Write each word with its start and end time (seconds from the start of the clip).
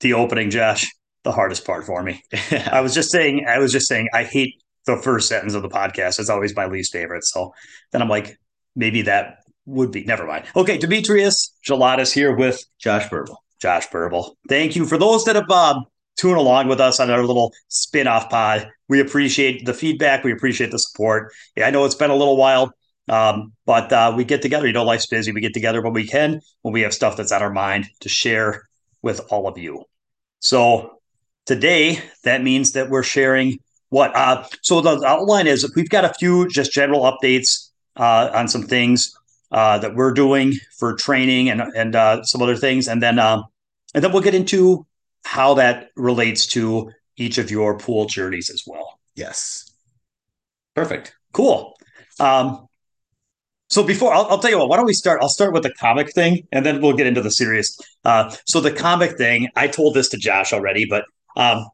the 0.00 0.14
opening, 0.14 0.50
Josh, 0.50 0.86
the 1.24 1.32
hardest 1.32 1.64
part 1.64 1.84
for 1.84 2.02
me. 2.02 2.22
I 2.50 2.80
was 2.80 2.94
just 2.94 3.10
saying, 3.10 3.46
I 3.48 3.58
was 3.58 3.72
just 3.72 3.88
saying, 3.88 4.08
I 4.12 4.24
hate 4.24 4.54
the 4.86 4.96
first 4.96 5.28
sentence 5.28 5.54
of 5.54 5.62
the 5.62 5.68
podcast. 5.68 6.18
It's 6.18 6.30
always 6.30 6.54
my 6.56 6.66
least 6.66 6.92
favorite. 6.92 7.24
So 7.24 7.52
then 7.92 8.02
I'm 8.02 8.08
like, 8.08 8.38
maybe 8.74 9.02
that 9.02 9.38
would 9.66 9.92
be. 9.92 10.04
Never 10.04 10.26
mind. 10.26 10.46
Okay, 10.56 10.78
Demetrius 10.78 11.54
Gelatis 11.66 12.12
here 12.12 12.34
with 12.34 12.64
Josh 12.78 13.08
Burble. 13.08 13.36
Josh 13.60 13.86
Burble. 13.88 14.36
Thank 14.48 14.76
you 14.76 14.86
for 14.86 14.98
those 14.98 15.24
that 15.24 15.36
have 15.36 15.50
uh, 15.50 15.80
tuned 16.16 16.36
along 16.36 16.68
with 16.68 16.80
us 16.80 17.00
on 17.00 17.10
our 17.10 17.24
little 17.24 17.52
spin-off 17.68 18.30
pod. 18.30 18.70
We 18.88 19.00
appreciate 19.00 19.66
the 19.66 19.74
feedback. 19.74 20.24
We 20.24 20.32
appreciate 20.32 20.70
the 20.70 20.78
support. 20.78 21.32
Yeah, 21.56 21.66
I 21.66 21.70
know 21.70 21.84
it's 21.84 21.94
been 21.94 22.10
a 22.10 22.16
little 22.16 22.36
while, 22.36 22.72
um, 23.08 23.52
but 23.66 23.92
uh, 23.92 24.14
we 24.16 24.24
get 24.24 24.42
together. 24.42 24.66
You 24.66 24.72
know, 24.72 24.84
life's 24.84 25.06
busy. 25.06 25.32
We 25.32 25.40
get 25.40 25.54
together 25.54 25.82
when 25.82 25.92
we 25.92 26.06
can, 26.06 26.40
when 26.62 26.72
we 26.72 26.82
have 26.82 26.94
stuff 26.94 27.16
that's 27.16 27.32
on 27.32 27.42
our 27.42 27.52
mind 27.52 27.88
to 28.00 28.08
share 28.08 28.67
with 29.02 29.20
all 29.30 29.46
of 29.46 29.58
you. 29.58 29.84
So 30.40 30.98
today, 31.46 32.02
that 32.24 32.42
means 32.42 32.72
that 32.72 32.90
we're 32.90 33.02
sharing 33.02 33.58
what? 33.90 34.14
Uh, 34.14 34.44
so 34.62 34.80
the 34.80 35.02
outline 35.06 35.46
is 35.46 35.70
we've 35.74 35.88
got 35.88 36.04
a 36.04 36.14
few 36.14 36.48
just 36.48 36.72
general 36.72 37.02
updates 37.02 37.70
uh, 37.96 38.30
on 38.34 38.48
some 38.48 38.62
things 38.62 39.16
uh, 39.50 39.78
that 39.78 39.94
we're 39.94 40.12
doing 40.12 40.54
for 40.76 40.94
training 40.94 41.48
and 41.48 41.62
and 41.74 41.96
uh, 41.96 42.22
some 42.22 42.42
other 42.42 42.56
things, 42.56 42.88
and 42.88 43.02
then 43.02 43.18
um, 43.18 43.44
and 43.94 44.04
then 44.04 44.12
we'll 44.12 44.22
get 44.22 44.34
into 44.34 44.86
how 45.24 45.54
that 45.54 45.88
relates 45.96 46.46
to 46.46 46.90
each 47.16 47.38
of 47.38 47.50
your 47.50 47.78
pool 47.78 48.06
journeys 48.06 48.50
as 48.50 48.62
well. 48.66 48.98
Yes. 49.14 49.70
Perfect. 50.74 51.14
Cool. 51.32 51.74
Um, 52.20 52.67
so 53.68 53.82
before 53.82 54.12
I'll, 54.14 54.26
I'll, 54.26 54.38
tell 54.38 54.50
you 54.50 54.58
what, 54.58 54.68
why 54.68 54.76
don't 54.76 54.86
we 54.86 54.94
start? 54.94 55.20
I'll 55.22 55.28
start 55.28 55.52
with 55.52 55.62
the 55.62 55.72
comic 55.74 56.12
thing, 56.12 56.46
and 56.52 56.64
then 56.64 56.80
we'll 56.80 56.94
get 56.94 57.06
into 57.06 57.20
the 57.20 57.30
serious. 57.30 57.78
Uh, 58.04 58.34
so 58.46 58.60
the 58.60 58.72
comic 58.72 59.18
thing, 59.18 59.48
I 59.56 59.68
told 59.68 59.94
this 59.94 60.08
to 60.10 60.16
Josh 60.16 60.52
already, 60.52 60.86
but 60.86 61.04
um, 61.36 61.66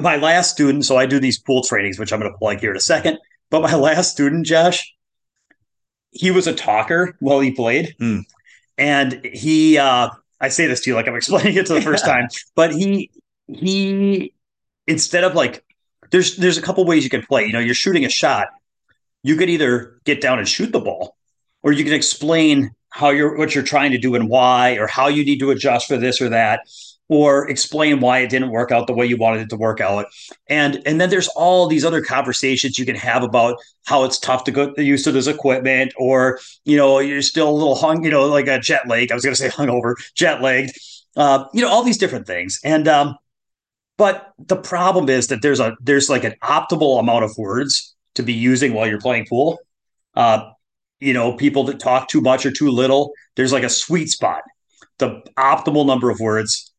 my 0.00 0.16
last 0.16 0.50
student. 0.50 0.84
So 0.84 0.96
I 0.96 1.06
do 1.06 1.20
these 1.20 1.38
pool 1.38 1.62
trainings, 1.62 1.98
which 1.98 2.12
I'm 2.12 2.20
going 2.20 2.32
to 2.32 2.38
plug 2.38 2.60
here 2.60 2.70
in 2.70 2.76
a 2.76 2.80
second. 2.80 3.18
But 3.50 3.62
my 3.62 3.74
last 3.76 4.12
student, 4.12 4.46
Josh, 4.46 4.94
he 6.10 6.30
was 6.30 6.46
a 6.46 6.54
talker 6.54 7.16
while 7.20 7.40
he 7.40 7.52
played, 7.52 7.94
mm. 8.00 8.22
and 8.78 9.24
he. 9.24 9.78
Uh, 9.78 10.08
I 10.40 10.48
say 10.48 10.66
this 10.66 10.80
to 10.82 10.90
you 10.90 10.96
like 10.96 11.08
I'm 11.08 11.16
explaining 11.16 11.56
it 11.56 11.66
to 11.66 11.74
the 11.74 11.82
first 11.82 12.04
time, 12.04 12.28
but 12.54 12.72
he 12.72 13.10
he 13.48 14.32
instead 14.86 15.24
of 15.24 15.34
like 15.34 15.62
there's 16.10 16.36
there's 16.36 16.58
a 16.58 16.62
couple 16.62 16.84
ways 16.84 17.04
you 17.04 17.10
can 17.10 17.22
play. 17.22 17.46
You 17.46 17.52
know, 17.52 17.60
you're 17.60 17.74
shooting 17.74 18.04
a 18.04 18.10
shot. 18.10 18.48
You 19.22 19.36
could 19.36 19.48
either 19.48 20.00
get 20.04 20.20
down 20.20 20.38
and 20.38 20.46
shoot 20.46 20.70
the 20.70 20.80
ball, 20.80 21.16
or 21.64 21.72
you 21.72 21.82
can 21.82 21.92
explain 21.92 22.70
how 22.90 23.10
you're 23.10 23.36
what 23.36 23.54
you're 23.54 23.64
trying 23.64 23.90
to 23.90 23.98
do 23.98 24.14
and 24.14 24.28
why, 24.28 24.76
or 24.78 24.86
how 24.86 25.08
you 25.08 25.24
need 25.24 25.40
to 25.40 25.50
adjust 25.50 25.88
for 25.88 25.96
this 25.96 26.20
or 26.20 26.28
that 26.28 26.60
or 27.08 27.48
explain 27.50 28.00
why 28.00 28.20
it 28.20 28.30
didn't 28.30 28.50
work 28.50 28.72
out 28.72 28.86
the 28.86 28.94
way 28.94 29.04
you 29.04 29.16
wanted 29.16 29.42
it 29.42 29.50
to 29.50 29.56
work 29.56 29.80
out. 29.80 30.06
And 30.48 30.80
and 30.86 31.00
then 31.00 31.10
there's 31.10 31.28
all 31.28 31.66
these 31.66 31.84
other 31.84 32.02
conversations 32.02 32.78
you 32.78 32.86
can 32.86 32.96
have 32.96 33.22
about 33.22 33.58
how 33.84 34.04
it's 34.04 34.18
tough 34.18 34.44
to 34.44 34.52
get 34.52 34.78
used 34.78 35.04
to 35.04 35.12
this 35.12 35.26
equipment, 35.26 35.92
or 35.96 36.38
you 36.64 36.76
know, 36.76 36.98
you're 37.00 37.22
still 37.22 37.50
a 37.50 37.52
little 37.52 37.74
hung, 37.74 38.04
you 38.04 38.10
know, 38.10 38.26
like 38.26 38.46
a 38.46 38.58
jet 38.58 38.88
lag. 38.88 39.10
I 39.10 39.14
was 39.14 39.24
gonna 39.24 39.36
say 39.36 39.48
hungover, 39.50 39.94
jet 40.14 40.40
lagged. 40.40 40.78
Uh, 41.16 41.44
you 41.52 41.62
know, 41.62 41.68
all 41.68 41.84
these 41.84 41.98
different 41.98 42.26
things. 42.26 42.58
And 42.64 42.88
um, 42.88 43.16
but 43.98 44.32
the 44.38 44.56
problem 44.56 45.08
is 45.08 45.28
that 45.28 45.42
there's 45.42 45.60
a 45.60 45.76
there's 45.80 46.08
like 46.08 46.24
an 46.24 46.34
optimal 46.42 46.98
amount 47.00 47.24
of 47.24 47.36
words 47.36 47.94
to 48.14 48.22
be 48.22 48.32
using 48.32 48.72
while 48.72 48.86
you're 48.86 49.00
playing 49.00 49.26
pool. 49.26 49.58
Uh, 50.14 50.50
you 51.04 51.12
know, 51.12 51.36
people 51.36 51.64
that 51.64 51.78
talk 51.78 52.08
too 52.08 52.20
much 52.20 52.46
or 52.46 52.50
too 52.50 52.70
little, 52.70 53.12
there's 53.36 53.52
like 53.52 53.62
a 53.62 53.68
sweet 53.68 54.08
spot. 54.08 54.42
The 54.98 55.22
optimal 55.36 55.86
number 55.86 56.10
of 56.10 56.20
words 56.20 56.72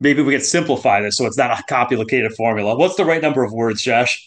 maybe 0.00 0.22
we 0.22 0.32
could 0.32 0.42
simplify 0.42 1.00
this 1.00 1.16
so 1.16 1.26
it's 1.26 1.36
not 1.36 1.58
a 1.58 1.62
complicated 1.68 2.32
formula. 2.34 2.76
What's 2.76 2.96
the 2.96 3.04
right 3.04 3.22
number 3.22 3.44
of 3.44 3.52
words, 3.52 3.82
Josh? 3.82 4.26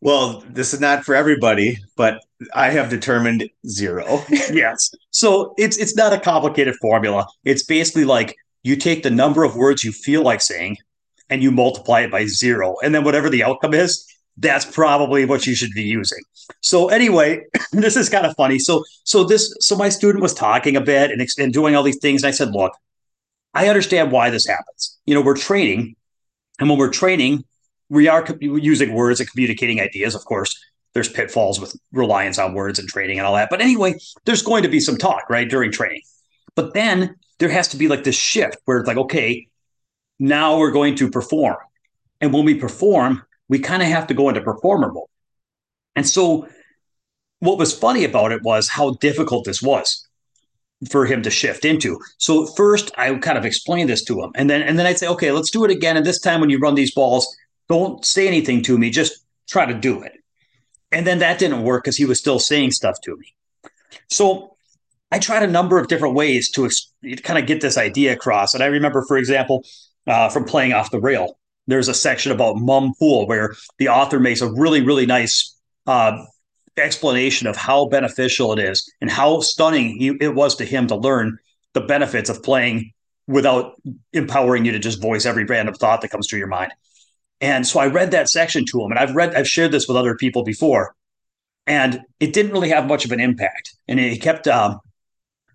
Well, 0.00 0.42
this 0.48 0.74
is 0.74 0.80
not 0.80 1.04
for 1.04 1.14
everybody, 1.14 1.78
but 1.96 2.20
I 2.54 2.70
have 2.70 2.90
determined 2.90 3.48
zero. 3.66 4.22
yes. 4.52 4.90
So 5.10 5.54
it's 5.56 5.78
it's 5.78 5.96
not 5.96 6.12
a 6.12 6.20
complicated 6.20 6.74
formula. 6.80 7.26
It's 7.44 7.64
basically 7.64 8.04
like 8.04 8.34
you 8.62 8.76
take 8.76 9.02
the 9.02 9.10
number 9.10 9.44
of 9.44 9.56
words 9.56 9.84
you 9.84 9.92
feel 9.92 10.22
like 10.22 10.40
saying 10.40 10.78
and 11.30 11.42
you 11.42 11.50
multiply 11.50 12.00
it 12.00 12.10
by 12.10 12.26
zero. 12.26 12.76
And 12.82 12.94
then 12.94 13.04
whatever 13.04 13.30
the 13.30 13.44
outcome 13.44 13.72
is, 13.72 14.06
that's 14.36 14.64
probably 14.64 15.24
what 15.24 15.46
you 15.46 15.54
should 15.54 15.70
be 15.72 15.82
using. 15.82 16.18
So 16.60 16.88
anyway, 16.88 17.44
this 17.72 17.96
is 17.96 18.08
kind 18.08 18.26
of 18.26 18.34
funny. 18.36 18.58
So 18.58 18.84
so 19.04 19.24
this 19.24 19.54
so 19.60 19.76
my 19.76 19.88
student 19.88 20.22
was 20.22 20.34
talking 20.34 20.76
a 20.76 20.80
bit 20.80 21.10
and, 21.10 21.26
and 21.38 21.52
doing 21.52 21.76
all 21.76 21.82
these 21.82 21.98
things. 21.98 22.22
And 22.22 22.28
I 22.28 22.32
said, 22.32 22.50
look, 22.50 22.72
I 23.54 23.68
understand 23.68 24.10
why 24.10 24.30
this 24.30 24.46
happens. 24.46 24.98
You 25.06 25.14
know, 25.14 25.22
we're 25.22 25.36
training, 25.36 25.94
and 26.58 26.68
when 26.68 26.78
we're 26.78 26.90
training, 26.90 27.44
we 27.88 28.08
are 28.08 28.26
using 28.40 28.92
words 28.92 29.20
and 29.20 29.30
communicating 29.30 29.80
ideas. 29.80 30.14
Of 30.14 30.24
course, 30.24 30.58
there's 30.94 31.08
pitfalls 31.08 31.60
with 31.60 31.76
reliance 31.92 32.38
on 32.38 32.54
words 32.54 32.78
and 32.78 32.88
training 32.88 33.18
and 33.18 33.26
all 33.26 33.34
that. 33.34 33.50
But 33.50 33.60
anyway, 33.60 33.94
there's 34.24 34.42
going 34.42 34.62
to 34.62 34.68
be 34.68 34.80
some 34.80 34.96
talk, 34.96 35.28
right, 35.30 35.48
during 35.48 35.70
training. 35.70 36.02
But 36.54 36.74
then 36.74 37.16
there 37.38 37.48
has 37.48 37.68
to 37.68 37.76
be 37.76 37.88
like 37.88 38.04
this 38.04 38.16
shift 38.16 38.56
where 38.64 38.78
it's 38.78 38.88
like, 38.88 38.96
okay, 38.96 39.48
now 40.18 40.58
we're 40.58 40.70
going 40.70 40.94
to 40.96 41.10
perform. 41.10 41.56
And 42.20 42.32
when 42.32 42.44
we 42.44 42.54
perform, 42.54 43.22
we 43.48 43.58
kind 43.58 43.82
of 43.82 43.88
have 43.88 44.06
to 44.08 44.14
go 44.14 44.28
into 44.28 44.40
performer 44.40 44.92
mode. 44.92 45.08
And 45.96 46.08
so 46.08 46.48
what 47.40 47.58
was 47.58 47.76
funny 47.76 48.04
about 48.04 48.32
it 48.32 48.42
was 48.42 48.68
how 48.68 48.94
difficult 48.94 49.44
this 49.44 49.62
was 49.62 50.06
for 50.90 51.06
him 51.06 51.22
to 51.22 51.30
shift 51.30 51.64
into. 51.64 51.98
So 52.18 52.46
first 52.46 52.90
I 52.96 53.14
kind 53.16 53.38
of 53.38 53.44
explain 53.44 53.86
this 53.86 54.04
to 54.04 54.22
him 54.22 54.32
and 54.34 54.50
then 54.50 54.62
and 54.62 54.78
then 54.78 54.86
I'd 54.86 54.98
say, 54.98 55.08
okay, 55.08 55.32
let's 55.32 55.50
do 55.50 55.64
it 55.64 55.70
again. 55.70 55.96
And 55.96 56.04
this 56.04 56.20
time 56.20 56.40
when 56.40 56.50
you 56.50 56.58
run 56.58 56.74
these 56.74 56.94
balls, 56.94 57.26
don't 57.68 58.04
say 58.04 58.26
anything 58.26 58.62
to 58.62 58.78
me, 58.78 58.90
just 58.90 59.24
try 59.48 59.66
to 59.66 59.74
do 59.74 60.02
it. 60.02 60.12
And 60.92 61.06
then 61.06 61.18
that 61.18 61.38
didn't 61.38 61.62
work 61.62 61.84
because 61.84 61.96
he 61.96 62.04
was 62.04 62.18
still 62.18 62.38
saying 62.38 62.72
stuff 62.72 63.00
to 63.02 63.16
me. 63.16 63.34
So 64.10 64.56
I 65.10 65.18
tried 65.18 65.42
a 65.42 65.46
number 65.46 65.78
of 65.78 65.88
different 65.88 66.14
ways 66.14 66.50
to 66.50 66.66
ex- 66.66 66.92
kind 67.22 67.38
of 67.38 67.46
get 67.46 67.60
this 67.60 67.78
idea 67.78 68.12
across. 68.12 68.54
And 68.54 68.62
I 68.62 68.66
remember, 68.66 69.04
for 69.06 69.16
example, 69.16 69.64
uh, 70.06 70.28
from 70.28 70.44
playing 70.44 70.72
off 70.72 70.90
the 70.90 71.00
rail, 71.00 71.38
there's 71.66 71.88
a 71.88 71.94
section 71.94 72.32
about 72.32 72.56
mum 72.56 72.92
pool 72.98 73.26
where 73.26 73.54
the 73.78 73.88
author 73.88 74.20
makes 74.20 74.40
a 74.40 74.52
really, 74.52 74.82
really 74.82 75.06
nice 75.06 75.56
uh, 75.86 76.24
explanation 76.76 77.46
of 77.46 77.56
how 77.56 77.86
beneficial 77.86 78.52
it 78.52 78.58
is 78.58 78.90
and 79.00 79.10
how 79.10 79.40
stunning 79.40 79.96
he, 79.98 80.16
it 80.20 80.34
was 80.34 80.56
to 80.56 80.64
him 80.64 80.86
to 80.88 80.96
learn 80.96 81.38
the 81.72 81.80
benefits 81.80 82.28
of 82.28 82.42
playing 82.42 82.92
without 83.26 83.80
empowering 84.12 84.64
you 84.64 84.72
to 84.72 84.78
just 84.78 85.00
voice 85.00 85.24
every 85.24 85.44
random 85.44 85.74
thought 85.74 86.00
that 86.00 86.10
comes 86.10 86.28
through 86.28 86.38
your 86.38 86.48
mind. 86.48 86.72
And 87.40 87.66
so 87.66 87.80
I 87.80 87.86
read 87.86 88.10
that 88.10 88.28
section 88.28 88.64
to 88.66 88.82
him, 88.82 88.90
and 88.90 88.98
I've 88.98 89.14
read, 89.14 89.34
I've 89.34 89.48
shared 89.48 89.72
this 89.72 89.88
with 89.88 89.96
other 89.96 90.14
people 90.14 90.44
before, 90.44 90.94
and 91.66 92.00
it 92.20 92.32
didn't 92.32 92.52
really 92.52 92.68
have 92.68 92.86
much 92.86 93.04
of 93.04 93.12
an 93.12 93.20
impact. 93.20 93.76
And 93.88 93.98
he 93.98 94.18
kept, 94.18 94.46
um, 94.46 94.80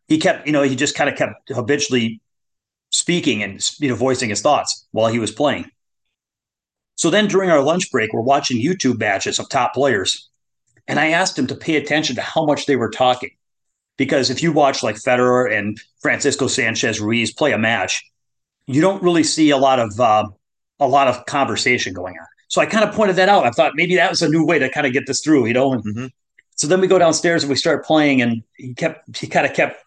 he 0.08 0.18
kept, 0.18 0.46
you 0.46 0.54
know, 0.54 0.64
he 0.64 0.76
just 0.76 0.96
kind 0.96 1.10
of 1.10 1.16
kept 1.16 1.50
habitually 1.50 2.22
speaking 2.92 3.44
and 3.44 3.70
you 3.80 3.90
know 3.90 3.96
voicing 3.96 4.30
his 4.30 4.42
thoughts 4.42 4.88
while 4.92 5.12
he 5.12 5.20
was 5.20 5.32
playing. 5.32 5.70
So 7.00 7.10
then 7.10 7.30
during 7.30 7.50
our 7.50 7.64
lunch 7.64 7.90
break, 7.92 8.12
we're 8.12 8.20
watching 8.20 8.62
YouTube 8.62 9.00
matches 9.00 9.40
of 9.40 9.48
top 9.48 9.74
players, 9.74 10.28
and 10.86 11.00
I 11.00 11.12
asked 11.12 11.40
him 11.40 11.48
to 11.48 11.56
pay 11.56 11.78
attention 11.78 12.18
to 12.18 12.22
how 12.22 12.46
much 12.46 12.66
they 12.66 12.76
were 12.76 12.90
talking. 12.90 13.30
Because 13.96 14.30
if 14.30 14.44
you 14.44 14.52
watch 14.52 14.84
like 14.84 14.98
Federer 14.98 15.50
and 15.50 15.80
Francisco 16.02 16.48
Sanchez 16.48 17.00
Ruiz 17.00 17.34
play 17.34 17.54
a 17.54 17.58
match, 17.58 18.04
you 18.66 18.82
don't 18.82 19.02
really 19.02 19.24
see 19.24 19.50
a 19.50 19.56
lot 19.56 19.80
of 19.80 19.98
uh, 19.98 20.28
a 20.82 20.88
lot 20.90 21.08
of 21.08 21.26
conversation 21.26 21.94
going 21.94 22.16
on. 22.20 22.28
So 22.50 22.60
I 22.60 22.66
kind 22.66 22.84
of 22.84 22.94
pointed 22.94 23.16
that 23.16 23.30
out. 23.30 23.46
I 23.46 23.52
thought 23.52 23.72
maybe 23.76 23.96
that 23.96 24.10
was 24.10 24.22
a 24.22 24.28
new 24.28 24.46
way 24.46 24.60
to 24.60 24.70
kind 24.70 24.86
of 24.86 24.92
get 24.92 25.08
this 25.08 25.22
through, 25.22 25.46
you 25.46 25.54
know. 25.54 25.72
And 25.72 25.84
mm-hmm. 25.86 26.08
so 26.58 26.68
then 26.68 26.82
we 26.82 26.88
go 26.88 27.00
downstairs 27.00 27.44
and 27.44 27.50
we 27.50 27.56
start 27.56 27.86
playing, 27.86 28.22
and 28.22 28.44
he 28.58 28.74
kept 28.74 29.18
he 29.18 29.28
kind 29.28 29.46
of 29.46 29.54
kept 29.54 29.82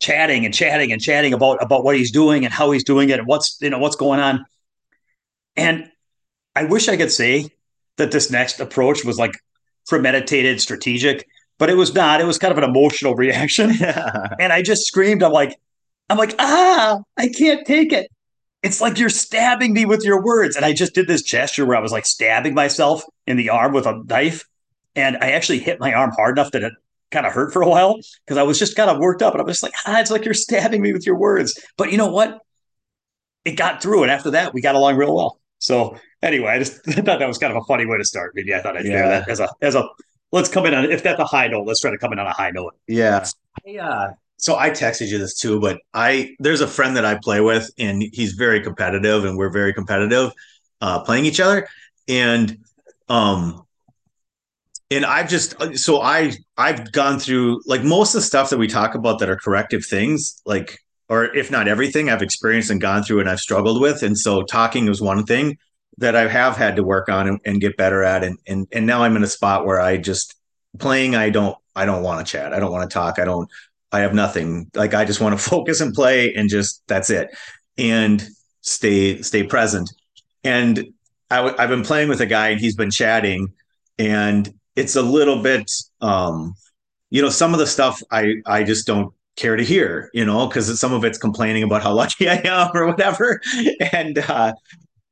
chatting 0.00 0.46
and 0.46 0.54
chatting 0.54 0.92
and 0.92 1.02
chatting 1.02 1.34
about 1.34 1.62
about 1.62 1.84
what 1.84 1.94
he's 1.94 2.10
doing 2.10 2.46
and 2.46 2.54
how 2.54 2.70
he's 2.70 2.84
doing 2.84 3.10
it 3.10 3.18
and 3.18 3.28
what's 3.28 3.58
you 3.60 3.68
know 3.68 3.78
what's 3.78 3.96
going 3.96 4.20
on. 4.20 4.46
And 5.56 5.90
I 6.56 6.64
wish 6.64 6.88
I 6.88 6.96
could 6.96 7.12
say 7.12 7.50
that 7.96 8.10
this 8.10 8.30
next 8.30 8.60
approach 8.60 9.04
was 9.04 9.18
like 9.18 9.34
premeditated, 9.86 10.60
strategic, 10.60 11.26
but 11.58 11.70
it 11.70 11.76
was 11.76 11.94
not. 11.94 12.20
It 12.20 12.26
was 12.26 12.38
kind 12.38 12.52
of 12.52 12.58
an 12.58 12.64
emotional 12.64 13.14
reaction. 13.24 13.70
and 14.38 14.52
I 14.52 14.62
just 14.62 14.86
screamed. 14.86 15.22
I'm 15.22 15.32
like, 15.32 15.58
I'm 16.10 16.18
like, 16.18 16.34
ah, 16.38 17.00
I 17.16 17.28
can't 17.28 17.66
take 17.66 17.92
it. 17.92 18.10
It's 18.62 18.80
like 18.80 18.98
you're 18.98 19.10
stabbing 19.10 19.74
me 19.74 19.84
with 19.84 20.04
your 20.04 20.22
words. 20.22 20.56
And 20.56 20.64
I 20.64 20.72
just 20.72 20.94
did 20.94 21.06
this 21.06 21.22
gesture 21.22 21.66
where 21.66 21.76
I 21.76 21.80
was 21.80 21.92
like 21.92 22.06
stabbing 22.06 22.54
myself 22.54 23.04
in 23.26 23.36
the 23.36 23.50
arm 23.50 23.72
with 23.72 23.86
a 23.86 24.02
knife. 24.06 24.44
And 24.96 25.18
I 25.18 25.32
actually 25.32 25.58
hit 25.58 25.80
my 25.80 25.92
arm 25.92 26.12
hard 26.12 26.38
enough 26.38 26.52
that 26.52 26.62
it 26.62 26.72
kind 27.10 27.26
of 27.26 27.32
hurt 27.32 27.52
for 27.52 27.62
a 27.62 27.68
while 27.68 27.98
because 28.24 28.38
I 28.38 28.42
was 28.42 28.58
just 28.58 28.76
kind 28.76 28.88
of 28.88 28.98
worked 28.98 29.22
up. 29.22 29.34
And 29.34 29.40
I 29.42 29.44
was 29.44 29.60
just 29.60 29.62
like, 29.62 29.74
ah, 29.86 30.00
it's 30.00 30.10
like 30.10 30.24
you're 30.24 30.34
stabbing 30.34 30.80
me 30.80 30.92
with 30.92 31.06
your 31.06 31.16
words. 31.16 31.58
But 31.76 31.92
you 31.92 31.98
know 31.98 32.10
what? 32.10 32.40
It 33.44 33.52
got 33.52 33.82
through. 33.82 34.02
And 34.02 34.10
after 34.10 34.30
that, 34.30 34.54
we 34.54 34.62
got 34.62 34.76
along 34.76 34.96
real 34.96 35.14
well. 35.14 35.38
So 35.58 35.98
anyway, 36.24 36.48
I 36.48 36.58
just 36.58 36.84
thought 36.84 37.04
that 37.04 37.28
was 37.28 37.38
kind 37.38 37.52
of 37.52 37.62
a 37.62 37.66
funny 37.66 37.86
way 37.86 37.98
to 37.98 38.04
start. 38.04 38.32
Maybe 38.34 38.54
I 38.54 38.60
thought 38.60 38.76
I'd 38.76 38.84
yeah. 38.84 38.90
share 38.92 39.08
that 39.08 39.28
as 39.28 39.40
a 39.40 39.48
as 39.60 39.74
a 39.74 39.88
let's 40.32 40.48
come 40.48 40.66
in 40.66 40.74
on 40.74 40.90
if 40.90 41.02
that's 41.02 41.20
a 41.20 41.24
high 41.24 41.46
note, 41.46 41.66
let's 41.66 41.80
try 41.80 41.90
to 41.90 41.98
come 41.98 42.12
in 42.12 42.18
on 42.18 42.26
a 42.26 42.32
high 42.32 42.50
note. 42.50 42.74
Yeah. 42.88 43.24
I 43.66 43.78
uh 43.78 44.12
so 44.36 44.56
I 44.56 44.70
texted 44.70 45.08
you 45.08 45.18
this 45.18 45.38
too, 45.38 45.60
but 45.60 45.78
I 45.94 46.34
there's 46.38 46.60
a 46.60 46.66
friend 46.66 46.96
that 46.96 47.04
I 47.04 47.14
play 47.14 47.40
with, 47.40 47.70
and 47.78 48.02
he's 48.12 48.32
very 48.32 48.60
competitive, 48.60 49.24
and 49.24 49.38
we're 49.38 49.50
very 49.50 49.72
competitive 49.72 50.32
uh, 50.80 51.00
playing 51.00 51.24
each 51.24 51.40
other, 51.40 51.68
and 52.08 52.58
um, 53.08 53.64
and 54.90 55.06
I've 55.06 55.28
just 55.28 55.78
so 55.78 56.02
I 56.02 56.32
I've 56.58 56.92
gone 56.92 57.18
through 57.18 57.62
like 57.66 57.84
most 57.84 58.14
of 58.14 58.20
the 58.20 58.26
stuff 58.26 58.50
that 58.50 58.58
we 58.58 58.66
talk 58.66 58.94
about 58.94 59.20
that 59.20 59.30
are 59.30 59.36
corrective 59.36 59.86
things, 59.86 60.42
like 60.44 60.78
or 61.08 61.34
if 61.34 61.50
not 61.50 61.68
everything, 61.68 62.10
I've 62.10 62.22
experienced 62.22 62.70
and 62.70 62.80
gone 62.80 63.02
through 63.02 63.20
and 63.20 63.30
I've 63.30 63.40
struggled 63.40 63.80
with, 63.80 64.02
and 64.02 64.18
so 64.18 64.42
talking 64.42 64.88
is 64.88 65.00
one 65.00 65.24
thing 65.24 65.56
that 65.98 66.16
I 66.16 66.28
have 66.28 66.56
had 66.56 66.76
to 66.76 66.82
work 66.82 67.08
on 67.08 67.28
and, 67.28 67.40
and 67.44 67.60
get 67.60 67.76
better 67.76 68.02
at, 68.02 68.24
and 68.24 68.38
and 68.46 68.66
and 68.72 68.86
now 68.86 69.02
I'm 69.02 69.16
in 69.16 69.22
a 69.22 69.28
spot 69.28 69.66
where 69.66 69.80
I 69.80 69.96
just 69.96 70.34
playing 70.78 71.14
I 71.14 71.30
don't 71.30 71.56
I 71.76 71.84
don't 71.86 72.02
want 72.02 72.26
to 72.26 72.30
chat, 72.30 72.52
I 72.52 72.60
don't 72.60 72.72
want 72.72 72.88
to 72.88 72.94
talk, 72.94 73.18
I 73.18 73.24
don't 73.24 73.48
I 73.92 74.00
have 74.00 74.14
nothing. 74.14 74.70
Like 74.74 74.94
I 74.94 75.04
just 75.04 75.20
want 75.20 75.38
to 75.38 75.44
focus 75.50 75.80
and 75.80 75.94
play 75.94 76.34
and 76.34 76.48
just 76.48 76.82
that's 76.88 77.10
it. 77.10 77.30
And 77.78 78.26
stay 78.60 79.22
stay 79.22 79.42
present. 79.44 79.92
And 80.42 80.86
i 81.30 81.36
w- 81.36 81.56
I've 81.58 81.70
been 81.70 81.84
playing 81.84 82.08
with 82.08 82.20
a 82.20 82.26
guy 82.26 82.48
and 82.48 82.60
he's 82.60 82.76
been 82.76 82.90
chatting 82.90 83.52
and 83.98 84.52
it's 84.76 84.96
a 84.96 85.02
little 85.02 85.42
bit 85.42 85.70
um 86.00 86.54
you 87.10 87.22
know 87.22 87.30
some 87.30 87.52
of 87.54 87.60
the 87.60 87.66
stuff 87.66 88.02
I 88.10 88.34
I 88.46 88.64
just 88.64 88.86
don't 88.86 89.14
care 89.36 89.56
to 89.56 89.64
hear, 89.64 90.10
you 90.12 90.24
know, 90.24 90.46
because 90.46 90.78
some 90.78 90.92
of 90.92 91.04
it's 91.04 91.18
complaining 91.18 91.62
about 91.62 91.82
how 91.82 91.92
lucky 91.92 92.28
I 92.34 92.40
am 92.44 92.70
or 92.74 92.86
whatever. 92.86 93.40
And 93.92 94.18
uh, 94.18 94.52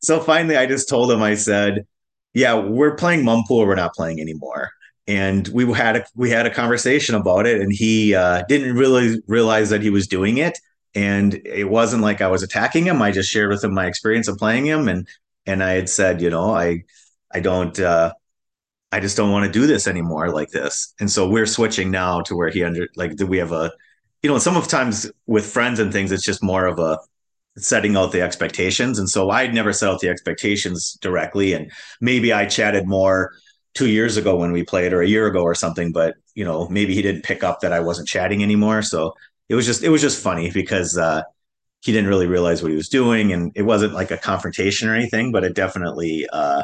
so 0.03 0.21
finally, 0.21 0.57
I 0.57 0.67
just 0.67 0.89
told 0.89 1.11
him, 1.11 1.23
I 1.23 1.35
said, 1.35 1.87
"Yeah, 2.35 2.55
we're 2.55 2.97
playing 2.97 3.25
mum 3.25 3.45
pool. 3.47 3.67
We're 3.67 3.75
not 3.75 3.95
playing 3.95 4.21
anymore." 4.21 4.71
and 5.07 5.49
we 5.49 5.71
had 5.73 5.97
a 5.97 6.05
we 6.15 6.31
had 6.31 6.47
a 6.47 6.51
conversation 6.51 7.15
about 7.15 7.47
it 7.47 7.61
and 7.61 7.73
he 7.73 8.15
uh, 8.15 8.43
didn't 8.49 8.77
really 8.77 9.21
realize 9.27 9.71
that 9.71 9.83
he 9.83 9.91
was 9.91 10.07
doing 10.07 10.39
it 10.39 10.59
and 10.95 11.35
it 11.45 11.69
wasn't 11.69 12.03
like 12.03 12.21
i 12.21 12.29
was 12.29 12.43
attacking 12.43 12.85
him 12.85 13.03
i 13.03 13.11
just 13.11 13.31
shared 13.31 13.51
with 13.51 13.65
him 13.65 13.75
my 13.75 13.87
experience 13.87 14.29
of 14.29 14.37
playing 14.39 14.65
him 14.65 14.89
and 14.89 15.09
and 15.47 15.63
i 15.63 15.73
had 15.73 15.89
said 15.89 16.21
you 16.21 16.31
know 16.31 16.55
i 16.55 16.83
i 17.33 17.41
don't 17.41 17.81
uh 17.81 18.13
i 18.93 19.01
just 19.01 19.17
don't 19.17 19.33
want 19.33 19.45
to 19.45 19.51
do 19.51 19.67
this 19.67 19.89
anymore 19.89 20.31
like 20.31 20.51
this 20.51 20.95
and 21.01 21.11
so 21.11 21.29
we're 21.29 21.47
switching 21.47 21.91
now 21.91 22.21
to 22.21 22.37
where 22.37 22.51
he 22.51 22.63
under 22.63 22.87
like 22.95 23.17
do 23.17 23.27
we 23.27 23.39
have 23.39 23.53
a 23.53 23.73
you 24.23 24.31
know 24.31 24.39
sometimes 24.39 25.11
with 25.27 25.45
friends 25.47 25.81
and 25.81 25.93
things 25.93 26.13
it's 26.13 26.25
just 26.25 26.43
more 26.43 26.67
of 26.67 26.79
a 26.79 26.99
setting 27.57 27.97
out 27.97 28.13
the 28.13 28.23
expectations. 28.23 28.99
And 28.99 29.09
so 29.09 29.31
i'd 29.31 29.55
never 29.55 29.73
set 29.73 29.91
out 29.91 30.01
the 30.01 30.09
expectations 30.09 30.97
directly. 31.01 31.53
And 31.53 31.71
maybe 32.01 32.33
i 32.33 32.47
chatted 32.47 32.87
more 32.87 33.33
two 33.75 33.89
years 33.89 34.17
ago 34.17 34.37
when 34.37 34.53
we 34.53 34.65
played 34.65 34.93
or 34.93 35.03
a 35.03 35.09
year 35.09 35.27
ago 35.27 35.43
or 35.43 35.55
something 35.55 35.93
but 35.93 36.15
you 36.35 36.45
know 36.45 36.69
maybe 36.69 36.95
he 36.95 37.01
didn't 37.01 37.25
pick 37.25 37.43
up 37.43 37.61
that 37.61 37.73
i 37.73 37.81
wasn't 37.81 38.09
chatting 38.09 38.43
anymore. 38.43 38.83
So 38.83 39.15
it 39.49 39.55
was 39.55 39.67
just 39.67 39.83
it 39.83 39.91
was 39.91 40.01
just 40.01 40.23
funny 40.23 40.51
because 40.51 40.97
uh 40.97 41.23
he 41.83 41.93
didn't 41.93 42.09
really 42.09 42.29
realize 42.29 42.63
what 42.63 42.71
he 42.71 42.77
was 42.77 42.89
doing. 42.89 43.33
And 43.33 43.51
it 43.57 43.63
wasn't 43.63 43.93
like 43.93 44.13
a 44.13 44.19
confrontation 44.19 44.89
or 44.89 44.95
anything 44.95 45.33
but 45.33 45.45
it 45.45 45.55
definitely 45.55 46.27
uh 46.33 46.63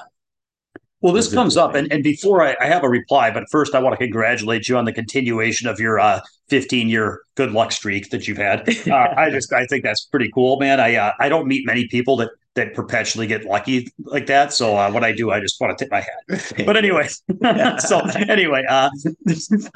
well, 1.01 1.13
this 1.13 1.33
comes 1.33 1.57
up, 1.57 1.75
and, 1.75 1.93
and 1.93 2.03
before 2.03 2.43
I, 2.43 2.57
I, 2.61 2.67
have 2.67 2.83
a 2.83 2.89
reply, 2.89 3.31
but 3.31 3.45
first 3.51 3.75
I 3.75 3.79
want 3.79 3.93
to 3.93 4.05
congratulate 4.05 4.69
you 4.69 4.77
on 4.77 4.85
the 4.85 4.93
continuation 4.93 5.69
of 5.69 5.79
your 5.79 6.01
uh, 6.01 6.21
15 6.49 6.89
year 6.89 7.21
good 7.37 7.53
luck 7.53 7.71
streak 7.73 8.11
that 8.11 8.27
you've 8.27 8.39
had. 8.39 8.69
Uh, 8.89 9.15
I 9.17 9.31
just 9.31 9.53
I 9.53 9.67
think 9.67 9.85
that's 9.85 10.07
pretty 10.07 10.31
cool, 10.33 10.59
man. 10.59 10.81
I 10.81 10.97
uh, 10.97 11.13
I 11.21 11.29
don't 11.29 11.47
meet 11.47 11.67
many 11.67 11.87
people 11.89 12.17
that 12.17 12.31
that 12.55 12.75
perpetually 12.75 13.27
get 13.27 13.45
lucky 13.45 13.93
like 13.99 14.27
that. 14.27 14.53
So 14.53 14.77
uh, 14.77 14.91
what 14.91 15.05
I 15.05 15.13
do, 15.13 15.31
I 15.31 15.41
just 15.41 15.61
want 15.61 15.77
to 15.77 15.85
tip 15.85 15.93
my 15.93 16.01
hat. 16.01 16.53
But 16.67 16.77
anyway, 16.77 17.09
so 17.79 18.01
anyway, 18.29 18.65
uh, 18.69 18.91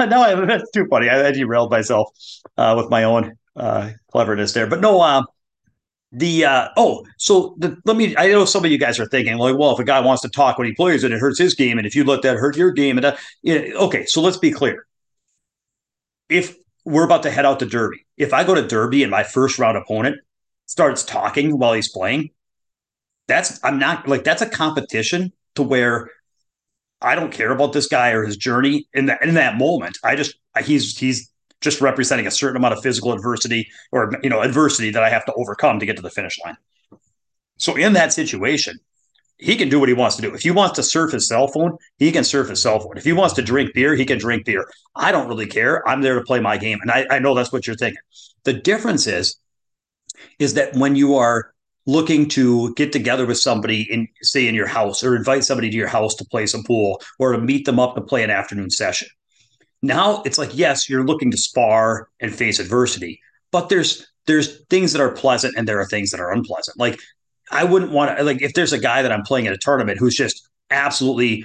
now 0.01 0.23
I 0.23 0.31
have 0.31 0.47
that's 0.47 0.71
too 0.71 0.87
funny. 0.89 1.09
I, 1.09 1.29
I 1.29 1.33
derailed 1.33 1.71
myself 1.71 2.09
uh, 2.57 2.75
with 2.77 2.91
my 2.91 3.05
own 3.05 3.37
uh, 3.55 3.91
cleverness 4.11 4.53
there. 4.53 4.67
But 4.67 4.81
no, 4.81 5.01
uh, 5.01 5.23
the 6.12 6.44
uh, 6.44 6.69
oh, 6.76 7.06
so 7.17 7.55
the, 7.59 7.76
let 7.87 7.97
me. 7.97 8.14
I 8.17 8.29
know 8.29 8.44
some 8.44 8.64
of 8.64 8.70
you 8.70 8.79
guys 8.79 9.00
are 9.00 9.06
thinking 9.06 9.38
like, 9.38 9.56
well, 9.56 9.73
if 9.73 9.79
a 9.79 9.85
guy 9.85 9.99
wants 10.00 10.20
to 10.23 10.29
talk 10.29 10.59
when 10.59 10.67
he 10.67 10.75
plays 10.75 11.05
and 11.05 11.12
it 11.12 11.19
hurts 11.19 11.38
his 11.38 11.55
game, 11.55 11.79
and 11.79 11.87
if 11.87 11.97
you 11.97 12.05
let 12.05 12.20
that 12.23 12.37
hurt 12.37 12.56
your 12.56 12.70
game, 12.70 12.99
and 12.99 13.17
yeah, 13.43 13.62
okay, 13.76 14.05
so 14.05 14.20
let's 14.20 14.37
be 14.37 14.50
clear. 14.50 14.87
If 16.29 16.55
we're 16.85 17.05
about 17.05 17.23
to 17.23 17.31
head 17.31 17.47
out 17.47 17.61
to 17.61 17.67
Derby, 17.67 18.05
if 18.19 18.35
I 18.35 18.44
go 18.44 18.55
to 18.55 18.67
Derby 18.67 19.03
and 19.03 19.11
my 19.11 19.23
first 19.23 19.59
round 19.59 19.79
opponent 19.79 20.17
starts 20.67 21.03
talking 21.03 21.59
while 21.59 21.73
he's 21.73 21.91
playing, 21.91 22.31
that's 23.26 23.59
I'm 23.64 23.79
not 23.79 24.06
like 24.06 24.25
that's 24.25 24.43
a 24.43 24.49
competition 24.49 25.32
to 25.55 25.62
where 25.62 26.11
I 27.00 27.14
don't 27.14 27.32
care 27.32 27.53
about 27.53 27.73
this 27.73 27.88
guy 27.88 28.11
or 28.11 28.23
his 28.23 28.37
journey 28.37 28.87
in 28.93 29.06
that 29.06 29.23
in 29.23 29.35
that 29.35 29.56
moment. 29.56 29.97
I 30.05 30.14
just 30.14 30.35
he's 30.62 30.99
he's 30.99 31.31
just 31.62 31.81
representing 31.81 32.26
a 32.26 32.31
certain 32.31 32.56
amount 32.56 32.75
of 32.75 32.82
physical 32.82 33.12
adversity 33.12 33.69
or 33.91 34.12
you 34.23 34.29
know 34.29 34.43
adversity 34.43 34.91
that 34.91 35.03
I 35.03 35.09
have 35.09 35.25
to 35.26 35.32
overcome 35.35 35.81
to 35.81 35.87
get 35.87 35.97
to 35.97 36.03
the 36.03 36.11
finish 36.11 36.38
line. 36.44 36.56
So 37.56 37.76
in 37.76 37.93
that 37.94 38.12
situation, 38.12 38.79
he 39.38 39.56
can 39.56 39.69
do 39.69 39.81
what 39.81 39.88
he 39.88 39.94
wants 39.94 40.17
to 40.17 40.23
do. 40.23 40.35
If 40.35 40.43
he 40.43 40.50
wants 40.50 40.76
to 40.76 40.82
surf 40.82 41.12
his 41.12 41.26
cell 41.26 41.49
phone, 41.49 41.76
he 41.99 42.12
can 42.12 42.25
surf 42.25 42.49
his 42.49 42.62
cell 42.62 42.81
phone. 42.81 42.97
If 42.97 43.05
he 43.05 43.12
wants 43.12 43.35
to 43.35 43.43
drink 43.43 43.73
beer, 43.75 43.94
he 43.94 44.05
can 44.05 44.19
drink 44.19 44.44
beer. 44.44 44.69
I 44.94 45.11
don't 45.11 45.29
really 45.29 45.47
care. 45.47 45.87
I'm 45.88 46.03
there 46.03 46.14
to 46.14 46.23
play 46.23 46.41
my 46.41 46.59
game. 46.59 46.79
And 46.82 46.91
I, 46.91 47.06
I 47.11 47.19
know 47.19 47.35
that's 47.35 47.53
what 47.53 47.67
you're 47.67 47.76
thinking. 47.76 48.00
The 48.44 48.53
difference 48.53 49.06
is, 49.06 49.37
is 50.38 50.55
that 50.55 50.75
when 50.75 50.97
you 50.97 51.17
are 51.17 51.53
looking 51.87 52.29
to 52.29 52.73
get 52.75 52.93
together 52.93 53.26
with 53.26 53.38
somebody 53.38 53.82
in 53.91 54.06
say 54.23 54.47
in 54.47 54.55
your 54.55 54.69
house 54.69 55.03
or 55.03 55.17
invite 55.17 55.44
somebody 55.44 55.70
to 55.70 55.76
your 55.76 55.88
house 55.88 56.14
to 56.14 56.25
play 56.25 56.47
some 56.47 56.62
pool 56.62 57.00
or 57.19 57.32
to 57.32 57.38
meet 57.38 57.67
them 57.67 57.81
up 57.81 57.97
to 57.97 58.00
play 58.00 58.23
an 58.23 58.31
afternoon 58.31 58.70
session 58.70 59.09
now 59.82 60.23
it's 60.25 60.38
like 60.38 60.50
yes 60.52 60.88
you're 60.88 61.05
looking 61.05 61.31
to 61.31 61.37
spar 61.37 62.08
and 62.20 62.34
face 62.34 62.58
adversity 62.58 63.20
but 63.50 63.69
there's 63.69 64.06
there's 64.26 64.64
things 64.67 64.93
that 64.93 65.02
are 65.02 65.11
pleasant 65.11 65.55
and 65.56 65.67
there 65.67 65.81
are 65.81 65.87
things 65.87 66.11
that 66.12 66.20
are 66.20 66.32
unpleasant. 66.32 66.79
Like 66.79 67.00
i 67.50 67.64
wouldn't 67.64 67.93
want 67.93 68.17
to 68.17 68.25
like 68.25 68.40
if 68.40 68.55
there's 68.55 68.73
a 68.73 68.79
guy 68.79 69.02
that 69.02 69.12
i'm 69.12 69.23
playing 69.23 69.46
in 69.46 69.52
a 69.52 69.58
tournament 69.58 69.99
who's 69.99 70.17
just 70.17 70.49
absolutely 70.70 71.44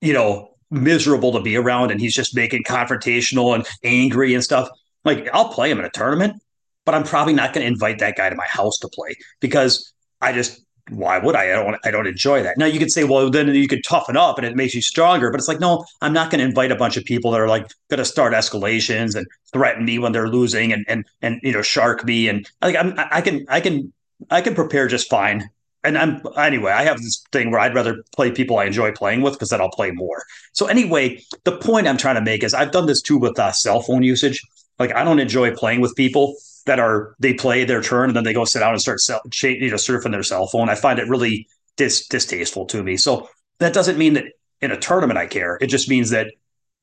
you 0.00 0.12
know 0.12 0.50
miserable 0.70 1.32
to 1.32 1.40
be 1.40 1.56
around 1.56 1.90
and 1.90 2.00
he's 2.00 2.14
just 2.14 2.34
making 2.34 2.62
confrontational 2.64 3.54
and 3.54 3.66
angry 3.82 4.34
and 4.34 4.44
stuff 4.44 4.68
like 5.04 5.28
i'll 5.32 5.48
play 5.48 5.70
him 5.70 5.78
in 5.78 5.84
a 5.84 5.90
tournament 5.90 6.40
but 6.84 6.94
I'm 6.94 7.04
probably 7.04 7.34
not 7.34 7.52
going 7.52 7.64
to 7.64 7.72
invite 7.72 7.98
that 8.00 8.16
guy 8.16 8.28
to 8.28 8.36
my 8.36 8.46
house 8.46 8.78
to 8.78 8.88
play 8.88 9.14
because 9.40 9.92
I 10.20 10.32
just 10.32 10.60
why 10.90 11.18
would 11.18 11.36
I? 11.36 11.44
I 11.44 11.54
don't 11.54 11.76
I 11.84 11.90
don't 11.90 12.06
enjoy 12.06 12.42
that. 12.42 12.58
Now 12.58 12.66
you 12.66 12.78
could 12.78 12.90
say, 12.90 13.04
well, 13.04 13.30
then 13.30 13.48
you 13.54 13.68
could 13.68 13.84
toughen 13.84 14.16
up 14.16 14.38
and 14.38 14.46
it 14.46 14.56
makes 14.56 14.74
you 14.74 14.82
stronger. 14.82 15.30
But 15.30 15.38
it's 15.38 15.48
like, 15.48 15.60
no, 15.60 15.84
I'm 16.00 16.12
not 16.12 16.30
going 16.30 16.40
to 16.40 16.44
invite 16.44 16.72
a 16.72 16.76
bunch 16.76 16.96
of 16.96 17.04
people 17.04 17.30
that 17.30 17.40
are 17.40 17.48
like 17.48 17.68
going 17.88 17.98
to 17.98 18.04
start 18.04 18.32
escalations 18.32 19.14
and 19.14 19.26
threaten 19.52 19.84
me 19.84 19.98
when 19.98 20.12
they're 20.12 20.28
losing 20.28 20.72
and 20.72 20.84
and 20.88 21.04
and 21.22 21.40
you 21.42 21.52
know 21.52 21.62
shark 21.62 22.04
me 22.04 22.28
and 22.28 22.48
like 22.60 22.76
I'm 22.76 22.94
I 22.96 23.20
can 23.20 23.46
I 23.48 23.60
can 23.60 23.92
I 24.30 24.40
can 24.40 24.54
prepare 24.54 24.88
just 24.88 25.08
fine. 25.08 25.48
And 25.84 25.96
I'm 25.98 26.20
anyway, 26.36 26.72
I 26.72 26.82
have 26.84 26.98
this 26.98 27.24
thing 27.32 27.50
where 27.50 27.60
I'd 27.60 27.74
rather 27.74 28.02
play 28.14 28.30
people 28.30 28.58
I 28.58 28.64
enjoy 28.64 28.92
playing 28.92 29.22
with 29.22 29.34
because 29.34 29.50
then 29.50 29.60
I'll 29.60 29.70
play 29.70 29.92
more. 29.92 30.24
So 30.52 30.66
anyway, 30.66 31.22
the 31.44 31.56
point 31.56 31.86
I'm 31.86 31.96
trying 31.96 32.14
to 32.16 32.20
make 32.20 32.42
is 32.42 32.54
I've 32.54 32.70
done 32.72 32.86
this 32.86 33.02
too 33.02 33.18
with 33.18 33.38
uh, 33.38 33.52
cell 33.52 33.82
phone 33.82 34.02
usage. 34.02 34.42
Like 34.78 34.94
I 34.94 35.04
don't 35.04 35.20
enjoy 35.20 35.54
playing 35.54 35.80
with 35.80 35.94
people 35.96 36.36
that 36.66 36.78
are 36.78 37.14
they 37.18 37.34
play 37.34 37.64
their 37.64 37.82
turn 37.82 38.10
and 38.10 38.16
then 38.16 38.24
they 38.24 38.32
go 38.32 38.44
sit 38.44 38.60
down 38.60 38.72
and 38.72 38.80
start 38.80 39.00
sell, 39.00 39.20
you 39.42 39.70
know 39.70 39.76
surfing 39.76 40.12
their 40.12 40.22
cell 40.22 40.46
phone. 40.46 40.68
I 40.68 40.74
find 40.74 40.98
it 40.98 41.08
really 41.08 41.48
dis, 41.76 42.06
distasteful 42.06 42.66
to 42.66 42.82
me. 42.82 42.96
So 42.96 43.28
that 43.58 43.72
doesn't 43.72 43.98
mean 43.98 44.14
that 44.14 44.24
in 44.60 44.70
a 44.70 44.78
tournament 44.78 45.18
I 45.18 45.26
care. 45.26 45.58
It 45.60 45.66
just 45.66 45.88
means 45.88 46.10
that 46.10 46.32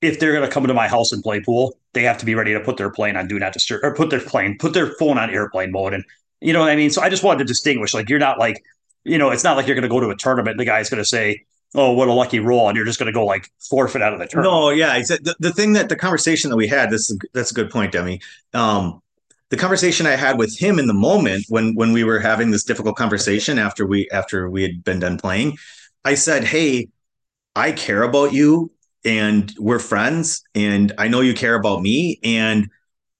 if 0.02 0.20
they're 0.20 0.32
going 0.32 0.48
to 0.48 0.54
come 0.54 0.66
to 0.66 0.74
my 0.74 0.88
house 0.88 1.12
and 1.12 1.24
play 1.24 1.42
pool, 1.42 1.78
they 1.94 2.04
have 2.04 2.18
to 2.20 2.26
be 2.26 2.36
ready 2.36 2.54
to 2.54 2.60
put 2.60 2.78
their 2.78 2.90
plane 2.90 3.16
on 3.16 3.28
do 3.28 3.40
not 3.40 3.54
disturb 3.54 3.84
or 3.84 3.94
put 3.94 4.10
their 4.10 4.22
plane, 4.22 4.58
put 4.58 4.74
their 4.74 4.88
phone 4.96 5.18
on 5.18 5.30
airplane 5.30 5.72
mode. 5.72 5.94
And 5.94 6.04
you 6.42 6.54
know 6.54 6.62
what 6.62 6.70
I 6.70 6.76
mean? 6.76 6.90
So 6.90 7.02
I 7.02 7.10
just 7.10 7.24
wanted 7.24 7.40
to 7.40 7.46
distinguish 7.46 7.94
like 7.94 8.10
you're 8.10 8.20
not 8.20 8.40
like, 8.40 8.64
you 9.04 9.18
know, 9.18 9.30
it's 9.30 9.44
not 9.44 9.58
like 9.58 9.68
you're 9.68 9.76
going 9.76 9.84
to 9.84 9.90
go 9.90 10.00
to 10.00 10.10
a 10.10 10.16
tournament 10.16 10.52
and 10.52 10.60
the 10.60 10.66
guy's 10.66 10.90
going 10.90 11.02
to 11.02 11.08
say, 11.08 11.46
oh, 11.76 11.94
what 11.94 12.08
a 12.08 12.14
lucky 12.14 12.40
roll, 12.40 12.68
and 12.68 12.76
you're 12.76 12.86
just 12.86 13.00
going 13.00 13.12
to 13.12 13.14
go 13.14 13.26
like 13.26 13.50
forfeit 13.70 14.02
out 14.02 14.14
of 14.14 14.20
the 14.20 14.26
tournament. 14.26 14.54
No, 14.54 14.70
yeah, 14.70 14.98
the, 15.00 15.36
the 15.40 15.54
thing 15.54 15.74
that 15.74 15.90
the 15.90 15.96
conversation 15.96 16.50
that 16.50 16.56
we 16.56 16.68
had, 16.68 16.90
this 16.90 17.10
is, 17.12 17.20
that's 17.34 17.52
a 17.52 17.54
good 17.54 17.70
point, 17.70 17.92
Demi. 17.92 18.22
Um, 18.54 19.02
the 19.50 19.58
conversation 19.58 20.06
I 20.06 20.16
had 20.16 20.38
with 20.38 20.58
him 20.58 20.80
in 20.80 20.88
the 20.88 20.94
moment 20.94 21.46
when 21.50 21.76
when 21.76 21.92
we 21.92 22.04
were 22.04 22.20
having 22.20 22.52
this 22.52 22.64
difficult 22.64 22.96
conversation 22.96 23.58
after 23.60 23.86
we 23.86 24.08
after 24.12 24.50
we 24.50 24.62
had 24.62 24.84
been 24.84 25.00
done 25.00 25.18
playing, 25.18 25.58
I 26.06 26.16
said, 26.16 26.44
"Hey, 26.44 26.90
I 27.56 27.72
care 27.72 28.04
about 28.04 28.34
you 28.34 28.72
and 29.04 29.54
we're 29.58 29.80
friends 29.80 30.44
and 30.54 30.94
I 30.98 31.08
know 31.08 31.22
you 31.22 31.34
care 31.34 31.56
about 31.56 31.82
me 31.82 32.20
and 32.24 32.70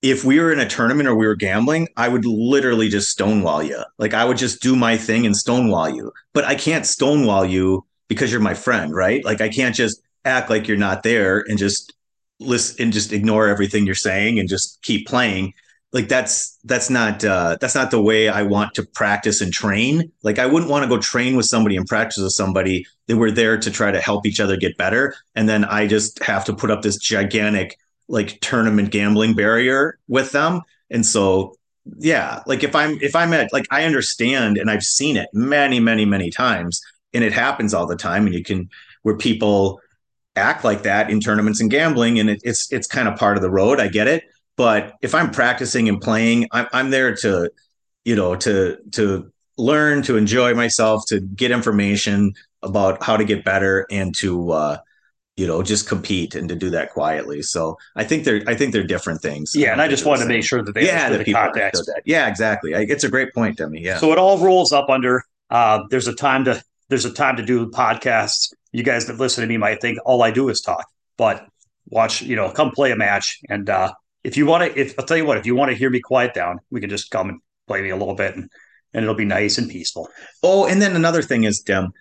if 0.02 0.24
we 0.24 0.40
were 0.40 0.54
in 0.54 0.60
a 0.60 0.70
tournament 0.70 1.10
or 1.10 1.16
we 1.16 1.28
were 1.28 1.36
gambling, 1.36 1.90
I 1.98 2.08
would 2.08 2.24
literally 2.24 2.88
just 2.88 3.10
stonewall 3.10 3.62
you. 3.62 3.84
Like 3.98 4.14
I 4.14 4.24
would 4.24 4.38
just 4.38 4.62
do 4.62 4.76
my 4.76 4.96
thing 4.96 5.26
and 5.26 5.36
stonewall 5.36 5.90
you. 5.90 6.14
But 6.34 6.46
I 6.46 6.56
can't 6.56 6.86
stonewall 6.86 7.46
you 7.46 7.86
because 8.08 8.32
you're 8.32 8.40
my 8.40 8.54
friend, 8.54 8.96
right? 8.96 9.24
Like 9.26 9.42
I 9.42 9.50
can't 9.50 9.76
just 9.76 10.02
act 10.24 10.50
like 10.50 10.68
you're 10.68 10.78
not 10.78 11.04
there 11.04 11.44
and 11.48 11.58
just 11.58 11.94
listen 12.40 12.84
and 12.84 12.94
just 12.94 13.12
ignore 13.12 13.48
everything 13.48 13.86
you're 13.86 13.96
saying 13.96 14.40
and 14.40 14.48
just 14.48 14.82
keep 14.84 15.06
playing 15.06 15.54
like 15.92 16.08
that's 16.08 16.58
that's 16.66 16.90
not 16.90 17.24
uh, 17.26 17.58
that's 17.60 17.76
not 17.76 17.92
the 17.92 18.02
way 18.02 18.30
I 18.30 18.44
want 18.44 18.76
to 18.76 18.84
practice 18.84 19.42
and 19.42 19.52
train. 19.52 20.12
Like 20.22 20.38
I 20.38 20.46
wouldn't 20.46 20.70
want 20.70 20.84
to 20.84 20.90
go 20.90 21.02
train 21.02 21.36
with 21.36 21.48
somebody 21.48 21.76
and 21.76 21.88
practice 21.88 22.22
with 22.22 22.34
somebody 22.34 22.86
that 23.08 23.18
we're 23.18 23.32
there 23.32 23.58
to 23.58 23.72
try 23.72 23.92
to 23.92 24.00
help 24.00 24.26
each 24.26 24.40
other 24.40 24.56
get 24.56 24.78
better, 24.78 25.16
and 25.36 25.50
then 25.50 25.66
I 25.66 25.88
just 25.88 26.24
have 26.24 26.46
to 26.46 26.54
put 26.54 26.70
up 26.70 26.84
this 26.84 26.98
gigantic 26.98 27.78
like 28.08 28.40
tournament 28.42 28.92
gambling 28.92 29.34
barrier 29.34 29.98
with 30.08 30.32
them. 30.32 30.62
And 30.90 31.06
so 31.06 31.56
yeah, 31.98 32.44
like 32.46 32.64
if 32.64 32.76
I'm 32.76 33.00
if 33.02 33.16
I'm 33.16 33.34
at 33.34 33.52
like 33.52 33.66
I 33.72 33.86
understand 33.86 34.58
and 34.58 34.70
I've 34.70 34.84
seen 34.84 35.18
it 35.18 35.30
many, 35.34 35.80
many, 35.80 36.06
many 36.06 36.30
times, 36.30 36.82
and 37.14 37.24
it 37.24 37.34
happens 37.34 37.74
all 37.74 37.88
the 37.88 37.96
time, 37.96 38.26
and 38.26 38.36
you 38.36 38.44
can 38.44 38.70
where 39.04 39.18
people 39.18 39.82
act 40.36 40.64
like 40.64 40.84
that 40.84 41.10
in 41.10 41.20
tournaments 41.20 41.62
and 41.62 41.72
gambling, 41.72 42.20
and 42.20 42.30
it, 42.30 42.42
it's 42.44 42.72
it's 42.72 42.88
kind 42.88 43.08
of 43.08 43.18
part 43.18 43.38
of 43.38 43.44
the 43.44 43.50
road. 43.50 43.80
I 43.80 43.88
get 43.88 44.08
it, 44.08 44.24
but 44.60 44.98
if 45.02 45.16
I'm 45.16 45.32
practicing 45.32 45.88
and 45.88 46.02
playing, 46.02 46.50
I'm 46.52 46.68
I'm 46.74 46.90
there 46.90 47.16
to, 47.16 47.50
you 48.04 48.14
know, 48.14 48.36
to 48.36 48.78
to 48.92 49.32
learn, 49.58 50.02
to 50.04 50.18
enjoy 50.18 50.54
myself, 50.54 51.06
to 51.08 51.22
get 51.22 51.52
information 51.52 52.34
about 52.62 53.02
how 53.02 53.16
to 53.16 53.24
get 53.24 53.46
better, 53.46 53.88
and 53.90 54.14
to 54.16 54.52
uh, 54.52 54.78
you 55.38 55.48
know 55.48 55.64
just 55.64 55.88
compete 55.88 56.36
and 56.36 56.50
to 56.50 56.56
do 56.56 56.70
that 56.72 56.92
quietly. 56.92 57.42
So 57.42 57.78
i 57.96 58.04
think 58.04 58.26
they're 58.26 58.42
i 58.48 58.54
think 58.54 58.74
they're 58.74 58.84
different 58.84 59.22
things. 59.22 59.56
Yeah 59.56 59.72
and 59.72 59.82
i 59.82 59.88
just 59.88 60.06
wanted 60.06 60.24
to 60.24 60.28
make 60.28 60.44
sure 60.44 60.62
that 60.62 60.74
they 60.74 60.86
yeah 60.86 61.08
the, 61.08 61.24
the 61.24 61.32
context. 61.32 61.86
that. 61.86 62.02
yeah 62.04 62.28
exactly. 62.28 62.74
It's 62.74 63.06
a 63.06 63.10
great 63.10 63.34
point 63.34 63.56
demi. 63.56 63.80
Yeah. 63.82 64.00
So 64.00 64.12
it 64.12 64.18
all 64.18 64.40
rolls 64.40 64.74
up 64.74 64.90
under 64.90 65.24
uh, 65.50 65.84
there's 65.90 66.10
a 66.10 66.14
time 66.14 66.44
to 66.44 66.62
there's 66.90 67.06
a 67.06 67.14
time 67.14 67.38
to 67.38 67.46
do 67.46 67.70
podcasts. 67.70 68.54
You 68.74 68.84
guys 68.84 69.06
that 69.06 69.18
listen 69.18 69.42
to 69.42 69.48
me 69.48 69.56
might 69.56 69.80
think 69.80 70.00
all 70.06 70.22
i 70.22 70.32
do 70.32 70.50
is 70.50 70.60
talk. 70.60 70.86
But 71.16 71.48
watch 71.86 72.22
you 72.22 72.36
know 72.36 72.52
come 72.52 72.72
play 72.72 72.92
a 72.92 72.98
match 72.98 73.40
and 73.48 73.70
uh, 73.70 73.94
if 74.24 74.38
you 74.38 74.46
want 74.46 74.64
to 74.64 74.80
if 74.80 74.94
i'll 74.98 75.06
tell 75.06 75.18
you 75.18 75.26
what 75.26 75.38
if 75.38 75.46
you 75.46 75.56
want 75.56 75.72
to 75.72 75.78
hear 75.78 75.90
me 75.90 76.00
quiet 76.00 76.34
down 76.34 76.60
we 76.70 76.80
can 76.82 76.90
just 76.90 77.12
come 77.12 77.30
and 77.30 77.42
play 77.68 77.82
me 77.82 77.90
a 77.90 77.96
little 77.96 78.16
bit 78.16 78.36
and 78.36 78.50
and 78.94 79.04
it'll 79.04 79.16
be 79.16 79.26
nice 79.26 79.58
and 79.58 79.70
peaceful 79.70 80.10
oh 80.44 80.66
and 80.66 80.82
then 80.82 80.96
another 80.96 81.22
thing 81.22 81.44
is 81.44 81.62
dem 81.62 81.92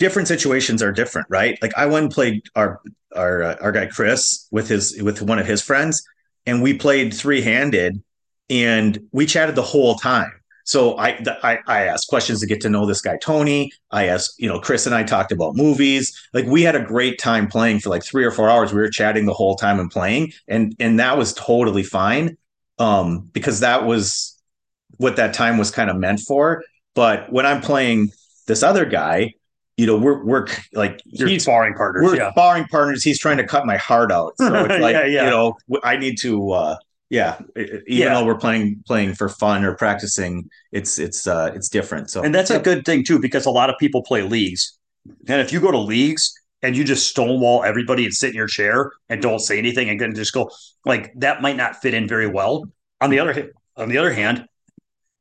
different 0.00 0.26
situations 0.26 0.82
are 0.82 0.90
different, 0.90 1.28
right? 1.30 1.56
Like 1.62 1.76
I 1.76 1.86
went 1.86 2.04
and 2.04 2.12
played 2.12 2.42
our 2.56 2.80
our 3.14 3.42
uh, 3.42 3.56
our 3.60 3.70
guy 3.70 3.86
Chris 3.86 4.48
with 4.50 4.68
his 4.68 5.00
with 5.00 5.22
one 5.22 5.38
of 5.38 5.46
his 5.46 5.62
friends, 5.62 6.02
and 6.46 6.60
we 6.60 6.74
played 6.74 7.14
three 7.14 7.42
handed, 7.42 8.02
and 8.48 8.98
we 9.12 9.26
chatted 9.26 9.54
the 9.54 9.62
whole 9.62 9.94
time. 9.94 10.32
So 10.70 10.96
I, 10.98 11.20
I 11.42 11.58
I 11.66 11.86
asked 11.86 12.06
questions 12.06 12.38
to 12.38 12.46
get 12.46 12.60
to 12.60 12.68
know 12.68 12.86
this 12.86 13.00
guy 13.00 13.16
Tony. 13.16 13.72
I 13.90 14.06
asked, 14.06 14.36
you 14.38 14.48
know, 14.48 14.60
Chris 14.60 14.86
and 14.86 14.94
I 14.94 15.02
talked 15.02 15.32
about 15.32 15.56
movies. 15.56 16.16
Like 16.32 16.46
we 16.46 16.62
had 16.62 16.76
a 16.76 16.80
great 16.80 17.18
time 17.18 17.48
playing 17.48 17.80
for 17.80 17.90
like 17.90 18.04
three 18.04 18.24
or 18.24 18.30
four 18.30 18.48
hours. 18.48 18.72
We 18.72 18.80
were 18.80 18.88
chatting 18.88 19.26
the 19.26 19.34
whole 19.34 19.56
time 19.56 19.80
and 19.80 19.90
playing, 19.90 20.32
and 20.46 20.76
and 20.78 21.00
that 21.00 21.18
was 21.18 21.34
totally 21.34 21.82
fine, 21.82 22.38
um, 22.78 23.28
because 23.32 23.58
that 23.60 23.84
was 23.84 24.40
what 24.98 25.16
that 25.16 25.34
time 25.34 25.58
was 25.58 25.72
kind 25.72 25.90
of 25.90 25.96
meant 25.96 26.20
for. 26.20 26.62
But 26.94 27.32
when 27.32 27.46
I'm 27.46 27.62
playing 27.62 28.12
this 28.46 28.62
other 28.62 28.84
guy, 28.84 29.34
you 29.76 29.86
know, 29.86 29.98
we're 29.98 30.24
we're 30.24 30.46
like 30.72 31.02
You're 31.04 31.26
he's 31.26 31.42
sparring 31.42 31.74
partners. 31.74 32.04
We're 32.04 32.16
yeah. 32.16 32.30
sparring 32.30 32.66
partners. 32.66 33.02
He's 33.02 33.18
trying 33.18 33.38
to 33.38 33.44
cut 33.44 33.66
my 33.66 33.76
heart 33.76 34.12
out. 34.12 34.34
So 34.38 34.66
it's 34.66 34.80
like, 34.80 34.94
yeah, 34.94 35.04
yeah. 35.06 35.24
you 35.24 35.30
know, 35.30 35.56
I 35.82 35.96
need 35.96 36.16
to 36.18 36.52
uh 36.52 36.76
yeah, 37.10 37.40
even 37.56 37.82
yeah. 37.88 38.14
though 38.14 38.24
we're 38.24 38.38
playing 38.38 38.82
playing 38.86 39.14
for 39.14 39.28
fun 39.28 39.64
or 39.64 39.74
practicing, 39.74 40.48
it's 40.70 40.98
it's 40.98 41.26
uh 41.26 41.50
it's 41.54 41.68
different. 41.68 42.08
So 42.08 42.22
And 42.22 42.32
that's 42.32 42.50
a 42.50 42.60
good 42.60 42.84
thing 42.86 43.04
too 43.04 43.18
because 43.18 43.46
a 43.46 43.50
lot 43.50 43.68
of 43.68 43.76
people 43.78 44.02
play 44.04 44.22
leagues. 44.22 44.78
And 45.26 45.40
if 45.40 45.52
you 45.52 45.60
go 45.60 45.72
to 45.72 45.78
leagues 45.78 46.32
and 46.62 46.76
you 46.76 46.84
just 46.84 47.08
stonewall 47.08 47.64
everybody 47.64 48.04
and 48.04 48.14
sit 48.14 48.30
in 48.30 48.36
your 48.36 48.46
chair 48.46 48.92
and 49.08 49.20
don't 49.20 49.40
say 49.40 49.58
anything 49.58 49.88
and 49.88 50.14
just 50.14 50.32
go 50.32 50.50
like 50.86 51.12
that 51.16 51.42
might 51.42 51.56
not 51.56 51.76
fit 51.82 51.94
in 51.94 52.06
very 52.06 52.28
well. 52.28 52.64
On 53.00 53.10
the 53.10 53.18
other 53.18 53.52
on 53.76 53.88
the 53.88 53.98
other 53.98 54.12
hand, 54.12 54.46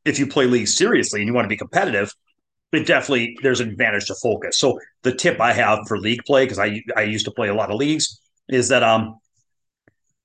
if 0.05 0.19
you 0.19 0.27
play 0.27 0.45
leagues 0.45 0.77
seriously 0.77 1.21
and 1.21 1.27
you 1.27 1.33
want 1.33 1.45
to 1.45 1.49
be 1.49 1.57
competitive, 1.57 2.13
it 2.71 2.85
definitely 2.85 3.35
there's 3.41 3.61
an 3.61 3.69
advantage 3.69 4.05
to 4.05 4.15
focus. 4.21 4.59
So 4.59 4.79
the 5.01 5.15
tip 5.15 5.41
I 5.41 5.53
have 5.53 5.79
for 5.87 5.97
league 5.97 6.21
play 6.27 6.45
because 6.45 6.59
I 6.59 6.83
I 6.95 7.01
used 7.01 7.25
to 7.25 7.31
play 7.31 7.47
a 7.47 7.55
lot 7.55 7.71
of 7.71 7.77
leagues 7.77 8.21
is 8.47 8.69
that 8.69 8.83
um 8.83 9.17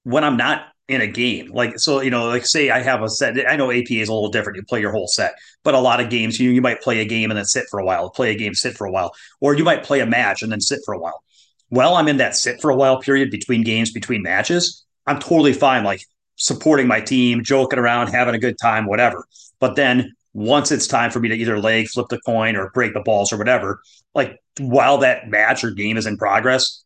when 0.02 0.24
I'm 0.24 0.36
not 0.36 0.66
in 0.88 1.00
a 1.00 1.06
game. 1.06 1.50
Like 1.52 1.78
so 1.78 2.00
you 2.00 2.10
know 2.10 2.26
like 2.26 2.46
say 2.46 2.70
I 2.70 2.82
have 2.82 3.02
a 3.02 3.08
set 3.08 3.36
I 3.48 3.56
know 3.56 3.70
APA 3.70 3.94
is 3.94 4.08
a 4.08 4.14
little 4.14 4.30
different 4.30 4.56
you 4.56 4.62
play 4.62 4.80
your 4.80 4.92
whole 4.92 5.08
set 5.08 5.34
but 5.62 5.74
a 5.74 5.80
lot 5.80 6.00
of 6.00 6.10
games 6.10 6.38
you 6.38 6.50
you 6.50 6.60
might 6.60 6.82
play 6.82 7.00
a 7.00 7.04
game 7.04 7.30
and 7.30 7.38
then 7.38 7.46
sit 7.46 7.64
for 7.70 7.80
a 7.80 7.84
while 7.84 8.10
play 8.10 8.32
a 8.32 8.36
game 8.36 8.54
sit 8.54 8.76
for 8.76 8.86
a 8.86 8.90
while 8.90 9.14
or 9.40 9.54
you 9.54 9.64
might 9.64 9.82
play 9.82 10.00
a 10.00 10.06
match 10.06 10.42
and 10.42 10.52
then 10.52 10.60
sit 10.60 10.80
for 10.84 10.92
a 10.94 10.98
while. 10.98 11.22
Well 11.70 11.94
I'm 11.94 12.08
in 12.08 12.18
that 12.18 12.36
sit 12.36 12.60
for 12.60 12.70
a 12.70 12.76
while 12.76 13.00
period 13.00 13.30
between 13.30 13.62
games 13.62 13.92
between 13.92 14.22
matches 14.22 14.84
I'm 15.06 15.18
totally 15.18 15.54
fine 15.54 15.84
like 15.84 16.02
supporting 16.36 16.86
my 16.86 17.00
team 17.00 17.42
joking 17.42 17.78
around 17.78 18.08
having 18.08 18.34
a 18.34 18.38
good 18.38 18.58
time 18.58 18.86
whatever. 18.86 19.24
But 19.60 19.76
then 19.76 20.12
once 20.34 20.72
it's 20.72 20.86
time 20.86 21.10
for 21.10 21.20
me 21.20 21.28
to 21.28 21.34
either 21.36 21.58
leg, 21.58 21.88
flip 21.88 22.08
the 22.08 22.20
coin, 22.20 22.56
or 22.56 22.70
break 22.70 22.92
the 22.92 23.00
balls 23.00 23.32
or 23.32 23.38
whatever, 23.38 23.80
like 24.14 24.42
while 24.58 24.98
that 24.98 25.28
match 25.28 25.62
or 25.64 25.70
game 25.70 25.96
is 25.96 26.06
in 26.06 26.16
progress, 26.16 26.83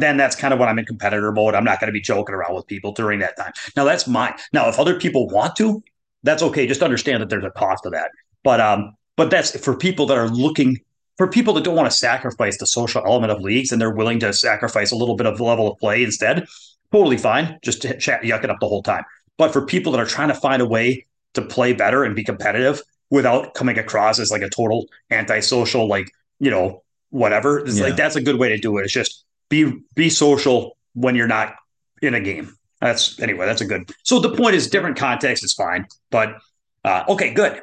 then 0.00 0.16
that's 0.16 0.36
kind 0.36 0.52
of 0.52 0.60
when 0.60 0.68
I'm 0.68 0.78
in 0.78 0.84
competitor 0.84 1.32
mode. 1.32 1.54
I'm 1.54 1.64
not 1.64 1.80
going 1.80 1.88
to 1.88 1.92
be 1.92 2.00
joking 2.00 2.34
around 2.34 2.54
with 2.54 2.66
people 2.66 2.92
during 2.92 3.20
that 3.20 3.36
time. 3.36 3.52
Now 3.76 3.84
that's 3.84 4.06
mine. 4.06 4.34
Now, 4.52 4.68
if 4.68 4.78
other 4.78 4.98
people 4.98 5.28
want 5.28 5.56
to, 5.56 5.82
that's 6.22 6.42
okay. 6.42 6.66
Just 6.66 6.82
understand 6.82 7.22
that 7.22 7.28
there's 7.28 7.44
a 7.44 7.50
cost 7.50 7.84
to 7.84 7.90
that. 7.90 8.10
But 8.42 8.60
um, 8.60 8.96
but 9.16 9.30
that's 9.30 9.58
for 9.58 9.76
people 9.76 10.06
that 10.06 10.18
are 10.18 10.28
looking 10.28 10.80
for 11.16 11.28
people 11.28 11.54
that 11.54 11.64
don't 11.64 11.76
want 11.76 11.90
to 11.90 11.96
sacrifice 11.96 12.58
the 12.58 12.66
social 12.66 13.02
element 13.06 13.30
of 13.32 13.40
leagues 13.40 13.70
and 13.70 13.80
they're 13.80 13.94
willing 13.94 14.18
to 14.20 14.32
sacrifice 14.32 14.90
a 14.90 14.96
little 14.96 15.16
bit 15.16 15.26
of 15.26 15.38
the 15.38 15.44
level 15.44 15.70
of 15.70 15.78
play 15.78 16.02
instead. 16.02 16.46
Totally 16.90 17.16
fine. 17.16 17.58
Just 17.62 17.82
to 17.82 17.96
chat, 17.98 18.22
yuck 18.22 18.44
it 18.44 18.50
up 18.50 18.58
the 18.60 18.68
whole 18.68 18.82
time. 18.82 19.04
But 19.36 19.52
for 19.52 19.64
people 19.64 19.92
that 19.92 20.00
are 20.00 20.06
trying 20.06 20.28
to 20.28 20.34
find 20.34 20.60
a 20.60 20.66
way 20.66 21.06
to 21.34 21.42
play 21.42 21.72
better 21.72 22.04
and 22.04 22.14
be 22.14 22.24
competitive 22.24 22.80
without 23.10 23.54
coming 23.54 23.78
across 23.78 24.18
as 24.18 24.30
like 24.30 24.42
a 24.42 24.48
total 24.48 24.86
antisocial, 25.10 25.88
like, 25.88 26.10
you 26.40 26.50
know, 26.50 26.82
whatever. 27.10 27.60
It's 27.60 27.78
yeah. 27.78 27.84
like 27.84 27.96
that's 27.96 28.16
a 28.16 28.22
good 28.22 28.38
way 28.38 28.48
to 28.48 28.58
do 28.58 28.78
it. 28.78 28.84
It's 28.84 28.92
just 28.92 29.24
be 29.48 29.80
be 29.94 30.10
social 30.10 30.76
when 30.94 31.14
you're 31.14 31.28
not 31.28 31.54
in 32.02 32.14
a 32.14 32.20
game. 32.20 32.56
That's 32.80 33.20
anyway, 33.20 33.46
that's 33.46 33.60
a 33.60 33.66
good. 33.66 33.90
So 34.02 34.20
the 34.20 34.36
point 34.36 34.56
is 34.56 34.68
different 34.68 34.96
context 34.96 35.44
is 35.44 35.52
fine. 35.52 35.86
But 36.10 36.36
uh 36.84 37.04
okay, 37.08 37.32
good. 37.32 37.62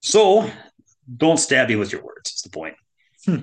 So 0.00 0.50
don't 1.16 1.38
stab 1.38 1.68
me 1.68 1.76
with 1.76 1.92
your 1.92 2.02
words, 2.02 2.32
is 2.32 2.42
the 2.42 2.50
point. 2.50 2.74
Hmm. 3.24 3.38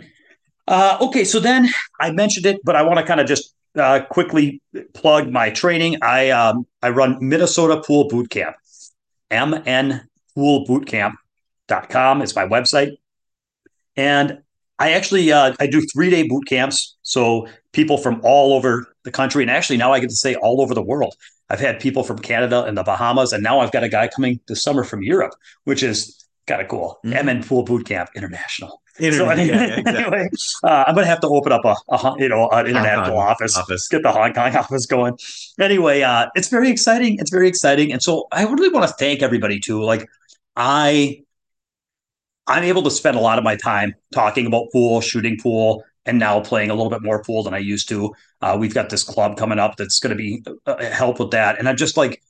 Uh, 0.67 0.97
okay, 1.01 1.25
so 1.25 1.39
then 1.39 1.67
I 1.99 2.11
mentioned 2.11 2.45
it, 2.45 2.61
but 2.63 2.75
I 2.75 2.83
want 2.83 2.99
to 2.99 3.05
kind 3.05 3.19
of 3.19 3.25
just 3.27 3.55
uh, 3.75 4.01
quickly 4.09 4.61
plug 4.93 5.29
my 5.29 5.49
training. 5.49 5.97
I 6.01 6.29
um, 6.29 6.65
I 6.81 6.89
run 6.89 7.17
Minnesota 7.19 7.81
Pool 7.85 8.07
Boot 8.07 8.29
Camp. 8.29 8.55
mnpoolbootcamp.com 9.31 12.21
is 12.21 12.35
my 12.35 12.47
website. 12.47 12.91
And 13.95 14.41
I 14.81 14.93
actually 14.93 15.31
uh, 15.31 15.53
I 15.59 15.67
do 15.67 15.81
three 15.93 16.09
day 16.09 16.23
boot 16.23 16.47
camps. 16.47 16.97
So 17.03 17.47
people 17.71 17.97
from 17.97 18.19
all 18.23 18.53
over 18.53 18.87
the 19.03 19.11
country, 19.11 19.43
and 19.43 19.51
actually 19.51 19.77
now 19.77 19.93
I 19.93 19.99
get 19.99 20.09
to 20.09 20.15
say 20.15 20.35
all 20.35 20.59
over 20.59 20.73
the 20.73 20.81
world. 20.81 21.15
I've 21.49 21.59
had 21.59 21.79
people 21.79 22.03
from 22.03 22.17
Canada 22.17 22.63
and 22.63 22.77
the 22.77 22.83
Bahamas, 22.83 23.31
and 23.31 23.43
now 23.43 23.59
I've 23.59 23.71
got 23.71 23.83
a 23.83 23.89
guy 23.89 24.07
coming 24.07 24.39
this 24.47 24.63
summer 24.63 24.83
from 24.83 25.03
Europe, 25.03 25.33
which 25.65 25.83
is 25.83 26.25
kind 26.47 26.61
of 26.61 26.67
cool. 26.67 26.99
Mm-hmm. 27.05 27.27
MN 27.27 27.43
Pool 27.43 27.63
Boot 27.63 27.85
Camp 27.85 28.09
International. 28.15 28.81
so 28.97 29.29
anyway, 29.29 29.47
yeah, 29.47 29.79
exactly. 29.79 30.03
anyway 30.03 30.29
uh, 30.63 30.83
I'm 30.87 30.95
going 30.95 31.05
to 31.05 31.09
have 31.09 31.21
to 31.21 31.27
open 31.27 31.51
up 31.51 31.63
a, 31.63 31.75
a 31.93 32.15
you 32.17 32.29
know 32.29 32.49
an 32.49 32.65
international 32.65 33.19
office, 33.19 33.55
office, 33.57 33.87
get 33.87 34.01
the 34.01 34.11
Hong 34.11 34.33
Kong 34.33 34.55
office 34.63 34.87
going. 34.87 35.15
Anyway, 35.59 36.01
uh, 36.01 36.27
it's 36.33 36.47
very 36.47 36.71
exciting. 36.71 37.17
It's 37.19 37.29
very 37.29 37.47
exciting, 37.47 37.91
and 37.91 38.01
so 38.01 38.27
I 38.31 38.43
really 38.45 38.69
want 38.69 38.87
to 38.87 38.93
thank 38.95 39.21
everybody 39.21 39.59
too. 39.59 39.83
Like 39.83 40.07
I, 40.55 41.23
I'm 42.51 42.65
able 42.65 42.83
to 42.83 42.91
spend 42.91 43.15
a 43.15 43.21
lot 43.21 43.37
of 43.37 43.45
my 43.45 43.55
time 43.55 43.95
talking 44.13 44.45
about 44.45 44.73
pool, 44.73 44.99
shooting 44.99 45.39
pool, 45.41 45.85
and 46.05 46.19
now 46.19 46.41
playing 46.41 46.69
a 46.69 46.73
little 46.73 46.89
bit 46.89 47.01
more 47.01 47.23
pool 47.23 47.43
than 47.43 47.53
I 47.53 47.59
used 47.59 47.87
to. 47.87 48.13
Uh, 48.41 48.57
we've 48.59 48.73
got 48.73 48.89
this 48.89 49.05
club 49.05 49.37
coming 49.37 49.57
up 49.57 49.77
that's 49.77 50.01
going 50.01 50.09
to 50.09 50.17
be 50.17 50.43
uh, 50.65 50.83
help 50.83 51.21
with 51.21 51.31
that, 51.31 51.57
and 51.57 51.69
I'm 51.69 51.77
just 51.77 51.95
like, 51.95 52.21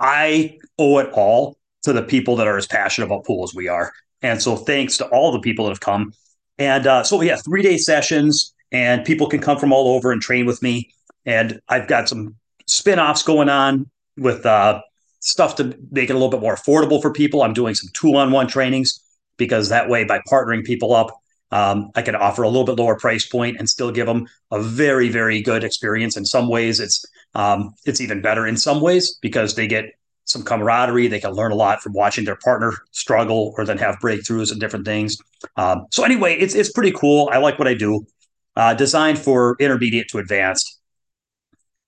I 0.00 0.58
owe 0.76 0.98
it 0.98 1.10
all 1.12 1.56
to 1.84 1.92
the 1.92 2.02
people 2.02 2.34
that 2.36 2.48
are 2.48 2.56
as 2.56 2.66
passionate 2.66 3.06
about 3.06 3.24
pool 3.24 3.44
as 3.44 3.54
we 3.54 3.68
are. 3.68 3.92
And 4.22 4.42
so 4.42 4.56
thanks 4.56 4.96
to 4.96 5.06
all 5.06 5.30
the 5.30 5.38
people 5.38 5.66
that 5.66 5.70
have 5.70 5.80
come. 5.80 6.12
And 6.58 6.88
uh, 6.88 7.04
so 7.04 7.20
have 7.20 7.44
three 7.44 7.62
day 7.62 7.76
sessions, 7.76 8.52
and 8.72 9.04
people 9.04 9.28
can 9.28 9.40
come 9.40 9.58
from 9.58 9.72
all 9.72 9.94
over 9.94 10.10
and 10.10 10.20
train 10.20 10.46
with 10.46 10.62
me. 10.62 10.90
And 11.26 11.60
I've 11.68 11.86
got 11.86 12.08
some 12.08 12.34
spin 12.66 12.98
offs 12.98 13.22
going 13.22 13.48
on 13.48 13.88
with 14.16 14.44
uh, 14.44 14.82
stuff 15.20 15.54
to 15.56 15.78
make 15.92 16.10
it 16.10 16.14
a 16.14 16.18
little 16.18 16.28
bit 16.28 16.40
more 16.40 16.56
affordable 16.56 17.00
for 17.00 17.12
people. 17.12 17.44
I'm 17.44 17.54
doing 17.54 17.76
some 17.76 17.90
two 17.94 18.16
on 18.16 18.32
one 18.32 18.48
trainings 18.48 19.03
because 19.36 19.68
that 19.68 19.88
way, 19.88 20.04
by 20.04 20.20
partnering 20.30 20.64
people 20.64 20.94
up, 20.94 21.10
um, 21.50 21.90
I 21.94 22.02
can 22.02 22.16
offer 22.16 22.42
a 22.42 22.48
little 22.48 22.64
bit 22.64 22.78
lower 22.78 22.98
price 22.98 23.26
point 23.26 23.58
and 23.58 23.68
still 23.68 23.92
give 23.92 24.06
them 24.06 24.26
a 24.50 24.60
very, 24.60 25.08
very 25.08 25.40
good 25.40 25.62
experience. 25.62 26.16
In 26.16 26.24
some 26.24 26.48
ways, 26.48 26.80
it's 26.80 27.04
um, 27.34 27.74
it's 27.84 28.00
even 28.00 28.20
better 28.20 28.46
in 28.46 28.56
some 28.56 28.80
ways 28.80 29.18
because 29.20 29.54
they 29.54 29.66
get 29.66 29.86
some 30.24 30.42
camaraderie. 30.42 31.06
They 31.06 31.20
can 31.20 31.32
learn 31.32 31.52
a 31.52 31.54
lot 31.54 31.82
from 31.82 31.92
watching 31.92 32.24
their 32.24 32.36
partner 32.36 32.72
struggle 32.90 33.54
or 33.56 33.64
then 33.64 33.78
have 33.78 33.96
breakthroughs 33.96 34.50
and 34.50 34.60
different 34.60 34.84
things. 34.84 35.16
Um, 35.56 35.86
so 35.90 36.02
anyway, 36.02 36.34
it's 36.34 36.54
it's 36.54 36.72
pretty 36.72 36.92
cool. 36.92 37.28
I 37.32 37.38
like 37.38 37.58
what 37.58 37.68
I 37.68 37.74
do. 37.74 38.06
Uh, 38.56 38.74
designed 38.74 39.18
for 39.18 39.56
intermediate 39.58 40.08
to 40.08 40.18
advanced. 40.18 40.80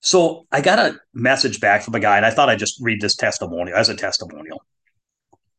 So 0.01 0.45
I 0.51 0.61
got 0.61 0.79
a 0.79 0.99
message 1.13 1.59
back 1.59 1.81
from 1.81 1.95
a 1.95 1.99
guy, 1.99 2.17
and 2.17 2.25
I 2.25 2.29
thought 2.29 2.49
I'd 2.49 2.59
just 2.59 2.79
read 2.81 3.01
this 3.01 3.15
testimonial 3.15 3.75
as 3.75 3.89
a 3.89 3.95
testimonial. 3.95 4.61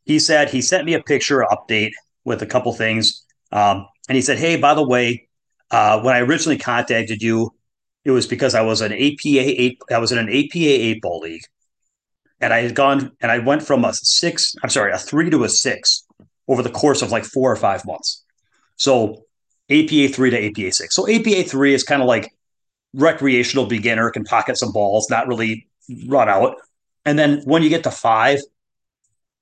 He 0.08 0.18
said 0.18 0.48
he 0.48 0.62
sent 0.62 0.86
me 0.86 0.94
a 0.94 1.02
picture 1.02 1.44
update 1.52 1.92
with 2.24 2.40
a 2.40 2.46
couple 2.46 2.72
things, 2.72 3.24
um, 3.52 3.86
and 4.08 4.16
he 4.16 4.22
said, 4.22 4.38
"Hey, 4.38 4.56
by 4.56 4.74
the 4.74 4.82
way, 4.82 5.28
uh, 5.70 6.00
when 6.00 6.16
I 6.16 6.20
originally 6.20 6.56
contacted 6.56 7.22
you, 7.22 7.54
it 8.06 8.10
was 8.10 8.26
because 8.26 8.54
I 8.54 8.62
was 8.62 8.80
an 8.80 8.92
APA 8.92 9.44
eight. 9.62 9.78
I 9.92 9.98
was 9.98 10.10
in 10.10 10.18
an 10.18 10.30
APA 10.30 10.48
eight 10.54 11.02
ball 11.02 11.20
league, 11.20 11.42
and 12.40 12.54
I 12.54 12.62
had 12.62 12.74
gone 12.74 13.12
and 13.20 13.30
I 13.30 13.38
went 13.38 13.62
from 13.62 13.84
a 13.84 13.92
six. 13.92 14.54
I'm 14.62 14.70
sorry, 14.70 14.92
a 14.92 14.98
three 14.98 15.28
to 15.28 15.44
a 15.44 15.48
six 15.48 16.04
over 16.48 16.62
the 16.62 16.70
course 16.70 17.02
of 17.02 17.12
like 17.12 17.24
four 17.24 17.52
or 17.52 17.56
five 17.56 17.84
months. 17.84 18.24
So 18.76 19.24
APA 19.70 20.08
three 20.08 20.30
to 20.30 20.42
APA 20.46 20.72
six. 20.72 20.94
So 20.96 21.06
APA 21.06 21.42
three 21.42 21.74
is 21.74 21.84
kind 21.84 22.00
of 22.00 22.08
like 22.08 22.32
recreational 22.94 23.66
beginner 23.66 24.10
can 24.10 24.24
pocket 24.24 24.56
some 24.56 24.72
balls, 24.72 25.10
not 25.10 25.28
really 25.28 25.68
run 26.06 26.30
out. 26.30 26.56
And 27.04 27.18
then 27.18 27.42
when 27.44 27.62
you 27.62 27.68
get 27.68 27.84
to 27.84 27.90
five, 27.90 28.40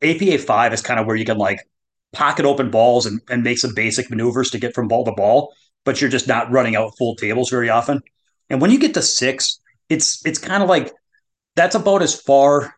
APA 0.06 0.38
five 0.38 0.72
is 0.72 0.82
kind 0.82 1.00
of 1.00 1.06
where 1.06 1.16
you 1.16 1.24
can 1.24 1.38
like 1.38 1.60
pocket 2.12 2.44
open 2.44 2.70
balls 2.70 3.06
and, 3.06 3.20
and 3.28 3.42
make 3.42 3.58
some 3.58 3.74
basic 3.74 4.10
maneuvers 4.10 4.50
to 4.50 4.58
get 4.58 4.74
from 4.74 4.88
ball 4.88 5.04
to 5.04 5.12
ball, 5.12 5.54
but 5.84 6.00
you're 6.00 6.10
just 6.10 6.28
not 6.28 6.50
running 6.50 6.76
out 6.76 6.96
full 6.96 7.14
tables 7.16 7.50
very 7.50 7.68
often. 7.68 8.00
And 8.48 8.60
when 8.60 8.70
you 8.70 8.78
get 8.78 8.94
to 8.94 9.02
six, 9.02 9.60
it's 9.88 10.24
it's 10.24 10.38
kind 10.38 10.62
of 10.62 10.68
like 10.68 10.92
that's 11.54 11.74
about 11.74 12.02
as 12.02 12.20
far 12.20 12.76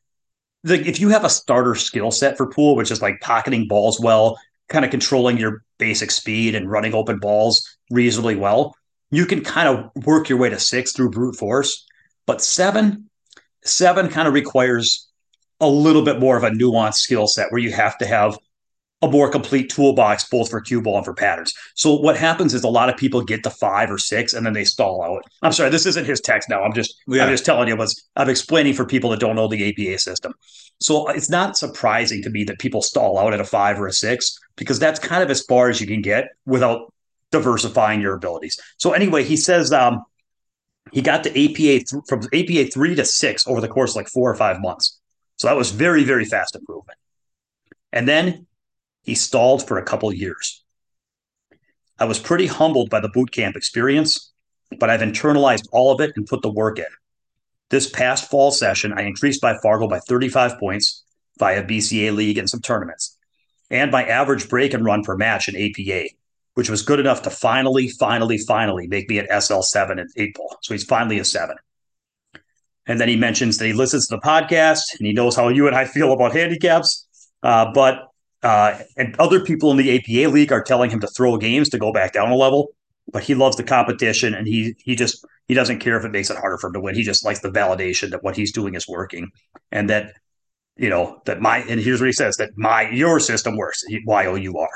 like 0.65 0.87
if 0.87 1.01
you 1.01 1.09
have 1.11 1.25
a 1.25 1.31
starter 1.31 1.75
skill 1.75 2.11
set 2.11 2.37
for 2.37 2.47
pool, 2.47 2.77
which 2.77 2.91
is 2.91 3.03
like 3.03 3.21
pocketing 3.21 3.69
balls 3.69 4.01
well, 4.01 4.39
kind 4.69 4.85
of 4.85 4.91
controlling 4.91 5.39
your 5.39 5.63
basic 5.79 6.11
speed 6.11 6.55
and 6.55 6.71
running 6.71 6.95
open 6.95 7.19
balls 7.19 7.79
reasonably 7.91 8.37
well, 8.37 8.75
you 9.11 9.27
can 9.27 9.43
kind 9.43 9.69
of 9.69 10.05
work 10.05 10.29
your 10.29 10.39
way 10.39 10.51
to 10.51 10.59
six 10.59 10.93
through 10.93 11.11
brute 11.11 11.37
force. 11.37 11.87
But 12.27 12.43
seven, 12.43 13.09
seven 13.65 14.09
kind 14.09 14.29
of 14.29 14.35
requires 14.35 15.08
a 15.61 15.69
little 15.69 16.03
bit 16.03 16.21
more 16.21 16.37
of 16.37 16.45
a 16.45 16.51
nuanced 16.51 16.97
skill 16.97 17.27
set 17.27 17.51
where 17.51 17.61
you 17.61 17.73
have 17.73 17.99
to 17.99 18.07
have 18.07 18.39
a 19.01 19.09
more 19.09 19.31
complete 19.31 19.71
toolbox 19.71 20.29
both 20.29 20.51
for 20.51 20.61
cue 20.61 20.83
ball 20.83 20.97
and 20.97 21.05
for 21.05 21.15
patterns. 21.15 21.55
So 21.75 21.95
what 21.95 22.17
happens 22.17 22.53
is 22.53 22.65
a 22.65 22.69
lot 22.69 22.89
of 22.89 22.97
people 22.97 23.23
get 23.23 23.45
to 23.45 23.51
five 23.51 23.91
or 23.91 23.99
six 23.99 24.33
and 24.33 24.45
then 24.45 24.55
they 24.55 24.65
stall 24.65 25.03
out. 25.03 25.23
I'm 25.43 25.53
sorry, 25.53 25.71
this 25.71 25.87
isn't 25.87 26.05
his 26.05 26.21
text 26.21 26.49
now. 26.49 26.63
I'm 26.63 26.73
just 26.73 27.01
yeah. 27.07 27.25
I'm 27.25 27.31
just 27.31 27.45
telling 27.45 27.69
you 27.69 27.77
what's 27.77 28.09
I'm 28.17 28.29
explaining 28.29 28.75
for 28.75 28.85
people 28.85 29.11
that 29.11 29.21
don't 29.21 29.37
know 29.37 29.47
the 29.47 29.69
APA 29.69 29.99
system. 30.01 30.35
So 30.81 31.09
it's 31.09 31.31
not 31.31 31.57
surprising 31.57 32.23
to 32.23 32.31
me 32.31 32.45
that 32.45 32.59
people 32.59 32.83
stall 32.83 33.19
out 33.19 33.35
at 33.35 33.41
a 33.41 33.45
five 33.45 33.81
or 33.81 33.87
a 33.87 33.93
six 33.93 34.39
because 34.57 34.79
that's 34.79 34.99
kind 34.99 35.23
of 35.23 35.31
as 35.31 35.43
far 35.43 35.69
as 35.69 35.81
you 35.81 35.87
can 35.87 36.03
get 36.03 36.29
without 36.45 36.93
diversifying 37.31 38.01
your 38.01 38.15
abilities. 38.15 38.59
So 38.79 38.93
anyway, 38.93 39.23
he 39.23 39.37
says 39.37 39.73
um, 39.73 40.03
he 40.93 41.03
got 41.03 41.25
to 41.25 41.31
APA 41.31 41.85
th- 41.85 42.03
from 42.09 42.23
APA 42.33 42.71
three 42.73 42.95
to 42.95 43.05
six 43.05 43.47
over 43.47 43.61
the 43.61 43.69
course 43.69 43.91
of 43.93 43.97
like 43.97 44.09
four 44.09 44.31
or 44.31 44.35
five 44.35 44.61
months. 44.61 44.98
So 45.39 45.49
that 45.49 45.57
was 45.57 45.71
very 45.71 46.05
very 46.05 46.25
fast 46.25 46.55
improvement. 46.55 46.99
And 47.93 48.07
then 48.07 48.47
he 49.03 49.15
stalled 49.15 49.67
for 49.67 49.79
a 49.79 49.85
couple 49.85 50.13
years. 50.13 50.65
I 51.99 52.05
was 52.05 52.19
pretty 52.19 52.47
humbled 52.47 52.91
by 52.91 53.01
the 53.01 53.09
boot 53.09 53.33
camp 53.33 53.57
experience, 53.57 54.33
but 54.79 54.91
I've 54.91 55.01
internalized 55.01 55.67
all 55.73 55.93
of 55.93 56.01
it 56.01 56.13
and 56.17 56.27
put 56.27 56.43
the 56.43 56.51
work 56.51 56.79
in. 56.79 56.87
This 57.71 57.89
past 57.89 58.31
fall 58.31 58.51
session, 58.51 58.93
I 58.97 59.03
increased 59.03 59.41
by 59.41 59.59
Fargo 59.63 59.89
by 59.89 59.99
35 60.01 60.59
points 60.59 61.05
via 61.39 61.65
BCA 61.65 62.15
League 62.15 62.39
and 62.39 62.49
some 62.49 62.61
tournaments, 62.61 63.17
and 63.71 63.91
my 63.91 64.05
average 64.05 64.49
break 64.49 64.75
and 64.75 64.85
run 64.85 65.03
per 65.03 65.17
match 65.17 65.49
in 65.49 65.57
APA, 65.57 66.09
which 66.55 66.71
was 66.71 66.83
good 66.83 67.01
enough 67.01 67.23
to 67.23 67.31
finally, 67.31 67.89
finally, 67.89 68.39
finally 68.39 68.87
make 68.87 69.09
me 69.09 69.19
an 69.19 69.27
SL7 69.27 70.01
in 70.01 70.09
April. 70.17 70.57
So 70.63 70.75
he's 70.75 70.85
finally 70.85 71.19
a 71.19 71.25
seven. 71.25 71.57
And 72.89 72.99
then 72.99 73.09
he 73.09 73.17
mentions 73.17 73.59
that 73.59 73.67
he 73.67 73.73
listens 73.73 74.09
to 74.09 74.17
the 74.17 74.23
podcast 74.23 74.99
and 74.99 75.07
he 75.07 75.13
knows 75.13 75.37
how 75.37 75.49
you 75.49 75.67
and 75.67 75.77
I 75.77 75.85
feel 75.85 76.13
about 76.13 76.33
handicaps. 76.33 77.07
Uh, 77.43 77.71
but 77.73 78.09
uh, 78.43 78.79
and 78.97 79.15
other 79.19 79.41
people 79.41 79.71
in 79.71 79.77
the 79.77 79.97
APA 79.97 80.31
league 80.31 80.53
are 80.53 80.63
telling 80.63 80.91
him 80.91 81.01
to 81.01 81.07
throw 81.09 81.37
games 81.37 81.69
to 81.69 81.79
go 81.79 81.93
back 81.93 82.13
down 82.13 82.31
a 82.31 82.37
level, 82.37 82.69
but 83.13 83.23
he 83.23 83.35
loves 83.35 83.57
the 83.57 83.63
competition 83.63 84.35
and 84.35 84.47
he 84.47 84.75
he 84.79 84.95
just 84.95 85.25
he 85.49 85.55
doesn't 85.55 85.81
care 85.81 85.99
if 85.99 86.05
it 86.05 86.13
makes 86.13 86.31
it 86.31 86.37
harder 86.37 86.59
for 86.59 86.69
him 86.69 86.75
to 86.75 86.81
win. 86.81 86.95
He 86.95 87.03
just 87.03 87.25
likes 87.25 87.41
the 87.41 87.51
validation 87.51 88.11
that 88.11 88.23
what 88.23 88.37
he's 88.37 88.53
doing 88.53 88.75
is 88.75 88.87
working, 88.89 89.31
and 89.73 89.91
that 89.91 90.13
you 90.77 90.89
know 90.89 91.21
that 91.27 91.41
my 91.41 91.59
and 91.59 91.81
here's 91.81 92.01
what 92.01 92.07
he 92.07 92.13
says 92.13 92.37
that 92.37 92.51
my 92.57 92.89
your 92.91 93.19
system 93.19 93.57
works. 93.57 93.83
Y 94.07 94.27
o 94.27 94.35
u 94.37 94.57
r, 94.57 94.69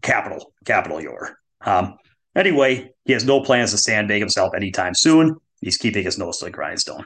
capital 0.00 0.52
capital 0.64 1.00
your. 1.00 1.36
Um, 1.64 1.96
anyway, 2.34 2.90
he 3.04 3.12
has 3.12 3.24
no 3.24 3.42
plans 3.42 3.72
to 3.72 3.78
sandbag 3.78 4.20
himself 4.20 4.54
anytime 4.54 4.94
soon. 4.94 5.36
He's 5.60 5.76
keeping 5.76 6.02
his 6.02 6.18
nose 6.18 6.38
to 6.38 6.46
the 6.46 6.50
grindstone. 6.50 7.04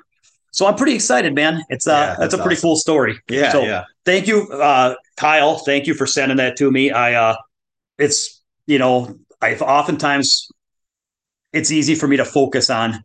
So 0.56 0.66
I'm 0.66 0.74
pretty 0.74 0.94
excited, 0.94 1.34
man. 1.34 1.62
It's 1.68 1.86
uh, 1.86 1.90
yeah, 1.90 2.06
that's, 2.06 2.18
that's, 2.18 2.34
a 2.34 2.38
pretty 2.38 2.54
awesome. 2.54 2.68
cool 2.68 2.76
story. 2.76 3.18
Yeah, 3.28 3.52
so 3.52 3.62
yeah. 3.62 3.84
Thank 4.06 4.26
you, 4.26 4.48
uh, 4.48 4.94
Kyle. 5.18 5.58
Thank 5.58 5.86
you 5.86 5.92
for 5.92 6.06
sending 6.06 6.38
that 6.38 6.56
to 6.56 6.70
me. 6.70 6.90
I, 6.90 7.12
uh, 7.12 7.36
it's 7.98 8.40
you 8.64 8.78
know, 8.78 9.14
I've 9.42 9.60
oftentimes 9.60 10.48
it's 11.52 11.70
easy 11.70 11.94
for 11.94 12.08
me 12.08 12.16
to 12.16 12.24
focus 12.24 12.70
on 12.70 13.04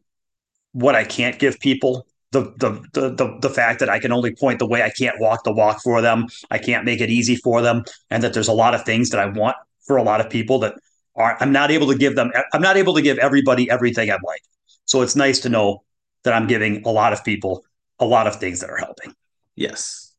what 0.72 0.96
I 0.96 1.04
can't 1.04 1.38
give 1.40 1.60
people. 1.60 2.08
The, 2.32 2.54
the 2.56 2.82
the 2.94 3.10
the 3.16 3.38
the 3.42 3.50
fact 3.50 3.82
that 3.82 3.90
I 3.90 4.00
can 4.00 4.14
only 4.14 4.34
point 4.34 4.60
the 4.60 4.68
way 4.68 4.82
I 4.82 4.90
can't 4.90 5.20
walk 5.20 5.44
the 5.44 5.52
walk 5.52 5.82
for 5.82 6.02
them. 6.02 6.28
I 6.52 6.58
can't 6.58 6.86
make 6.86 7.02
it 7.02 7.10
easy 7.10 7.36
for 7.36 7.62
them, 7.62 7.84
and 8.10 8.24
that 8.24 8.34
there's 8.34 8.48
a 8.48 8.54
lot 8.54 8.74
of 8.74 8.86
things 8.86 9.10
that 9.10 9.20
I 9.20 9.26
want 9.26 9.58
for 9.86 9.98
a 9.98 10.04
lot 10.04 10.22
of 10.22 10.30
people 10.30 10.60
that 10.60 10.76
are 11.18 11.36
I'm 11.42 11.52
not 11.52 11.70
able 11.70 11.88
to 11.88 11.98
give 11.98 12.16
them. 12.16 12.32
I'm 12.54 12.62
not 12.62 12.78
able 12.78 12.94
to 12.94 13.02
give 13.02 13.18
everybody 13.18 13.70
everything 13.70 14.10
I'd 14.10 14.24
like. 14.24 14.42
So 14.86 15.02
it's 15.02 15.18
nice 15.18 15.42
to 15.42 15.50
know 15.50 15.84
that 16.24 16.34
I'm 16.34 16.48
giving 16.48 16.84
a 16.86 16.90
lot 16.90 17.14
of 17.14 17.24
people 17.24 17.66
a 18.00 18.06
lot 18.06 18.28
of 18.28 18.38
things 18.38 18.60
that 18.62 18.70
are 18.70 18.78
helping. 18.78 19.14
Yes. 19.56 20.14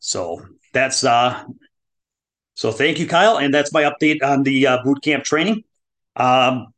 So 0.00 0.46
that's 0.72 1.04
uh 1.04 1.44
so 2.54 2.72
thank 2.72 2.98
you, 2.98 3.06
Kyle. 3.06 3.36
And 3.36 3.52
that's 3.52 3.70
my 3.72 3.82
update 3.82 4.22
on 4.22 4.42
the 4.42 4.66
uh, 4.66 4.78
boot 4.82 5.02
camp 5.02 5.24
training. 5.24 5.64
Um 6.16 6.68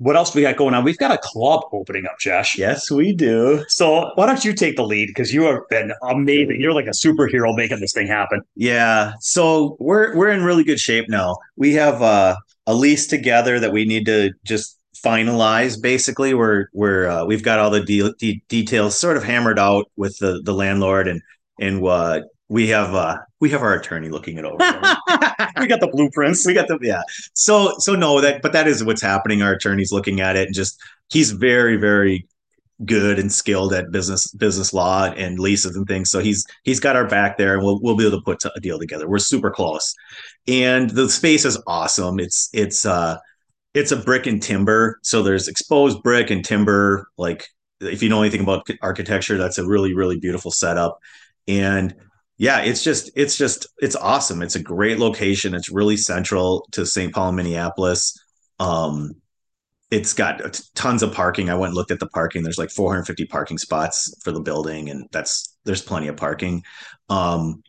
what 0.00 0.16
else 0.16 0.34
we 0.34 0.40
got 0.40 0.56
going 0.56 0.72
on? 0.72 0.82
We've 0.82 0.96
got 0.96 1.10
a 1.10 1.18
club 1.18 1.64
opening 1.74 2.06
up, 2.06 2.18
Josh. 2.18 2.56
Yes, 2.56 2.90
we 2.90 3.12
do. 3.12 3.62
So 3.68 4.12
why 4.14 4.24
don't 4.24 4.42
you 4.42 4.54
take 4.54 4.76
the 4.76 4.82
lead? 4.82 5.08
Because 5.08 5.34
you 5.34 5.42
have 5.42 5.68
been 5.68 5.92
amazing. 6.02 6.58
You're 6.58 6.72
like 6.72 6.86
a 6.86 6.90
superhero 6.90 7.54
making 7.54 7.80
this 7.80 7.92
thing 7.92 8.06
happen. 8.06 8.40
Yeah. 8.56 9.12
So 9.20 9.76
we're 9.78 10.16
we're 10.16 10.30
in 10.30 10.42
really 10.42 10.64
good 10.64 10.80
shape 10.80 11.10
now. 11.10 11.36
We 11.56 11.74
have 11.74 12.00
uh, 12.00 12.36
a 12.66 12.72
lease 12.72 13.08
together 13.08 13.60
that 13.60 13.72
we 13.72 13.84
need 13.84 14.06
to 14.06 14.32
just 14.42 14.79
finalized. 15.04 15.82
Basically, 15.82 16.34
we're 16.34 16.66
we're 16.72 17.08
uh, 17.08 17.24
we've 17.24 17.42
got 17.42 17.58
all 17.58 17.70
the 17.70 17.82
de- 17.84 18.12
de- 18.18 18.42
details 18.48 18.98
sort 18.98 19.16
of 19.16 19.24
hammered 19.24 19.58
out 19.58 19.90
with 19.96 20.16
the 20.18 20.40
the 20.44 20.54
landlord, 20.54 21.08
and 21.08 21.22
and 21.60 21.84
uh, 21.86 22.20
we 22.48 22.68
have 22.68 22.94
uh, 22.94 23.18
we 23.40 23.50
have 23.50 23.62
our 23.62 23.74
attorney 23.74 24.08
looking 24.08 24.38
it 24.38 24.44
over. 24.44 24.56
we 25.58 25.66
got 25.66 25.80
the 25.80 25.90
blueprints. 25.92 26.46
We 26.46 26.54
got 26.54 26.68
the 26.68 26.78
yeah. 26.82 27.02
So 27.34 27.74
so 27.78 27.94
no 27.94 28.20
that 28.20 28.42
but 28.42 28.52
that 28.52 28.66
is 28.66 28.84
what's 28.84 29.02
happening. 29.02 29.42
Our 29.42 29.52
attorney's 29.52 29.92
looking 29.92 30.20
at 30.20 30.36
it 30.36 30.46
and 30.46 30.54
just 30.54 30.80
he's 31.10 31.32
very 31.32 31.76
very 31.76 32.26
good 32.84 33.18
and 33.18 33.30
skilled 33.32 33.74
at 33.74 33.90
business 33.90 34.32
business 34.32 34.72
law 34.72 35.06
and 35.16 35.38
leases 35.38 35.76
and 35.76 35.86
things. 35.86 36.10
So 36.10 36.20
he's 36.20 36.46
he's 36.64 36.80
got 36.80 36.96
our 36.96 37.06
back 37.06 37.38
there, 37.38 37.54
and 37.54 37.64
we'll 37.64 37.80
we'll 37.80 37.96
be 37.96 38.06
able 38.06 38.18
to 38.18 38.24
put 38.24 38.44
a 38.44 38.60
deal 38.60 38.78
together. 38.78 39.08
We're 39.08 39.18
super 39.18 39.50
close, 39.50 39.94
and 40.48 40.90
the 40.90 41.08
space 41.08 41.44
is 41.44 41.62
awesome. 41.66 42.18
It's 42.18 42.48
it's 42.52 42.86
uh 42.86 43.18
it's 43.74 43.92
a 43.92 43.96
brick 43.96 44.26
and 44.26 44.42
timber. 44.42 44.98
So 45.02 45.22
there's 45.22 45.48
exposed 45.48 46.02
brick 46.02 46.30
and 46.30 46.44
timber. 46.44 47.08
Like 47.16 47.46
if 47.80 48.02
you 48.02 48.08
know 48.08 48.22
anything 48.22 48.40
about 48.40 48.66
architecture, 48.82 49.38
that's 49.38 49.58
a 49.58 49.66
really, 49.66 49.94
really 49.94 50.18
beautiful 50.18 50.50
setup. 50.50 50.98
And 51.46 51.94
yeah, 52.36 52.60
it's 52.60 52.82
just, 52.82 53.10
it's 53.16 53.36
just, 53.36 53.66
it's 53.78 53.96
awesome. 53.96 54.42
It's 54.42 54.56
a 54.56 54.62
great 54.62 54.98
location. 54.98 55.54
It's 55.54 55.70
really 55.70 55.96
central 55.96 56.66
to 56.72 56.86
St. 56.86 57.14
Paul 57.14 57.32
Minneapolis. 57.32 58.18
Um, 58.58 59.14
it's 59.90 60.14
got 60.14 60.60
tons 60.74 61.02
of 61.02 61.12
parking. 61.12 61.50
I 61.50 61.54
went 61.54 61.70
and 61.70 61.74
looked 61.74 61.90
at 61.90 61.98
the 61.98 62.06
parking. 62.06 62.42
There's 62.42 62.58
like 62.58 62.70
450 62.70 63.26
parking 63.26 63.58
spots 63.58 64.14
for 64.22 64.30
the 64.30 64.40
building, 64.40 64.88
and 64.88 65.08
that's 65.10 65.56
there's 65.64 65.82
plenty 65.82 66.06
of 66.06 66.16
parking. 66.16 66.62
Um, 67.08 67.62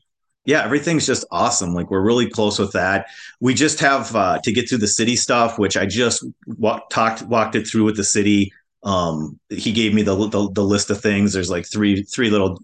yeah, 0.45 0.63
everything's 0.63 1.05
just 1.05 1.25
awesome. 1.31 1.73
Like 1.73 1.91
we're 1.91 2.01
really 2.01 2.29
close 2.29 2.57
with 2.57 2.71
that. 2.73 3.07
We 3.39 3.53
just 3.53 3.79
have 3.79 4.15
uh, 4.15 4.39
to 4.43 4.51
get 4.51 4.67
through 4.67 4.79
the 4.79 4.87
city 4.87 5.15
stuff, 5.15 5.59
which 5.59 5.77
I 5.77 5.85
just 5.85 6.25
walk, 6.47 6.89
talked 6.89 7.21
walked 7.23 7.55
it 7.55 7.67
through 7.67 7.85
with 7.85 7.95
the 7.95 8.03
city. 8.03 8.51
Um, 8.83 9.39
he 9.49 9.71
gave 9.71 9.93
me 9.93 10.01
the, 10.01 10.15
the, 10.15 10.51
the 10.51 10.63
list 10.63 10.89
of 10.89 10.99
things. 11.01 11.33
There's 11.33 11.51
like 11.51 11.65
three 11.71 12.03
three 12.03 12.31
little 12.31 12.59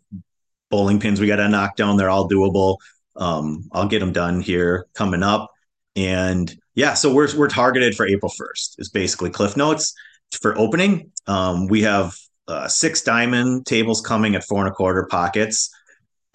bowling 0.69 0.99
pins 0.99 1.19
we 1.19 1.27
got 1.27 1.37
to 1.37 1.47
knock 1.47 1.75
down. 1.75 1.97
They're 1.97 2.09
all 2.09 2.27
doable. 2.27 2.77
Um, 3.15 3.69
I'll 3.71 3.87
get 3.87 3.99
them 3.99 4.13
done 4.13 4.41
here 4.41 4.87
coming 4.93 5.23
up. 5.23 5.51
And 5.95 6.53
yeah, 6.75 6.93
so 6.93 7.13
we're 7.13 7.35
we're 7.37 7.49
targeted 7.49 7.95
for 7.95 8.07
April 8.07 8.31
1st. 8.31 8.79
Is 8.79 8.89
basically 8.89 9.29
Cliff 9.29 9.55
Notes 9.55 9.93
for 10.41 10.57
opening. 10.57 11.11
Um, 11.27 11.67
we 11.67 11.81
have 11.83 12.15
uh, 12.47 12.67
six 12.67 13.01
diamond 13.01 13.65
tables 13.65 14.01
coming 14.01 14.35
at 14.35 14.43
four 14.43 14.59
and 14.59 14.69
a 14.69 14.73
quarter 14.73 15.07
pockets. 15.09 15.69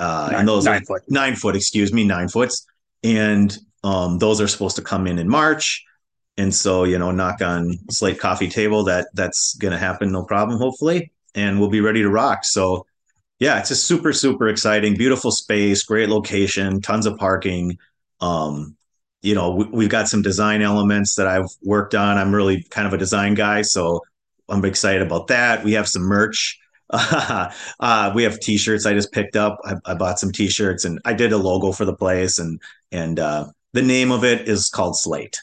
Uh, 0.02 0.28
nine, 0.30 0.40
and 0.40 0.48
those 0.48 0.64
nine 0.64 0.84
foot, 0.84 1.02
nine 1.08 1.36
foot, 1.36 1.54
excuse 1.54 1.92
me, 1.92 2.02
nine 2.02 2.28
foots, 2.28 2.66
and 3.04 3.56
um, 3.84 4.18
those 4.18 4.40
are 4.40 4.48
supposed 4.48 4.74
to 4.74 4.82
come 4.82 5.06
in 5.06 5.18
in 5.18 5.28
March. 5.28 5.84
And 6.36 6.52
so, 6.52 6.84
you 6.84 6.98
know, 6.98 7.12
knock 7.12 7.40
on 7.40 7.78
slate 7.90 8.18
coffee 8.18 8.48
table. 8.48 8.82
That 8.84 9.06
that's 9.14 9.54
going 9.54 9.72
to 9.72 9.78
happen, 9.78 10.10
no 10.10 10.24
problem, 10.24 10.58
hopefully, 10.58 11.12
and 11.36 11.60
we'll 11.60 11.70
be 11.70 11.80
ready 11.80 12.02
to 12.02 12.08
rock. 12.08 12.44
So, 12.44 12.84
yeah, 13.38 13.60
it's 13.60 13.70
a 13.70 13.76
super 13.76 14.12
super 14.12 14.48
exciting, 14.48 14.96
beautiful 14.96 15.30
space, 15.30 15.84
great 15.84 16.08
location, 16.08 16.80
tons 16.80 17.06
of 17.06 17.16
parking. 17.16 17.78
Um, 18.20 18.76
you 19.20 19.36
know, 19.36 19.54
we, 19.54 19.64
we've 19.66 19.88
got 19.88 20.08
some 20.08 20.22
design 20.22 20.62
elements 20.62 21.14
that 21.14 21.28
I've 21.28 21.50
worked 21.62 21.94
on. 21.94 22.18
I'm 22.18 22.34
really 22.34 22.64
kind 22.70 22.88
of 22.88 22.92
a 22.92 22.98
design 22.98 23.34
guy, 23.34 23.62
so 23.62 24.00
I'm 24.48 24.64
excited 24.64 25.02
about 25.02 25.28
that. 25.28 25.62
We 25.62 25.74
have 25.74 25.86
some 25.86 26.02
merch. 26.02 26.58
uh, 26.90 28.12
we 28.14 28.22
have 28.22 28.38
t-shirts 28.40 28.86
I 28.86 28.92
just 28.92 29.12
picked 29.12 29.36
up. 29.36 29.58
I, 29.64 29.76
I, 29.86 29.94
bought 29.94 30.18
some 30.18 30.30
t-shirts 30.30 30.84
and 30.84 30.98
I 31.04 31.14
did 31.14 31.32
a 31.32 31.38
logo 31.38 31.72
for 31.72 31.84
the 31.84 31.96
place 31.96 32.38
and 32.38 32.60
and 32.90 33.18
uh, 33.18 33.46
the 33.72 33.82
name 33.82 34.12
of 34.12 34.24
it 34.24 34.48
is 34.48 34.68
called 34.68 34.96
Slate. 34.96 35.40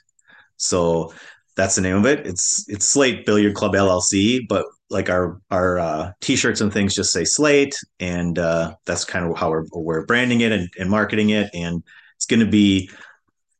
So 0.57 1.13
that's 1.55 1.75
the 1.75 1.81
name 1.81 1.95
of 1.95 2.05
it. 2.05 2.25
It's 2.25 2.67
it's 2.69 2.87
Slate 2.87 3.25
Billiard 3.25 3.55
Club 3.55 3.73
LLC, 3.73 4.47
but 4.47 4.65
like 4.89 5.09
our 5.09 5.41
our 5.51 5.79
uh, 5.79 6.11
t-shirts 6.21 6.61
and 6.61 6.71
things 6.71 6.95
just 6.95 7.11
say 7.11 7.25
Slate, 7.25 7.75
and 7.99 8.37
uh, 8.37 8.75
that's 8.85 9.05
kind 9.05 9.29
of 9.29 9.37
how 9.37 9.49
we're, 9.49 9.65
we're 9.73 10.05
branding 10.05 10.41
it 10.41 10.51
and, 10.51 10.69
and 10.79 10.89
marketing 10.89 11.31
it. 11.31 11.49
And 11.53 11.83
it's 12.15 12.25
going 12.25 12.39
to 12.39 12.45
be 12.45 12.89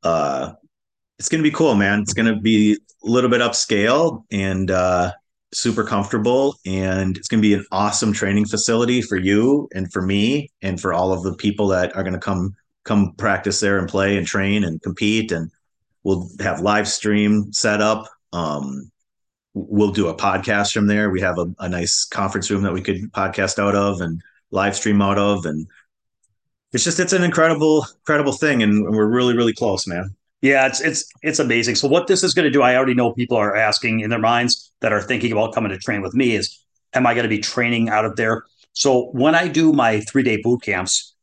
uh, 0.03 0.53
it's 1.17 1.29
going 1.29 1.43
to 1.43 1.49
be 1.49 1.55
cool, 1.55 1.75
man. 1.75 2.01
It's 2.01 2.13
going 2.13 2.33
to 2.33 2.39
be 2.39 2.73
a 2.73 3.09
little 3.09 3.29
bit 3.29 3.41
upscale 3.41 4.23
and 4.31 4.71
uh, 4.71 5.11
super 5.51 5.83
comfortable, 5.83 6.55
and 6.65 7.17
it's 7.17 7.27
going 7.27 7.41
to 7.41 7.47
be 7.47 7.53
an 7.53 7.65
awesome 7.71 8.13
training 8.13 8.45
facility 8.45 9.01
for 9.01 9.17
you 9.17 9.67
and 9.73 9.91
for 9.91 10.01
me 10.01 10.51
and 10.61 10.79
for 10.79 10.93
all 10.93 11.11
of 11.11 11.23
the 11.23 11.33
people 11.35 11.67
that 11.67 11.95
are 11.95 12.03
going 12.03 12.13
to 12.13 12.19
come 12.19 12.55
come 12.83 13.13
practice 13.17 13.59
there 13.59 13.77
and 13.77 13.89
play 13.89 14.17
and 14.17 14.25
train 14.25 14.63
and 14.63 14.81
compete 14.81 15.31
and 15.31 15.51
we'll 16.03 16.29
have 16.39 16.61
live 16.61 16.87
stream 16.87 17.51
set 17.51 17.81
up. 17.81 18.07
Um, 18.33 18.89
we'll 19.53 19.91
do 19.91 20.07
a 20.07 20.15
podcast 20.15 20.73
from 20.73 20.87
there. 20.87 21.09
We 21.09 21.21
have 21.21 21.37
a, 21.37 21.53
a, 21.59 21.67
nice 21.67 22.05
conference 22.05 22.49
room 22.49 22.63
that 22.63 22.73
we 22.73 22.81
could 22.81 23.11
podcast 23.11 23.59
out 23.59 23.75
of 23.75 24.01
and 24.01 24.21
live 24.51 24.75
stream 24.75 25.01
out 25.01 25.17
of 25.17 25.45
and 25.45 25.67
it's 26.73 26.83
just 26.83 26.99
it's 26.99 27.13
an 27.13 27.23
incredible 27.23 27.85
incredible 27.99 28.31
thing 28.31 28.63
and 28.63 28.83
we're 28.83 29.07
really 29.07 29.35
really 29.35 29.53
close 29.53 29.87
man 29.87 30.15
yeah 30.41 30.65
it's 30.67 30.81
it's 30.81 31.05
it's 31.21 31.39
amazing 31.39 31.75
so 31.75 31.87
what 31.87 32.07
this 32.07 32.23
is 32.23 32.33
going 32.33 32.45
to 32.45 32.51
do 32.51 32.61
i 32.61 32.75
already 32.75 32.93
know 32.93 33.13
people 33.13 33.37
are 33.37 33.55
asking 33.55 33.99
in 33.99 34.09
their 34.09 34.19
minds 34.19 34.71
that 34.81 34.93
are 34.93 35.01
thinking 35.01 35.31
about 35.31 35.53
coming 35.53 35.71
to 35.71 35.77
train 35.77 36.01
with 36.01 36.13
me 36.13 36.35
is 36.35 36.63
am 36.93 37.05
i 37.05 37.13
going 37.13 37.23
to 37.23 37.29
be 37.29 37.39
training 37.39 37.89
out 37.89 38.05
of 38.05 38.15
there 38.15 38.43
so 38.73 39.09
when 39.11 39.35
i 39.35 39.47
do 39.47 39.73
my 39.73 39.99
three 40.01 40.23
day 40.23 40.37
boot 40.41 40.61
camps 40.61 41.15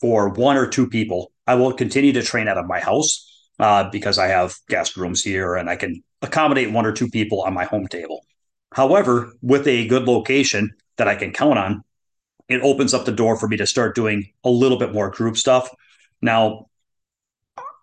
for 0.00 0.28
one 0.28 0.56
or 0.56 0.66
two 0.66 0.88
people 0.88 1.32
i 1.46 1.54
will 1.54 1.72
continue 1.72 2.12
to 2.12 2.22
train 2.22 2.48
out 2.48 2.58
of 2.58 2.66
my 2.66 2.80
house 2.80 3.30
uh, 3.58 3.88
because 3.90 4.18
I 4.18 4.26
have 4.26 4.54
guest 4.68 4.96
rooms 4.96 5.22
here 5.22 5.54
and 5.54 5.68
I 5.68 5.76
can 5.76 6.02
accommodate 6.22 6.72
one 6.72 6.86
or 6.86 6.92
two 6.92 7.08
people 7.08 7.42
on 7.42 7.54
my 7.54 7.64
home 7.64 7.86
table. 7.86 8.24
However, 8.72 9.32
with 9.42 9.66
a 9.68 9.86
good 9.86 10.04
location 10.04 10.74
that 10.96 11.08
I 11.08 11.14
can 11.14 11.32
count 11.32 11.58
on, 11.58 11.84
it 12.48 12.62
opens 12.62 12.92
up 12.92 13.04
the 13.04 13.12
door 13.12 13.36
for 13.36 13.48
me 13.48 13.56
to 13.56 13.66
start 13.66 13.94
doing 13.94 14.30
a 14.42 14.50
little 14.50 14.78
bit 14.78 14.92
more 14.92 15.10
group 15.10 15.36
stuff. 15.36 15.70
Now, 16.20 16.66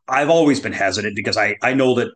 I've 0.08 0.30
always 0.30 0.60
been 0.60 0.74
hesitant 0.74 1.16
because 1.16 1.38
I 1.38 1.58
I 1.62 1.74
know 1.74 1.96
that 1.96 2.10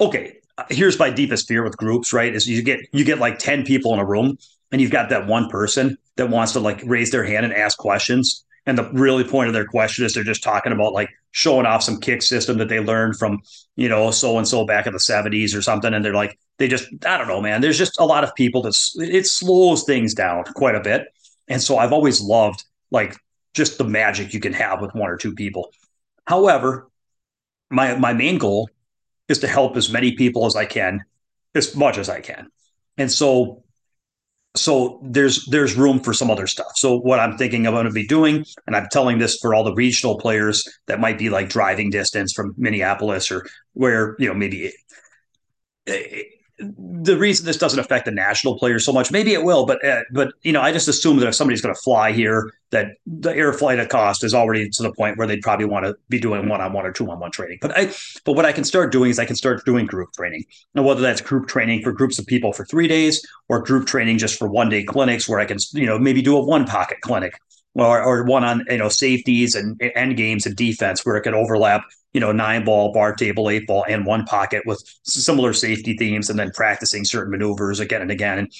okay, 0.00 0.40
here's 0.68 0.98
my 0.98 1.10
deepest 1.10 1.48
fear 1.48 1.62
with 1.62 1.76
groups, 1.76 2.12
right? 2.12 2.34
Is 2.34 2.46
you 2.46 2.62
get 2.62 2.80
you 2.92 3.04
get 3.04 3.18
like 3.18 3.38
10 3.38 3.64
people 3.64 3.92
in 3.94 4.00
a 4.00 4.04
room 4.04 4.38
and 4.72 4.80
you've 4.80 4.90
got 4.90 5.08
that 5.10 5.26
one 5.26 5.48
person 5.48 5.96
that 6.16 6.30
wants 6.30 6.52
to 6.52 6.60
like 6.60 6.82
raise 6.84 7.10
their 7.10 7.24
hand 7.24 7.44
and 7.44 7.54
ask 7.54 7.78
questions. 7.78 8.44
And 8.66 8.76
the 8.76 8.90
really 8.92 9.24
point 9.24 9.48
of 9.48 9.54
their 9.54 9.64
question 9.64 10.04
is 10.04 10.14
they're 10.14 10.22
just 10.22 10.42
talking 10.42 10.72
about 10.72 10.92
like 10.92 11.08
showing 11.32 11.66
off 11.66 11.82
some 11.82 11.98
kick 11.98 12.22
system 12.22 12.58
that 12.58 12.68
they 12.68 12.80
learned 12.80 13.16
from 13.16 13.40
you 13.76 13.88
know 13.88 14.10
so 14.10 14.36
and 14.36 14.46
so 14.46 14.66
back 14.66 14.86
in 14.86 14.92
the 14.92 14.98
70s 14.98 15.56
or 15.56 15.62
something. 15.62 15.94
And 15.94 16.04
they're 16.04 16.14
like 16.14 16.38
they 16.58 16.68
just 16.68 16.86
i 17.06 17.16
don't 17.16 17.28
know 17.28 17.40
man 17.40 17.62
there's 17.62 17.78
just 17.78 17.98
a 17.98 18.04
lot 18.04 18.24
of 18.24 18.34
people 18.34 18.62
that 18.62 18.76
it 18.96 19.26
slows 19.26 19.84
things 19.84 20.14
down 20.14 20.44
quite 20.54 20.74
a 20.74 20.80
bit. 20.80 21.06
And 21.48 21.62
so 21.62 21.78
i've 21.78 21.92
always 21.92 22.20
loved 22.20 22.64
like 22.90 23.16
just 23.54 23.78
the 23.78 23.84
magic 23.84 24.32
you 24.32 24.40
can 24.40 24.52
have 24.52 24.80
with 24.80 24.94
one 24.94 25.10
or 25.10 25.16
two 25.16 25.34
people. 25.34 25.72
However 26.26 26.89
my 27.70 27.96
my 27.96 28.12
main 28.12 28.38
goal 28.38 28.68
is 29.28 29.38
to 29.38 29.46
help 29.46 29.76
as 29.76 29.90
many 29.90 30.12
people 30.12 30.46
as 30.46 30.56
i 30.56 30.64
can 30.64 31.00
as 31.54 31.74
much 31.74 31.98
as 31.98 32.08
i 32.08 32.20
can 32.20 32.48
and 32.98 33.10
so 33.10 33.62
so 34.56 35.00
there's 35.04 35.46
there's 35.46 35.76
room 35.76 36.00
for 36.00 36.12
some 36.12 36.30
other 36.30 36.46
stuff. 36.46 36.72
So 36.74 36.98
what 36.98 37.20
I'm 37.20 37.36
thinking 37.38 37.66
I'm 37.66 37.72
going 37.72 37.86
to 37.86 37.92
be 37.92 38.06
doing, 38.06 38.44
and 38.66 38.74
I'm 38.74 38.88
telling 38.90 39.18
this 39.18 39.38
for 39.40 39.54
all 39.54 39.62
the 39.62 39.74
regional 39.74 40.18
players 40.18 40.68
that 40.86 41.00
might 41.00 41.18
be 41.18 41.30
like 41.30 41.48
driving 41.48 41.90
distance 41.90 42.32
from 42.32 42.54
Minneapolis 42.56 43.30
or 43.30 43.46
where 43.74 44.16
you 44.18 44.28
know 44.28 44.34
maybe 44.34 44.72
eh, 45.86 46.22
the 46.60 47.16
reason 47.16 47.46
this 47.46 47.56
doesn't 47.56 47.78
affect 47.78 48.04
the 48.04 48.10
national 48.10 48.58
players 48.58 48.84
so 48.84 48.92
much, 48.92 49.10
maybe 49.10 49.32
it 49.32 49.42
will, 49.44 49.64
but 49.66 49.84
uh, 49.84 50.02
but 50.12 50.32
you 50.42 50.52
know, 50.52 50.60
I 50.60 50.72
just 50.72 50.88
assume 50.88 51.16
that 51.18 51.28
if 51.28 51.34
somebody's 51.34 51.60
going 51.60 51.74
to 51.74 51.80
fly 51.80 52.12
here, 52.12 52.52
that 52.70 52.92
the 53.06 53.34
air 53.34 53.52
flight 53.52 53.88
cost 53.88 54.22
is 54.22 54.34
already 54.34 54.68
to 54.68 54.82
the 54.82 54.92
point 54.92 55.16
where 55.16 55.26
they'd 55.26 55.40
probably 55.40 55.64
want 55.64 55.86
to 55.86 55.96
be 56.08 56.20
doing 56.20 56.48
one 56.48 56.60
on 56.60 56.72
one 56.72 56.84
or 56.84 56.92
two 56.92 57.10
on 57.10 57.18
one 57.18 57.30
training. 57.30 57.58
But 57.60 57.76
I, 57.76 57.92
but 58.24 58.34
what 58.34 58.44
I 58.44 58.52
can 58.52 58.64
start 58.64 58.92
doing 58.92 59.10
is 59.10 59.18
I 59.18 59.24
can 59.24 59.36
start 59.36 59.64
doing 59.64 59.86
group 59.86 60.12
training, 60.12 60.44
and 60.74 60.84
whether 60.84 61.00
that's 61.00 61.20
group 61.20 61.48
training 61.48 61.82
for 61.82 61.92
groups 61.92 62.18
of 62.18 62.26
people 62.26 62.52
for 62.52 62.64
three 62.66 62.88
days 62.88 63.26
or 63.48 63.62
group 63.62 63.86
training 63.86 64.18
just 64.18 64.38
for 64.38 64.48
one 64.48 64.68
day 64.68 64.84
clinics 64.84 65.28
where 65.28 65.40
I 65.40 65.46
can 65.46 65.58
you 65.72 65.86
know 65.86 65.98
maybe 65.98 66.22
do 66.22 66.36
a 66.36 66.44
one 66.44 66.66
pocket 66.66 66.98
clinic 67.00 67.40
or, 67.74 68.02
or 68.02 68.24
one 68.24 68.44
on 68.44 68.64
you 68.68 68.78
know 68.78 68.88
safeties 68.88 69.54
and 69.54 69.80
end 69.94 70.16
games 70.16 70.46
and 70.46 70.56
defense 70.56 71.04
where 71.04 71.16
it 71.16 71.22
could 71.22 71.34
overlap 71.34 71.82
you 72.12 72.20
know 72.20 72.32
nine 72.32 72.64
ball 72.64 72.92
bar 72.92 73.14
table 73.14 73.48
eight 73.48 73.66
ball 73.66 73.84
and 73.88 74.06
one 74.06 74.24
pocket 74.24 74.62
with 74.66 74.82
similar 75.04 75.52
safety 75.52 75.96
themes 75.96 76.30
and 76.30 76.38
then 76.38 76.50
practicing 76.52 77.04
certain 77.04 77.30
maneuvers 77.30 77.80
again 77.80 78.02
and 78.02 78.10
again. 78.10 78.38
And 78.38 78.52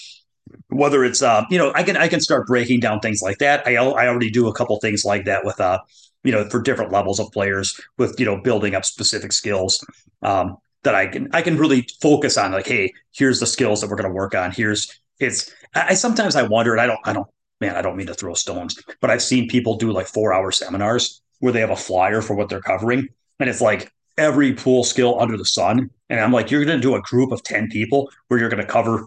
whether 0.68 1.04
it's 1.04 1.22
uh 1.22 1.44
you 1.50 1.58
know 1.58 1.72
i 1.74 1.82
can 1.82 1.96
i 1.96 2.08
can 2.08 2.20
start 2.20 2.46
breaking 2.46 2.80
down 2.80 3.00
things 3.00 3.22
like 3.22 3.38
that. 3.38 3.66
I, 3.66 3.76
I 3.76 4.08
already 4.08 4.30
do 4.30 4.48
a 4.48 4.54
couple 4.54 4.78
things 4.80 5.04
like 5.04 5.24
that 5.26 5.44
with 5.44 5.60
uh 5.60 5.78
you 6.24 6.32
know 6.32 6.48
for 6.48 6.60
different 6.60 6.92
levels 6.92 7.20
of 7.20 7.30
players 7.32 7.80
with 7.98 8.18
you 8.18 8.26
know 8.26 8.40
building 8.40 8.74
up 8.74 8.84
specific 8.84 9.32
skills 9.32 9.84
um 10.22 10.56
that 10.82 10.94
i 10.94 11.06
can 11.06 11.28
i 11.32 11.40
can 11.40 11.56
really 11.56 11.86
focus 12.02 12.36
on 12.36 12.52
like 12.52 12.66
hey 12.66 12.92
here's 13.12 13.40
the 13.40 13.46
skills 13.46 13.80
that 13.80 13.90
we're 13.90 13.96
going 13.96 14.08
to 14.08 14.14
work 14.14 14.34
on. 14.34 14.50
Here's 14.50 15.00
it's 15.18 15.52
I 15.74 15.94
sometimes 15.94 16.34
I 16.34 16.42
wonder, 16.42 16.72
and 16.72 16.80
I 16.80 16.86
don't, 16.86 17.00
I 17.04 17.12
don't 17.12 17.28
man, 17.60 17.76
I 17.76 17.82
don't 17.82 17.96
mean 17.96 18.06
to 18.06 18.14
throw 18.14 18.34
stones, 18.34 18.82
but 19.00 19.10
I've 19.10 19.22
seen 19.22 19.48
people 19.48 19.76
do 19.76 19.92
like 19.92 20.06
four 20.06 20.32
hour 20.32 20.50
seminars 20.50 21.20
where 21.40 21.52
they 21.52 21.60
have 21.60 21.70
a 21.70 21.76
flyer 21.76 22.22
for 22.22 22.34
what 22.34 22.48
they're 22.48 22.60
covering. 22.60 23.08
And 23.38 23.48
it's 23.48 23.60
like 23.60 23.92
every 24.16 24.52
pool 24.52 24.84
skill 24.84 25.20
under 25.20 25.36
the 25.36 25.44
sun. 25.44 25.90
And 26.08 26.20
I'm 26.20 26.32
like, 26.32 26.50
you're 26.50 26.64
going 26.64 26.78
to 26.78 26.82
do 26.82 26.94
a 26.94 27.02
group 27.02 27.32
of 27.32 27.42
10 27.42 27.68
people 27.70 28.10
where 28.28 28.38
you're 28.38 28.50
going 28.50 28.62
to 28.64 28.70
cover 28.70 29.06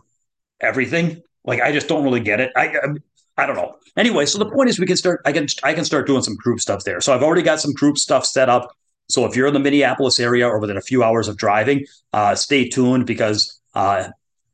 everything. 0.59 1.21
Like, 1.45 1.61
I 1.61 1.71
just 1.71 1.87
don't 1.87 2.03
really 2.03 2.19
get 2.19 2.39
it. 2.39 2.51
I, 2.55 2.67
I, 2.67 3.43
I 3.43 3.45
don't 3.45 3.55
know. 3.55 3.75
Anyway, 3.97 4.25
so 4.25 4.39
the 4.39 4.49
point 4.49 4.69
is 4.69 4.79
we 4.79 4.87
can 4.87 4.97
start, 4.97 5.21
I 5.25 5.31
can, 5.31 5.47
I 5.63 5.73
can 5.73 5.85
start 5.85 6.07
doing 6.07 6.23
some 6.23 6.35
group 6.35 6.59
stuff 6.59 6.83
there. 6.83 7.01
So 7.01 7.13
I've 7.13 7.23
already 7.23 7.41
got 7.41 7.59
some 7.59 7.73
group 7.73 7.97
stuff 7.97 8.25
set 8.25 8.49
up. 8.49 8.71
So 9.09 9.25
if 9.25 9.35
you're 9.35 9.47
in 9.47 9.53
the 9.53 9.59
Minneapolis 9.59 10.19
area 10.19 10.47
or 10.47 10.59
within 10.59 10.77
a 10.77 10.81
few 10.81 11.03
hours 11.03 11.27
of 11.27 11.37
driving, 11.37 11.85
uh, 12.13 12.35
stay 12.35 12.69
tuned 12.69 13.05
because 13.05 13.59
uh, 13.75 14.07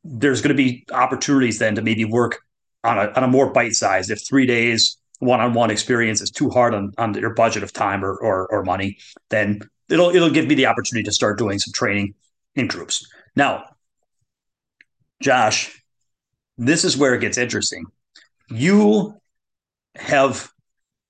there's 0.04 0.42
going 0.42 0.56
to 0.56 0.62
be 0.62 0.86
opportunities 0.92 1.60
then 1.60 1.76
to 1.76 1.82
maybe 1.82 2.04
work 2.04 2.42
on 2.84 2.98
a, 2.98 3.12
on 3.12 3.24
a 3.24 3.28
more 3.28 3.52
bite 3.52 3.74
sized 3.74 4.10
If 4.10 4.26
three 4.28 4.46
days 4.46 4.98
one 5.20 5.42
on 5.42 5.54
one 5.54 5.70
experience 5.70 6.22
is 6.22 6.32
too 6.32 6.50
hard 6.50 6.74
on, 6.74 6.94
on 6.98 7.14
your 7.14 7.34
budget 7.34 7.64
of 7.64 7.74
time 7.74 8.04
or, 8.04 8.16
or, 8.16 8.48
or 8.48 8.64
money, 8.64 8.98
then 9.30 9.60
it'll 9.90 10.10
it'll 10.10 10.30
give 10.30 10.48
me 10.48 10.56
the 10.56 10.66
opportunity 10.66 11.04
to 11.04 11.12
start 11.12 11.38
doing 11.38 11.60
some 11.60 11.74
training 11.74 12.14
in 12.56 12.68
groups. 12.68 13.06
Now, 13.36 13.66
Josh, 15.22 15.84
this 16.58 16.84
is 16.84 16.98
where 16.98 17.14
it 17.14 17.22
gets 17.22 17.38
interesting. 17.38 17.86
You 18.50 19.20
have 19.96 20.52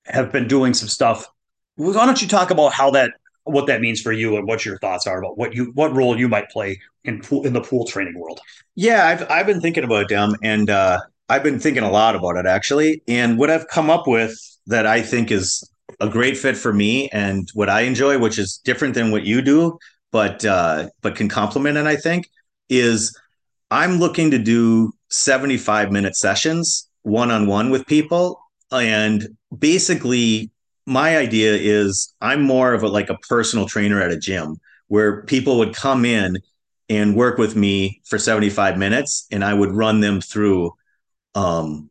have 0.06 0.32
been 0.32 0.48
doing 0.48 0.74
some 0.74 0.88
stuff. 0.88 1.28
Why 1.76 2.06
don't 2.06 2.22
you 2.22 2.28
talk 2.28 2.52
about 2.52 2.74
how 2.74 2.92
that 2.92 3.12
what 3.44 3.68
that 3.68 3.82
means 3.82 4.02
for 4.02 4.12
you 4.12 4.38
and 4.38 4.48
what 4.48 4.66
your 4.66 4.78
thoughts 4.80 5.08
are 5.08 5.20
about 5.20 5.38
what 5.38 5.54
you 5.54 5.72
what 5.76 5.94
role 5.94 6.18
you 6.18 6.28
might 6.28 6.50
play 6.50 6.80
in 7.04 7.22
pool, 7.22 7.46
in 7.46 7.54
the 7.54 7.62
pool 7.62 7.86
training 7.86 8.18
world? 8.18 8.40
Yeah, 8.76 9.08
I've 9.08 9.30
I've 9.30 9.46
been 9.46 9.62
thinking 9.62 9.84
about 9.84 10.10
them, 10.10 10.36
and 10.44 10.70
uh, 10.70 11.00
I've 11.30 11.44
been 11.44 11.60
thinking 11.60 11.84
a 11.84 11.92
lot 11.92 12.16
about 12.16 12.38
it 12.38 12.46
actually. 12.46 13.04
And 13.08 13.38
what 13.38 13.50
I've 13.50 13.68
come 13.68 13.90
up 13.90 14.08
with 14.08 14.36
that 14.68 14.86
I 14.86 15.02
think 15.02 15.32
is 15.32 15.64
a 16.00 16.10
great 16.10 16.38
fit 16.38 16.58
for 16.58 16.74
me 16.74 17.10
and 17.10 17.50
what 17.54 17.70
I 17.70 17.82
enjoy, 17.82 18.18
which 18.18 18.38
is 18.40 18.58
different 18.64 18.96
than 18.96 19.12
what 19.12 19.24
you 19.24 19.42
do, 19.42 19.78
but 20.12 20.44
uh, 20.44 20.90
but 21.02 21.16
can 21.16 21.30
complement 21.30 21.78
it, 21.78 21.86
I 21.86 21.96
think, 21.96 22.30
is 22.70 23.16
I'm 23.72 24.00
looking 24.00 24.32
to 24.32 24.40
do 24.40 24.92
75 25.10 25.92
minute 25.92 26.16
sessions 26.16 26.90
one 27.04 27.32
on 27.32 27.48
one 27.48 27.70
with 27.70 27.86
people. 27.86 28.40
And 28.72 29.38
basically, 29.58 30.52
my 30.86 31.18
idea 31.18 31.56
is 31.56 32.14
I'm 32.22 32.42
more 32.42 32.74
of 32.74 32.84
a 32.84 32.88
like 32.88 33.10
a 33.10 33.18
personal 33.30 33.68
trainer 33.68 34.02
at 34.02 34.12
a 34.12 34.18
gym 34.18 34.58
where 34.88 35.24
people 35.24 35.58
would 35.60 35.76
come 35.76 36.06
in 36.06 36.38
and 36.90 37.16
work 37.16 37.38
with 37.38 37.56
me 37.56 38.02
for 38.06 38.18
75 38.18 38.78
minutes 38.78 39.28
and 39.32 39.44
I 39.44 39.54
would 39.54 39.72
run 39.72 40.00
them 40.00 40.20
through 40.22 40.72
um, 41.36 41.90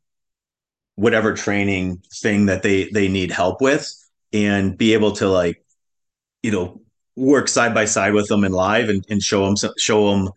whatever 0.97 1.33
training 1.33 2.03
thing 2.13 2.47
that 2.47 2.63
they 2.63 2.91
they 2.91 3.09
need 3.09 3.31
help 3.31 3.61
with 3.61 3.89
and 4.33 4.77
be 4.77 4.95
able 4.95 5.13
to 5.13 5.29
like 5.29 5.65
you 6.43 6.51
know 6.51 6.81
work 7.17 7.49
side 7.49 7.75
by 7.75 7.85
side 7.85 8.13
with 8.13 8.29
them 8.29 8.45
in 8.45 8.53
live 8.53 8.89
and, 8.89 9.05
and 9.09 9.23
show 9.23 9.45
them 9.45 9.55
show 9.77 10.11
them 10.11 10.31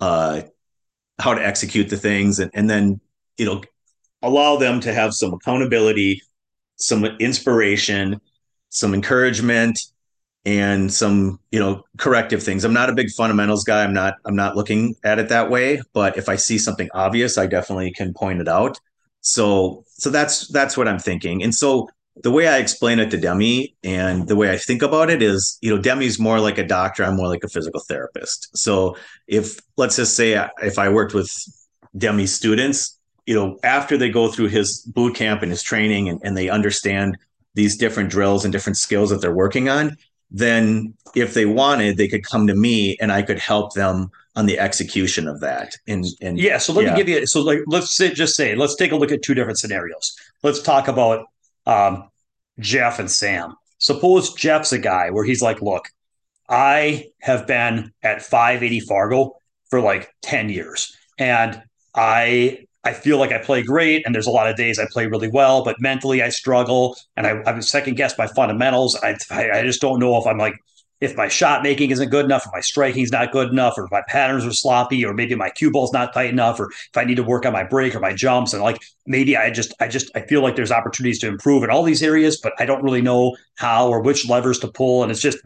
uh, 0.00 0.42
how 1.18 1.34
to 1.34 1.44
execute 1.44 1.88
the 1.88 1.96
things 1.96 2.38
and, 2.38 2.50
and 2.54 2.68
then 2.68 3.00
you 3.38 3.44
know 3.46 3.62
allow 4.22 4.56
them 4.56 4.80
to 4.80 4.92
have 4.92 5.14
some 5.14 5.32
accountability 5.32 6.22
some 6.76 7.04
inspiration 7.04 8.20
some 8.68 8.94
encouragement 8.94 9.78
and 10.44 10.92
some 10.92 11.40
you 11.50 11.58
know 11.58 11.82
corrective 11.96 12.42
things. 12.42 12.64
I'm 12.64 12.72
not 12.72 12.90
a 12.90 12.94
big 12.94 13.10
fundamentals 13.10 13.64
guy. 13.64 13.82
I'm 13.82 13.94
not 13.94 14.14
i'm 14.24 14.36
not 14.36 14.56
looking 14.56 14.96
at 15.04 15.18
it 15.18 15.28
that 15.28 15.50
way 15.50 15.80
but 15.92 16.16
if 16.16 16.28
i 16.28 16.36
see 16.36 16.58
something 16.58 16.88
obvious 16.94 17.38
i 17.38 17.46
definitely 17.46 17.92
can 17.92 18.12
point 18.14 18.40
it 18.40 18.48
out. 18.48 18.78
So 19.20 19.84
so 19.86 20.10
that's 20.10 20.48
that's 20.48 20.76
what 20.76 20.88
i'm 20.88 20.98
thinking. 20.98 21.42
And 21.42 21.54
so 21.54 21.88
the 22.22 22.30
way 22.30 22.46
i 22.46 22.58
explain 22.58 22.98
it 22.98 23.10
to 23.10 23.16
demi 23.16 23.74
and 23.82 24.28
the 24.28 24.36
way 24.36 24.50
i 24.50 24.56
think 24.56 24.82
about 24.82 25.10
it 25.10 25.20
is 25.20 25.58
you 25.62 25.74
know 25.74 25.80
demi's 25.80 26.18
more 26.18 26.40
like 26.40 26.58
a 26.58 26.66
doctor. 26.66 27.04
I'm 27.04 27.16
more 27.16 27.28
like 27.28 27.44
a 27.44 27.48
physical 27.48 27.80
therapist. 27.80 28.56
So 28.56 28.96
if 29.26 29.58
let's 29.76 29.96
just 29.96 30.14
say 30.14 30.48
if 30.62 30.78
i 30.78 30.88
worked 30.88 31.14
with 31.14 31.32
demi's 31.96 32.34
students 32.34 32.98
you 33.26 33.34
know 33.34 33.58
after 33.62 33.96
they 33.96 34.10
go 34.10 34.30
through 34.30 34.48
his 34.48 34.80
boot 34.80 35.14
camp 35.14 35.42
and 35.42 35.50
his 35.50 35.62
training 35.62 36.08
and, 36.08 36.20
and 36.22 36.36
they 36.36 36.48
understand 36.48 37.16
these 37.54 37.76
different 37.76 38.10
drills 38.10 38.44
and 38.44 38.52
different 38.52 38.76
skills 38.76 39.10
that 39.10 39.20
they're 39.20 39.34
working 39.34 39.68
on 39.68 39.96
then 40.34 40.92
if 41.14 41.32
they 41.32 41.46
wanted, 41.46 41.96
they 41.96 42.08
could 42.08 42.24
come 42.24 42.48
to 42.48 42.56
me 42.56 42.96
and 43.00 43.12
I 43.12 43.22
could 43.22 43.38
help 43.38 43.74
them 43.74 44.10
on 44.34 44.46
the 44.46 44.58
execution 44.58 45.28
of 45.28 45.38
that. 45.40 45.76
And, 45.86 46.04
and 46.20 46.40
yeah, 46.40 46.58
so 46.58 46.72
let 46.72 46.84
yeah. 46.84 46.90
me 46.90 46.96
give 46.96 47.08
you 47.08 47.26
so 47.26 47.40
like 47.40 47.60
let's 47.68 47.96
say, 47.96 48.12
just 48.12 48.34
say 48.34 48.56
let's 48.56 48.74
take 48.74 48.90
a 48.90 48.96
look 48.96 49.12
at 49.12 49.22
two 49.22 49.34
different 49.34 49.60
scenarios. 49.60 50.16
Let's 50.42 50.60
talk 50.60 50.88
about 50.88 51.26
um, 51.66 52.10
Jeff 52.58 52.98
and 52.98 53.08
Sam. 53.08 53.54
Suppose 53.78 54.34
Jeff's 54.34 54.72
a 54.72 54.78
guy 54.78 55.10
where 55.10 55.24
he's 55.24 55.40
like, 55.40 55.62
look, 55.62 55.88
I 56.48 57.10
have 57.20 57.46
been 57.46 57.92
at 58.02 58.22
580 58.22 58.80
Fargo 58.80 59.36
for 59.70 59.80
like 59.80 60.12
10 60.22 60.48
years. 60.48 60.96
And 61.16 61.62
I 61.94 62.66
I 62.84 62.92
feel 62.92 63.18
like 63.18 63.32
I 63.32 63.38
play 63.38 63.62
great, 63.62 64.04
and 64.04 64.14
there's 64.14 64.26
a 64.26 64.30
lot 64.30 64.48
of 64.48 64.56
days 64.56 64.78
I 64.78 64.86
play 64.90 65.06
really 65.06 65.28
well, 65.28 65.64
but 65.64 65.80
mentally 65.80 66.22
I 66.22 66.28
struggle, 66.28 66.96
and 67.16 67.26
I, 67.26 67.42
I 67.46 67.58
second 67.60 67.96
guess 67.96 68.18
my 68.18 68.26
fundamentals. 68.26 68.96
I, 69.02 69.16
I 69.30 69.62
just 69.62 69.80
don't 69.80 69.98
know 69.98 70.16
if 70.18 70.26
I'm 70.26 70.38
like 70.38 70.54
if 71.00 71.16
my 71.16 71.28
shot 71.28 71.62
making 71.62 71.90
isn't 71.90 72.10
good 72.10 72.24
enough, 72.24 72.46
or 72.46 72.50
my 72.52 72.60
striking's 72.60 73.10
not 73.10 73.32
good 73.32 73.50
enough, 73.50 73.74
or 73.76 73.88
my 73.90 74.02
patterns 74.08 74.44
are 74.46 74.52
sloppy, 74.52 75.04
or 75.04 75.12
maybe 75.12 75.34
my 75.34 75.50
cue 75.50 75.70
ball's 75.70 75.92
not 75.92 76.12
tight 76.12 76.30
enough, 76.30 76.58
or 76.60 76.70
if 76.70 76.96
I 76.96 77.04
need 77.04 77.16
to 77.16 77.22
work 77.22 77.44
on 77.46 77.52
my 77.52 77.64
break 77.64 77.94
or 77.94 78.00
my 78.00 78.14
jumps, 78.14 78.52
and 78.52 78.62
like 78.62 78.82
maybe 79.06 79.36
I 79.36 79.50
just 79.50 79.74
I 79.80 79.88
just 79.88 80.10
I 80.14 80.20
feel 80.20 80.42
like 80.42 80.56
there's 80.56 80.72
opportunities 80.72 81.20
to 81.20 81.28
improve 81.28 81.62
in 81.62 81.70
all 81.70 81.82
these 81.82 82.02
areas, 82.02 82.38
but 82.40 82.52
I 82.58 82.66
don't 82.66 82.82
really 82.82 83.02
know 83.02 83.36
how 83.56 83.88
or 83.88 84.00
which 84.00 84.28
levers 84.28 84.58
to 84.60 84.68
pull, 84.68 85.02
and 85.02 85.10
it's 85.10 85.20
just 85.20 85.38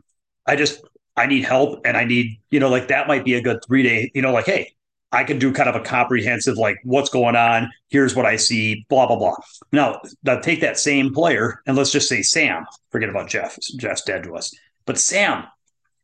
I 0.46 0.56
just 0.56 0.80
I 1.16 1.26
need 1.26 1.44
help, 1.44 1.80
and 1.84 1.96
I 1.96 2.04
need 2.04 2.40
you 2.50 2.60
know 2.60 2.68
like 2.68 2.88
that 2.88 3.08
might 3.08 3.24
be 3.24 3.34
a 3.34 3.42
good 3.42 3.58
three 3.66 3.82
day 3.82 4.10
you 4.14 4.22
know 4.22 4.32
like 4.32 4.46
hey 4.46 4.74
I 5.10 5.24
can 5.24 5.38
do 5.38 5.52
kind 5.52 5.68
of 5.68 5.74
a 5.74 5.80
comprehensive, 5.80 6.58
like, 6.58 6.76
what's 6.84 7.08
going 7.08 7.34
on? 7.34 7.70
Here's 7.88 8.14
what 8.14 8.26
I 8.26 8.36
see, 8.36 8.84
blah, 8.90 9.06
blah, 9.06 9.16
blah. 9.16 9.36
Now, 9.72 10.00
now 10.22 10.38
take 10.40 10.60
that 10.60 10.78
same 10.78 11.14
player 11.14 11.62
and 11.66 11.76
let's 11.76 11.92
just 11.92 12.08
say 12.08 12.22
Sam. 12.22 12.66
Forget 12.90 13.08
about 13.08 13.28
Jeff. 13.28 13.56
Jeff's 13.76 14.02
dead 14.02 14.24
to 14.24 14.36
us. 14.36 14.54
But 14.84 14.98
Sam, 14.98 15.44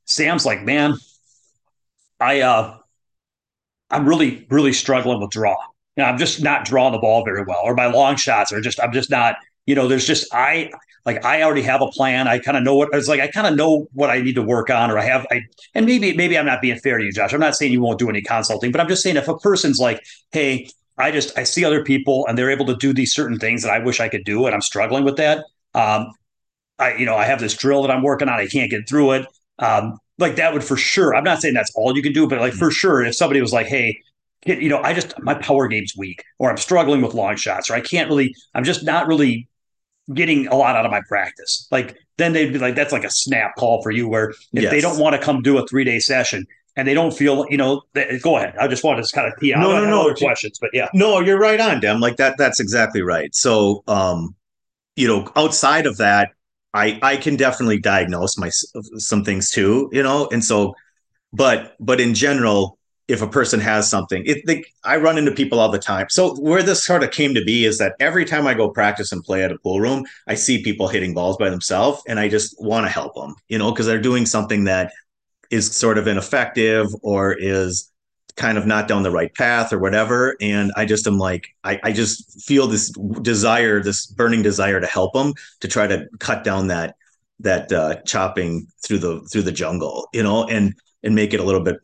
Sam's 0.07 0.47
like, 0.47 0.63
man, 0.63 0.97
I 2.21 2.41
uh 2.41 2.79
I'm 3.91 4.09
really, 4.09 4.47
really 4.51 4.73
struggling 4.73 5.21
with 5.21 5.31
draw. 5.31 5.57
You 5.97 6.03
know, 6.03 6.09
I'm 6.09 6.19
just 6.19 6.43
not 6.43 6.65
drawing 6.65 6.93
the 6.93 6.99
ball 6.99 7.25
very 7.25 7.45
well, 7.45 7.61
or 7.63 7.75
my 7.75 7.87
long 7.87 8.17
shots 8.17 8.53
are 8.53 8.61
just, 8.61 8.81
I'm 8.81 8.93
just 8.93 9.11
not, 9.11 9.37
you 9.67 9.75
know, 9.75 9.89
there's 9.89 10.07
just 10.07 10.33
I 10.33 10.71
like 11.05 11.25
I 11.25 11.43
already 11.43 11.63
have 11.63 11.83
a 11.83 11.89
plan. 11.89 12.29
I 12.29 12.39
kind 12.39 12.57
of 12.57 12.63
know 12.63 12.75
what 12.75 12.89
it's 12.93 13.09
like. 13.09 13.21
I 13.21 13.29
kind 13.29 13.47
of 13.47 13.57
know 13.57 13.89
what 13.93 14.11
I 14.11 14.21
need 14.21 14.35
to 14.35 14.43
work 14.43 14.71
on, 14.71 14.91
or 14.91 14.99
I 14.99 15.05
have. 15.05 15.27
I 15.31 15.43
and 15.75 15.87
maybe 15.87 16.17
maybe 16.17 16.39
I'm 16.39 16.47
not 16.47 16.63
being 16.63 16.79
fair 16.79 16.99
to 16.99 17.05
you, 17.05 17.13
Josh. 17.13 17.33
I'm 17.33 17.41
not 17.41 17.55
saying 17.57 17.73
you 17.73 17.81
won't 17.81 17.99
do 17.99 18.09
any 18.09 18.23
consulting, 18.23 18.73
but 18.73 18.81
I'm 18.81 18.89
just 18.89 19.03
saying 19.03 19.17
if 19.17 19.29
a 19.29 19.37
person's 19.39 19.79
like, 19.79 20.03
hey, 20.33 20.69
I 20.97 21.11
just 21.11 21.37
I 21.39 21.45
see 21.45 21.65
other 21.65 21.85
people 21.85 22.27
and 22.27 22.39
they're 22.39 22.51
able 22.51 22.67
to 22.67 22.77
do 22.77 22.93
these 22.93 23.15
certain 23.15 23.39
things 23.39 23.63
that 23.63 23.71
I 23.71 23.79
wish 23.79 24.01
I 24.01 24.09
could 24.09 24.25
do, 24.25 24.47
and 24.47 24.55
I'm 24.55 24.63
struggling 24.63 25.05
with 25.05 25.17
that. 25.17 25.45
Um, 25.75 26.07
I 26.79 26.95
you 26.95 27.07
know 27.07 27.17
I 27.17 27.25
have 27.25 27.41
this 27.41 27.55
drill 27.55 27.83
that 27.83 27.91
I'm 27.91 28.03
working 28.03 28.29
on. 28.29 28.39
I 28.39 28.47
can't 28.47 28.71
get 28.71 28.89
through 28.89 29.13
it. 29.13 29.27
Um, 29.59 29.99
like 30.19 30.37
that 30.37 30.53
would 30.53 30.65
for 30.65 30.77
sure. 30.77 31.15
I'm 31.15 31.25
not 31.25 31.41
saying 31.41 31.55
that's 31.55 31.73
all 31.75 31.95
you 31.97 32.03
can 32.03 32.13
do, 32.13 32.27
but 32.29 32.41
like 32.41 32.53
for 32.55 32.71
sure, 32.71 33.05
if 33.05 33.15
somebody 33.15 33.41
was 33.41 33.53
like, 33.53 33.67
hey, 33.67 33.99
you 34.47 34.69
know, 34.69 34.79
I 34.79 34.93
just 34.95 35.19
my 35.21 35.35
power 35.35 35.69
game's 35.69 35.95
weak, 35.97 36.23
or 36.39 36.51
I'm 36.51 36.57
struggling 36.57 37.03
with 37.03 37.15
long 37.15 37.37
shots, 37.37 37.71
or 37.71 37.75
I 37.75 37.81
can't 37.81 38.09
really, 38.09 38.35
I'm 38.55 38.65
just 38.65 38.85
not 38.85 39.07
really 39.07 39.49
getting 40.13 40.47
a 40.49 40.55
lot 40.55 40.77
out 40.77 40.85
of 40.85 40.91
my 40.91 41.01
practice. 41.09 41.67
Like 41.71 41.97
then 42.17 42.33
they'd 42.33 42.53
be 42.53 42.59
like, 42.59 42.75
that's 42.75 42.93
like 42.93 43.05
a 43.05 43.11
snap 43.11 43.57
call 43.57 43.83
for 43.83 43.91
you. 43.91 44.09
Where 44.09 44.31
if 44.31 44.39
yes. 44.53 44.71
they 44.71 44.81
don't 44.81 44.99
want 44.99 45.15
to 45.15 45.21
come 45.21 45.43
do 45.43 45.59
a 45.59 45.67
three 45.67 45.85
day 45.85 45.99
session 45.99 46.47
and 46.77 46.87
they 46.87 46.95
don't 46.95 47.13
feel, 47.13 47.47
you 47.49 47.57
know, 47.57 47.83
they, 47.93 48.19
go 48.19 48.37
ahead. 48.37 48.55
I 48.61 48.69
just 48.69 48.85
want 48.85 49.05
to 49.05 49.15
kind 49.15 49.33
of 49.33 49.39
tee 49.39 49.55
out. 49.55 49.61
No, 49.61 49.73
no, 49.73 49.89
no. 49.89 50.03
Other 50.03 50.15
questions, 50.15 50.59
but 50.61 50.71
yeah, 50.73 50.89
no, 50.93 51.21
you're 51.21 51.39
right 51.39 51.61
on, 51.61 51.81
Dem. 51.81 52.01
Like 52.01 52.17
that. 52.17 52.37
That's 52.37 52.61
exactly 52.61 53.03
right. 53.03 53.35
So, 53.35 53.83
um, 53.87 54.35
you 54.97 55.09
know, 55.09 55.31
outside 55.37 55.87
of 55.87 55.97
that, 55.99 56.31
I 56.73 56.99
I 57.03 57.17
can 57.17 57.37
definitely 57.37 57.81
diagnose 57.81 58.37
my 58.37 58.51
some 58.51 59.25
things 59.25 59.51
too. 59.51 59.89
You 59.93 60.03
know, 60.03 60.29
and 60.33 60.45
so, 60.45 60.75
but 61.33 61.77
but 61.81 62.01
in 62.01 62.15
general, 62.15 62.79
if 63.07 63.21
a 63.21 63.29
person 63.29 63.61
has 63.61 63.89
something. 63.89 64.23
It, 64.27 64.47
they, 64.47 64.65
i 64.85 64.97
run 64.97 65.19
into 65.19 65.33
people 65.33 65.61
all 65.61 65.71
the 65.71 65.79
time. 65.79 66.07
So 66.09 66.35
where 66.37 66.63
this 66.63 66.85
sort 66.85 67.03
of 67.03 67.11
came 67.11 67.35
to 67.35 67.45
be 67.45 67.65
is 67.65 67.79
that 67.79 67.95
every 68.01 68.25
time 68.25 68.47
i 68.47 68.55
go 68.55 68.71
practice 68.71 69.13
and 69.13 69.23
play 69.23 69.43
at 69.43 69.53
a 69.53 69.59
pool 69.59 69.81
room 69.81 70.05
i 70.27 70.35
see 70.35 70.63
people 70.63 70.89
hitting 70.89 71.15
balls 71.15 71.37
by 71.37 71.51
themselves 71.51 72.03
and 72.09 72.19
i 72.19 72.29
just 72.29 72.55
want 72.59 72.87
to 72.87 72.91
help 72.91 73.15
them 73.15 73.35
you 73.49 73.59
know 73.59 73.71
because 73.71 73.87
they're 73.87 74.01
doing 74.01 74.27
something 74.27 74.65
that 74.65 74.93
is 75.51 75.77
sort 75.77 75.99
of 75.99 76.07
ineffective 76.07 76.89
or 77.03 77.33
is 77.33 77.91
kind 78.37 78.59
of 78.59 78.67
not 78.67 78.89
down 78.89 79.05
the 79.05 79.11
right 79.11 79.33
path 79.35 79.73
or 79.73 79.79
whatever. 79.79 80.37
And 80.41 80.73
i 80.77 80.85
just 80.85 81.07
am 81.07 81.19
like 81.19 81.49
i, 81.63 81.79
I 81.83 81.93
just 81.93 82.43
feel 82.43 82.67
this 82.67 82.91
desire 83.23 83.83
this 83.83 84.07
burning 84.07 84.43
desire 84.43 84.81
to 84.81 84.87
help 84.87 85.13
them 85.13 85.35
to 85.61 85.69
try 85.69 85.87
to 85.87 86.07
cut 86.19 86.45
down 86.45 86.69
that 86.69 86.97
that 87.41 87.73
uh, 87.73 87.97
chopping 88.03 88.69
through 88.85 88.99
the 88.99 89.21
through 89.31 89.43
the 89.43 89.53
jungle 89.53 90.09
you 90.13 90.23
know 90.23 90.45
and 90.45 90.75
and 91.03 91.15
make 91.15 91.35
it 91.35 91.41
a 91.41 91.43
little 91.43 91.61
bit 91.61 91.77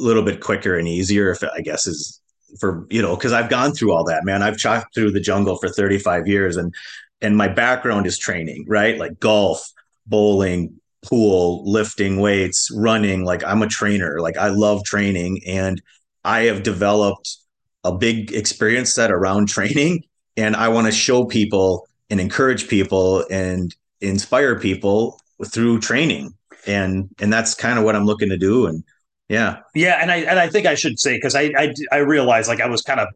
little 0.00 0.22
bit 0.22 0.40
quicker 0.40 0.76
and 0.78 0.88
easier 0.88 1.30
if 1.30 1.42
I 1.42 1.60
guess 1.60 1.86
is 1.86 2.20
for 2.58 2.86
you 2.90 3.00
know 3.00 3.16
because 3.16 3.32
I've 3.32 3.50
gone 3.50 3.72
through 3.72 3.92
all 3.92 4.04
that 4.04 4.24
man. 4.24 4.42
I've 4.42 4.58
chopped 4.58 4.94
through 4.94 5.12
the 5.12 5.20
jungle 5.20 5.56
for 5.56 5.68
35 5.68 6.26
years 6.26 6.56
and 6.56 6.74
and 7.20 7.36
my 7.36 7.48
background 7.48 8.06
is 8.06 8.18
training 8.18 8.64
right? 8.68 8.98
Like 8.98 9.20
golf 9.20 9.70
bowling 10.06 10.80
pool 11.02 11.70
lifting 11.70 12.20
weights 12.20 12.70
running. 12.74 13.24
Like 13.24 13.44
I'm 13.44 13.62
a 13.62 13.68
trainer. 13.68 14.20
Like 14.20 14.36
I 14.36 14.48
love 14.48 14.84
training 14.84 15.40
and 15.46 15.80
I 16.24 16.42
have 16.42 16.62
developed 16.62 17.36
a 17.84 17.92
big 17.92 18.32
experience 18.32 18.92
set 18.92 19.10
around 19.10 19.48
training 19.48 20.04
and 20.36 20.56
I 20.56 20.68
want 20.68 20.86
to 20.86 20.92
show 20.92 21.24
people 21.24 21.86
and 22.08 22.20
encourage 22.20 22.68
people 22.68 23.24
and 23.30 23.74
inspire 24.00 24.58
people 24.58 25.20
through 25.46 25.80
training. 25.80 26.34
And 26.66 27.08
and 27.20 27.32
that's 27.32 27.54
kind 27.54 27.78
of 27.78 27.84
what 27.84 27.96
I'm 27.96 28.04
looking 28.04 28.28
to 28.28 28.36
do 28.36 28.66
and 28.66 28.84
yeah. 29.30 29.60
Yeah, 29.76 29.98
and 30.02 30.10
I 30.10 30.16
and 30.16 30.40
I 30.40 30.48
think 30.48 30.66
I 30.66 30.74
should 30.74 30.98
say 30.98 31.16
because 31.16 31.36
I, 31.36 31.52
I 31.56 31.72
I 31.92 31.98
realized 31.98 32.48
like 32.48 32.60
I 32.60 32.66
was 32.66 32.82
kind 32.82 32.98
of 32.98 33.08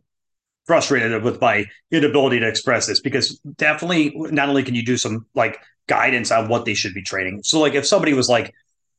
frustrated 0.65 1.25
with 1.25 1.41
my 1.41 1.67
inability 1.91 2.39
to 2.39 2.49
express 2.49 2.87
this 2.87 3.01
because 3.01 3.39
definitely 3.57 4.13
not 4.15 4.49
only 4.49 4.63
can 4.63 4.77
you 4.77 4.85
do 4.85 4.97
some 4.97 5.27
like 5.35 5.59
guidance 5.89 6.31
on 6.31 6.49
what 6.49 6.65
they 6.65 6.75
should 6.75 6.95
be 6.95 7.03
training. 7.03 7.41
So 7.43 7.59
like 7.59 7.75
if 7.75 7.85
somebody 7.85 8.15
was 8.15 8.29
like, 8.29 8.55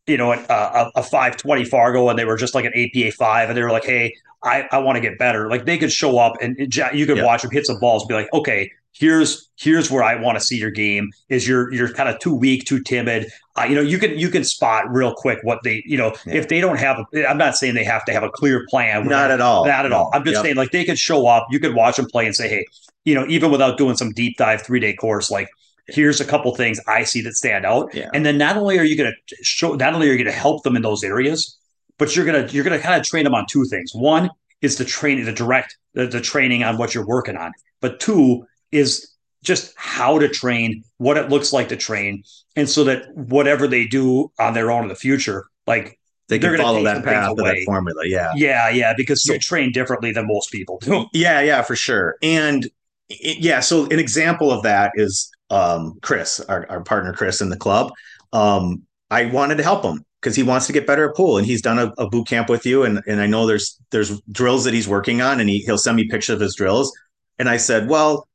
you 0.08 0.18
know, 0.18 0.34
a, 0.34 0.92
a 0.96 1.04
520 1.04 1.66
Fargo 1.66 2.10
and 2.10 2.20
they 2.20 2.26
were 2.26 2.38
just 2.38 2.54
like 2.54 2.66
an 2.66 2.74
APA 2.76 3.12
five 3.14 3.50
and 3.50 3.58
they 3.58 3.64
were 3.64 3.72
like, 3.72 3.86
hey, 3.86 4.14
I, 4.44 4.68
I 4.72 4.78
want 4.78 4.98
to 4.98 5.02
get 5.02 5.18
better. 5.18 5.50
Like 5.50 5.66
they 5.66 5.78
could 5.78 5.92
show 5.92 6.20
up 6.20 6.36
and 6.42 6.56
you 6.94 7.06
could 7.06 7.22
watch 7.22 7.42
them 7.42 7.52
hit 7.52 7.66
some 7.66 7.80
balls, 7.80 8.06
be 8.06 8.14
like, 8.14 8.32
okay, 8.32 8.72
here's 8.92 9.50
here's 9.58 9.92
where 9.92 10.04
I 10.04 10.16
want 10.16 10.38
to 10.38 10.44
see 10.44 10.58
your 10.58 10.72
game. 10.72 11.12
Is 11.30 11.48
you're 11.48 11.74
you're 11.74 11.92
kind 11.92 12.10
of 12.10 12.20
too 12.20 12.34
weak, 12.34 12.66
too 12.66 12.82
timid. 12.82 13.28
Uh, 13.58 13.64
you 13.64 13.76
know, 13.76 13.82
you 13.82 13.98
can 13.98 14.18
you 14.18 14.30
can 14.30 14.44
spot 14.44 14.86
real 14.92 15.14
quick 15.14 15.40
what 15.44 15.60
they 15.64 15.84
you 15.86 15.98
know 15.98 16.14
yeah. 16.26 16.36
if 16.36 16.48
they 16.48 16.62
don't 16.62 16.78
have. 16.78 17.04
A, 17.14 17.28
I'm 17.28 17.38
not 17.38 17.56
saying 17.56 17.74
they 17.74 17.84
have 17.84 18.06
to 18.06 18.14
have 18.14 18.24
a 18.24 18.30
clear 18.30 18.66
plan. 18.70 19.08
Not 19.08 19.32
at 19.32 19.42
all. 19.42 19.66
Not 19.66 19.86
at 19.86 19.92
all. 19.92 20.12
I'm 20.14 20.24
just 20.24 20.36
yep. 20.36 20.44
saying 20.44 20.56
like 20.56 20.72
they 20.72 20.86
could 20.86 21.00
show 21.00 21.28
up. 21.28 21.48
You 21.50 21.60
could 21.60 21.74
watch 21.74 21.98
them 21.98 22.06
play 22.06 22.26
and 22.26 22.36
say, 22.36 22.48
hey, 22.48 22.66
you 23.04 23.16
know, 23.16 23.26
even 23.28 23.52
without 23.52 23.78
doing 23.78 23.96
some 23.96 24.12
deep 24.12 24.38
dive 24.38 24.62
three 24.62 24.80
day 24.80 24.94
course, 24.94 25.32
like 25.32 25.50
here's 25.88 26.20
a 26.22 26.26
couple 26.26 26.56
things 26.56 26.80
I 26.88 27.04
see 27.04 27.22
that 27.22 27.34
stand 27.34 27.66
out. 27.66 27.94
Yeah. 27.94 28.10
And 28.14 28.26
then 28.26 28.38
not 28.38 28.58
only 28.58 28.80
are 28.80 28.84
you 28.84 28.98
going 28.98 29.14
to 29.14 29.36
show, 29.44 29.74
not 29.74 29.94
only 29.94 30.10
are 30.10 30.14
you 30.14 30.24
going 30.24 30.34
to 30.34 30.40
help 30.40 30.64
them 30.64 30.76
in 30.76 30.82
those 30.82 31.04
areas, 31.04 31.58
but 31.98 32.16
you're 32.16 32.26
gonna 32.26 32.48
you're 32.48 32.64
gonna 32.64 32.80
kind 32.80 33.00
of 33.00 33.06
train 33.06 33.24
them 33.24 33.34
on 33.34 33.46
two 33.48 33.66
things. 33.66 33.94
One 33.94 34.30
is 34.62 34.78
the 34.78 34.86
training, 34.86 35.26
the 35.26 35.32
direct 35.32 35.78
the, 35.94 36.08
the 36.08 36.22
training 36.22 36.64
on 36.64 36.78
what 36.78 36.94
you're 36.94 37.06
working 37.06 37.38
on, 37.38 37.52
but 37.82 38.00
two 38.00 38.46
is 38.72 39.12
just 39.44 39.74
how 39.78 40.18
to 40.18 40.28
train, 40.28 40.84
what 40.98 41.18
it 41.18 41.30
looks 41.30 41.54
like 41.54 41.70
to 41.70 41.78
train, 41.78 42.24
and 42.56 42.70
so 42.70 42.84
that 42.84 43.16
whatever 43.16 43.68
they 43.68 43.86
do 43.86 44.32
on 44.40 44.54
their 44.54 44.72
own 44.72 44.84
in 44.84 44.90
the 44.90 44.96
future, 44.96 45.46
like 45.68 46.00
they 46.28 46.40
can 46.40 46.58
follow 46.58 46.84
that 46.84 47.04
path 47.04 47.32
of 47.32 47.38
that 47.38 47.64
formula. 47.66 48.02
Yeah, 48.06 48.32
yeah, 48.36 48.70
yeah, 48.70 48.94
because 48.98 49.24
so, 49.24 49.34
you 49.34 49.40
train 49.40 49.72
differently 49.72 50.12
than 50.12 50.28
most 50.28 50.52
people 50.52 50.80
do. 50.80 51.06
Yeah, 51.14 51.42
yeah, 51.42 51.62
for 51.62 51.76
sure. 51.76 52.16
And 52.24 52.66
it, 53.10 53.38
yeah, 53.38 53.60
so 53.60 53.86
an 53.86 54.00
example 54.00 54.52
of 54.52 54.64
that 54.64 54.92
is 54.96 55.32
um, 55.50 56.00
Chris, 56.02 56.40
our, 56.42 56.66
our 56.70 56.84
partner 56.84 57.14
Chris 57.14 57.42
in 57.42 57.50
the 57.50 57.58
club. 57.58 57.92
Um, 58.34 58.84
I 59.12 59.26
wanted 59.26 59.58
to 59.58 59.64
help 59.64 59.84
him 59.84 60.04
because 60.22 60.36
he 60.36 60.44
wants 60.44 60.68
to 60.68 60.74
get 60.74 60.88
better 60.88 61.10
at 61.10 61.16
pool 61.16 61.38
and 61.38 61.46
he's 61.46 61.62
done 61.62 61.78
a, 61.78 61.94
a, 61.98 62.10
boot 62.10 62.28
camp 62.28 62.50
with 62.50 62.66
you 62.66 62.84
and 62.84 63.00
and 63.06 63.22
I 63.22 63.28
know 63.28 63.46
there's 63.46 63.80
there's 63.92 64.20
drills 64.32 64.64
that 64.64 64.74
he's 64.74 64.88
working 64.88 65.22
on 65.22 65.40
and 65.40 65.48
he 65.48 65.60
he'll 65.60 65.78
send 65.78 65.96
me 65.96 66.08
pictures 66.08 66.34
of 66.34 66.40
his 66.40 66.56
drills 66.56 66.92
and 67.38 67.48
I 67.48 67.58
said 67.58 67.88
well 67.88 68.28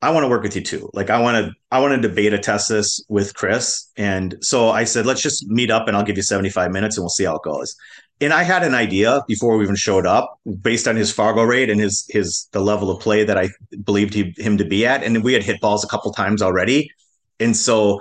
I 0.00 0.10
want 0.10 0.24
to 0.24 0.28
work 0.28 0.42
with 0.42 0.54
you 0.54 0.62
too. 0.62 0.90
Like 0.94 1.10
I 1.10 1.20
want 1.20 1.44
to 1.44 1.52
I 1.70 1.80
want 1.80 2.00
to 2.00 2.08
beta 2.08 2.38
test 2.38 2.68
this 2.68 3.02
with 3.08 3.34
Chris. 3.34 3.90
And 3.96 4.36
so 4.40 4.70
I 4.70 4.84
said, 4.84 5.06
let's 5.06 5.22
just 5.22 5.46
meet 5.48 5.70
up 5.70 5.88
and 5.88 5.96
I'll 5.96 6.04
give 6.04 6.16
you 6.16 6.22
75 6.22 6.70
minutes 6.70 6.96
and 6.96 7.02
we'll 7.02 7.08
see 7.10 7.24
how 7.24 7.36
it 7.36 7.42
goes. 7.42 7.74
And 8.20 8.32
I 8.32 8.42
had 8.42 8.64
an 8.64 8.74
idea 8.74 9.22
before 9.28 9.56
we 9.56 9.64
even 9.64 9.76
showed 9.76 10.04
up 10.04 10.40
based 10.60 10.88
on 10.88 10.96
his 10.96 11.12
Fargo 11.12 11.44
rate 11.44 11.70
and 11.70 11.80
his 11.80 12.06
his 12.10 12.48
the 12.52 12.60
level 12.60 12.90
of 12.90 13.00
play 13.00 13.22
that 13.24 13.38
I 13.38 13.50
believed 13.84 14.12
he, 14.14 14.34
him 14.36 14.58
to 14.58 14.64
be 14.64 14.84
at. 14.84 15.04
And 15.04 15.22
we 15.22 15.32
had 15.32 15.44
hit 15.44 15.60
balls 15.60 15.84
a 15.84 15.88
couple 15.88 16.12
times 16.12 16.42
already. 16.42 16.90
And 17.38 17.56
so 17.56 18.00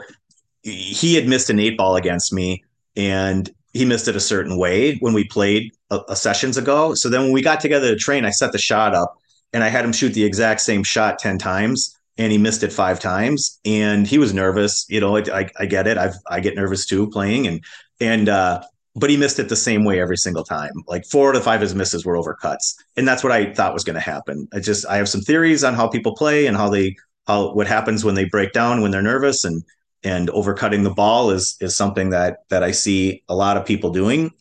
he 0.64 1.16
had 1.16 1.28
missed 1.28 1.50
an 1.50 1.60
eight 1.60 1.78
ball 1.78 1.96
against 1.96 2.34
me 2.34 2.64
and 2.96 3.50
he 3.74 3.86
missed 3.86 4.08
it 4.08 4.16
a 4.16 4.20
certain 4.20 4.58
way 4.58 4.96
when 4.98 5.14
we 5.14 5.24
played 5.24 5.72
a, 5.92 6.00
a 6.10 6.16
sessions 6.16 6.58
ago. 6.58 6.96
So 6.96 7.10
then 7.10 7.24
when 7.24 7.32
we 7.32 7.42
got 7.42 7.60
together 7.60 7.90
to 7.90 7.96
train, 7.96 8.26
I 8.26 8.32
set 8.32 8.52
the 8.52 8.58
shot 8.58 8.96
up 8.96 9.16
and 9.54 9.64
I 9.64 9.68
had 9.70 9.86
him 9.86 9.94
shoot 9.94 10.14
the 10.14 10.26
exact 10.26 10.62
same 10.62 10.84
shot 10.84 11.20
10 11.20 11.38
times 11.38 11.96
and 12.18 12.32
he 12.32 12.40
missed 12.40 12.64
it 12.64 12.74
five 12.74 13.00
times 13.00 13.60
and 13.64 14.08
he 14.08 14.18
was 14.18 14.34
nervous. 14.34 14.88
You 14.90 15.00
know, 15.00 15.18
I, 15.18 15.50
I 15.60 15.68
get 15.68 15.86
it. 15.86 15.98
I've, 15.98 16.16
I 16.28 16.40
get 16.40 16.56
nervous 16.56 16.88
too 16.88 17.08
playing 17.10 17.46
and, 17.46 17.64
and, 18.00 18.30
uh, 18.30 18.64
but 18.98 19.12
he 19.12 19.16
missed 19.16 19.38
it 19.38 19.48
the 19.48 19.56
same 19.56 19.84
way 19.84 20.02
every 20.02 20.18
single 20.18 20.44
time. 20.44 20.74
Like 20.88 21.06
four 21.06 21.32
to 21.32 21.40
five 21.40 21.58
of 21.58 21.62
his 21.62 21.76
misses 21.76 22.04
were 22.04 22.16
overcuts. 22.16 22.74
And 22.98 23.08
that's 23.08 23.24
what 23.24 23.32
I 23.32 23.54
thought 23.54 23.74
was 23.74 23.84
going 23.84 23.94
to 23.94 24.00
happen. 24.00 24.48
I 24.52 24.60
just, 24.60 24.88
I 24.88 24.98
have 24.98 25.08
some 25.08 25.22
theories 25.22 25.64
on 25.64 25.76
how 25.76 25.88
people 25.88 26.16
play 26.16 26.48
and 26.48 26.58
how 26.58 26.70
they, 26.70 26.96
how, 27.28 27.54
what 27.54 27.68
happens 27.68 28.04
when 28.04 28.16
they 28.16 28.26
break 28.26 28.54
down 28.54 28.82
when 28.82 28.90
they're 28.90 29.04
nervous 29.04 29.44
and, 29.44 29.64
and 30.04 30.30
overcutting 30.30 30.84
the 30.84 30.90
ball 30.90 31.30
is, 31.30 31.58
is 31.62 31.78
something 31.78 32.10
that, 32.10 32.40
that 32.50 32.64
I 32.64 32.72
see 32.72 33.24
a 33.30 33.36
lot 33.36 33.56
of 33.56 33.66
people 33.66 33.92
doing. 33.92 34.32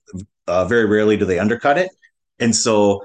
Uh, 0.46 0.64
very 0.64 0.86
rarely 0.86 1.18
do 1.18 1.26
they 1.26 1.38
undercut 1.38 1.76
it. 1.76 1.90
And 2.38 2.56
so 2.56 3.02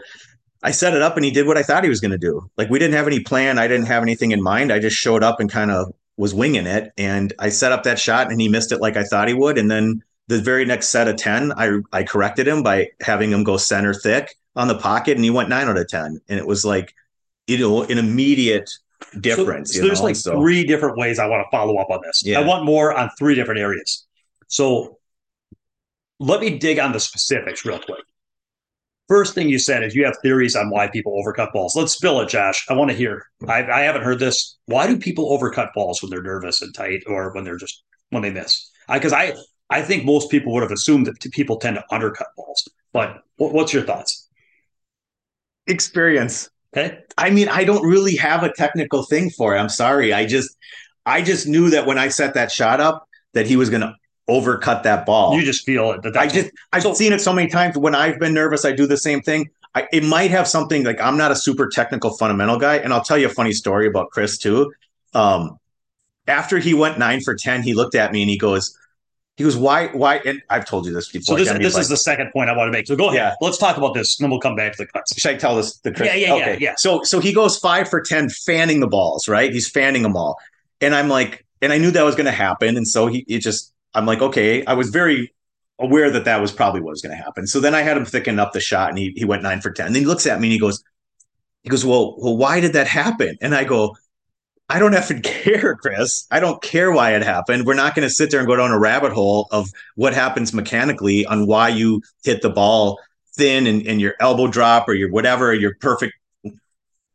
I 0.64 0.72
set 0.72 0.94
it 0.94 1.02
up 1.02 1.18
and 1.18 1.26
he 1.26 1.32
did 1.32 1.48
what 1.48 1.58
I 1.58 1.64
thought 1.64 1.84
he 1.84 1.90
was 1.90 2.00
going 2.00 2.12
to 2.12 2.18
do. 2.18 2.50
Like 2.56 2.70
we 2.70 2.80
didn't 2.80 2.96
have 2.96 3.08
any 3.08 3.20
plan. 3.20 3.58
I 3.58 3.68
didn't 3.68 3.88
have 3.88 4.04
anything 4.04 4.32
in 4.32 4.42
mind. 4.42 4.72
I 4.72 4.80
just 4.80 4.96
showed 4.96 5.24
up 5.24 5.42
and 5.42 5.52
kind 5.52 5.72
of 5.72 5.92
was 6.16 6.34
winging 6.34 6.68
it. 6.68 6.94
And 6.98 7.34
I 7.40 7.50
set 7.50 7.74
up 7.74 7.84
that 7.84 8.00
shot 8.00 8.32
and 8.32 8.40
he 8.40 8.48
missed 8.48 8.72
it 8.72 8.80
like 8.80 8.96
I 8.96 9.04
thought 9.04 9.28
he 9.28 9.34
would. 9.34 9.58
And 9.58 9.70
then 9.70 10.02
the 10.32 10.42
very 10.42 10.66
next 10.66 10.90
set 10.90 11.08
of 11.08 11.18
10, 11.18 11.54
I, 11.58 11.80
I 11.92 12.04
corrected 12.04 12.48
him 12.48 12.64
by 12.64 12.90
having 13.02 13.32
him 13.32 13.44
go 13.44 13.58
center 13.58 13.94
thick 13.94 14.36
on 14.56 14.68
the 14.68 14.78
pocket 14.78 15.16
and 15.16 15.24
he 15.24 15.30
went 15.30 15.50
nine 15.50 15.68
out 15.68 15.78
of 15.78 15.88
10. 15.88 16.22
And 16.30 16.40
it 16.40 16.48
was 16.48 16.66
like, 16.66 16.94
you 17.48 17.58
know, 17.58 17.84
an 17.84 17.98
immediate 17.98 18.70
difference. 19.20 19.74
So, 19.74 19.80
so 19.80 19.86
there's 19.86 20.00
know? 20.00 20.06
like 20.06 20.16
so, 20.16 20.40
three 20.40 20.66
different 20.66 20.98
ways 20.98 21.20
I 21.20 21.28
want 21.28 21.46
to 21.46 21.52
follow 21.56 21.78
up 21.78 21.90
on 21.90 22.00
this. 22.04 22.24
Yeah. 22.26 22.40
I 22.40 22.46
want 22.46 22.66
more 22.66 22.94
on 22.94 23.10
three 23.18 23.36
different 23.36 23.60
areas. 23.60 24.06
So 24.48 25.00
let 26.20 26.40
me 26.40 26.58
dig 26.58 26.80
on 26.80 26.92
the 26.92 27.00
specifics 27.00 27.66
real 27.66 27.80
quick 27.80 28.04
first 29.12 29.36
thing 29.36 29.50
you 29.50 29.60
said 29.60 29.84
is 29.84 29.94
you 29.94 30.06
have 30.06 30.16
theories 30.22 30.56
on 30.56 30.70
why 30.70 30.88
people 30.88 31.22
overcut 31.22 31.52
balls. 31.52 31.76
Let's 31.76 31.92
spill 31.92 32.22
it, 32.22 32.30
Josh. 32.30 32.66
I 32.70 32.74
want 32.74 32.92
to 32.92 32.96
hear. 32.96 33.26
I, 33.46 33.62
I 33.70 33.82
haven't 33.82 34.04
heard 34.04 34.20
this. 34.20 34.58
Why 34.68 34.88
do 34.88 34.98
people 34.98 35.38
overcut 35.38 35.74
balls 35.74 36.02
when 36.02 36.10
they're 36.10 36.24
nervous 36.24 36.62
and 36.62 36.74
tight, 36.74 37.04
or 37.08 37.34
when 37.34 37.44
they're 37.44 37.58
just 37.58 37.84
when 38.10 38.24
they 38.24 38.30
miss? 38.30 38.72
Because 38.88 39.12
I, 39.12 39.24
I, 39.24 39.34
I 39.72 39.82
think 39.82 40.06
most 40.06 40.30
people 40.30 40.54
would 40.54 40.62
have 40.62 40.72
assumed 40.72 41.08
that 41.08 41.20
people 41.32 41.58
tend 41.58 41.78
to 41.78 41.86
undercut 41.90 42.28
balls. 42.36 42.68
But 42.94 43.24
what's 43.38 43.74
your 43.74 43.84
thoughts? 43.84 44.28
Experience. 45.66 46.50
Okay. 46.76 47.00
I 47.18 47.30
mean, 47.30 47.50
I 47.50 47.64
don't 47.64 47.86
really 47.88 48.16
have 48.18 48.44
a 48.44 48.54
technical 48.54 49.04
thing 49.04 49.30
for 49.30 49.56
it. 49.56 49.60
I'm 49.60 49.70
sorry. 49.70 50.14
I 50.14 50.26
just, 50.26 50.56
I 51.06 51.22
just 51.22 51.48
knew 51.48 51.70
that 51.72 51.86
when 51.86 51.98
I 51.98 52.10
set 52.10 52.34
that 52.36 52.52
shot 52.52 52.80
up, 52.80 53.08
that 53.34 53.48
he 53.48 53.56
was 53.56 53.70
going 53.70 53.82
to 53.82 53.96
overcut 54.30 54.84
that 54.84 55.06
ball. 55.06 55.36
You 55.36 55.44
just 55.44 55.66
feel 55.66 55.92
it. 55.92 56.04
That 56.04 56.18
I 56.18 56.28
just 56.28 56.52
I've 56.72 56.84
so, 56.84 56.94
seen 56.94 57.14
it 57.14 57.22
so 57.22 57.34
many 57.34 57.50
times. 57.50 57.78
When 57.78 57.96
I've 57.96 58.20
been 58.20 58.34
nervous, 58.34 58.66
I 58.66 58.72
do 58.72 58.86
the 58.86 58.98
same 58.98 59.22
thing. 59.22 59.50
I, 59.74 59.88
it 59.94 60.04
might 60.04 60.32
have 60.32 60.48
something 60.48 60.84
like 60.84 61.00
I'm 61.00 61.18
not 61.18 61.32
a 61.32 61.36
super 61.36 61.70
technical 61.70 62.16
fundamental 62.18 62.60
guy, 62.60 62.78
and 62.78 62.94
I'll 62.94 63.04
tell 63.04 63.18
you 63.18 63.28
a 63.28 63.30
funny 63.30 63.54
story 63.54 63.88
about 63.88 64.12
Chris 64.12 64.38
too. 64.38 64.74
Um, 65.14 65.58
after 66.28 66.60
he 66.60 66.74
went 66.74 67.00
nine 67.00 67.22
for 67.22 67.36
ten, 67.36 67.64
he 67.64 67.74
looked 67.74 67.96
at 67.96 68.12
me 68.12 68.22
and 68.22 68.30
he 68.30 68.38
goes, 68.38 68.78
he 69.38 69.44
goes, 69.44 69.56
why, 69.56 69.88
why? 69.88 70.18
And 70.18 70.42
I've 70.50 70.66
told 70.66 70.86
you 70.86 70.94
this 70.94 71.10
before. 71.10 71.38
So 71.38 71.44
this, 71.44 71.58
this 71.58 71.78
is 71.78 71.90
the 71.90 71.98
second 71.98 72.32
point 72.32 72.50
I 72.50 72.56
want 72.56 72.68
to 72.68 72.72
make. 72.72 72.86
So 72.86 72.96
go 72.96 73.08
ahead. 73.08 73.16
Yeah. 73.16 73.36
Let's 73.40 73.58
talk 73.58 73.78
about 73.78 73.94
this, 73.94 74.20
and 74.20 74.26
then 74.26 74.30
we'll 74.30 74.42
come 74.42 74.56
back 74.56 74.74
to 74.74 74.78
the 74.80 74.88
cuts. 74.88 75.20
Should 75.20 75.32
I 75.32 75.38
tell 75.38 75.56
this? 75.56 75.78
The 75.78 75.92
Chris? 75.92 76.10
Yeah, 76.10 76.16
yeah, 76.16 76.34
okay. 76.34 76.52
yeah, 76.54 76.58
yeah. 76.60 76.74
So, 76.78 77.02
so 77.04 77.20
he 77.20 77.34
goes 77.34 77.58
five 77.58 77.90
for 77.90 78.02
ten, 78.02 78.30
fanning 78.30 78.82
the 78.82 78.88
balls. 78.88 79.28
Right, 79.28 79.52
he's 79.52 79.70
fanning 79.70 80.04
them 80.04 80.18
all, 80.18 80.38
and 80.82 80.94
I'm 80.94 81.08
like, 81.08 81.46
and 81.62 81.72
I 81.72 81.78
knew 81.78 81.92
that 81.92 82.04
was 82.04 82.16
going 82.16 82.26
to 82.26 82.32
happen, 82.32 82.78
and 82.78 82.88
so 82.88 83.08
he, 83.08 83.26
it 83.28 83.40
just 83.40 83.74
I'm 83.94 84.06
like, 84.06 84.22
okay, 84.22 84.66
I 84.66 84.74
was 84.74 84.90
very 84.90 85.34
aware 85.80 86.12
that 86.12 86.26
that 86.26 86.40
was 86.40 86.52
probably 86.52 86.82
what 86.82 86.92
was 86.92 87.02
going 87.02 87.16
to 87.18 87.24
happen. 87.24 87.48
So 87.48 87.60
then 87.60 87.74
I 87.74 87.82
had 87.82 87.98
him 87.98 88.06
thicken 88.06 88.38
up 88.38 88.54
the 88.54 88.60
shot, 88.60 88.90
and 88.90 88.98
he 88.98 89.14
he 89.16 89.26
went 89.26 89.44
nine 89.44 89.62
for 89.62 89.72
ten. 89.72 89.88
And 89.88 89.96
then 89.96 90.04
he 90.04 90.08
looks 90.08 90.28
at 90.28 90.40
me 90.40 90.48
and 90.48 90.54
he 90.54 90.60
goes, 90.60 90.84
he 91.64 91.70
goes, 91.70 91.86
well, 91.86 92.16
well, 92.20 92.38
why 92.38 92.60
did 92.60 92.74
that 92.74 92.88
happen? 92.88 93.38
And 93.42 93.56
I 93.56 93.64
go, 93.64 93.96
I 94.72 94.80
don't 94.80 94.94
effing 94.94 95.22
care, 95.44 95.76
Chris. 95.76 96.26
I 96.32 96.40
don't 96.40 96.62
care 96.62 96.94
why 96.94 97.14
it 97.14 97.24
happened. 97.24 97.66
We're 97.66 97.74
not 97.74 97.94
going 97.94 98.08
to 98.08 98.14
sit 98.14 98.32
there 98.32 98.40
and 98.40 98.48
go 98.48 98.56
down 98.56 98.72
a 98.72 98.80
rabbit 98.80 99.12
hole 99.12 99.50
of 99.52 99.70
what 99.96 100.14
happens 100.14 100.54
mechanically 100.54 101.26
on 101.26 101.46
why 101.46 101.68
you 101.68 102.02
hit 102.24 102.42
the 102.42 102.50
ball 102.50 102.98
thin 103.36 103.68
and, 103.68 103.86
and 103.86 104.00
your 104.00 104.16
elbow 104.22 104.48
drop 104.48 104.88
or 104.88 104.94
your 104.94 105.12
whatever, 105.12 105.54
your 105.54 105.76
perfect. 105.82 106.14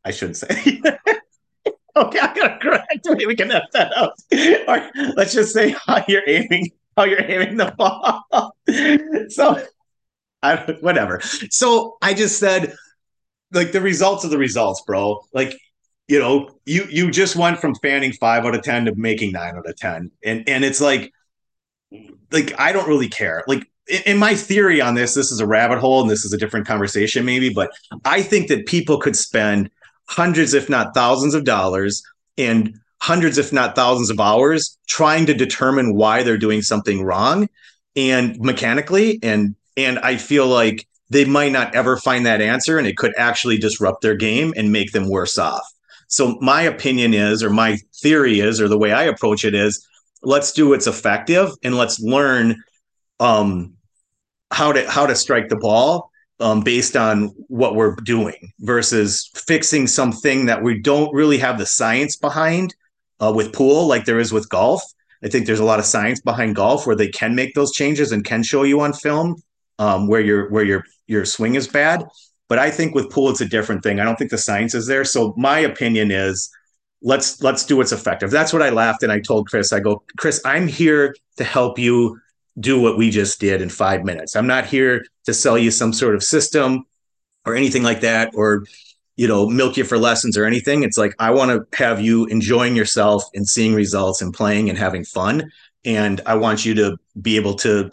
I 0.05 0.11
shouldn't 0.11 0.37
say. 0.37 0.49
okay, 1.97 2.19
I 2.19 2.35
gotta 2.35 2.59
correct. 2.61 3.07
Maybe 3.07 3.27
we 3.27 3.35
can 3.35 3.49
have 3.51 3.63
that 3.73 3.97
out. 3.97 4.13
Or 4.69 4.91
let's 5.15 5.33
just 5.33 5.55
say 5.55 5.75
how 5.87 6.05
you're 6.07 6.29
aiming, 6.29 6.73
how 6.97 7.05
you're 7.05 7.23
aiming 7.23 7.57
the 7.57 7.73
ball. 7.77 8.25
so, 9.31 9.65
I 10.43 10.57
whatever. 10.81 11.21
So 11.51 11.97
I 12.03 12.13
just 12.13 12.39
said, 12.39 12.75
like 13.53 13.73
the 13.73 13.81
results 13.81 14.25
of 14.25 14.31
the 14.31 14.39
results, 14.39 14.83
bro. 14.87 15.25
Like 15.33 15.59
you 16.09 16.19
know, 16.19 16.49
you 16.65 16.87
you 16.89 17.11
just 17.11 17.37
went 17.37 17.59
from 17.59 17.75
fanning 17.77 18.13
five 18.13 18.45
out 18.45 18.55
of 18.55 18.63
ten 18.63 18.85
to 18.85 18.95
making 18.95 19.33
nine 19.33 19.57
out 19.57 19.69
of 19.69 19.77
ten, 19.77 20.11
and 20.25 20.49
and 20.49 20.65
it's 20.65 20.81
like, 20.81 21.13
like 22.31 22.59
I 22.59 22.73
don't 22.73 22.89
really 22.89 23.09
care. 23.09 23.45
Like 23.47 23.69
in 24.05 24.19
my 24.19 24.35
theory 24.35 24.81
on 24.81 24.95
this, 24.95 25.15
this 25.15 25.31
is 25.31 25.41
a 25.41 25.47
rabbit 25.47 25.79
hole, 25.79 26.01
and 26.01 26.11
this 26.11 26.25
is 26.25 26.33
a 26.33 26.39
different 26.39 26.67
conversation, 26.67 27.25
maybe. 27.25 27.51
But 27.51 27.71
I 28.05 28.23
think 28.23 28.49
that 28.49 28.67
people 28.67 28.99
could 28.99 29.17
spend 29.17 29.71
hundreds, 30.09 30.55
if 30.55 30.69
not 30.69 30.95
thousands 30.95 31.35
of 31.35 31.45
dollars 31.45 32.03
and 32.39 32.79
hundreds, 33.01 33.39
if 33.39 33.53
not 33.53 33.75
thousands 33.75 34.11
of 34.11 34.21
hours 34.21 34.79
trying 34.89 35.27
to 35.27 35.35
determine 35.35 35.95
why 35.95 36.23
they're 36.23 36.39
doing 36.39 36.63
something 36.63 37.05
wrong 37.05 37.49
and 37.95 38.39
mechanically. 38.41 39.19
And, 39.23 39.55
and 39.77 39.99
I 39.99 40.17
feel 40.17 40.47
like 40.47 40.87
they 41.11 41.25
might 41.25 41.53
not 41.53 41.75
ever 41.75 41.97
find 41.97 42.27
that 42.27 42.41
answer 42.41 42.79
and 42.79 42.87
it 42.87 42.97
could 42.97 43.13
actually 43.17 43.59
disrupt 43.59 44.03
their 44.03 44.17
game 44.17 44.55
and 44.57 44.73
make 44.73 44.93
them 44.93 45.09
worse 45.09 45.39
off. 45.39 45.67
So 46.09 46.39
my 46.41 46.63
opinion 46.63 47.15
is, 47.15 47.43
or 47.43 47.51
my 47.51 47.79
theory 48.03 48.41
is, 48.41 48.61
or 48.61 48.69
the 48.69 48.79
way 48.79 48.93
I 48.93 49.05
approach 49.05 49.45
it 49.45 49.55
is, 49.55 49.87
let's 50.23 50.53
do 50.53 50.71
what's 50.71 50.87
effective 50.87 51.51
and 51.63 51.77
let's 51.77 52.01
learn 52.01 52.63
um, 53.21 53.75
how 54.51 54.73
to 54.73 54.89
how 54.89 55.07
to 55.07 55.15
strike 55.15 55.49
the 55.49 55.57
ball 55.57 56.11
um, 56.41 56.61
based 56.61 56.97
on 56.97 57.29
what 57.49 57.75
we're 57.75 57.95
doing 57.97 58.53
versus 58.61 59.31
fixing 59.35 59.87
something 59.87 60.47
that 60.47 60.63
we 60.63 60.81
don't 60.81 61.13
really 61.15 61.39
have 61.39 61.59
the 61.59 61.67
science 61.67 62.17
behind 62.17 62.75
uh, 63.21 63.33
with 63.35 63.53
pool 63.53 63.87
like 63.87 64.05
there 64.05 64.19
is 64.19 64.33
with 64.33 64.49
golf. 64.49 64.83
I 65.25 65.29
think 65.29 65.47
there's 65.47 65.61
a 65.61 65.65
lot 65.65 65.79
of 65.79 65.87
science 65.87 66.21
behind 66.21 66.57
golf 66.57 66.87
where 66.87 66.97
they 66.97 67.09
can 67.09 67.35
make 67.35 67.55
those 67.55 67.73
changes 67.73 68.13
and 68.13 68.25
can 68.25 68.43
show 68.43 68.65
you 68.65 68.81
on 68.81 68.93
film 68.93 69.43
um, 69.79 70.07
where 70.07 70.21
your 70.21 70.51
where 70.51 70.65
your 70.65 70.85
your 71.07 71.25
swing 71.25 71.55
is 71.55 71.67
bad. 71.67 72.05
But 72.49 72.59
I 72.59 72.71
think 72.71 72.95
with 72.95 73.11
pool 73.11 73.31
it's 73.31 73.41
a 73.41 73.49
different 73.49 73.83
thing. 73.83 74.01
I 74.01 74.05
don't 74.05 74.17
think 74.17 74.31
the 74.31 74.39
science 74.39 74.75
is 74.75 74.87
there. 74.87 75.05
So 75.05 75.35
my 75.37 75.59
opinion 75.59 76.11
is 76.11 76.51
let's 77.03 77.43
let's 77.43 77.65
do 77.65 77.77
what's 77.77 77.93
effective. 77.93 78.31
That's 78.31 78.53
what 78.53 78.63
I 78.63 78.71
laughed 78.71 79.03
and 79.03 79.13
I 79.13 79.21
told 79.21 79.49
Chris. 79.49 79.73
I 79.73 79.81
go, 79.81 80.03
Chris, 80.17 80.41
I'm 80.45 80.67
here 80.67 81.15
to 81.37 81.45
help 81.45 81.79
you 81.79 82.21
do 82.59 82.81
what 82.81 82.97
we 82.97 83.11
just 83.11 83.41
did 83.41 83.61
in 83.61 83.69
five 83.69 84.05
minutes. 84.05 84.35
I'm 84.35 84.47
not 84.47 84.67
here 84.67 85.05
to 85.25 85.35
sell 85.35 85.59
you 85.59 85.71
some 85.71 85.93
sort 85.93 86.15
of 86.15 86.23
system 86.23 86.87
or 87.45 87.55
anything 87.55 87.83
like 87.83 88.01
that, 88.01 88.33
or 88.35 88.65
you 89.17 89.27
know, 89.27 89.49
milk 89.49 89.77
you 89.77 89.85
for 89.85 89.99
lessons 89.99 90.37
or 90.37 90.45
anything. 90.45 90.83
It's 90.83 90.99
like 90.99 91.15
I 91.19 91.31
want 91.31 91.51
to 91.51 91.79
have 91.79 92.01
you 92.01 92.27
enjoying 92.27 92.77
yourself 92.77 93.25
and 93.35 93.49
seeing 93.49 93.75
results 93.75 94.21
and 94.21 94.33
playing 94.33 94.69
and 94.69 94.79
having 94.79 95.05
fun. 95.05 95.51
And 95.85 96.21
I 96.27 96.35
want 96.35 96.65
you 96.65 96.75
to 96.75 96.99
be 97.21 97.37
able 97.37 97.55
to 97.55 97.91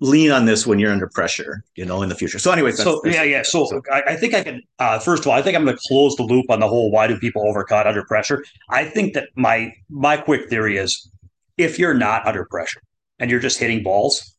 lean 0.00 0.30
on 0.30 0.46
this 0.46 0.66
when 0.66 0.78
you're 0.78 0.92
under 0.92 1.06
pressure, 1.06 1.62
you 1.76 1.84
know, 1.84 2.02
in 2.02 2.08
the 2.08 2.14
future. 2.14 2.38
So, 2.38 2.50
anyway, 2.50 2.72
so 2.72 3.00
yeah, 3.04 3.22
yeah. 3.22 3.42
So, 3.42 3.66
so 3.66 3.82
I, 3.92 4.02
I, 4.08 4.16
think 4.16 4.34
I 4.34 4.42
can. 4.42 4.62
Uh, 4.78 4.98
first 4.98 5.22
of 5.22 5.28
all, 5.28 5.34
I 5.34 5.42
think 5.42 5.56
I'm 5.56 5.64
going 5.64 5.76
to 5.76 5.82
close 5.88 6.16
the 6.16 6.22
loop 6.22 6.50
on 6.50 6.60
the 6.60 6.68
whole. 6.68 6.90
Why 6.90 7.06
do 7.06 7.18
people 7.18 7.42
overcut 7.42 7.86
under 7.86 8.04
pressure? 8.04 8.44
I 8.70 8.84
think 8.84 9.14
that 9.14 9.28
my 9.36 9.72
my 9.88 10.16
quick 10.16 10.48
theory 10.48 10.78
is, 10.78 11.10
if 11.58 11.78
you're 11.78 11.94
not 11.94 12.26
under 12.26 12.46
pressure, 12.46 12.80
and 13.18 13.30
you're 13.30 13.40
just 13.40 13.58
hitting 13.58 13.82
balls, 13.82 14.34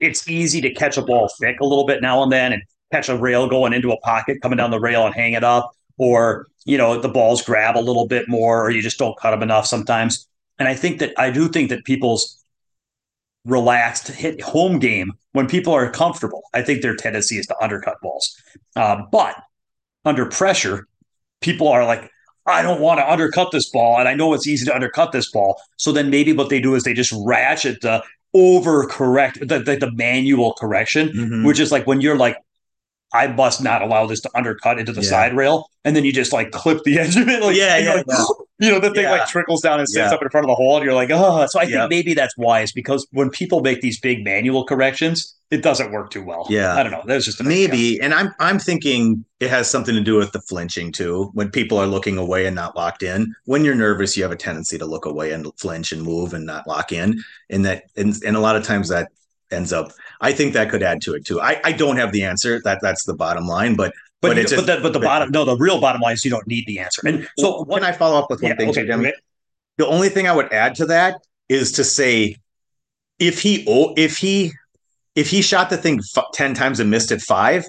it's 0.00 0.28
easy 0.28 0.60
to 0.60 0.70
catch 0.72 0.96
a 0.96 1.02
ball 1.02 1.28
thick 1.40 1.60
a 1.60 1.64
little 1.66 1.86
bit 1.86 2.00
now 2.00 2.22
and 2.22 2.32
then 2.32 2.52
and 2.52 2.62
catch 2.92 3.08
a 3.08 3.16
rail 3.16 3.48
going 3.48 3.72
into 3.72 3.90
a 3.90 4.00
pocket, 4.00 4.40
coming 4.40 4.56
down 4.56 4.70
the 4.70 4.80
rail 4.80 5.04
and 5.04 5.14
hang 5.14 5.32
it 5.32 5.44
up. 5.44 5.72
Or, 5.98 6.46
you 6.64 6.78
know, 6.78 7.00
the 7.00 7.08
balls 7.08 7.42
grab 7.42 7.76
a 7.76 7.80
little 7.80 8.06
bit 8.06 8.28
more, 8.28 8.64
or 8.64 8.70
you 8.70 8.80
just 8.80 8.98
don't 8.98 9.18
cut 9.18 9.32
them 9.32 9.42
enough 9.42 9.66
sometimes. 9.66 10.28
And 10.60 10.68
I 10.68 10.74
think 10.74 11.00
that 11.00 11.12
I 11.18 11.30
do 11.30 11.48
think 11.48 11.70
that 11.70 11.84
people's 11.84 12.37
relaxed 13.48 14.08
hit 14.08 14.40
home 14.40 14.78
game 14.78 15.12
when 15.32 15.46
people 15.46 15.72
are 15.72 15.90
comfortable, 15.90 16.42
I 16.54 16.62
think 16.62 16.82
their 16.82 16.94
tendency 16.94 17.38
is 17.38 17.46
to 17.46 17.56
undercut 17.62 18.00
balls. 18.02 18.36
Uh, 18.76 19.02
but 19.10 19.34
under 20.04 20.26
pressure, 20.26 20.86
people 21.40 21.68
are 21.68 21.84
like, 21.84 22.10
I 22.46 22.62
don't 22.62 22.80
want 22.80 22.98
to 23.00 23.10
undercut 23.10 23.50
this 23.52 23.68
ball, 23.70 23.98
and 23.98 24.08
I 24.08 24.14
know 24.14 24.32
it's 24.32 24.46
easy 24.46 24.64
to 24.66 24.74
undercut 24.74 25.12
this 25.12 25.30
ball. 25.30 25.60
So 25.76 25.92
then 25.92 26.08
maybe 26.10 26.32
what 26.32 26.48
they 26.48 26.60
do 26.60 26.74
is 26.74 26.82
they 26.84 26.94
just 26.94 27.12
ratchet 27.24 27.80
the 27.82 28.02
overcorrect 28.34 29.48
the, 29.48 29.58
the, 29.58 29.76
the 29.76 29.92
manual 29.92 30.54
correction, 30.54 31.08
Mhm. 31.08 31.46
which 31.46 31.60
is 31.60 31.72
like 31.72 31.86
when 31.86 32.00
you're 32.00 32.16
like, 32.16 32.36
I 33.12 33.26
must 33.28 33.62
not 33.62 33.80
allow 33.82 34.06
this 34.06 34.20
to 34.22 34.30
undercut 34.34 34.78
into 34.78 34.92
the 34.92 35.02
Yeah. 35.02 35.08
side 35.08 35.34
rail, 35.36 35.70
and 35.84 35.96
then 35.96 36.04
you 36.04 36.12
just 36.12 36.32
like 36.32 36.50
clip 36.50 36.82
the 36.84 36.98
edge 37.00 37.16
of 37.16 37.28
it. 37.28 37.42
Like, 37.42 37.56
Yeah, 37.56 37.76
you're 37.78 37.86
yeah, 37.88 37.94
like, 37.94 38.06
yeah. 38.08 38.24
You 38.60 38.72
know, 38.72 38.80
the 38.80 38.90
thing 38.90 39.04
like 39.04 39.28
trickles 39.28 39.62
down 39.62 39.78
and 39.78 39.88
sits 39.88 40.12
up 40.12 40.20
in 40.20 40.28
front 40.30 40.44
of 40.44 40.48
the 40.48 40.54
hole, 40.56 40.74
and 40.76 40.84
you're 40.84 40.92
like, 40.92 41.10
oh. 41.12 41.46
So 41.46 41.60
I 41.60 41.66
think 41.66 41.88
maybe 41.88 42.12
that's 42.12 42.36
wise 42.36 42.72
because 42.72 43.06
when 43.12 43.30
people 43.30 43.60
make 43.60 43.82
these 43.82 44.00
big 44.00 44.24
manual 44.24 44.64
corrections, 44.64 45.36
it 45.52 45.62
doesn't 45.62 45.92
work 45.92 46.10
too 46.10 46.24
well. 46.24 46.44
Yeah. 46.50 46.74
I 46.74 46.82
don't 46.82 46.90
know. 46.90 47.02
That's 47.06 47.24
just 47.24 47.38
an 47.40 47.46
idea. 47.46 47.68
Maybe, 47.68 48.00
and 48.00 48.12
I'm 48.12 48.34
I'm 48.40 48.58
thinking 48.58 49.24
it 49.38 49.48
has 49.50 49.70
something 49.70 49.94
to 49.94 50.00
do 50.00 50.16
with 50.16 50.32
the 50.32 50.40
flinching 50.40 50.90
too. 50.90 51.30
When 51.34 51.50
people 51.52 51.78
are 51.78 51.86
looking 51.86 52.18
away 52.18 52.46
and 52.46 52.56
not 52.56 52.74
locked 52.74 53.04
in, 53.04 53.32
when 53.44 53.64
you're 53.64 53.76
nervous, 53.76 54.16
you 54.16 54.24
have 54.24 54.32
a 54.32 54.36
tendency 54.36 54.76
to 54.76 54.86
look 54.86 55.06
away 55.06 55.30
and 55.30 55.46
flinch 55.56 55.92
and 55.92 56.02
move 56.02 56.34
and 56.34 56.44
not 56.44 56.66
lock 56.66 56.90
in, 56.90 57.22
and 57.50 57.64
that 57.64 57.84
and, 57.96 58.12
and 58.26 58.36
a 58.36 58.40
lot 58.40 58.56
of 58.56 58.64
times 58.64 58.88
that 58.88 59.12
ends 59.52 59.72
up. 59.72 59.92
I 60.20 60.32
think 60.32 60.52
that 60.54 60.70
could 60.70 60.82
add 60.82 61.00
to 61.02 61.14
it 61.14 61.24
too. 61.24 61.40
I, 61.40 61.60
I 61.64 61.72
don't 61.72 61.96
have 61.96 62.12
the 62.12 62.24
answer. 62.24 62.60
That 62.64 62.78
that's 62.82 63.04
the 63.04 63.14
bottom 63.14 63.46
line, 63.46 63.76
but 63.76 63.92
But 64.20 64.30
but 64.30 64.38
it's 64.38 64.52
but, 64.52 64.66
just- 64.66 64.66
the, 64.66 64.82
but 64.82 64.92
the 64.92 65.00
bottom 65.00 65.30
no, 65.30 65.44
the 65.44 65.56
real 65.56 65.80
bottom 65.80 66.00
line 66.00 66.14
is 66.14 66.24
you 66.24 66.30
don't 66.30 66.46
need 66.46 66.66
the 66.66 66.78
answer. 66.80 67.02
And 67.06 67.28
so 67.38 67.62
what 67.64 67.82
can 67.82 67.88
I 67.88 67.96
follow 67.96 68.18
up 68.18 68.30
with 68.30 68.42
one 68.42 68.50
yeah, 68.50 68.56
thing 68.56 68.70
okay, 68.70 68.84
Demi? 68.84 69.08
okay. 69.08 69.16
The 69.76 69.86
only 69.86 70.08
thing 70.08 70.26
I 70.26 70.32
would 70.32 70.52
add 70.52 70.74
to 70.76 70.86
that 70.86 71.20
is 71.48 71.70
to 71.72 71.84
say 71.84 72.36
if 73.20 73.40
he 73.40 73.64
if 73.96 74.16
he 74.18 74.52
if 75.14 75.30
he 75.30 75.40
shot 75.42 75.70
the 75.70 75.76
thing 75.76 76.00
f- 76.16 76.24
10 76.34 76.54
times 76.54 76.80
and 76.80 76.90
missed 76.90 77.10
it 77.12 77.20
5 77.20 77.64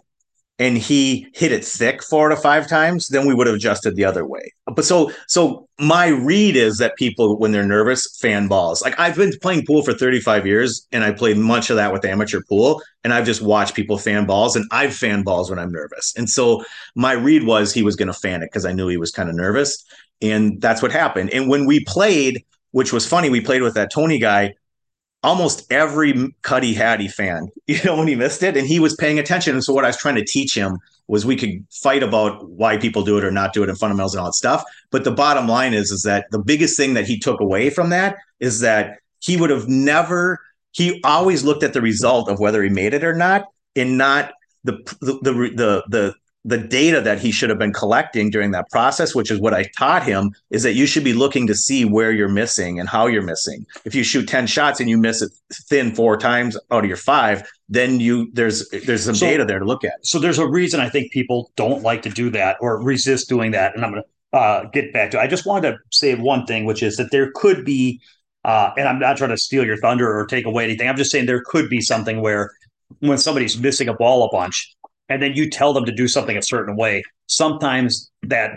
and 0.60 0.78
he 0.78 1.26
hit 1.34 1.52
it 1.52 1.66
thick 1.66 2.04
4 2.04 2.30
to 2.30 2.36
5 2.36 2.68
times 2.68 3.08
then 3.08 3.26
we 3.26 3.34
would 3.34 3.48
have 3.48 3.56
adjusted 3.56 3.96
the 3.96 4.06
other 4.06 4.26
way. 4.26 4.52
But 4.68 4.86
so 4.86 5.12
so 5.28 5.68
my 5.80 6.08
read 6.08 6.56
is 6.56 6.78
that 6.78 6.96
people 6.98 7.40
when 7.40 7.52
they're 7.52 7.66
nervous 7.66 8.18
fan 8.20 8.48
balls. 8.48 8.82
Like 8.82 9.00
I've 9.00 9.16
been 9.16 9.34
playing 9.42 9.66
pool 9.66 9.84
for 9.84 9.94
35 9.94 10.46
years 10.46 10.86
and 10.92 11.04
I 11.04 11.12
played 11.12 11.38
much 11.38 11.70
of 11.70 11.78
that 11.78 11.92
with 11.92 12.06
amateur 12.06 12.42
pool 12.48 12.82
and 13.04 13.14
I've 13.14 13.26
just 13.26 13.42
watched 13.42 13.76
people 13.76 13.98
fan 13.98 14.26
balls 14.26 14.56
and 14.56 14.66
I've 14.72 14.94
fan 14.94 15.24
balls 15.24 15.50
when 15.50 15.58
I'm 15.58 15.72
nervous. 15.72 16.14
And 16.18 16.30
so 16.30 16.64
my 16.96 17.14
read 17.14 17.46
was 17.46 17.74
he 17.74 17.84
was 17.84 17.96
going 17.96 18.08
to 18.08 18.14
fan 18.14 18.44
it 18.44 18.52
cuz 18.52 18.66
I 18.66 18.74
knew 18.74 18.88
he 18.88 18.98
was 18.98 19.12
kind 19.12 19.30
of 19.30 19.36
nervous 19.36 19.84
and 20.22 20.62
that's 20.62 20.82
what 20.82 20.92
happened. 20.92 21.30
And 21.32 21.50
when 21.50 21.66
we 21.66 21.84
played, 21.86 22.44
which 22.72 22.94
was 22.94 23.06
funny, 23.06 23.30
we 23.30 23.42
played 23.42 23.62
with 23.62 23.74
that 23.76 23.92
Tony 23.92 24.20
guy. 24.20 24.54
Almost 25.22 25.72
every 25.72 26.34
cut 26.42 26.64
he 26.64 26.76
fan. 27.08 27.48
You 27.68 27.84
know 27.84 27.98
when 27.98 28.08
he 28.08 28.16
missed 28.16 28.44
it, 28.44 28.58
and 28.58 28.68
he 28.68 28.80
was 28.80 28.96
paying 28.96 29.20
attention. 29.20 29.54
And 29.54 29.64
so 29.64 29.74
what 29.74 29.86
I 29.86 29.90
was 29.90 29.98
trying 29.98 30.16
to 30.16 30.26
teach 30.26 30.56
him 30.56 30.78
was 31.08 31.26
we 31.26 31.36
could 31.36 31.66
fight 31.72 32.04
about 32.04 32.48
why 32.50 32.78
people 32.78 33.04
do 33.04 33.18
it 33.18 33.24
or 33.24 33.32
not 33.32 33.52
do 33.52 33.64
it 33.64 33.70
in 33.70 33.76
fundamentals 33.76 34.14
and 34.14 34.22
all 34.22 34.28
that 34.28 34.34
stuff. 34.34 34.64
But 34.92 35.04
the 35.04 35.12
bottom 35.12 35.48
line 35.48 35.74
is, 35.74 35.92
is 35.92 36.04
that 36.04 36.28
the 36.32 36.40
biggest 36.40 36.78
thing 36.78 36.94
that 36.94 37.08
he 37.08 37.18
took 37.18 37.42
away 37.42 37.70
from 37.70 37.90
that 37.90 38.18
is 38.40 38.60
that 38.62 39.00
he 39.20 39.36
would 39.36 39.50
have 39.50 39.68
never. 39.68 40.40
He 40.72 41.02
always 41.04 41.44
looked 41.44 41.64
at 41.64 41.74
the 41.74 41.82
result 41.82 42.30
of 42.30 42.40
whether 42.40 42.62
he 42.64 42.70
made 42.70 42.94
it 42.94 43.04
or 43.04 43.16
not, 43.16 43.46
and 43.76 43.98
not 43.98 44.32
the 44.64 44.74
the 45.02 45.20
the 45.22 45.34
the, 45.56 45.84
the 45.90 46.16
the 46.46 46.58
data 46.58 47.02
that 47.02 47.20
he 47.20 47.32
should 47.32 47.50
have 47.50 47.60
been 47.60 47.74
collecting 47.74 48.30
during 48.30 48.52
that 48.52 48.70
process, 48.72 49.14
which 49.14 49.30
is 49.30 49.40
what 49.42 49.54
I 49.54 49.66
taught 49.78 50.04
him, 50.04 50.32
is 50.52 50.64
that 50.64 50.74
you 50.74 50.86
should 50.86 51.04
be 51.04 51.12
looking 51.14 51.46
to 51.48 51.54
see 51.54 51.84
where 51.84 52.12
you're 52.14 52.30
missing 52.30 52.80
and 52.80 52.88
how 52.88 53.08
you're 53.08 53.22
missing. 53.24 53.66
If 53.84 53.94
you 53.94 54.04
shoot 54.04 54.28
10 54.28 54.48
shots 54.48 54.80
and 54.80 54.90
you 54.90 54.98
miss 54.98 55.22
it 55.22 55.32
thin 55.68 55.94
four 55.94 56.16
times 56.16 56.58
out 56.72 56.86
of 56.86 56.88
your 56.88 56.96
five, 56.98 57.44
then 57.68 58.00
you 58.00 58.30
there's 58.34 58.68
there's 58.86 59.04
some 59.04 59.16
So- 59.16 59.26
data 59.26 59.44
there 59.44 59.60
to 59.60 59.66
look 59.66 59.84
at. 59.84 59.94
so 60.04 60.18
there's 60.18 60.40
a 60.40 60.48
reason 60.48 60.80
I 60.80 60.88
think 60.90 61.12
people 61.12 61.52
don't 61.58 61.84
like 61.84 62.02
to 62.04 62.10
do 62.10 62.30
that 62.32 62.56
or 62.62 62.82
resist 62.82 63.28
doing 63.28 63.52
that. 63.52 63.76
And 63.76 63.84
I'm 63.84 63.92
going 63.92 64.04
to 64.04 64.38
uh, 64.38 64.64
get 64.70 64.94
back 64.94 65.12
to. 65.12 65.18
it. 65.18 65.22
I 65.22 65.28
just 65.28 65.46
wanted 65.46 65.72
to 65.72 65.78
say 65.92 66.16
one 66.16 66.46
thing, 66.46 66.64
which 66.64 66.82
is 66.84 66.96
that 66.98 67.12
there 67.12 67.32
could 67.36 67.66
be, 67.66 68.00
uh, 68.46 68.70
and 68.78 68.88
I'm 68.88 69.00
not 69.00 69.18
trying 69.18 69.32
to 69.32 69.38
steal 69.38 69.66
your 69.66 69.78
thunder 69.78 70.08
or 70.18 70.26
take 70.26 70.46
away 70.46 70.64
anything. 70.64 70.88
I'm 70.88 70.96
just 70.98 71.12
saying 71.12 71.26
there 71.26 71.44
could 71.46 71.68
be 71.70 71.82
something 71.82 72.22
where 72.22 72.50
when 73.00 73.18
somebody's 73.18 73.58
missing 73.60 73.88
a 73.90 73.94
ball 73.94 74.24
a 74.24 74.30
bunch, 74.32 74.74
and 75.10 75.22
then 75.22 75.34
you 75.34 75.50
tell 75.50 75.74
them 75.74 75.86
to 75.86 75.92
do 75.92 76.08
something 76.08 76.38
a 76.38 76.42
certain 76.42 76.76
way, 76.76 77.04
sometimes 77.28 78.10
that 78.24 78.52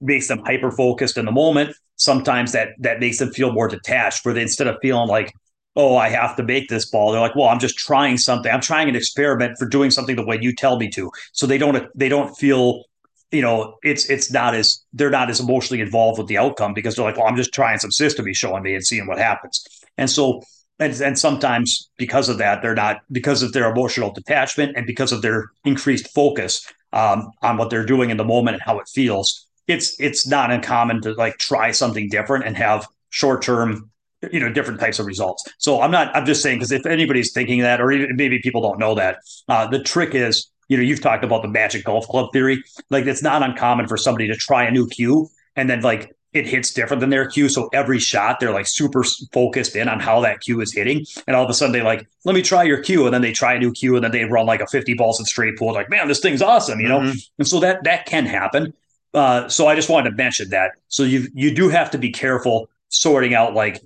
makes 0.00 0.28
them 0.28 0.40
hyper 0.44 0.70
focused 0.70 1.18
in 1.18 1.26
the 1.26 1.32
moment. 1.32 1.76
Sometimes 1.96 2.52
that 2.52 2.68
that 2.78 3.00
makes 3.00 3.18
them 3.18 3.30
feel 3.30 3.52
more 3.52 3.68
detached. 3.68 4.24
Where 4.24 4.34
they 4.34 4.42
instead 4.42 4.66
of 4.66 4.76
feeling 4.80 5.08
like 5.08 5.32
oh, 5.76 5.96
I 5.96 6.08
have 6.08 6.36
to 6.36 6.42
make 6.42 6.68
this 6.68 6.90
ball. 6.90 7.12
They're 7.12 7.20
like, 7.20 7.36
well, 7.36 7.48
I'm 7.48 7.60
just 7.60 7.78
trying 7.78 8.18
something. 8.18 8.50
I'm 8.50 8.60
trying 8.60 8.88
an 8.88 8.96
experiment 8.96 9.56
for 9.58 9.66
doing 9.66 9.90
something 9.90 10.16
the 10.16 10.26
way 10.26 10.38
you 10.40 10.54
tell 10.54 10.78
me 10.78 10.90
to. 10.90 11.10
So 11.32 11.46
they 11.46 11.58
don't 11.58 11.86
they 11.94 12.08
don't 12.08 12.34
feel, 12.34 12.84
you 13.30 13.42
know, 13.42 13.76
it's 13.82 14.08
it's 14.10 14.32
not 14.32 14.54
as 14.54 14.84
they're 14.92 15.10
not 15.10 15.30
as 15.30 15.40
emotionally 15.40 15.80
involved 15.80 16.18
with 16.18 16.26
the 16.26 16.38
outcome 16.38 16.74
because 16.74 16.96
they're 16.96 17.04
like, 17.04 17.16
well, 17.16 17.26
I'm 17.26 17.36
just 17.36 17.54
trying 17.54 17.78
some 17.78 17.92
system 17.92 18.26
he's 18.26 18.36
showing 18.36 18.62
me 18.62 18.74
and 18.74 18.84
seeing 18.84 19.06
what 19.06 19.18
happens. 19.18 19.64
And 19.96 20.10
so 20.10 20.42
and, 20.80 20.98
and 21.00 21.18
sometimes 21.18 21.90
because 21.98 22.28
of 22.28 22.38
that, 22.38 22.62
they're 22.62 22.74
not 22.74 23.02
because 23.12 23.42
of 23.42 23.52
their 23.52 23.70
emotional 23.70 24.10
detachment 24.10 24.76
and 24.76 24.86
because 24.86 25.12
of 25.12 25.20
their 25.22 25.50
increased 25.64 26.08
focus 26.12 26.66
um, 26.92 27.30
on 27.42 27.58
what 27.58 27.68
they're 27.70 27.86
doing 27.86 28.10
in 28.10 28.16
the 28.16 28.24
moment 28.24 28.54
and 28.54 28.62
how 28.62 28.78
it 28.80 28.88
feels. 28.88 29.46
It's 29.68 29.94
it's 30.00 30.26
not 30.26 30.50
uncommon 30.50 31.02
to 31.02 31.12
like 31.12 31.36
try 31.38 31.70
something 31.70 32.08
different 32.08 32.46
and 32.46 32.56
have 32.56 32.88
short 33.10 33.42
term 33.42 33.90
you 34.32 34.40
know 34.40 34.52
different 34.52 34.78
types 34.78 34.98
of 34.98 35.06
results 35.06 35.42
so 35.56 35.80
i'm 35.80 35.90
not 35.90 36.14
i'm 36.14 36.26
just 36.26 36.42
saying 36.42 36.58
because 36.58 36.70
if 36.70 36.84
anybody's 36.84 37.32
thinking 37.32 37.60
that 37.60 37.80
or 37.80 37.90
even 37.90 38.14
maybe 38.16 38.38
people 38.40 38.60
don't 38.60 38.78
know 38.78 38.94
that 38.94 39.16
uh, 39.48 39.66
the 39.66 39.82
trick 39.82 40.14
is 40.14 40.50
you 40.68 40.76
know 40.76 40.82
you've 40.82 41.00
talked 41.00 41.24
about 41.24 41.40
the 41.40 41.48
magic 41.48 41.84
golf 41.84 42.06
club 42.06 42.28
theory 42.30 42.62
like 42.90 43.06
it's 43.06 43.22
not 43.22 43.42
uncommon 43.42 43.88
for 43.88 43.96
somebody 43.96 44.28
to 44.28 44.36
try 44.36 44.64
a 44.64 44.70
new 44.70 44.86
cue 44.88 45.26
and 45.56 45.70
then 45.70 45.80
like 45.80 46.14
it 46.32 46.46
hits 46.46 46.72
different 46.72 47.00
than 47.00 47.10
their 47.10 47.26
cue 47.28 47.48
so 47.48 47.68
every 47.72 47.98
shot 47.98 48.38
they're 48.38 48.52
like 48.52 48.66
super 48.66 49.02
focused 49.32 49.74
in 49.74 49.88
on 49.88 49.98
how 49.98 50.20
that 50.20 50.40
cue 50.40 50.60
is 50.60 50.72
hitting. 50.72 51.04
And 51.26 51.34
all 51.34 51.44
of 51.44 51.50
a 51.50 51.54
sudden 51.54 51.72
they 51.72 51.82
like 51.82 52.06
let 52.24 52.34
me 52.34 52.42
try 52.42 52.62
your 52.62 52.80
cue 52.82 53.04
and 53.04 53.12
then 53.12 53.20
they 53.22 53.32
try 53.32 53.54
a 53.54 53.58
new 53.58 53.72
cue 53.72 53.94
and 53.96 54.04
then 54.04 54.12
they 54.12 54.24
run 54.24 54.46
like 54.46 54.60
a 54.60 54.66
50 54.66 54.94
balls 54.94 55.18
in 55.18 55.26
straight 55.26 55.56
pool. 55.58 55.72
Like 55.72 55.90
man 55.90 56.06
this 56.08 56.20
thing's 56.20 56.42
awesome 56.42 56.78
you 56.80 56.88
know? 56.88 57.00
Mhm. 57.00 57.28
and 57.38 57.48
so 57.48 57.60
that 57.60 57.82
that 57.84 58.06
can 58.06 58.26
happen. 58.26 58.72
Uh, 59.12 59.48
so 59.48 59.66
i 59.66 59.74
just 59.74 59.88
wanted 59.88 60.10
to 60.10 60.16
mention 60.16 60.50
that. 60.50 60.72
So 60.88 61.02
you 61.02 61.26
you 61.34 61.52
do 61.54 61.68
have 61.68 61.90
to 61.90 61.98
be 61.98 62.10
careful 62.10 62.68
sorting 62.90 63.34
out 63.34 63.54
like 63.54 63.82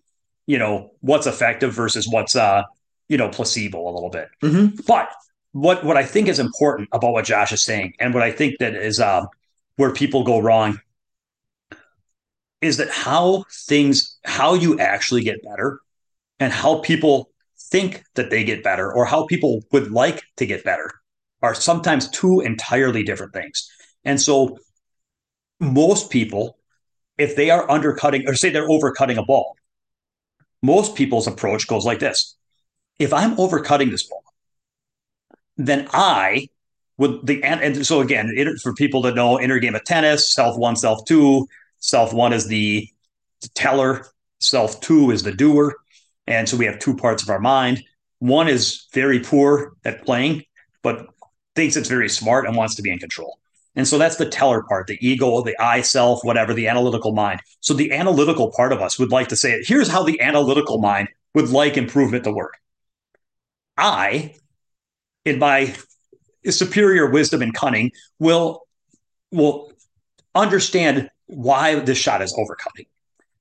you 0.46 0.58
know 0.58 0.90
what's 1.00 1.26
effective 1.26 1.72
versus 1.72 2.06
what's 2.06 2.36
uh 2.36 2.64
you 3.08 3.16
know 3.16 3.28
placebo 3.30 3.88
a 3.88 3.92
little 3.92 4.10
bit. 4.10 4.28
Mhm. 4.42 4.84
but 4.86 5.08
what 5.52 5.84
what 5.84 5.96
i 5.96 6.04
think 6.04 6.26
is 6.28 6.38
important 6.40 6.88
about 6.92 7.12
what 7.12 7.24
josh 7.24 7.52
is 7.52 7.64
saying 7.64 7.94
and 8.00 8.12
what 8.12 8.22
i 8.24 8.30
think 8.32 8.58
that 8.58 8.74
is 8.74 8.98
um 9.00 9.28
where 9.76 9.92
people 9.92 10.24
go 10.24 10.40
wrong 10.40 10.80
is 12.64 12.78
that 12.78 12.90
how 12.90 13.44
things 13.66 14.18
how 14.24 14.54
you 14.54 14.78
actually 14.78 15.22
get 15.22 15.42
better 15.42 15.80
and 16.40 16.52
how 16.52 16.80
people 16.80 17.30
think 17.70 18.02
that 18.14 18.30
they 18.30 18.44
get 18.44 18.62
better 18.62 18.92
or 18.92 19.04
how 19.04 19.26
people 19.26 19.60
would 19.72 19.90
like 19.90 20.22
to 20.36 20.46
get 20.46 20.64
better 20.64 20.90
are 21.42 21.54
sometimes 21.54 22.08
two 22.10 22.40
entirely 22.40 23.02
different 23.02 23.32
things. 23.32 23.68
And 24.04 24.20
so 24.20 24.58
most 25.60 26.10
people 26.10 26.58
if 27.16 27.36
they 27.36 27.50
are 27.50 27.70
undercutting 27.70 28.28
or 28.28 28.34
say 28.34 28.50
they're 28.50 28.68
overcutting 28.68 29.18
a 29.18 29.24
ball 29.24 29.56
most 30.62 30.94
people's 30.94 31.26
approach 31.26 31.66
goes 31.68 31.84
like 31.84 31.98
this. 31.98 32.36
If 32.98 33.12
i'm 33.12 33.36
overcutting 33.36 33.90
this 33.90 34.04
ball 34.04 34.22
then 35.56 35.88
i 35.92 36.48
would 36.96 37.26
the 37.26 37.42
and, 37.42 37.60
and 37.60 37.86
so 37.86 38.00
again 38.00 38.32
it, 38.34 38.60
for 38.60 38.72
people 38.74 39.02
that 39.02 39.14
know 39.14 39.40
inner 39.40 39.58
game 39.58 39.74
of 39.74 39.84
tennis 39.84 40.32
self 40.32 40.56
one 40.56 40.76
self 40.76 41.04
two 41.06 41.46
self 41.84 42.14
one 42.14 42.32
is 42.32 42.46
the 42.46 42.88
teller 43.54 44.06
self 44.40 44.80
two 44.80 45.10
is 45.10 45.22
the 45.22 45.32
doer 45.32 45.74
and 46.26 46.48
so 46.48 46.56
we 46.56 46.64
have 46.64 46.78
two 46.78 46.96
parts 46.96 47.22
of 47.22 47.28
our 47.28 47.38
mind 47.38 47.82
one 48.20 48.48
is 48.48 48.86
very 48.94 49.20
poor 49.20 49.76
at 49.84 50.02
playing 50.04 50.42
but 50.82 51.06
thinks 51.54 51.76
it's 51.76 51.88
very 51.88 52.08
smart 52.08 52.46
and 52.46 52.56
wants 52.56 52.74
to 52.74 52.82
be 52.82 52.90
in 52.90 52.98
control 52.98 53.38
and 53.76 53.86
so 53.86 53.98
that's 53.98 54.16
the 54.16 54.28
teller 54.28 54.62
part, 54.62 54.86
the 54.86 54.98
ego, 55.00 55.42
the 55.42 55.60
I 55.60 55.80
self, 55.80 56.22
whatever, 56.22 56.54
the 56.54 56.68
analytical 56.68 57.12
mind. 57.12 57.40
So 57.60 57.74
the 57.74 57.90
analytical 57.92 58.52
part 58.52 58.72
of 58.72 58.80
us 58.80 58.98
would 59.00 59.10
like 59.10 59.26
to 59.28 59.36
say, 59.36 59.52
it. 59.52 59.66
here's 59.66 59.88
how 59.88 60.04
the 60.04 60.20
analytical 60.20 60.78
mind 60.78 61.08
would 61.34 61.48
like 61.48 61.76
improvement 61.76 62.22
to 62.22 62.30
work. 62.30 62.54
I, 63.76 64.36
in 65.24 65.40
my 65.40 65.74
superior 66.48 67.10
wisdom 67.10 67.42
and 67.42 67.52
cunning, 67.52 67.90
will 68.20 68.62
will 69.32 69.72
understand 70.36 71.10
why 71.26 71.76
this 71.76 71.98
shot 71.98 72.22
is 72.22 72.34
overcutting. 72.34 72.86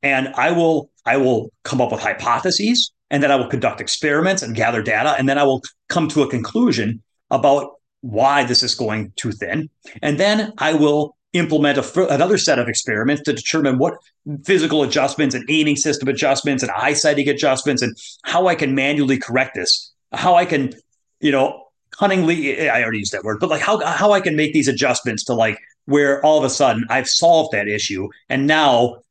And 0.01 0.29
I 0.35 0.51
will 0.51 0.89
I 1.05 1.17
will 1.17 1.51
come 1.63 1.81
up 1.81 1.91
with 1.91 2.01
hypotheses 2.01 2.91
and 3.09 3.21
then 3.21 3.31
I 3.31 3.35
will 3.35 3.47
conduct 3.47 3.81
experiments 3.81 4.41
and 4.41 4.55
gather 4.55 4.81
data 4.81 5.15
and 5.17 5.27
then 5.27 5.37
I 5.37 5.43
will 5.43 5.61
come 5.89 6.07
to 6.09 6.23
a 6.23 6.29
conclusion 6.29 7.01
about 7.29 7.75
why 8.01 8.43
this 8.43 8.63
is 8.63 8.75
going 8.75 9.13
too 9.15 9.31
thin. 9.31 9.69
And 10.01 10.19
then 10.19 10.53
I 10.57 10.73
will 10.73 11.15
implement 11.33 11.77
a, 11.77 12.13
another 12.13 12.37
set 12.37 12.59
of 12.59 12.67
experiments 12.67 13.23
to 13.23 13.33
determine 13.33 13.77
what 13.77 13.95
physical 14.43 14.83
adjustments 14.83 15.33
and 15.33 15.43
aiming 15.49 15.75
system 15.75 16.07
adjustments 16.07 16.63
and 16.63 16.71
eyesighting 16.71 17.29
adjustments 17.29 17.81
and 17.81 17.97
how 18.23 18.47
I 18.47 18.55
can 18.55 18.75
manually 18.75 19.17
correct 19.17 19.55
this, 19.55 19.91
how 20.11 20.35
I 20.35 20.45
can, 20.45 20.73
you 21.19 21.31
know, 21.31 21.63
cunningly, 21.91 22.69
I 22.69 22.81
already 22.81 22.99
used 22.99 23.13
that 23.13 23.23
word, 23.23 23.39
but 23.39 23.49
like 23.49 23.61
how, 23.61 23.83
how 23.85 24.11
I 24.11 24.21
can 24.21 24.35
make 24.35 24.53
these 24.53 24.67
adjustments 24.67 25.23
to 25.25 25.33
like 25.33 25.57
where 25.85 26.23
all 26.25 26.37
of 26.37 26.43
a 26.43 26.49
sudden 26.49 26.85
I've 26.89 27.09
solved 27.09 27.53
that 27.53 27.67
issue 27.67 28.09
and 28.29 28.47
now 28.47 29.03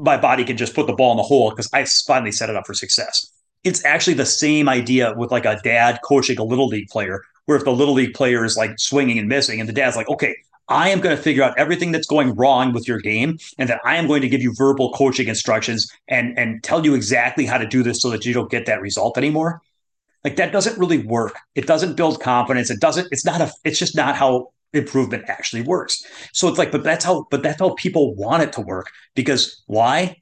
my 0.00 0.16
body 0.16 0.44
can 0.44 0.56
just 0.56 0.74
put 0.74 0.86
the 0.86 0.94
ball 0.94 1.12
in 1.12 1.16
the 1.18 1.22
hole 1.22 1.50
because 1.50 1.68
I 1.72 1.84
finally 2.06 2.32
set 2.32 2.50
it 2.50 2.56
up 2.56 2.66
for 2.66 2.74
success. 2.74 3.30
It's 3.62 3.84
actually 3.84 4.14
the 4.14 4.26
same 4.26 4.68
idea 4.68 5.14
with 5.16 5.30
like 5.30 5.44
a 5.44 5.60
dad 5.62 6.00
coaching 6.02 6.38
a 6.38 6.44
little 6.44 6.66
league 6.66 6.88
player, 6.88 7.22
where 7.44 7.58
if 7.58 7.64
the 7.64 7.72
little 7.72 7.94
league 7.94 8.14
player 8.14 8.44
is 8.44 8.56
like 8.56 8.78
swinging 8.78 9.18
and 9.18 9.28
missing, 9.28 9.60
and 9.60 9.68
the 9.68 9.72
dad's 9.72 9.96
like, 9.96 10.08
okay, 10.08 10.34
I 10.68 10.88
am 10.88 11.00
going 11.00 11.14
to 11.14 11.22
figure 11.22 11.42
out 11.42 11.58
everything 11.58 11.92
that's 11.92 12.06
going 12.06 12.34
wrong 12.36 12.72
with 12.72 12.88
your 12.88 13.00
game, 13.00 13.38
and 13.58 13.68
that 13.68 13.80
I 13.84 13.96
am 13.96 14.06
going 14.06 14.22
to 14.22 14.28
give 14.28 14.40
you 14.40 14.54
verbal 14.56 14.92
coaching 14.92 15.28
instructions 15.28 15.90
and 16.08 16.38
and 16.38 16.62
tell 16.62 16.84
you 16.84 16.94
exactly 16.94 17.44
how 17.44 17.58
to 17.58 17.66
do 17.66 17.82
this 17.82 18.00
so 18.00 18.08
that 18.10 18.24
you 18.24 18.32
don't 18.32 18.50
get 18.50 18.66
that 18.66 18.80
result 18.80 19.18
anymore. 19.18 19.60
Like 20.24 20.36
that 20.36 20.52
doesn't 20.52 20.78
really 20.78 20.98
work. 20.98 21.36
It 21.54 21.66
doesn't 21.66 21.96
build 21.96 22.20
confidence. 22.20 22.70
It 22.70 22.80
doesn't. 22.80 23.08
It's 23.10 23.26
not 23.26 23.42
a. 23.42 23.52
It's 23.64 23.78
just 23.78 23.96
not 23.96 24.16
how 24.16 24.52
improvement 24.72 25.24
actually 25.28 25.62
works. 25.62 26.04
So 26.32 26.48
it's 26.48 26.58
like, 26.58 26.72
but 26.72 26.84
that's 26.84 27.04
how. 27.04 27.26
But 27.30 27.42
that's 27.42 27.60
how 27.60 27.74
people 27.74 28.14
want 28.14 28.42
it 28.42 28.52
to 28.54 28.60
work. 28.60 28.90
Because 29.14 29.62
why? 29.66 30.16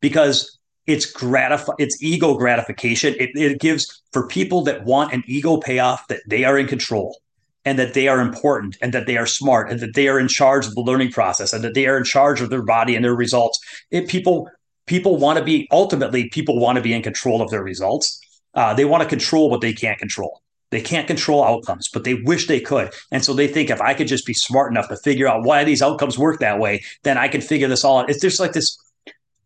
Because 0.00 0.58
it's 0.86 1.06
gratify. 1.10 1.72
It's 1.78 2.02
ego 2.02 2.34
gratification. 2.34 3.14
It, 3.18 3.30
it 3.34 3.60
gives 3.60 4.02
for 4.12 4.26
people 4.28 4.62
that 4.64 4.84
want 4.84 5.12
an 5.12 5.22
ego 5.26 5.56
payoff 5.56 6.06
that 6.08 6.20
they 6.28 6.44
are 6.44 6.58
in 6.58 6.66
control 6.66 7.18
and 7.64 7.78
that 7.78 7.94
they 7.94 8.08
are 8.08 8.20
important 8.20 8.76
and 8.82 8.92
that 8.92 9.06
they 9.06 9.16
are 9.16 9.26
smart 9.26 9.70
and 9.70 9.80
that 9.80 9.94
they 9.94 10.08
are 10.08 10.18
in 10.18 10.28
charge 10.28 10.66
of 10.66 10.74
the 10.74 10.82
learning 10.82 11.10
process 11.10 11.54
and 11.54 11.64
that 11.64 11.72
they 11.74 11.86
are 11.86 11.96
in 11.96 12.04
charge 12.04 12.42
of 12.42 12.50
their 12.50 12.62
body 12.62 12.94
and 12.94 13.04
their 13.04 13.14
results. 13.14 13.58
It, 13.90 14.08
people 14.08 14.48
people 14.86 15.16
want 15.16 15.38
to 15.38 15.44
be 15.44 15.66
ultimately 15.72 16.28
people 16.28 16.60
want 16.60 16.76
to 16.76 16.82
be 16.82 16.92
in 16.92 17.02
control 17.02 17.40
of 17.40 17.48
their 17.50 17.62
results 17.62 18.20
uh, 18.54 18.74
they 18.74 18.84
want 18.84 19.02
to 19.02 19.08
control 19.08 19.50
what 19.50 19.60
they 19.60 19.72
can't 19.72 19.98
control. 19.98 20.42
They 20.70 20.80
can't 20.80 21.06
control 21.06 21.44
outcomes, 21.44 21.88
but 21.88 22.04
they 22.04 22.14
wish 22.14 22.46
they 22.46 22.60
could. 22.60 22.92
And 23.12 23.24
so 23.24 23.32
they 23.32 23.46
think 23.46 23.70
if 23.70 23.80
I 23.80 23.94
could 23.94 24.08
just 24.08 24.26
be 24.26 24.34
smart 24.34 24.72
enough 24.72 24.88
to 24.88 24.96
figure 24.96 25.28
out 25.28 25.44
why 25.44 25.64
these 25.64 25.82
outcomes 25.82 26.18
work 26.18 26.40
that 26.40 26.58
way, 26.58 26.82
then 27.04 27.16
I 27.16 27.28
can 27.28 27.40
figure 27.40 27.68
this 27.68 27.84
all 27.84 27.98
out. 27.98 28.10
It's 28.10 28.20
just 28.20 28.40
like 28.40 28.52
this 28.52 28.78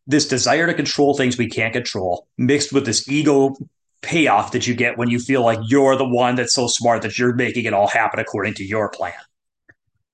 this 0.06 0.26
desire 0.26 0.66
to 0.66 0.72
control 0.72 1.14
things 1.14 1.36
we 1.36 1.50
can't 1.50 1.74
control 1.74 2.26
mixed 2.38 2.72
with 2.72 2.86
this 2.86 3.06
ego 3.10 3.54
payoff 4.00 4.52
that 4.52 4.66
you 4.66 4.74
get 4.74 4.96
when 4.96 5.10
you 5.10 5.18
feel 5.18 5.42
like 5.42 5.58
you're 5.66 5.96
the 5.96 6.08
one 6.08 6.34
that's 6.34 6.54
so 6.54 6.66
smart 6.66 7.02
that 7.02 7.18
you're 7.18 7.34
making 7.34 7.66
it 7.66 7.74
all 7.74 7.88
happen 7.88 8.18
according 8.18 8.54
to 8.54 8.64
your 8.64 8.88
plan. 8.88 9.12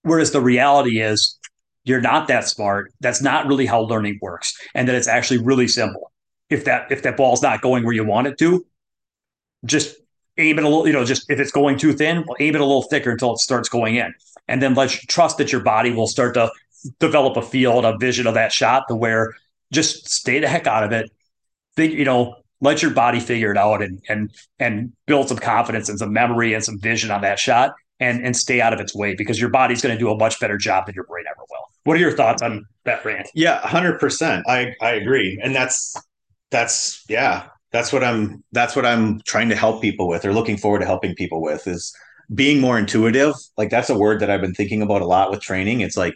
Whereas 0.02 0.32
the 0.32 0.40
reality 0.40 1.00
is 1.00 1.38
you're 1.84 2.00
not 2.00 2.28
that 2.28 2.48
smart. 2.48 2.92
That's 3.00 3.22
not 3.22 3.46
really 3.46 3.66
how 3.66 3.82
learning 3.82 4.18
works. 4.20 4.58
And 4.74 4.88
that 4.88 4.96
it's 4.96 5.08
actually 5.08 5.38
really 5.38 5.68
simple. 5.68 6.10
If 6.50 6.64
that 6.64 6.90
if 6.90 7.02
that 7.02 7.16
ball's 7.16 7.42
not 7.42 7.62
going 7.62 7.84
where 7.84 7.94
you 7.94 8.04
want 8.04 8.26
it 8.26 8.38
to, 8.38 8.66
just 9.64 9.96
aim 10.38 10.58
it 10.58 10.64
a 10.64 10.68
little, 10.68 10.86
you 10.86 10.92
know, 10.92 11.04
just 11.04 11.30
if 11.30 11.38
it's 11.38 11.52
going 11.52 11.78
too 11.78 11.92
thin, 11.92 12.24
well, 12.26 12.36
aim 12.40 12.54
it 12.54 12.60
a 12.60 12.64
little 12.64 12.82
thicker 12.82 13.10
until 13.10 13.32
it 13.32 13.38
starts 13.38 13.68
going 13.68 13.96
in. 13.96 14.12
And 14.48 14.62
then 14.62 14.74
let's 14.74 14.94
trust 15.06 15.38
that 15.38 15.52
your 15.52 15.62
body 15.62 15.90
will 15.90 16.06
start 16.06 16.34
to 16.34 16.50
develop 16.98 17.36
a 17.36 17.42
feel 17.42 17.78
and 17.78 17.86
a 17.86 17.96
vision 17.96 18.26
of 18.26 18.34
that 18.34 18.52
shot 18.52 18.84
to 18.88 18.94
where 18.94 19.34
just 19.72 20.08
stay 20.08 20.38
the 20.38 20.48
heck 20.48 20.66
out 20.66 20.84
of 20.84 20.92
it. 20.92 21.10
Think, 21.76 21.94
you 21.94 22.04
know, 22.04 22.36
let 22.60 22.82
your 22.82 22.92
body 22.92 23.20
figure 23.20 23.50
it 23.50 23.58
out 23.58 23.82
and 23.82 24.02
and 24.08 24.30
and 24.58 24.92
build 25.06 25.28
some 25.28 25.38
confidence 25.38 25.88
and 25.88 25.98
some 25.98 26.12
memory 26.12 26.54
and 26.54 26.64
some 26.64 26.78
vision 26.78 27.10
on 27.10 27.20
that 27.22 27.38
shot 27.38 27.72
and 28.00 28.24
and 28.24 28.36
stay 28.36 28.60
out 28.60 28.72
of 28.72 28.80
its 28.80 28.94
way 28.94 29.14
because 29.14 29.40
your 29.40 29.50
body's 29.50 29.82
going 29.82 29.94
to 29.94 29.98
do 29.98 30.10
a 30.10 30.16
much 30.16 30.40
better 30.40 30.56
job 30.56 30.86
than 30.86 30.94
your 30.94 31.04
brain 31.04 31.24
ever 31.30 31.44
will. 31.50 31.68
What 31.84 31.96
are 31.96 32.00
your 32.00 32.16
thoughts 32.16 32.42
on 32.42 32.64
that 32.84 33.04
rant? 33.04 33.28
Yeah, 33.34 33.58
hundred 33.60 33.98
percent. 33.98 34.44
I 34.48 34.74
I 34.80 34.92
agree, 34.92 35.38
and 35.42 35.54
that's 35.54 35.94
that's 36.50 37.04
yeah 37.08 37.48
that's 37.74 37.92
what 37.92 38.04
i'm 38.04 38.42
that's 38.52 38.76
what 38.76 38.86
i'm 38.86 39.20
trying 39.22 39.48
to 39.48 39.56
help 39.56 39.82
people 39.82 40.06
with 40.06 40.24
or 40.24 40.32
looking 40.32 40.56
forward 40.56 40.78
to 40.78 40.86
helping 40.86 41.14
people 41.16 41.42
with 41.42 41.66
is 41.66 41.94
being 42.34 42.58
more 42.58 42.78
intuitive. 42.78 43.34
Like 43.58 43.68
that's 43.68 43.90
a 43.90 43.98
word 43.98 44.20
that 44.20 44.30
i've 44.30 44.40
been 44.40 44.54
thinking 44.54 44.80
about 44.80 45.02
a 45.02 45.06
lot 45.06 45.30
with 45.30 45.40
training. 45.40 45.80
It's 45.80 45.96
like 45.96 46.14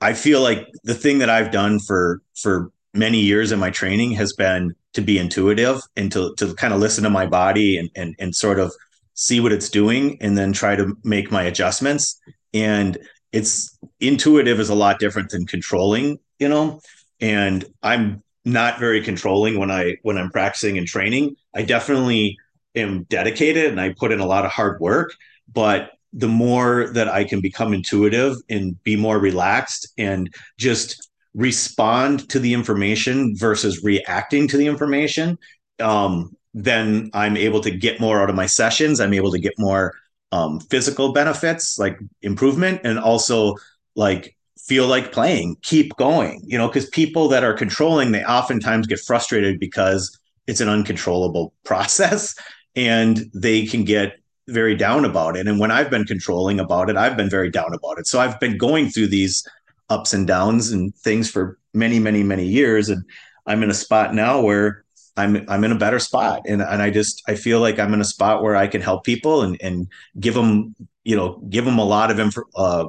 i 0.00 0.12
feel 0.14 0.40
like 0.40 0.66
the 0.84 0.94
thing 0.94 1.18
that 1.18 1.28
i've 1.28 1.50
done 1.50 1.80
for 1.80 2.22
for 2.34 2.70
many 2.94 3.18
years 3.18 3.52
in 3.52 3.58
my 3.58 3.70
training 3.70 4.12
has 4.12 4.32
been 4.32 4.74
to 4.94 5.02
be 5.02 5.18
intuitive 5.18 5.80
and 5.96 6.10
to, 6.10 6.34
to 6.36 6.54
kind 6.54 6.72
of 6.72 6.80
listen 6.80 7.04
to 7.04 7.10
my 7.10 7.26
body 7.26 7.76
and, 7.76 7.90
and 7.96 8.14
and 8.18 8.34
sort 8.34 8.58
of 8.58 8.72
see 9.14 9.40
what 9.40 9.52
it's 9.52 9.68
doing 9.68 10.16
and 10.20 10.38
then 10.38 10.52
try 10.52 10.74
to 10.76 10.96
make 11.04 11.30
my 11.30 11.42
adjustments. 11.42 12.18
And 12.54 12.96
it's 13.32 13.76
intuitive 14.00 14.58
is 14.60 14.70
a 14.70 14.74
lot 14.74 14.98
different 14.98 15.30
than 15.30 15.46
controlling 15.46 16.18
you 16.40 16.48
know? 16.48 16.80
And 17.20 17.64
i'm 17.82 18.22
not 18.44 18.78
very 18.78 19.02
controlling 19.02 19.58
when 19.58 19.70
I 19.70 19.96
when 20.02 20.16
I'm 20.16 20.30
practicing 20.30 20.78
and 20.78 20.86
training. 20.86 21.36
I 21.54 21.62
definitely 21.62 22.38
am 22.74 23.04
dedicated 23.04 23.66
and 23.66 23.80
I 23.80 23.94
put 23.98 24.12
in 24.12 24.20
a 24.20 24.26
lot 24.26 24.44
of 24.44 24.50
hard 24.50 24.80
work, 24.80 25.14
but 25.52 25.92
the 26.12 26.28
more 26.28 26.88
that 26.92 27.08
I 27.08 27.24
can 27.24 27.40
become 27.40 27.72
intuitive 27.72 28.36
and 28.48 28.82
be 28.82 28.96
more 28.96 29.18
relaxed 29.18 29.88
and 29.96 30.32
just 30.58 31.08
respond 31.34 32.28
to 32.30 32.40
the 32.40 32.52
information 32.52 33.36
versus 33.36 33.84
reacting 33.84 34.48
to 34.48 34.56
the 34.56 34.66
information, 34.66 35.38
um, 35.78 36.36
then 36.52 37.10
I'm 37.12 37.36
able 37.36 37.60
to 37.60 37.70
get 37.70 38.00
more 38.00 38.20
out 38.20 38.30
of 38.30 38.34
my 38.34 38.46
sessions. 38.46 38.98
I'm 39.00 39.14
able 39.14 39.30
to 39.30 39.38
get 39.38 39.52
more 39.58 39.94
um, 40.32 40.60
physical 40.60 41.12
benefits 41.12 41.78
like 41.78 41.98
improvement 42.22 42.80
and 42.84 42.98
also 42.98 43.54
like 43.94 44.36
feel 44.66 44.86
like 44.86 45.12
playing, 45.12 45.56
keep 45.62 45.96
going, 45.96 46.42
you 46.44 46.56
know, 46.56 46.68
because 46.68 46.88
people 46.90 47.28
that 47.28 47.44
are 47.44 47.54
controlling, 47.54 48.12
they 48.12 48.24
oftentimes 48.24 48.86
get 48.86 49.00
frustrated 49.00 49.58
because 49.58 50.18
it's 50.46 50.60
an 50.60 50.68
uncontrollable 50.68 51.52
process 51.64 52.34
and 52.76 53.30
they 53.34 53.66
can 53.66 53.84
get 53.84 54.18
very 54.48 54.74
down 54.74 55.04
about 55.04 55.36
it. 55.36 55.46
And 55.46 55.58
when 55.58 55.70
I've 55.70 55.90
been 55.90 56.04
controlling 56.04 56.60
about 56.60 56.90
it, 56.90 56.96
I've 56.96 57.16
been 57.16 57.30
very 57.30 57.50
down 57.50 57.72
about 57.72 57.98
it. 57.98 58.06
So 58.06 58.20
I've 58.20 58.38
been 58.40 58.58
going 58.58 58.90
through 58.90 59.08
these 59.08 59.46
ups 59.88 60.12
and 60.12 60.26
downs 60.26 60.70
and 60.70 60.94
things 60.94 61.30
for 61.30 61.58
many, 61.74 61.98
many, 61.98 62.22
many 62.22 62.46
years. 62.46 62.88
And 62.88 63.04
I'm 63.46 63.62
in 63.62 63.70
a 63.70 63.74
spot 63.74 64.14
now 64.14 64.40
where 64.40 64.84
I'm 65.16 65.44
I'm 65.48 65.64
in 65.64 65.72
a 65.72 65.78
better 65.78 65.98
spot. 65.98 66.42
And 66.46 66.62
and 66.62 66.82
I 66.82 66.90
just 66.90 67.22
I 67.28 67.34
feel 67.34 67.60
like 67.60 67.78
I'm 67.78 67.94
in 67.94 68.00
a 68.00 68.04
spot 68.04 68.42
where 68.42 68.56
I 68.56 68.66
can 68.66 68.80
help 68.80 69.04
people 69.04 69.42
and 69.42 69.60
and 69.60 69.88
give 70.18 70.34
them, 70.34 70.74
you 71.04 71.16
know, 71.16 71.42
give 71.48 71.64
them 71.64 71.78
a 71.78 71.84
lot 71.84 72.10
of 72.10 72.20
info, 72.20 72.42
uh, 72.56 72.86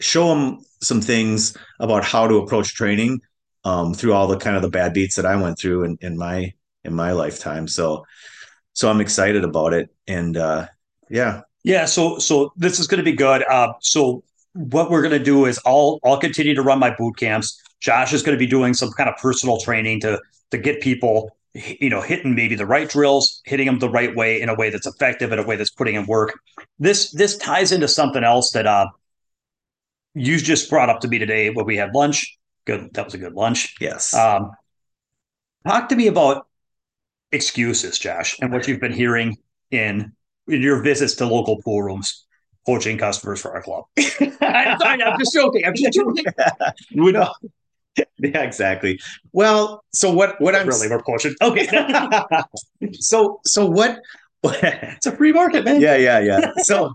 show 0.00 0.28
them 0.28 0.64
some 0.80 1.00
things 1.00 1.56
about 1.80 2.04
how 2.04 2.26
to 2.26 2.36
approach 2.36 2.74
training 2.74 3.20
um, 3.64 3.94
through 3.94 4.12
all 4.12 4.26
the 4.26 4.36
kind 4.36 4.56
of 4.56 4.62
the 4.62 4.70
bad 4.70 4.92
beats 4.92 5.16
that 5.16 5.26
I 5.26 5.36
went 5.36 5.58
through 5.58 5.84
in, 5.84 5.98
in 6.00 6.16
my 6.16 6.52
in 6.84 6.94
my 6.94 7.12
lifetime. 7.12 7.68
So 7.68 8.04
so 8.72 8.88
I'm 8.88 9.00
excited 9.00 9.44
about 9.44 9.72
it. 9.72 9.90
And 10.06 10.36
uh, 10.36 10.68
yeah. 11.10 11.42
Yeah. 11.64 11.84
So 11.84 12.18
so 12.18 12.52
this 12.56 12.78
is 12.78 12.86
going 12.86 12.98
to 12.98 13.04
be 13.04 13.16
good. 13.16 13.44
Uh, 13.48 13.72
so 13.80 14.22
what 14.52 14.90
we're 14.90 15.02
going 15.02 15.18
to 15.18 15.24
do 15.24 15.46
is 15.46 15.60
I'll 15.66 15.98
I'll 16.04 16.18
continue 16.18 16.54
to 16.54 16.62
run 16.62 16.78
my 16.78 16.94
boot 16.94 17.16
camps. 17.16 17.60
Josh 17.80 18.12
is 18.12 18.22
going 18.22 18.36
to 18.36 18.38
be 18.38 18.46
doing 18.46 18.74
some 18.74 18.90
kind 18.92 19.08
of 19.08 19.16
personal 19.16 19.58
training 19.58 20.00
to 20.00 20.20
to 20.50 20.58
get 20.58 20.80
people 20.80 21.36
you 21.54 21.90
know 21.90 22.00
hitting 22.00 22.34
maybe 22.34 22.54
the 22.54 22.66
right 22.66 22.88
drills 22.88 23.42
hitting 23.44 23.66
them 23.66 23.78
the 23.78 23.88
right 23.88 24.14
way 24.14 24.40
in 24.40 24.48
a 24.48 24.54
way 24.54 24.70
that's 24.70 24.86
effective 24.86 25.32
in 25.32 25.38
a 25.38 25.46
way 25.46 25.56
that's 25.56 25.70
putting 25.70 25.94
in 25.94 26.06
work 26.06 26.38
this 26.78 27.10
this 27.12 27.36
ties 27.38 27.72
into 27.72 27.88
something 27.88 28.22
else 28.22 28.52
that 28.52 28.66
uh 28.66 28.86
you 30.14 30.38
just 30.38 30.70
brought 30.70 30.88
up 30.88 31.00
to 31.00 31.08
me 31.08 31.18
today 31.18 31.50
when 31.50 31.66
we 31.66 31.76
had 31.76 31.94
lunch. 31.94 32.36
Good, 32.64 32.92
that 32.94 33.04
was 33.04 33.14
a 33.14 33.18
good 33.18 33.34
lunch. 33.34 33.76
Yes. 33.80 34.14
Um, 34.14 34.50
talk 35.66 35.88
to 35.88 35.96
me 35.96 36.06
about 36.06 36.46
excuses, 37.32 37.98
Josh, 37.98 38.36
and 38.40 38.52
what 38.52 38.68
you've 38.68 38.80
been 38.80 38.92
hearing 38.92 39.36
in, 39.70 40.12
in 40.46 40.62
your 40.62 40.82
visits 40.82 41.14
to 41.16 41.26
local 41.26 41.60
pool 41.62 41.82
rooms, 41.82 42.26
poaching 42.66 42.98
customers 42.98 43.40
for 43.40 43.54
our 43.54 43.62
club. 43.62 43.84
I'm, 43.98 44.78
sorry, 44.78 45.02
I'm 45.02 45.18
just 45.18 45.34
joking. 45.34 45.64
I'm 45.64 45.74
just 45.74 45.92
joking. 45.92 46.24
we 46.94 47.12
know. 47.12 47.32
Yeah, 48.18 48.42
exactly. 48.42 49.00
Well, 49.32 49.84
so 49.92 50.12
what? 50.12 50.40
What 50.40 50.54
I'm 50.54 50.68
really 50.68 50.88
we're 50.88 51.02
poaching. 51.02 51.34
Okay. 51.42 51.66
so 52.92 53.40
so 53.44 53.66
what? 53.66 53.98
it's 54.44 55.06
a 55.06 55.16
free 55.16 55.32
market, 55.32 55.64
man. 55.64 55.80
Yeah, 55.80 55.96
yeah, 55.96 56.20
yeah. 56.20 56.52
So 56.58 56.92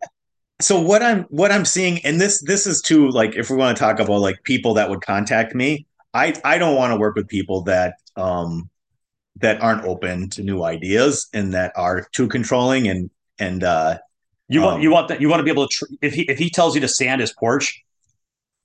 so 0.63 0.79
what 0.79 1.03
i'm 1.03 1.23
what 1.23 1.51
i'm 1.51 1.65
seeing 1.65 2.03
and 2.05 2.19
this 2.19 2.41
this 2.43 2.65
is 2.65 2.81
too 2.81 3.09
like 3.09 3.35
if 3.35 3.49
we 3.49 3.55
want 3.55 3.75
to 3.75 3.81
talk 3.81 3.99
about 3.99 4.19
like 4.19 4.41
people 4.43 4.73
that 4.73 4.89
would 4.89 5.01
contact 5.01 5.53
me 5.53 5.85
i 6.13 6.33
i 6.43 6.57
don't 6.57 6.75
want 6.75 6.91
to 6.91 6.97
work 6.97 7.15
with 7.15 7.27
people 7.27 7.61
that 7.61 7.95
um 8.15 8.69
that 9.37 9.61
aren't 9.61 9.83
open 9.85 10.29
to 10.29 10.41
new 10.41 10.63
ideas 10.63 11.27
and 11.33 11.53
that 11.53 11.71
are 11.75 12.07
too 12.11 12.27
controlling 12.27 12.87
and 12.87 13.09
and 13.39 13.63
uh 13.63 13.97
you 14.49 14.61
want 14.61 14.75
um, 14.75 14.81
you 14.81 14.91
want 14.91 15.07
that 15.07 15.21
you 15.21 15.29
want 15.29 15.39
to 15.39 15.43
be 15.43 15.51
able 15.51 15.67
to 15.67 15.73
tr- 15.73 15.93
if 16.01 16.13
he 16.13 16.23
if 16.23 16.37
he 16.37 16.49
tells 16.49 16.75
you 16.75 16.81
to 16.81 16.87
sand 16.87 17.21
his 17.21 17.33
porch 17.33 17.83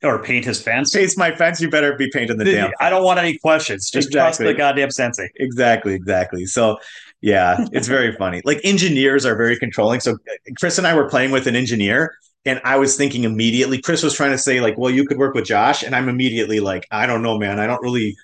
or 0.02 0.22
paint 0.22 0.44
his 0.44 0.60
fence. 0.62 0.94
Paint 0.94 1.12
my 1.16 1.34
fence. 1.34 1.60
You 1.60 1.68
better 1.68 1.94
be 1.96 2.08
painting 2.12 2.38
the 2.38 2.44
damn. 2.44 2.66
Fence. 2.66 2.74
I 2.80 2.90
don't 2.90 3.04
want 3.04 3.18
any 3.18 3.36
questions. 3.38 3.90
Just 3.90 4.08
exactly. 4.08 4.18
trust 4.20 4.38
the 4.38 4.54
goddamn 4.54 4.90
sensei. 4.90 5.28
Exactly, 5.36 5.94
exactly. 5.94 6.46
So, 6.46 6.78
yeah, 7.20 7.64
it's 7.72 7.88
very 7.88 8.12
funny. 8.16 8.42
Like 8.44 8.60
engineers 8.64 9.26
are 9.26 9.36
very 9.36 9.58
controlling. 9.58 10.00
So, 10.00 10.12
uh, 10.12 10.16
Chris 10.58 10.78
and 10.78 10.86
I 10.86 10.94
were 10.94 11.08
playing 11.08 11.30
with 11.32 11.46
an 11.46 11.56
engineer, 11.56 12.14
and 12.44 12.60
I 12.64 12.76
was 12.78 12.96
thinking 12.96 13.24
immediately. 13.24 13.80
Chris 13.80 14.02
was 14.02 14.14
trying 14.14 14.32
to 14.32 14.38
say 14.38 14.60
like, 14.60 14.78
"Well, 14.78 14.90
you 14.90 15.04
could 15.06 15.18
work 15.18 15.34
with 15.34 15.44
Josh," 15.46 15.82
and 15.82 15.94
I'm 15.96 16.08
immediately 16.08 16.60
like, 16.60 16.86
"I 16.90 17.06
don't 17.06 17.22
know, 17.22 17.38
man. 17.38 17.58
I 17.58 17.66
don't 17.66 17.82
really." 17.82 18.16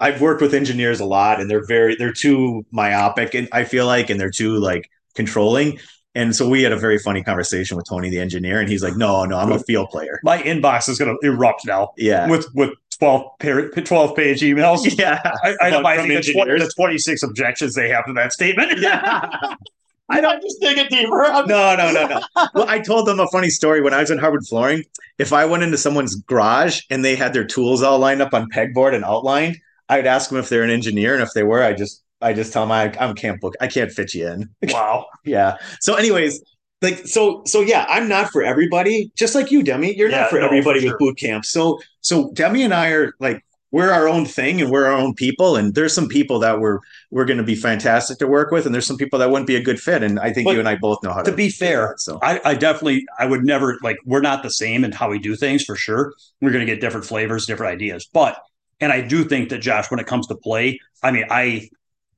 I've 0.00 0.20
worked 0.20 0.40
with 0.40 0.54
engineers 0.54 1.00
a 1.00 1.04
lot, 1.04 1.40
and 1.40 1.50
they're 1.50 1.66
very 1.66 1.94
they're 1.96 2.12
too 2.12 2.64
myopic, 2.72 3.34
and 3.34 3.48
I 3.52 3.64
feel 3.64 3.86
like, 3.86 4.10
and 4.10 4.18
they're 4.20 4.30
too 4.30 4.56
like 4.56 4.88
controlling. 5.14 5.78
And 6.14 6.34
so 6.34 6.48
we 6.48 6.62
had 6.62 6.72
a 6.72 6.76
very 6.76 6.98
funny 6.98 7.22
conversation 7.22 7.76
with 7.76 7.86
Tony, 7.88 8.10
the 8.10 8.18
engineer, 8.18 8.60
and 8.60 8.68
he's 8.68 8.82
like, 8.82 8.96
"No, 8.96 9.24
no, 9.24 9.38
I'm 9.38 9.52
a 9.52 9.58
field 9.60 9.90
player." 9.90 10.18
My 10.24 10.38
inbox 10.42 10.88
is 10.88 10.98
going 10.98 11.16
to 11.22 11.26
erupt 11.28 11.66
now 11.66 11.90
Yeah, 11.96 12.28
with 12.28 12.46
with 12.54 12.70
12, 13.00 13.38
par- 13.40 13.68
12 13.70 14.16
page 14.16 14.40
emails. 14.42 14.80
yeah, 14.98 15.20
I, 15.42 15.56
I, 15.60 15.70
From- 15.72 15.86
I 15.86 15.96
think 16.06 16.24
the, 16.24 16.32
20, 16.32 16.58
the 16.58 16.72
26 16.76 17.22
objections 17.22 17.74
they 17.74 17.88
have 17.88 18.06
to 18.06 18.12
that 18.14 18.32
statement. 18.32 18.78
yeah. 18.78 19.54
I 20.12 20.20
don't 20.20 20.42
just 20.42 20.60
dig 20.60 20.76
it 20.76 20.90
deeper. 20.90 21.24
I'm- 21.24 21.46
No, 21.46 21.76
no, 21.76 21.92
no, 21.92 22.06
no. 22.08 22.20
Well, 22.54 22.68
I 22.68 22.80
told 22.80 23.06
them 23.06 23.20
a 23.20 23.28
funny 23.28 23.48
story 23.48 23.80
when 23.80 23.94
I 23.94 24.00
was 24.00 24.10
in 24.10 24.18
Harvard 24.18 24.44
Flooring. 24.48 24.82
If 25.18 25.32
I 25.32 25.44
went 25.46 25.62
into 25.62 25.78
someone's 25.78 26.16
garage 26.16 26.80
and 26.90 27.04
they 27.04 27.14
had 27.14 27.32
their 27.32 27.44
tools 27.44 27.80
all 27.82 27.98
lined 27.98 28.20
up 28.20 28.34
on 28.34 28.50
pegboard 28.50 28.94
and 28.94 29.04
outlined, 29.04 29.56
I'd 29.88 30.06
ask 30.06 30.28
them 30.30 30.38
if 30.38 30.48
they're 30.48 30.62
an 30.64 30.70
engineer, 30.70 31.14
and 31.14 31.22
if 31.22 31.30
they 31.34 31.42
were, 31.42 31.62
I 31.62 31.72
just 31.74 32.02
I 32.20 32.32
just 32.32 32.52
tell 32.52 32.62
them 32.62 32.72
I 32.72 32.84
I 32.98 33.12
can't 33.12 33.40
book, 33.40 33.54
I 33.60 33.66
can't 33.66 33.90
fit 33.90 34.14
you 34.14 34.26
in. 34.28 34.48
Wow. 34.68 35.06
Yeah. 35.24 35.56
So, 35.80 35.94
anyways, 35.94 36.40
like 36.82 37.06
so 37.06 37.42
so 37.46 37.60
yeah, 37.60 37.86
I'm 37.88 38.08
not 38.08 38.30
for 38.30 38.42
everybody. 38.42 39.10
Just 39.14 39.34
like 39.34 39.50
you, 39.50 39.62
Demi, 39.62 39.96
you're 39.96 40.10
Yeah, 40.10 40.22
not 40.22 40.30
for 40.30 40.40
no, 40.40 40.46
everybody 40.46 40.80
for 40.80 40.86
with 40.88 40.98
boot 40.98 41.18
camp. 41.18 41.44
So 41.44 41.80
so 42.00 42.30
Demi 42.32 42.62
and 42.62 42.74
I 42.74 42.90
are 42.90 43.12
like 43.20 43.44
we're 43.72 43.92
our 43.92 44.08
own 44.08 44.26
thing 44.26 44.60
and 44.60 44.70
we're 44.70 44.86
our 44.86 44.96
own 44.96 45.14
people. 45.14 45.56
And 45.56 45.74
there's 45.74 45.94
some 45.94 46.08
people 46.08 46.40
that 46.40 46.58
we're 46.58 46.80
we're 47.10 47.24
going 47.24 47.38
to 47.38 47.44
be 47.44 47.54
fantastic 47.54 48.18
to 48.18 48.26
work 48.26 48.50
with, 48.50 48.66
and 48.66 48.74
there's 48.74 48.86
some 48.86 48.96
people 48.96 49.18
that 49.18 49.30
wouldn't 49.30 49.46
be 49.46 49.56
a 49.56 49.62
good 49.62 49.80
fit. 49.80 50.02
And 50.02 50.18
I 50.18 50.32
think 50.32 50.46
But 50.46 50.54
you 50.54 50.58
and 50.58 50.68
I 50.68 50.76
both 50.76 51.02
know 51.02 51.12
how 51.12 51.22
to. 51.22 51.30
To 51.30 51.36
be 51.36 51.50
fair, 51.50 51.88
that, 51.88 52.00
so 52.00 52.18
I, 52.22 52.40
I 52.44 52.54
definitely, 52.54 53.06
I 53.18 53.26
would 53.26 53.44
never 53.44 53.78
like, 53.82 53.98
we're 54.04 54.20
not 54.20 54.42
the 54.42 54.50
same 54.50 54.84
in 54.84 54.92
how 54.92 55.10
we 55.10 55.18
do 55.18 55.36
things 55.36 55.64
for 55.64 55.76
sure. 55.76 56.12
We're 56.40 56.50
going 56.50 56.66
to 56.66 56.72
get 56.72 56.80
different 56.80 57.06
flavors, 57.06 57.46
different 57.46 57.72
ideas. 57.72 58.08
But, 58.12 58.36
and 58.80 58.92
I 58.92 59.02
do 59.02 59.24
think 59.24 59.50
that 59.50 59.58
Josh, 59.58 59.90
when 59.90 60.00
it 60.00 60.06
comes 60.06 60.26
to 60.28 60.34
play, 60.34 60.80
I 61.02 61.12
mean, 61.12 61.26
I, 61.30 61.68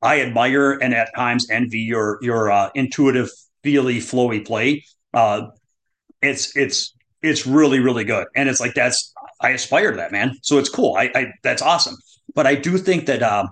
I 0.01 0.21
admire 0.21 0.73
and 0.73 0.95
at 0.95 1.15
times 1.15 1.51
envy 1.51 1.81
your, 1.81 2.19
your 2.23 2.51
uh, 2.51 2.71
intuitive, 2.75 3.31
feely, 3.63 3.99
flowy 3.99 4.45
play. 4.45 4.85
Uh, 5.15 5.49
it's, 6.21 6.57
it's, 6.57 6.95
it's 7.23 7.47
really, 7.47 7.81
really 7.81 8.05
good. 8.05 8.27
And 8.35 8.49
it's 8.49 8.61
like, 8.61 8.75
that's, 8.75 9.13
I 9.41 9.51
aspire 9.51 9.91
to 9.93 9.97
that, 9.99 10.13
man. 10.13 10.37
So 10.43 10.59
it's 10.59 10.69
cool. 10.69 10.95
I, 10.97 11.11
I 11.15 11.33
that's 11.43 11.63
awesome. 11.63 11.97
But 12.35 12.47
I 12.47 12.55
do 12.55 12.79
think 12.79 13.07
that, 13.07 13.23
um, 13.23 13.51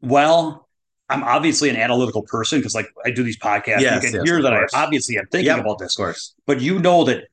well, 0.00 0.68
I'm 1.08 1.22
obviously 1.22 1.68
an 1.70 1.76
analytical 1.76 2.22
person 2.22 2.58
because, 2.58 2.74
like, 2.74 2.88
I 3.04 3.10
do 3.10 3.22
these 3.22 3.38
podcasts. 3.38 3.80
Yes, 3.80 4.02
you 4.02 4.10
can 4.10 4.20
yes, 4.20 4.28
hear 4.28 4.42
that 4.42 4.50
course. 4.50 4.74
I 4.74 4.84
obviously 4.84 5.18
am 5.18 5.26
thinking 5.30 5.46
Yep. 5.54 5.60
about 5.60 5.78
this 5.78 5.94
of 5.94 6.02
course. 6.02 6.34
but 6.46 6.60
you 6.60 6.78
know 6.78 7.04
that 7.04 7.24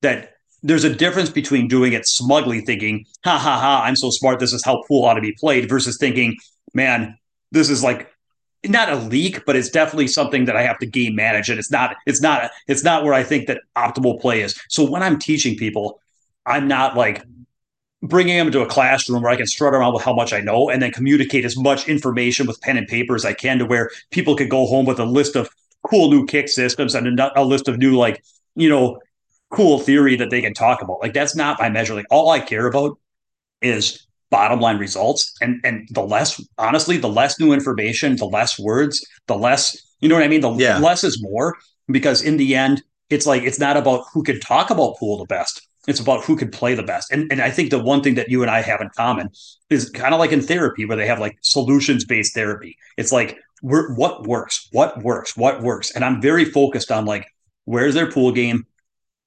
that 0.00 0.30
there's 0.62 0.84
a 0.84 0.94
difference 0.94 1.28
between 1.28 1.68
doing 1.68 1.92
it 1.92 2.06
smugly 2.06 2.60
thinking 2.60 3.04
ha 3.24 3.36
ha 3.36 3.58
ha 3.58 3.82
i'm 3.84 3.96
so 3.96 4.10
smart 4.10 4.38
this 4.38 4.52
is 4.52 4.64
how 4.64 4.82
pool 4.88 5.04
ought 5.04 5.14
to 5.14 5.20
be 5.20 5.32
played 5.38 5.68
versus 5.68 5.98
thinking 5.98 6.36
man 6.72 7.16
this 7.50 7.68
is 7.68 7.82
like 7.82 8.08
not 8.68 8.88
a 8.90 8.96
leak 8.96 9.44
but 9.44 9.56
it's 9.56 9.68
definitely 9.68 10.06
something 10.06 10.44
that 10.44 10.56
i 10.56 10.62
have 10.62 10.78
to 10.78 10.86
game 10.86 11.14
manage 11.14 11.50
and 11.50 11.58
it's 11.58 11.70
not 11.70 11.96
it's 12.06 12.20
not 12.20 12.50
it's 12.68 12.84
not 12.84 13.04
where 13.04 13.14
i 13.14 13.22
think 13.22 13.46
that 13.46 13.60
optimal 13.76 14.20
play 14.20 14.42
is. 14.42 14.58
So 14.68 14.88
when 14.88 15.02
i'm 15.02 15.18
teaching 15.18 15.56
people 15.56 16.00
i'm 16.46 16.68
not 16.68 16.96
like 16.96 17.24
bringing 18.02 18.36
them 18.36 18.48
into 18.48 18.60
a 18.60 18.66
classroom 18.66 19.22
where 19.22 19.32
i 19.32 19.36
can 19.36 19.46
strut 19.46 19.74
around 19.74 19.94
with 19.94 20.02
how 20.02 20.14
much 20.14 20.32
i 20.32 20.40
know 20.40 20.70
and 20.70 20.82
then 20.82 20.92
communicate 20.92 21.44
as 21.44 21.56
much 21.56 21.88
information 21.88 22.46
with 22.46 22.60
pen 22.60 22.76
and 22.76 22.86
paper 22.86 23.14
as 23.14 23.24
i 23.24 23.32
can 23.32 23.58
to 23.58 23.64
where 23.64 23.90
people 24.10 24.36
could 24.36 24.50
go 24.50 24.66
home 24.66 24.86
with 24.86 24.98
a 24.98 25.04
list 25.04 25.36
of 25.36 25.48
cool 25.82 26.10
new 26.10 26.24
kick 26.26 26.48
systems 26.48 26.94
and 26.94 27.20
a, 27.20 27.44
list 27.44 27.68
of 27.68 27.78
new 27.78 27.96
like 27.96 28.22
you 28.54 28.68
know 28.68 29.00
cool 29.52 29.78
theory 29.78 30.16
that 30.16 30.30
they 30.30 30.40
can 30.40 30.54
talk 30.54 30.82
about. 30.82 31.00
Like 31.00 31.12
that's 31.12 31.36
not 31.36 31.60
my 31.60 31.68
measure. 31.68 31.94
Like 31.94 32.06
all 32.10 32.30
i 32.30 32.40
care 32.40 32.66
about 32.66 32.98
is 33.60 34.06
bottom 34.36 34.58
line 34.66 34.78
results. 34.86 35.20
And 35.44 35.52
and 35.66 35.76
the 35.98 36.02
less 36.14 36.30
honestly 36.68 36.96
the 37.06 37.14
less 37.20 37.32
new 37.42 37.50
information 37.58 38.08
the 38.16 38.30
less 38.38 38.52
words 38.68 38.94
the 39.30 39.38
less 39.46 39.62
you 40.00 40.08
know 40.08 40.16
what 40.18 40.24
i 40.24 40.32
mean? 40.34 40.40
The 40.48 40.54
Yeah. 40.66 40.78
less 40.88 41.04
is 41.10 41.16
more 41.30 41.48
because 41.98 42.18
in 42.28 42.36
the 42.42 42.50
end 42.64 42.76
it's 43.14 43.26
like 43.30 43.42
it's 43.48 43.60
not 43.66 43.76
about 43.82 44.00
who 44.12 44.22
can 44.28 44.38
talk 44.40 44.66
about 44.74 44.96
pool 44.98 45.16
the 45.18 45.30
best. 45.36 45.54
It's 45.90 46.02
about 46.06 46.24
who 46.26 46.34
can 46.40 46.50
play 46.60 46.72
the 46.80 46.88
best. 46.92 47.06
And 47.12 47.22
and 47.32 47.40
i 47.48 47.50
think 47.56 47.66
the 47.70 47.82
one 47.92 48.00
thing 48.04 48.14
that 48.18 48.28
you 48.32 48.40
and 48.44 48.50
i 48.58 48.60
have 48.70 48.80
in 48.84 48.90
common 49.02 49.26
is 49.74 49.82
kind 50.02 50.12
of 50.14 50.20
like 50.22 50.32
in 50.36 50.42
therapy 50.52 50.82
where 50.86 50.98
they 51.00 51.10
have 51.12 51.20
like 51.26 51.36
solutions 51.56 52.02
based 52.12 52.32
therapy. 52.38 52.72
It's 53.00 53.12
like 53.18 53.30
we're, 53.70 53.88
what 54.00 54.14
works? 54.34 54.56
What 54.78 54.90
works? 55.08 55.30
What 55.42 55.56
works? 55.68 55.88
And 55.94 56.02
i'm 56.06 56.18
very 56.30 56.44
focused 56.58 56.90
on 56.96 57.02
like 57.14 57.24
where's 57.72 57.94
their 57.98 58.10
pool 58.14 58.32
game? 58.42 58.58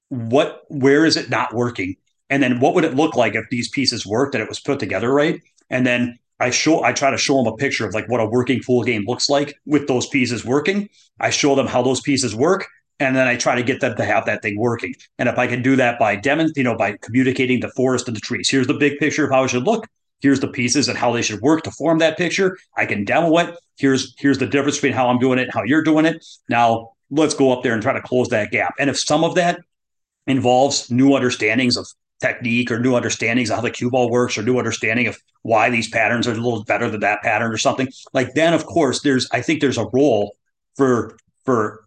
What 0.08 0.50
where 0.84 1.04
is 1.10 1.16
it 1.16 1.30
not 1.30 1.48
working 1.62 1.90
and 2.30 2.42
then 2.42 2.60
what 2.60 2.74
would 2.74 2.84
it 2.84 2.94
look 2.94 3.16
like 3.16 3.34
if 3.34 3.44
these 3.50 3.68
pieces 3.68 4.06
worked 4.06 4.34
and 4.34 4.42
it 4.42 4.48
was 4.48 4.60
put 4.60 4.78
together 4.78 5.12
right? 5.12 5.40
And 5.70 5.86
then 5.86 6.18
i 6.38 6.50
show 6.50 6.82
i 6.84 6.92
try 6.92 7.10
to 7.10 7.16
show 7.16 7.42
them 7.42 7.52
a 7.52 7.56
picture 7.56 7.86
of 7.86 7.94
like 7.94 8.08
what 8.10 8.20
a 8.20 8.26
working 8.26 8.60
pool 8.62 8.82
game 8.82 9.04
looks 9.06 9.28
like 9.28 9.54
with 9.64 9.86
those 9.88 10.06
pieces 10.08 10.44
working. 10.44 10.88
I 11.20 11.30
show 11.30 11.54
them 11.54 11.66
how 11.66 11.82
those 11.82 12.00
pieces 12.00 12.34
work 12.34 12.66
and 13.00 13.16
then 13.16 13.26
i 13.26 13.36
try 13.36 13.54
to 13.54 13.62
get 13.62 13.80
them 13.80 13.96
to 13.96 14.04
have 14.04 14.26
that 14.26 14.42
thing 14.42 14.58
working. 14.58 14.94
And 15.18 15.28
if 15.28 15.38
i 15.38 15.46
can 15.46 15.62
do 15.62 15.76
that 15.76 15.98
by 15.98 16.16
demon 16.16 16.52
you 16.56 16.62
know 16.62 16.76
by 16.76 16.96
communicating 17.00 17.60
the 17.60 17.70
forest 17.70 18.06
and 18.08 18.16
the 18.16 18.20
trees 18.20 18.50
here's 18.50 18.66
the 18.66 18.74
big 18.74 18.98
picture 18.98 19.24
of 19.24 19.30
how 19.30 19.44
it 19.44 19.48
should 19.48 19.64
look 19.64 19.86
here's 20.20 20.40
the 20.40 20.48
pieces 20.48 20.88
and 20.88 20.98
how 20.98 21.12
they 21.12 21.22
should 21.22 21.40
work 21.40 21.62
to 21.62 21.70
form 21.70 21.98
that 21.98 22.18
picture 22.18 22.56
i 22.76 22.84
can 22.84 23.04
demo 23.04 23.38
it. 23.38 23.54
Here's 23.78 24.14
here's 24.18 24.38
the 24.38 24.46
difference 24.46 24.76
between 24.76 24.92
how 24.92 25.08
i'm 25.08 25.18
doing 25.18 25.38
it 25.38 25.44
and 25.44 25.52
how 25.52 25.62
you're 25.62 25.82
doing 25.82 26.06
it. 26.06 26.24
Now 26.48 26.90
let's 27.10 27.34
go 27.34 27.52
up 27.52 27.62
there 27.62 27.72
and 27.72 27.82
try 27.82 27.92
to 27.92 28.00
close 28.00 28.28
that 28.28 28.50
gap. 28.50 28.74
And 28.78 28.90
if 28.90 28.98
some 28.98 29.24
of 29.24 29.34
that 29.36 29.60
involves 30.26 30.90
new 30.90 31.14
understandings 31.14 31.76
of 31.76 31.86
technique 32.20 32.70
or 32.70 32.78
new 32.78 32.94
understandings 32.94 33.50
of 33.50 33.56
how 33.56 33.62
the 33.62 33.70
cue 33.70 33.90
ball 33.90 34.10
works 34.10 34.38
or 34.38 34.42
new 34.42 34.58
understanding 34.58 35.06
of 35.06 35.18
why 35.42 35.68
these 35.68 35.88
patterns 35.88 36.26
are 36.26 36.32
a 36.32 36.34
little 36.34 36.64
better 36.64 36.90
than 36.90 37.00
that 37.00 37.22
pattern 37.22 37.52
or 37.52 37.58
something 37.58 37.88
like 38.14 38.32
then 38.34 38.54
of 38.54 38.64
course 38.64 39.02
there's 39.02 39.28
i 39.32 39.40
think 39.40 39.60
there's 39.60 39.76
a 39.76 39.86
role 39.92 40.34
for 40.76 41.16
for 41.44 41.86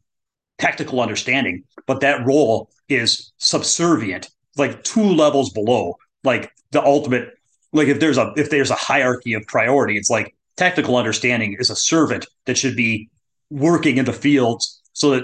technical 0.60 1.02
understanding 1.02 1.64
but 1.88 2.02
that 2.02 2.24
role 2.26 2.70
is 2.90 3.32
subservient 3.38 4.30
like 4.56 4.84
two 4.84 5.04
levels 5.04 5.50
below 5.52 5.96
like 6.24 6.52
the 6.72 6.84
ultimate 6.84 7.34
like 7.74 7.88
if 7.88 8.00
there's 8.00 8.18
a 8.18 8.32
if 8.38 8.52
there's 8.52 8.70
a 8.70 8.76
hierarchy 8.76 9.34
of 9.34 9.44
priority 9.48 9.98
it's 9.98 10.10
like 10.10 10.36
technical 10.58 10.98
understanding 10.98 11.56
is 11.58 11.70
a 11.70 11.76
servant 11.76 12.28
that 12.46 12.58
should 12.58 12.76
be 12.76 13.10
working 13.50 13.98
in 13.98 14.06
the 14.06 14.14
fields 14.14 14.82
so 14.94 15.12
that 15.12 15.24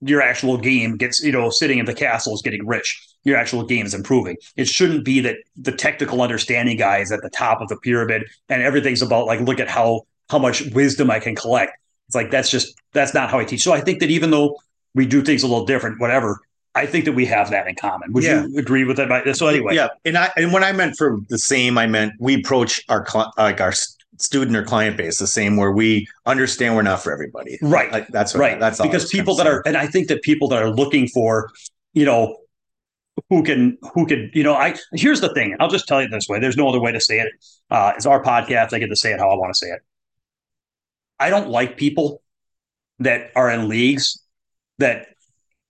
your 0.00 0.22
actual 0.22 0.56
game 0.56 0.96
gets, 0.96 1.22
you 1.22 1.32
know, 1.32 1.50
sitting 1.50 1.78
in 1.78 1.86
the 1.86 1.94
castle 1.94 2.34
is 2.34 2.42
getting 2.42 2.66
rich. 2.66 3.06
Your 3.24 3.36
actual 3.36 3.64
game 3.64 3.84
is 3.86 3.92
improving. 3.94 4.36
It 4.56 4.66
shouldn't 4.66 5.04
be 5.04 5.20
that 5.20 5.36
the 5.56 5.72
technical 5.72 6.22
understanding 6.22 6.76
guy 6.78 6.98
is 6.98 7.12
at 7.12 7.20
the 7.22 7.30
top 7.30 7.60
of 7.60 7.68
the 7.68 7.76
pyramid 7.76 8.24
and 8.48 8.62
everything's 8.62 9.02
about 9.02 9.26
like, 9.26 9.40
look 9.40 9.60
at 9.60 9.68
how 9.68 10.02
how 10.30 10.38
much 10.38 10.62
wisdom 10.72 11.10
I 11.10 11.18
can 11.20 11.34
collect. 11.34 11.72
It's 12.08 12.14
like 12.14 12.30
that's 12.30 12.50
just 12.50 12.74
that's 12.92 13.12
not 13.14 13.30
how 13.30 13.38
I 13.38 13.44
teach. 13.44 13.62
So 13.62 13.72
I 13.72 13.80
think 13.80 14.00
that 14.00 14.10
even 14.10 14.30
though 14.30 14.56
we 14.94 15.06
do 15.06 15.22
things 15.22 15.42
a 15.42 15.46
little 15.46 15.66
different, 15.66 16.00
whatever, 16.00 16.40
I 16.74 16.86
think 16.86 17.04
that 17.04 17.12
we 17.12 17.26
have 17.26 17.50
that 17.50 17.66
in 17.68 17.74
common. 17.74 18.12
Would 18.12 18.24
Yeah. 18.24 18.46
you 18.46 18.58
agree 18.58 18.84
with 18.84 18.96
that? 18.96 19.36
So 19.36 19.48
anyway, 19.48 19.74
Yeah, 19.74 19.88
and 20.04 20.16
I 20.16 20.30
and 20.36 20.52
when 20.52 20.64
I 20.64 20.72
meant 20.72 20.96
for 20.96 21.18
the 21.28 21.38
same, 21.38 21.76
I 21.78 21.86
meant 21.86 22.12
we 22.20 22.34
approach 22.36 22.80
our 22.88 23.06
like 23.36 23.60
our 23.60 23.74
student 24.16 24.56
or 24.56 24.62
client 24.64 24.96
base 24.96 25.18
the 25.18 25.26
same, 25.26 25.56
where 25.56 25.72
we 25.72 26.06
understand 26.26 26.74
we're 26.76 26.82
not 26.82 27.02
for 27.02 27.12
everybody. 27.12 27.58
right. 27.62 27.90
Like, 27.92 28.08
that's 28.08 28.34
right 28.34 28.58
That's 28.60 28.78
all 28.80 28.86
because 28.86 29.08
people 29.10 29.34
that 29.36 29.46
are 29.46 29.62
and 29.66 29.76
i 29.76 29.86
think 29.86 30.08
that 30.08 30.20
people 30.22 30.46
that 30.48 30.62
are 30.62 30.70
looking 30.70 31.08
for 31.08 31.50
you 31.94 32.04
know 32.04 32.36
who 33.28 33.42
can 33.42 33.78
who 33.94 34.06
can 34.06 34.30
you 34.34 34.42
know 34.42 34.54
i 34.54 34.74
here's 34.94 35.20
the 35.20 35.32
thing 35.34 35.56
i'll 35.60 35.68
just 35.68 35.86
tell 35.86 36.02
you 36.02 36.08
this 36.08 36.28
way 36.28 36.38
there's 36.38 36.56
no 36.56 36.68
other 36.68 36.80
way 36.80 36.92
to 36.92 37.00
say 37.00 37.18
it 37.18 37.28
uh 37.70 37.92
it's 37.96 38.06
our 38.06 38.22
podcast 38.22 38.72
i 38.72 38.78
get 38.78 38.88
to 38.88 38.96
say 38.96 39.12
it 39.12 39.18
how 39.18 39.30
i 39.30 39.34
want 39.34 39.52
to 39.52 39.58
say 39.58 39.68
it 39.68 39.80
i 41.18 41.30
don't 41.30 41.48
like 41.48 41.76
people 41.76 42.22
that 42.98 43.30
are 43.34 43.50
in 43.50 43.68
leagues 43.68 44.22
that 44.78 45.08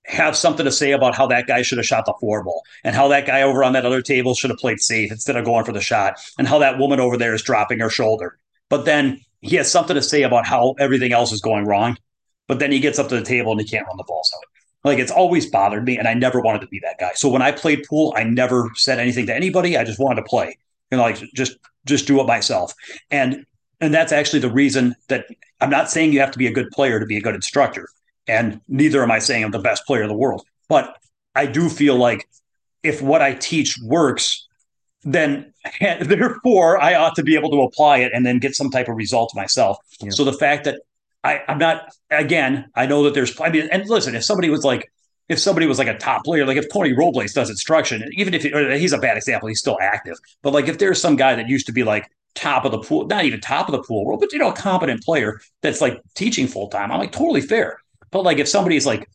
have 0.06 0.36
something 0.36 0.64
to 0.64 0.72
say 0.72 0.92
about 0.92 1.14
how 1.14 1.26
that 1.26 1.46
guy 1.46 1.62
should 1.62 1.78
have 1.78 1.86
shot 1.86 2.04
the 2.06 2.14
four 2.20 2.42
ball 2.42 2.62
and 2.84 2.96
how 2.96 3.08
that 3.08 3.26
guy 3.26 3.42
over 3.42 3.62
on 3.62 3.72
that 3.74 3.86
other 3.86 4.02
table 4.02 4.34
should 4.34 4.50
have 4.50 4.58
played 4.58 4.80
safe 4.80 5.12
instead 5.12 5.36
of 5.36 5.44
going 5.44 5.64
for 5.64 5.72
the 5.72 5.80
shot 5.80 6.18
and 6.38 6.48
how 6.48 6.58
that 6.58 6.78
woman 6.78 6.98
over 6.98 7.16
there 7.16 7.34
is 7.34 7.42
dropping 7.42 7.78
her 7.78 7.90
shoulder 7.90 8.38
but 8.68 8.84
then 8.84 9.20
he 9.40 9.56
has 9.56 9.70
something 9.70 9.94
to 9.94 10.02
say 10.02 10.22
about 10.22 10.46
how 10.46 10.74
everything 10.78 11.12
else 11.12 11.32
is 11.32 11.40
going 11.40 11.64
wrong 11.64 11.96
but 12.50 12.58
then 12.58 12.72
he 12.72 12.80
gets 12.80 12.98
up 12.98 13.08
to 13.10 13.14
the 13.14 13.24
table 13.24 13.52
and 13.52 13.60
he 13.60 13.66
can't 13.66 13.86
run 13.86 13.96
the 13.96 14.02
balls 14.02 14.28
out. 14.36 14.42
Like 14.84 14.98
it's 14.98 15.12
always 15.12 15.46
bothered 15.46 15.84
me, 15.84 15.98
and 15.98 16.08
I 16.08 16.14
never 16.14 16.40
wanted 16.40 16.60
to 16.62 16.68
be 16.68 16.80
that 16.80 16.98
guy. 16.98 17.12
So 17.14 17.28
when 17.28 17.42
I 17.42 17.52
played 17.52 17.84
pool, 17.88 18.14
I 18.16 18.24
never 18.24 18.70
said 18.74 18.98
anything 18.98 19.26
to 19.26 19.34
anybody. 19.34 19.76
I 19.76 19.84
just 19.84 19.98
wanted 19.98 20.22
to 20.22 20.26
play 20.26 20.56
and 20.90 21.00
like 21.00 21.20
just 21.34 21.56
just 21.86 22.06
do 22.06 22.20
it 22.20 22.26
myself. 22.26 22.74
And 23.10 23.44
and 23.80 23.94
that's 23.94 24.12
actually 24.12 24.40
the 24.40 24.50
reason 24.50 24.94
that 25.08 25.26
I'm 25.60 25.70
not 25.70 25.90
saying 25.90 26.12
you 26.12 26.20
have 26.20 26.30
to 26.32 26.38
be 26.38 26.46
a 26.46 26.52
good 26.52 26.70
player 26.70 27.00
to 27.00 27.06
be 27.06 27.16
a 27.16 27.20
good 27.20 27.34
instructor, 27.34 27.88
and 28.26 28.60
neither 28.68 29.02
am 29.02 29.10
I 29.10 29.18
saying 29.18 29.44
I'm 29.44 29.50
the 29.50 29.58
best 29.58 29.86
player 29.86 30.02
in 30.02 30.08
the 30.08 30.16
world. 30.16 30.44
But 30.68 30.96
I 31.34 31.46
do 31.46 31.68
feel 31.68 31.96
like 31.96 32.28
if 32.82 33.02
what 33.02 33.22
I 33.22 33.34
teach 33.34 33.78
works, 33.82 34.46
then 35.02 35.52
therefore 35.80 36.80
I 36.80 36.94
ought 36.94 37.14
to 37.16 37.22
be 37.22 37.34
able 37.34 37.50
to 37.50 37.62
apply 37.62 37.98
it 37.98 38.12
and 38.14 38.24
then 38.24 38.38
get 38.38 38.54
some 38.54 38.70
type 38.70 38.88
of 38.88 38.96
result 38.96 39.32
myself. 39.34 39.78
Yeah. 40.00 40.10
So 40.10 40.24
the 40.24 40.32
fact 40.32 40.64
that 40.64 40.80
I, 41.22 41.42
I'm 41.48 41.58
not 41.58 41.82
again, 42.10 42.66
I 42.74 42.86
know 42.86 43.04
that 43.04 43.14
there's 43.14 43.38
I 43.40 43.50
mean, 43.50 43.68
and 43.70 43.88
listen, 43.88 44.14
if 44.14 44.24
somebody 44.24 44.50
was 44.50 44.64
like 44.64 44.90
if 45.28 45.38
somebody 45.38 45.66
was 45.66 45.78
like 45.78 45.88
a 45.88 45.96
top 45.96 46.24
player, 46.24 46.44
like 46.44 46.56
if 46.56 46.66
Tony 46.72 46.92
Robles 46.92 47.32
does 47.32 47.50
instruction, 47.50 48.02
even 48.14 48.34
if 48.34 48.42
he, 48.42 48.50
he's 48.78 48.92
a 48.92 48.98
bad 48.98 49.16
example, 49.16 49.48
he's 49.48 49.60
still 49.60 49.78
active. 49.80 50.16
But 50.42 50.52
like 50.52 50.66
if 50.66 50.78
there's 50.78 51.00
some 51.00 51.16
guy 51.16 51.36
that 51.36 51.48
used 51.48 51.66
to 51.66 51.72
be 51.72 51.84
like 51.84 52.10
top 52.34 52.64
of 52.64 52.72
the 52.72 52.78
pool, 52.78 53.06
not 53.06 53.24
even 53.24 53.40
top 53.40 53.68
of 53.68 53.72
the 53.72 53.82
pool 53.82 54.04
world, 54.04 54.20
but 54.20 54.32
you 54.32 54.38
know, 54.38 54.50
a 54.50 54.56
competent 54.56 55.02
player 55.04 55.40
that's 55.62 55.80
like 55.80 56.00
teaching 56.14 56.46
full 56.46 56.68
time, 56.68 56.90
I'm 56.90 56.98
like 56.98 57.12
totally 57.12 57.42
fair. 57.42 57.78
But 58.10 58.24
like 58.24 58.38
if 58.38 58.48
somebody's 58.48 58.86
like, 58.86 59.08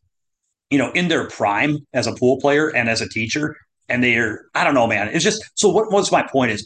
you 0.70 0.78
know, 0.78 0.92
in 0.92 1.08
their 1.10 1.28
prime 1.28 1.86
as 1.94 2.08
a 2.08 2.14
pool 2.14 2.40
player 2.40 2.70
and 2.70 2.88
as 2.90 3.02
a 3.02 3.10
teacher, 3.10 3.56
and 3.90 4.04
they're, 4.04 4.46
I 4.56 4.64
don't 4.64 4.74
know, 4.74 4.88
man. 4.88 5.10
It's 5.10 5.24
just 5.24 5.44
so 5.56 5.70
what 5.70 5.92
was 5.92 6.12
my 6.12 6.26
point 6.32 6.52
is 6.52 6.66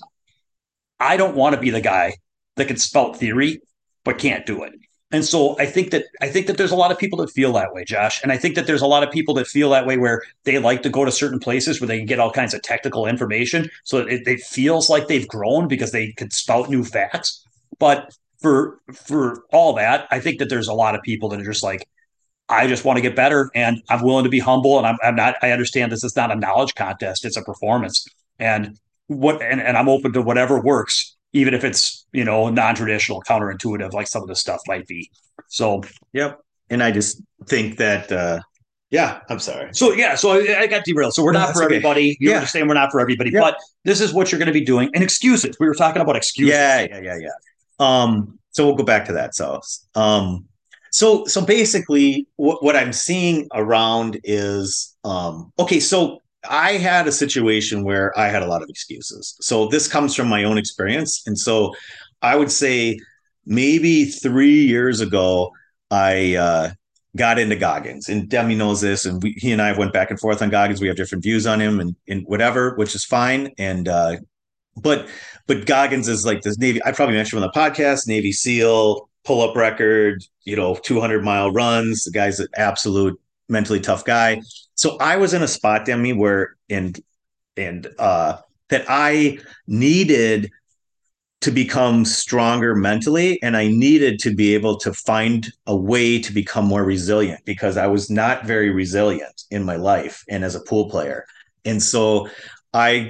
I 1.00 1.18
don't 1.18 1.36
want 1.36 1.56
to 1.56 1.62
be 1.62 1.70
the 1.70 1.82
guy 1.82 2.16
that 2.56 2.68
can 2.68 2.78
spout 2.78 3.18
theory 3.18 3.62
but 4.04 4.18
can't 4.18 4.46
do 4.46 4.64
it. 4.64 4.74
And 5.12 5.26
so 5.26 5.57
I 5.57 5.66
think 5.66 5.89
that 5.91 6.05
I 6.22 6.28
think 6.28 6.45
that 6.47 6.57
there's 6.57 6.72
a 6.72 6.76
lot 6.76 6.91
of 6.91 6.99
people 6.99 7.18
that 7.20 7.32
feel 7.32 7.51
that 7.53 7.74
way, 7.74 7.84
Josh. 7.84 8.22
And 8.22 8.32
I 8.32 8.38
think 8.38 8.55
that 8.55 8.68
there's 8.68 8.84
a 8.84 8.88
lot 8.88 9.01
of 9.01 9.10
people 9.12 9.34
that 9.36 9.47
feel 9.47 9.72
that 9.72 9.88
way 9.88 9.97
where 9.97 10.22
they 10.43 10.60
like 10.60 10.84
to 10.84 10.89
go 10.89 11.03
to 11.03 11.12
certain 11.12 11.39
places 11.39 11.82
where 11.82 11.88
they 11.88 11.97
can 11.97 12.05
get 12.05 12.20
all 12.20 12.32
kinds 12.32 12.53
of 12.53 12.62
technical 12.62 13.07
information. 13.07 13.70
So 13.84 13.99
it, 13.99 14.28
it 14.28 14.41
feels 14.41 14.88
like 14.88 15.07
they've 15.07 15.28
grown 15.28 15.68
because 15.68 15.91
they 15.91 16.12
can 16.12 16.30
spout 16.30 16.70
new 16.70 16.84
facts. 16.84 17.43
But 17.80 18.16
for 18.39 18.80
for 18.93 19.43
all 19.51 19.74
that, 19.74 20.07
I 20.12 20.20
think 20.20 20.38
that 20.39 20.49
there's 20.49 20.68
a 20.68 20.74
lot 20.74 20.93
of 20.93 21.01
people 21.01 21.30
that 21.30 21.41
are 21.41 21.45
just 21.45 21.64
like, 21.64 21.88
I 22.47 22.68
just 22.68 22.86
want 22.86 22.97
to 22.97 23.01
get 23.01 23.16
better 23.16 23.49
and 23.55 23.82
I'm 23.89 24.03
willing 24.03 24.26
to 24.26 24.30
be 24.30 24.39
humble. 24.39 24.78
And 24.78 24.86
I'm, 24.86 24.97
I'm 25.03 25.16
not, 25.16 25.36
I 25.41 25.51
understand 25.51 25.91
this 25.91 26.03
is 26.03 26.16
not 26.16 26.32
a 26.32 26.36
knowledge 26.36 26.76
contest, 26.76 27.26
it's 27.26 27.38
a 27.38 27.43
performance. 27.43 28.05
And 28.38 28.78
what 29.07 29.41
and, 29.41 29.60
and 29.60 29.76
I'm 29.76 29.89
open 29.89 30.14
to 30.14 30.22
whatever 30.22 30.62
works 30.62 31.16
even 31.34 31.54
if 31.54 31.64
it's 31.64 32.06
you 32.12 32.24
know 32.24 32.50
non-traditional 32.50 33.22
counterintuitive 33.22 33.94
like 33.94 34.08
some 34.08 34.22
of 34.22 34.28
the 34.28 34.36
stuff 34.36 34.62
might 34.68 34.88
be. 34.88 35.10
So 35.48 35.84
yep. 36.14 36.40
And 36.70 36.84
i 36.84 36.92
just 36.92 37.22
think 37.46 37.78
that 37.78 38.12
uh 38.12 38.40
yeah 38.92 39.22
i'm 39.30 39.40
sorry. 39.40 39.70
So 39.74 39.94
yeah 39.94 40.16
so 40.16 40.32
i, 40.32 40.60
I 40.60 40.68
got 40.68 40.86
derailed. 40.86 41.14
So 41.14 41.24
we're 41.24 41.32
no, 41.32 41.40
not 41.40 41.54
for 41.54 41.64
okay. 41.64 41.76
everybody. 41.76 42.18
You 42.20 42.32
yeah. 42.32 42.38
understand 42.38 42.68
we're 42.68 42.76
not 42.76 42.92
for 42.92 43.00
everybody 43.00 43.32
yep. 43.32 43.42
but 43.42 43.58
this 43.86 44.02
is 44.02 44.14
what 44.14 44.32
you're 44.32 44.40
going 44.40 44.48
to 44.48 44.54
be 44.54 44.66
doing. 44.66 44.90
And 44.94 45.04
excuses. 45.04 45.58
We 45.60 45.68
were 45.68 45.76
talking 45.76 46.02
about 46.02 46.16
excuses. 46.16 46.54
Yeah 46.54 46.82
yeah 46.90 47.00
yeah 47.00 47.18
yeah. 47.18 47.30
Um 47.80 48.40
so 48.52 48.66
we'll 48.66 48.76
go 48.76 48.84
back 48.84 49.06
to 49.06 49.14
that. 49.14 49.36
So 49.36 49.62
um 49.96 50.46
so 50.92 51.26
so 51.26 51.46
basically 51.46 52.28
what, 52.38 52.64
what 52.64 52.76
i'm 52.76 52.94
seeing 52.94 53.48
around 53.54 54.20
is 54.24 54.96
um 55.04 55.52
okay 55.60 55.80
so 55.80 56.20
I 56.48 56.74
had 56.74 57.08
a 57.08 57.12
situation 57.12 57.84
where 57.84 58.18
I 58.18 58.30
had 58.30 58.44
a 58.44 58.48
lot 58.48 58.62
of 58.62 58.70
excuses. 58.70 59.36
So 59.42 59.68
this 59.68 59.88
comes 59.88 60.16
from 60.16 60.28
my 60.28 60.44
own 60.44 60.58
experience. 60.58 61.24
And 61.26 61.38
so 61.38 61.74
I 62.22 62.36
would 62.36 62.52
say 62.52 63.00
maybe 63.46 64.06
three 64.06 64.66
years 64.66 65.02
ago, 65.02 65.52
I 65.92 66.36
uh, 66.36 66.72
got 67.18 67.40
into 67.40 67.56
Goggins. 67.56 68.10
And 68.10 68.30
Demi 68.30 68.56
knows 68.56 68.80
this. 68.80 69.06
And 69.06 69.22
we, 69.22 69.34
he 69.38 69.52
and 69.52 69.62
I 69.62 69.78
went 69.78 69.92
back 69.92 70.12
and 70.12 70.20
forth 70.20 70.42
on 70.42 70.50
Goggins. 70.50 70.80
We 70.80 70.88
have 70.88 70.96
different 70.96 71.24
views 71.24 71.46
on 71.46 71.60
him 71.60 71.80
and, 71.80 71.96
and 72.08 72.24
whatever, 72.26 72.76
which 72.76 72.96
is 72.96 73.04
fine. 73.04 73.52
And, 73.58 73.88
uh, 73.88 74.18
but, 74.78 75.10
but 75.48 75.66
Goggins 75.66 76.08
is 76.08 76.26
like 76.26 76.42
this 76.42 76.58
Navy, 76.58 76.82
I 76.86 76.92
probably 76.92 77.16
mentioned 77.16 77.44
on 77.44 77.50
the 77.54 77.60
podcast, 77.60 78.08
Navy 78.08 78.32
SEAL, 78.32 79.10
pull 79.26 79.42
up 79.42 79.56
record, 79.56 80.24
you 80.44 80.56
know, 80.56 80.76
200 80.76 81.24
mile 81.24 81.52
runs. 81.52 82.06
The 82.06 82.12
guy's 82.12 82.40
an 82.40 82.48
absolute 82.56 83.20
mentally 83.50 83.80
tough 83.80 84.06
guy. 84.06 84.42
So 84.80 84.96
I 85.02 85.18
was 85.18 85.34
in 85.34 85.44
a 85.44 85.48
spot, 85.48 85.84
Demi, 85.84 86.14
where 86.14 86.56
and 86.70 86.98
and 87.58 87.86
uh 88.00 88.38
that 88.70 88.86
I 88.88 89.40
needed 89.68 90.50
to 91.42 91.52
become 91.52 92.06
stronger 92.06 92.76
mentally 92.76 93.42
and 93.44 93.58
I 93.58 93.68
needed 93.68 94.20
to 94.20 94.34
be 94.34 94.54
able 94.54 94.78
to 94.78 94.94
find 94.94 95.52
a 95.68 95.76
way 95.76 96.22
to 96.22 96.32
become 96.32 96.66
more 96.66 96.86
resilient 96.86 97.44
because 97.44 97.76
I 97.76 97.88
was 97.88 98.10
not 98.10 98.46
very 98.46 98.70
resilient 98.70 99.44
in 99.52 99.66
my 99.66 99.76
life 99.76 100.24
and 100.30 100.46
as 100.46 100.56
a 100.56 100.62
pool 100.62 100.90
player. 100.90 101.26
And 101.66 101.84
so 101.84 102.30
I 102.74 103.10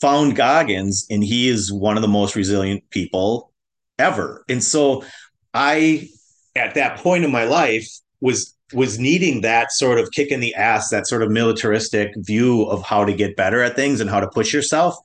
found 0.00 0.34
Goggins 0.34 1.06
and 1.10 1.22
he 1.22 1.46
is 1.48 1.70
one 1.70 1.96
of 1.96 2.02
the 2.02 2.08
most 2.08 2.36
resilient 2.36 2.88
people 2.88 3.52
ever. 3.98 4.46
And 4.48 4.64
so 4.64 5.04
I 5.52 6.08
at 6.56 6.74
that 6.76 7.00
point 7.00 7.24
in 7.24 7.30
my 7.30 7.44
life 7.44 7.90
was 8.22 8.54
was 8.72 8.98
needing 8.98 9.40
that 9.42 9.72
sort 9.72 9.98
of 9.98 10.10
kick 10.12 10.30
in 10.30 10.40
the 10.40 10.54
ass, 10.54 10.90
that 10.90 11.06
sort 11.06 11.22
of 11.22 11.30
militaristic 11.30 12.12
view 12.16 12.64
of 12.64 12.82
how 12.82 13.04
to 13.04 13.12
get 13.12 13.36
better 13.36 13.62
at 13.62 13.76
things 13.76 14.00
and 14.00 14.08
how 14.08 14.20
to 14.20 14.28
push 14.28 14.52
yourself. 14.52 14.96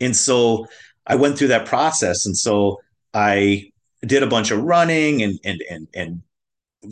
And 0.00 0.14
so 0.14 0.66
I 1.06 1.14
went 1.14 1.38
through 1.38 1.48
that 1.48 1.66
process. 1.66 2.26
And 2.26 2.36
so 2.36 2.80
I 3.14 3.70
did 4.04 4.22
a 4.22 4.26
bunch 4.26 4.50
of 4.50 4.62
running 4.62 5.22
and 5.22 5.38
and 5.44 5.62
and 5.70 5.88
and 5.94 6.22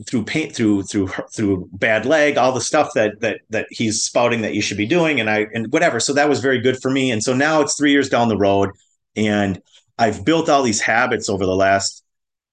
through 0.06 0.24
paint 0.24 0.54
through 0.54 0.82
through 0.84 1.08
through 1.34 1.68
bad 1.72 2.06
leg 2.06 2.36
all 2.36 2.52
the 2.52 2.60
stuff 2.60 2.90
that 2.94 3.20
that 3.20 3.40
that 3.50 3.66
he's 3.70 4.02
spouting 4.02 4.40
that 4.42 4.54
you 4.54 4.62
should 4.62 4.76
be 4.76 4.86
doing 4.86 5.20
and 5.20 5.30
i 5.30 5.46
and 5.54 5.70
whatever 5.72 6.00
so 6.00 6.12
that 6.12 6.28
was 6.28 6.40
very 6.40 6.58
good 6.58 6.80
for 6.80 6.90
me 6.90 7.10
and 7.10 7.22
so 7.22 7.34
now 7.34 7.60
it's 7.60 7.76
three 7.76 7.92
years 7.92 8.08
down 8.08 8.28
the 8.28 8.36
road 8.36 8.70
and 9.14 9.60
i've 9.98 10.24
built 10.24 10.48
all 10.48 10.62
these 10.62 10.80
habits 10.80 11.28
over 11.28 11.46
the 11.46 11.54
last 11.54 12.02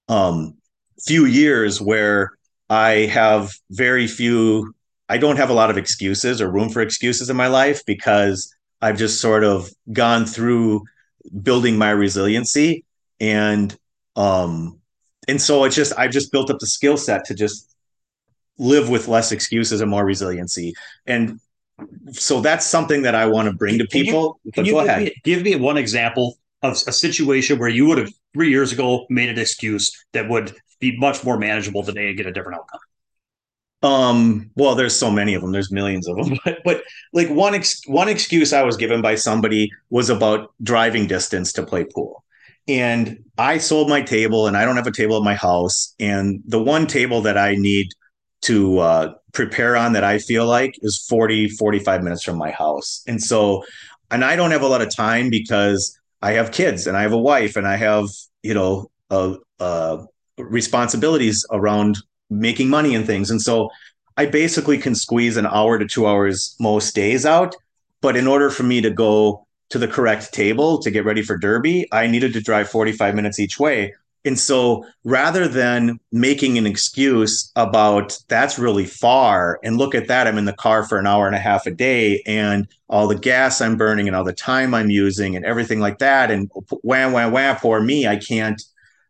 um 0.08 0.54
few 1.04 1.24
years 1.24 1.80
where 1.80 2.32
I 2.72 3.04
have 3.06 3.52
very 3.70 4.06
few, 4.06 4.74
I 5.10 5.18
don't 5.18 5.36
have 5.36 5.50
a 5.50 5.52
lot 5.52 5.68
of 5.68 5.76
excuses 5.76 6.40
or 6.40 6.50
room 6.50 6.70
for 6.70 6.80
excuses 6.80 7.28
in 7.28 7.36
my 7.36 7.48
life 7.48 7.82
because 7.86 8.50
I've 8.80 8.96
just 8.96 9.20
sort 9.20 9.44
of 9.44 9.68
gone 9.92 10.24
through 10.24 10.84
building 11.42 11.76
my 11.76 11.90
resiliency 11.90 12.84
and 13.20 13.76
um 14.16 14.80
and 15.28 15.40
so 15.40 15.64
it's 15.64 15.76
just 15.76 15.92
I've 15.98 16.12
just 16.12 16.32
built 16.32 16.50
up 16.50 16.60
the 16.60 16.66
skill 16.66 16.96
set 16.96 17.26
to 17.26 17.34
just 17.34 17.76
live 18.58 18.88
with 18.88 19.06
less 19.06 19.32
excuses 19.32 19.82
and 19.82 19.90
more 19.90 20.04
resiliency. 20.06 20.72
And 21.06 21.40
so 22.12 22.40
that's 22.40 22.64
something 22.64 23.02
that 23.02 23.14
I 23.14 23.26
want 23.26 23.48
to 23.50 23.54
bring 23.54 23.78
to 23.78 23.86
people. 23.86 24.40
Can 24.54 24.64
you, 24.64 24.74
can 24.74 24.86
you 24.86 24.86
give, 24.86 24.98
me, 24.98 25.22
give 25.24 25.42
me 25.42 25.56
one 25.56 25.76
example 25.76 26.38
of 26.62 26.72
a 26.86 26.92
situation 26.92 27.58
where 27.58 27.68
you 27.68 27.86
would 27.86 27.98
have 27.98 28.10
three 28.32 28.50
years 28.50 28.72
ago 28.72 29.04
made 29.10 29.28
an 29.28 29.38
excuse 29.38 29.92
that 30.12 30.28
would 30.28 30.54
be 30.82 30.96
much 30.98 31.24
more 31.24 31.38
manageable 31.38 31.82
today 31.82 32.08
and 32.08 32.16
get 32.18 32.26
a 32.26 32.32
different 32.32 32.58
outcome? 32.58 32.80
Um, 33.82 34.50
well, 34.54 34.74
there's 34.74 34.94
so 34.94 35.10
many 35.10 35.34
of 35.34 35.42
them. 35.42 35.52
There's 35.52 35.72
millions 35.72 36.06
of 36.08 36.16
them. 36.16 36.38
But, 36.44 36.58
but 36.64 36.82
like 37.12 37.28
one 37.30 37.54
ex- 37.54 37.86
one 37.86 38.08
excuse 38.08 38.52
I 38.52 38.62
was 38.62 38.76
given 38.76 39.00
by 39.00 39.14
somebody 39.14 39.70
was 39.90 40.10
about 40.10 40.52
driving 40.62 41.06
distance 41.06 41.52
to 41.54 41.64
play 41.64 41.84
pool. 41.84 42.22
And 42.68 43.24
I 43.38 43.58
sold 43.58 43.88
my 43.88 44.02
table 44.02 44.46
and 44.46 44.56
I 44.56 44.64
don't 44.64 44.76
have 44.76 44.86
a 44.86 44.92
table 44.92 45.16
at 45.16 45.24
my 45.24 45.34
house. 45.34 45.94
And 45.98 46.42
the 46.46 46.62
one 46.62 46.86
table 46.86 47.22
that 47.22 47.36
I 47.36 47.56
need 47.56 47.88
to 48.42 48.78
uh, 48.78 49.14
prepare 49.32 49.76
on 49.76 49.94
that 49.94 50.04
I 50.04 50.18
feel 50.18 50.46
like 50.46 50.74
is 50.82 51.04
40, 51.08 51.48
45 51.48 52.02
minutes 52.04 52.22
from 52.22 52.38
my 52.38 52.52
house. 52.52 53.02
And 53.08 53.20
so, 53.20 53.64
and 54.12 54.24
I 54.24 54.36
don't 54.36 54.52
have 54.52 54.62
a 54.62 54.68
lot 54.68 54.82
of 54.82 54.94
time 54.94 55.28
because 55.28 55.98
I 56.20 56.32
have 56.32 56.52
kids 56.52 56.86
and 56.86 56.96
I 56.96 57.02
have 57.02 57.12
a 57.12 57.18
wife 57.18 57.56
and 57.56 57.66
I 57.66 57.76
have, 57.76 58.06
you 58.42 58.54
know, 58.54 58.90
a, 59.10 59.36
a 59.58 60.04
responsibilities 60.38 61.44
around 61.50 61.98
making 62.30 62.68
money 62.68 62.94
and 62.94 63.06
things. 63.06 63.30
And 63.30 63.40
so 63.40 63.70
I 64.16 64.26
basically 64.26 64.78
can 64.78 64.94
squeeze 64.94 65.36
an 65.36 65.46
hour 65.46 65.78
to 65.78 65.86
two 65.86 66.06
hours 66.06 66.56
most 66.60 66.94
days 66.94 67.26
out. 67.26 67.54
But 68.00 68.16
in 68.16 68.26
order 68.26 68.50
for 68.50 68.62
me 68.62 68.80
to 68.80 68.90
go 68.90 69.46
to 69.70 69.78
the 69.78 69.88
correct 69.88 70.32
table 70.32 70.78
to 70.78 70.90
get 70.90 71.04
ready 71.04 71.22
for 71.22 71.36
Derby, 71.36 71.88
I 71.92 72.06
needed 72.06 72.32
to 72.34 72.40
drive 72.40 72.68
45 72.68 73.14
minutes 73.14 73.38
each 73.38 73.58
way. 73.58 73.94
And 74.24 74.38
so 74.38 74.84
rather 75.04 75.48
than 75.48 75.98
making 76.12 76.56
an 76.56 76.66
excuse 76.66 77.50
about 77.56 78.16
that's 78.28 78.58
really 78.58 78.86
far, 78.86 79.58
and 79.64 79.78
look 79.78 79.94
at 79.94 80.06
that, 80.08 80.28
I'm 80.28 80.38
in 80.38 80.44
the 80.44 80.52
car 80.52 80.84
for 80.84 80.98
an 80.98 81.06
hour 81.06 81.26
and 81.26 81.34
a 81.34 81.40
half 81.40 81.66
a 81.66 81.72
day, 81.72 82.22
and 82.24 82.68
all 82.88 83.08
the 83.08 83.18
gas 83.18 83.60
I'm 83.60 83.76
burning 83.76 84.06
and 84.06 84.16
all 84.16 84.22
the 84.22 84.32
time 84.32 84.74
I'm 84.74 84.90
using 84.90 85.34
and 85.34 85.44
everything 85.44 85.80
like 85.80 85.98
that, 85.98 86.30
and 86.30 86.50
wham, 86.82 87.12
wham, 87.12 87.32
wham, 87.32 87.56
poor 87.56 87.80
me, 87.80 88.06
I 88.06 88.16
can't 88.16 88.62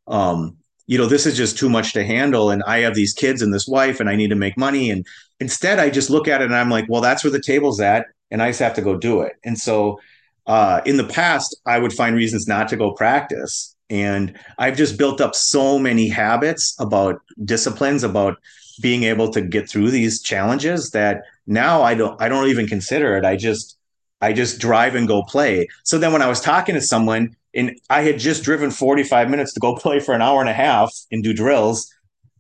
um, 0.07 0.57
you 0.87 0.99
know, 0.99 1.07
this 1.07 1.27
is 1.27 1.37
just 1.37 1.59
too 1.59 1.69
much 1.69 1.93
to 1.93 2.05
handle. 2.05 2.51
And 2.51 2.63
I 2.65 2.79
have 2.79 2.95
these 2.95 3.13
kids 3.13 3.43
and 3.43 3.53
this 3.53 3.69
wife, 3.69 4.01
and 4.01 4.09
I 4.09 4.17
need 4.17 4.29
to 4.29 4.37
make 4.37 4.57
money. 4.57 4.91
And 4.91 5.07
instead, 5.41 5.79
I 5.79 5.91
just 5.91 6.11
look 6.11 6.29
at 6.29 6.43
it 6.43 6.47
and 6.47 6.57
I'm 6.57 6.71
like, 6.71 6.87
well, 6.89 7.01
that's 7.01 7.25
where 7.25 7.31
the 7.31 7.41
table's 7.41 7.81
at. 7.81 8.07
And 8.31 8.43
I 8.43 8.49
just 8.51 8.61
have 8.61 8.75
to 8.75 8.83
go 8.83 8.97
do 8.97 9.21
it. 9.23 9.35
And 9.45 9.59
so 9.59 10.01
uh, 10.47 10.81
in 10.85 10.97
the 10.97 11.05
past, 11.05 11.57
I 11.67 11.79
would 11.79 11.93
find 11.93 12.17
reasons 12.17 12.49
not 12.49 12.69
to 12.69 12.77
go 12.77 12.93
practice. 12.93 13.77
And 13.91 14.39
I've 14.59 14.77
just 14.77 14.99
built 14.99 15.21
up 15.21 15.35
so 15.35 15.79
many 15.79 16.09
habits 16.09 16.75
about 16.79 17.21
disciplines, 17.45 18.03
about 18.03 18.39
being 18.81 19.05
able 19.05 19.31
to 19.31 19.43
get 19.43 19.69
through 19.69 19.91
these 19.91 20.23
challenges 20.23 20.91
that 20.91 21.23
now 21.47 21.83
I 21.83 21.95
don't 21.95 22.21
I 22.21 22.29
don't 22.29 22.49
even 22.49 22.67
consider 22.67 23.17
it. 23.17 23.25
I 23.25 23.37
just 23.37 23.77
I 24.21 24.33
just 24.33 24.61
drive 24.61 24.95
and 24.95 25.07
go 25.07 25.23
play. 25.25 25.69
So 25.85 25.99
then 25.99 26.13
when 26.13 26.23
I 26.23 26.29
was 26.29 26.41
talking 26.41 26.75
to 26.75 26.81
someone 26.81 27.37
and 27.55 27.79
I 27.91 28.03
had 28.03 28.19
just 28.19 28.45
driven 28.45 28.71
45 28.71 29.31
minutes 29.31 29.53
to 29.55 29.61
go 29.61 29.75
play 29.77 30.01
for 30.01 30.15
an 30.15 30.23
hour 30.23 30.41
and 30.41 30.49
a 30.49 30.55
half 30.55 30.93
and 31.11 31.23
do 31.23 31.33
drills, 31.33 31.93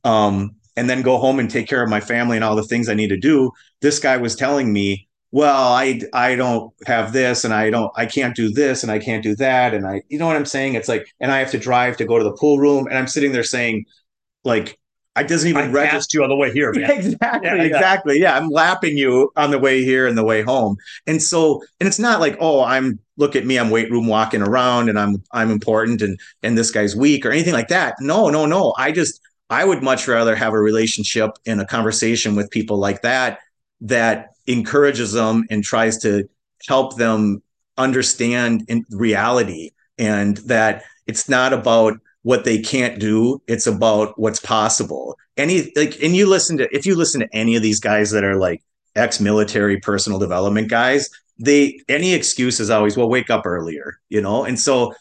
um, 0.04 0.56
and 0.76 0.88
then 0.88 1.02
go 1.02 1.18
home 1.18 1.38
and 1.38 1.50
take 1.50 1.68
care 1.68 1.82
of 1.82 1.90
my 1.90 2.00
family 2.00 2.36
and 2.36 2.44
all 2.44 2.56
the 2.56 2.62
things 2.62 2.88
I 2.88 2.94
need 2.94 3.08
to 3.08 3.18
do. 3.18 3.50
This 3.80 3.98
guy 3.98 4.16
was 4.16 4.34
telling 4.34 4.72
me, 4.72 5.08
well, 5.30 5.72
I 5.72 6.00
I 6.12 6.34
don't 6.34 6.72
have 6.86 7.12
this 7.12 7.44
and 7.44 7.54
I 7.54 7.70
don't 7.70 7.90
I 7.96 8.06
can't 8.06 8.36
do 8.36 8.50
this 8.50 8.82
and 8.82 8.92
I 8.92 8.98
can't 8.98 9.22
do 9.22 9.34
that 9.36 9.74
and 9.74 9.86
I 9.86 10.02
you 10.08 10.18
know 10.18 10.26
what 10.26 10.36
I'm 10.36 10.44
saying? 10.46 10.74
It's 10.74 10.88
like 10.88 11.06
and 11.20 11.32
I 11.32 11.38
have 11.38 11.50
to 11.52 11.58
drive 11.58 11.96
to 11.98 12.04
go 12.04 12.18
to 12.18 12.24
the 12.24 12.36
pool 12.36 12.58
room 12.58 12.86
and 12.86 12.98
I'm 12.98 13.06
sitting 13.06 13.32
there 13.32 13.42
saying 13.42 13.86
like 14.44 14.78
I 15.14 15.22
doesn't 15.22 15.48
even 15.48 15.64
I 15.64 15.70
register 15.70 16.18
you 16.18 16.24
on 16.24 16.30
the 16.30 16.36
way 16.36 16.52
here. 16.52 16.72
Man. 16.72 16.90
exactly, 16.90 17.48
yeah, 17.48 17.62
exactly. 17.62 18.20
Yeah, 18.20 18.36
I'm 18.36 18.48
lapping 18.48 18.96
you 18.96 19.30
on 19.36 19.50
the 19.50 19.58
way 19.58 19.84
here 19.84 20.06
and 20.06 20.16
the 20.16 20.24
way 20.24 20.42
home. 20.42 20.76
And 21.06 21.22
so, 21.22 21.62
and 21.80 21.86
it's 21.86 21.98
not 21.98 22.18
like, 22.18 22.36
oh, 22.40 22.64
I'm 22.64 22.98
look 23.22 23.36
at 23.36 23.46
me, 23.46 23.58
I'm 23.58 23.70
weight 23.70 23.90
room 23.90 24.08
walking 24.08 24.42
around 24.42 24.88
and 24.88 24.98
I'm 24.98 25.22
I'm 25.32 25.50
important 25.50 26.02
and 26.02 26.18
and 26.42 26.58
this 26.58 26.70
guy's 26.70 26.94
weak 26.94 27.24
or 27.24 27.30
anything 27.30 27.54
like 27.54 27.68
that. 27.68 27.94
No, 28.00 28.28
no, 28.28 28.44
no. 28.44 28.74
I 28.76 28.92
just 28.92 29.20
I 29.48 29.64
would 29.64 29.82
much 29.82 30.08
rather 30.08 30.34
have 30.34 30.52
a 30.52 30.58
relationship 30.58 31.30
and 31.46 31.60
a 31.60 31.66
conversation 31.66 32.36
with 32.36 32.50
people 32.50 32.78
like 32.78 33.02
that 33.02 33.38
that 33.82 34.30
encourages 34.46 35.12
them 35.12 35.44
and 35.50 35.62
tries 35.62 35.98
to 35.98 36.28
help 36.68 36.96
them 36.96 37.42
understand 37.78 38.64
in 38.68 38.84
reality 38.90 39.70
and 39.98 40.38
that 40.38 40.82
it's 41.06 41.28
not 41.28 41.52
about 41.52 41.98
what 42.22 42.44
they 42.44 42.60
can't 42.60 43.00
do 43.00 43.40
it's 43.46 43.66
about 43.66 44.16
what's 44.18 44.40
possible 44.40 45.16
any 45.36 45.72
like 45.74 46.00
and 46.02 46.14
you 46.14 46.26
listen 46.26 46.58
to 46.58 46.68
if 46.76 46.86
you 46.86 46.94
listen 46.94 47.20
to 47.20 47.28
any 47.32 47.56
of 47.56 47.62
these 47.62 47.80
guys 47.80 48.10
that 48.10 48.24
are 48.24 48.36
like 48.36 48.62
ex-military 48.94 49.80
personal 49.80 50.18
development 50.18 50.68
guys 50.68 51.08
they 51.38 51.78
any 51.88 52.14
excuse 52.14 52.60
is 52.60 52.70
always 52.70 52.96
well 52.96 53.08
wake 53.08 53.30
up 53.30 53.46
earlier 53.46 53.98
you 54.08 54.20
know? 54.20 54.44
And 54.44 54.58
so 54.58 54.94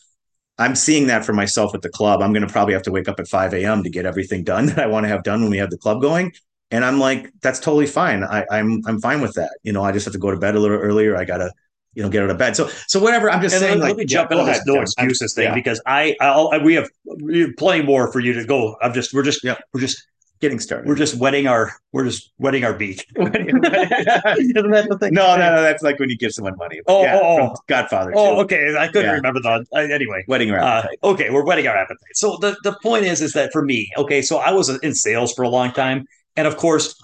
i'm 0.57 0.75
seeing 0.75 1.07
that 1.07 1.25
for 1.25 1.33
myself 1.33 1.73
at 1.73 1.81
the 1.81 1.89
club. 1.89 2.21
I'm 2.21 2.33
going 2.33 2.45
to 2.45 2.51
probably 2.51 2.73
have 2.73 2.83
to 2.83 2.91
wake 2.91 3.07
up 3.07 3.19
at 3.19 3.27
5 3.27 3.53
a.m 3.53 3.83
to 3.83 3.89
get 3.89 4.05
everything 4.05 4.43
done 4.43 4.65
that 4.67 4.79
i 4.79 4.85
want 4.87 5.03
to 5.05 5.07
have 5.09 5.23
done 5.23 5.41
when 5.41 5.51
we 5.51 5.57
have 5.57 5.69
the 5.71 5.77
club 5.77 6.01
going. 6.01 6.31
And 6.71 6.85
i'm 6.85 6.99
like 6.99 7.29
that's 7.41 7.59
totally 7.59 7.87
fine. 7.87 8.23
I, 8.23 8.45
i'm 8.51 8.81
i'm 8.87 8.99
fine 9.01 9.21
with 9.21 9.33
that. 9.35 9.51
You 9.63 9.73
know 9.73 9.83
i 9.83 9.91
just 9.91 10.05
have 10.05 10.13
to 10.13 10.19
go 10.19 10.31
to 10.31 10.37
bed 10.37 10.55
a 10.55 10.59
little 10.59 10.77
earlier. 10.77 11.17
I 11.17 11.25
gotta 11.25 11.51
you 11.95 12.01
know 12.03 12.09
get 12.09 12.23
out 12.23 12.29
of 12.29 12.37
bed. 12.37 12.55
So 12.55 12.69
so 12.87 12.99
whatever 13.01 13.29
i'm 13.29 13.41
just 13.41 13.55
And 13.55 13.61
saying 13.61 13.79
let, 13.79 13.83
like 13.83 13.89
let 13.89 13.97
me 13.97 14.05
jump 14.05 14.29
go 14.29 14.45
this 14.45 14.61
no 14.65 14.79
excuses 14.81 15.37
I'm- 15.37 15.43
thing 15.43 15.51
yeah, 15.51 15.55
because 15.55 15.81
I 15.85 16.15
I'll, 16.21 16.49
we 16.63 16.73
have 16.75 16.87
we 17.21 17.41
have 17.41 17.51
plenty 17.57 17.83
more 17.83 18.11
for 18.13 18.19
you 18.21 18.31
to 18.33 18.45
go. 18.45 18.77
I'm 18.81 18.93
just 18.93 19.13
we're 19.13 19.23
just 19.23 19.43
Yeah. 19.43 19.57
we're 19.73 19.81
just 19.81 20.05
getting 20.41 20.59
started 20.59 20.87
we're 20.87 20.95
just 20.95 21.15
wetting 21.15 21.47
our 21.47 21.71
we're 21.93 22.03
just 22.03 22.31
wetting 22.39 22.63
our 22.63 22.73
beak. 22.73 23.05
Isn't 23.15 23.31
that 23.35 24.87
the 24.89 24.97
thing? 24.99 25.13
No, 25.13 25.35
no, 25.35 25.55
no. 25.55 25.61
That's 25.61 25.83
like 25.83 25.99
when 25.99 26.09
you 26.09 26.17
give 26.17 26.33
someone 26.33 26.55
money. 26.57 26.79
Oh, 26.87 27.03
yeah, 27.03 27.19
oh, 27.21 27.41
oh. 27.41 27.55
Godfather. 27.67 28.13
Oh, 28.15 28.35
too. 28.35 28.41
okay. 28.41 28.75
I 28.77 28.87
couldn't 28.87 29.05
Yeah. 29.05 29.13
remember 29.13 29.41
the 29.41 29.65
uh, 29.73 29.77
anyway. 29.77 30.23
wedding 30.27 30.47
your 30.47 30.59
Uh, 30.59 30.87
okay, 31.03 31.29
we're 31.29 31.43
whetting 31.43 31.67
our 31.67 31.75
appetite. 31.75 32.15
So 32.15 32.37
the, 32.39 32.55
the 32.63 32.77
point 32.81 33.05
is, 33.05 33.21
is 33.21 33.33
that 33.33 33.51
for 33.51 33.63
me, 33.63 33.89
okay, 33.97 34.21
so 34.21 34.37
I 34.37 34.51
was 34.51 34.69
in 34.69 34.93
sales 34.95 35.33
for 35.33 35.43
a 35.43 35.49
long 35.49 35.71
time. 35.73 36.05
And 36.37 36.47
of 36.47 36.55
course, 36.57 36.95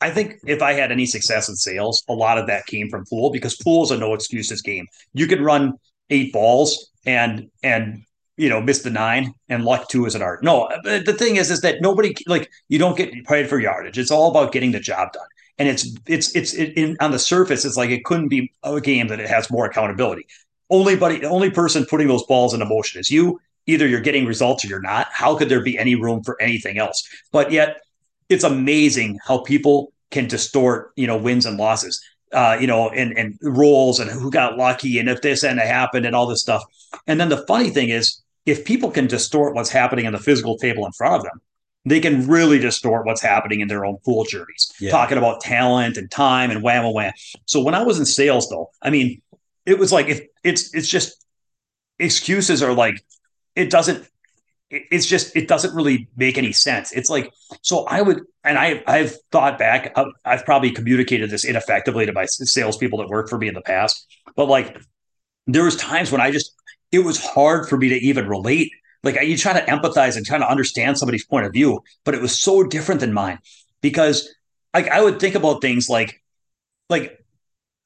I 0.00 0.10
think 0.10 0.36
if 0.46 0.60
I 0.60 0.74
had 0.74 0.92
any 0.92 1.06
success 1.06 1.48
in 1.48 1.56
sales, 1.56 2.02
a 2.08 2.12
lot 2.12 2.36
of 2.36 2.46
that 2.48 2.66
came 2.66 2.90
from 2.90 3.04
pool 3.06 3.30
because 3.30 3.56
pool 3.56 3.84
is 3.84 3.90
a 3.90 3.96
no 3.96 4.12
excuses 4.12 4.60
game. 4.60 4.86
You 5.14 5.26
can 5.26 5.42
run 5.42 5.72
eight 6.10 6.32
balls 6.32 6.90
and, 7.06 7.48
and, 7.62 8.04
you 8.36 8.48
know, 8.48 8.60
miss 8.60 8.82
the 8.82 8.90
nine 8.90 9.34
and 9.48 9.64
luck 9.64 9.88
two 9.88 10.06
is 10.06 10.14
an 10.14 10.22
art. 10.22 10.42
No, 10.42 10.68
the 10.82 11.14
thing 11.16 11.36
is, 11.36 11.50
is 11.50 11.60
that 11.60 11.80
nobody 11.80 12.14
like 12.26 12.50
you 12.68 12.78
don't 12.78 12.96
get 12.96 13.12
paid 13.26 13.48
for 13.48 13.60
yardage. 13.60 13.98
It's 13.98 14.10
all 14.10 14.30
about 14.30 14.52
getting 14.52 14.72
the 14.72 14.80
job 14.80 15.12
done. 15.12 15.26
And 15.56 15.68
it's, 15.68 15.96
it's, 16.06 16.34
it's 16.34 16.52
it, 16.54 16.72
in, 16.76 16.96
on 17.00 17.12
the 17.12 17.18
surface, 17.18 17.64
it's 17.64 17.76
like 17.76 17.90
it 17.90 18.04
couldn't 18.04 18.28
be 18.28 18.52
a 18.64 18.80
game 18.80 19.06
that 19.08 19.20
it 19.20 19.28
has 19.28 19.50
more 19.50 19.66
accountability. 19.66 20.26
Only, 20.68 20.96
buddy, 20.96 21.20
the 21.20 21.28
only 21.28 21.50
person 21.50 21.86
putting 21.88 22.08
those 22.08 22.24
balls 22.24 22.54
into 22.54 22.66
motion 22.66 22.98
is 22.98 23.10
you. 23.10 23.40
Either 23.66 23.86
you're 23.86 24.00
getting 24.00 24.26
results 24.26 24.64
or 24.64 24.68
you're 24.68 24.80
not. 24.80 25.06
How 25.12 25.36
could 25.36 25.48
there 25.48 25.62
be 25.62 25.78
any 25.78 25.94
room 25.94 26.22
for 26.24 26.40
anything 26.42 26.76
else? 26.76 27.08
But 27.32 27.52
yet, 27.52 27.82
it's 28.28 28.44
amazing 28.44 29.18
how 29.24 29.38
people 29.42 29.92
can 30.10 30.26
distort, 30.26 30.92
you 30.96 31.06
know, 31.06 31.16
wins 31.16 31.46
and 31.46 31.56
losses, 31.56 32.02
uh, 32.32 32.56
you 32.60 32.66
know, 32.66 32.90
and 32.90 33.16
and 33.16 33.38
roles 33.42 34.00
and 34.00 34.10
who 34.10 34.30
got 34.30 34.58
lucky 34.58 34.98
and 34.98 35.08
if 35.08 35.22
this 35.22 35.44
and 35.44 35.60
it 35.60 35.66
happened 35.66 36.04
and 36.04 36.16
all 36.16 36.26
this 36.26 36.40
stuff. 36.40 36.62
And 37.06 37.20
then 37.20 37.28
the 37.28 37.44
funny 37.46 37.70
thing 37.70 37.90
is, 37.90 38.22
if 38.46 38.64
people 38.64 38.90
can 38.90 39.06
distort 39.06 39.54
what's 39.54 39.70
happening 39.70 40.04
in 40.04 40.12
the 40.12 40.18
physical 40.18 40.56
table 40.58 40.84
in 40.86 40.92
front 40.92 41.14
of 41.16 41.22
them, 41.22 41.40
they 41.86 42.00
can 42.00 42.26
really 42.26 42.58
distort 42.58 43.04
what's 43.06 43.20
happening 43.22 43.60
in 43.60 43.68
their 43.68 43.84
own 43.84 43.98
pool 44.04 44.24
journeys, 44.24 44.72
Yeah. 44.80 44.90
talking 44.90 45.18
about 45.18 45.40
talent 45.40 45.96
and 45.96 46.10
time 46.10 46.50
and 46.50 46.62
wham 46.62 46.84
wham 46.84 46.94
wham. 46.94 47.12
So 47.46 47.60
when 47.62 47.74
I 47.74 47.82
was 47.82 47.98
in 47.98 48.06
sales, 48.06 48.48
though, 48.48 48.70
I 48.80 48.90
mean, 48.90 49.20
it 49.66 49.78
was 49.78 49.92
like 49.92 50.08
if 50.08 50.20
it's 50.42 50.74
it's 50.74 50.88
just 50.88 51.24
excuses 51.98 52.62
are 52.62 52.72
like 52.72 53.02
it 53.54 53.70
doesn't 53.70 54.06
it's 54.70 55.06
just 55.06 55.36
it 55.36 55.46
doesn't 55.46 55.74
really 55.74 56.08
make 56.16 56.36
any 56.36 56.50
sense 56.52 56.90
it's 56.90 57.08
like 57.08 57.32
so 57.62 57.84
i 57.84 58.02
would 58.02 58.20
and 58.42 58.58
i 58.58 58.82
i've 58.88 59.14
thought 59.30 59.58
back 59.58 59.96
I've, 59.96 60.08
I've 60.24 60.44
probably 60.44 60.72
communicated 60.72 61.30
this 61.30 61.44
ineffectively 61.44 62.04
to 62.04 62.12
my 62.12 62.24
salespeople 62.26 62.98
that 62.98 63.08
worked 63.08 63.30
for 63.30 63.38
me 63.38 63.46
in 63.46 63.54
the 63.54 63.60
past 63.60 64.06
but 64.34 64.46
like 64.46 64.76
there 65.46 65.62
was 65.62 65.76
times 65.76 66.10
when 66.10 66.20
i 66.20 66.32
just 66.32 66.52
it 66.94 67.04
was 67.04 67.24
hard 67.24 67.68
for 67.68 67.76
me 67.76 67.88
to 67.88 67.96
even 67.96 68.28
relate. 68.28 68.72
Like 69.02 69.20
you 69.20 69.36
try 69.36 69.52
to 69.52 69.66
empathize 69.66 70.16
and 70.16 70.24
try 70.24 70.38
to 70.38 70.48
understand 70.48 70.98
somebody's 70.98 71.26
point 71.26 71.44
of 71.44 71.52
view 71.52 71.82
but 72.04 72.14
it 72.14 72.22
was 72.22 72.40
so 72.40 72.64
different 72.64 73.02
than 73.02 73.12
mine 73.12 73.38
because 73.82 74.34
like 74.72 74.88
i 74.88 75.00
would 75.00 75.20
think 75.20 75.34
about 75.34 75.60
things 75.60 75.90
like 75.90 76.22
like 76.88 77.22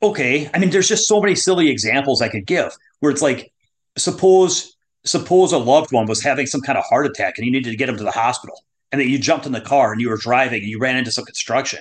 okay 0.01 0.49
i 0.55 0.59
mean 0.59 0.71
there's 0.71 0.89
just 0.89 1.09
so 1.09 1.21
many 1.21 1.35
silly 1.35 1.69
examples 1.69 2.23
i 2.23 2.29
could 2.29 2.47
give 2.47 2.73
where 3.01 3.11
it's 3.11 3.21
like 3.21 3.53
suppose 3.97 4.77
suppose 5.05 5.53
a 5.53 5.59
loved 5.59 5.93
one 5.93 6.07
was 6.07 6.23
having 6.23 6.47
some 6.47 6.61
kind 6.61 6.79
of 6.79 6.85
heart 6.85 7.05
attack 7.05 7.37
and 7.37 7.45
you 7.45 7.53
needed 7.53 7.71
to 7.71 7.77
get 7.77 7.89
him 7.89 7.97
to 7.97 8.05
the 8.05 8.13
hospital 8.13 8.65
and 8.93 9.01
that 9.01 9.09
you 9.09 9.19
jumped 9.19 9.45
in 9.45 9.53
the 9.53 9.61
car 9.61 9.93
and 9.93 10.01
you 10.01 10.09
were 10.09 10.17
driving 10.17 10.63
and 10.63 10.71
you 10.71 10.79
ran 10.79 10.97
into 10.97 11.11
some 11.11 11.25
construction 11.25 11.81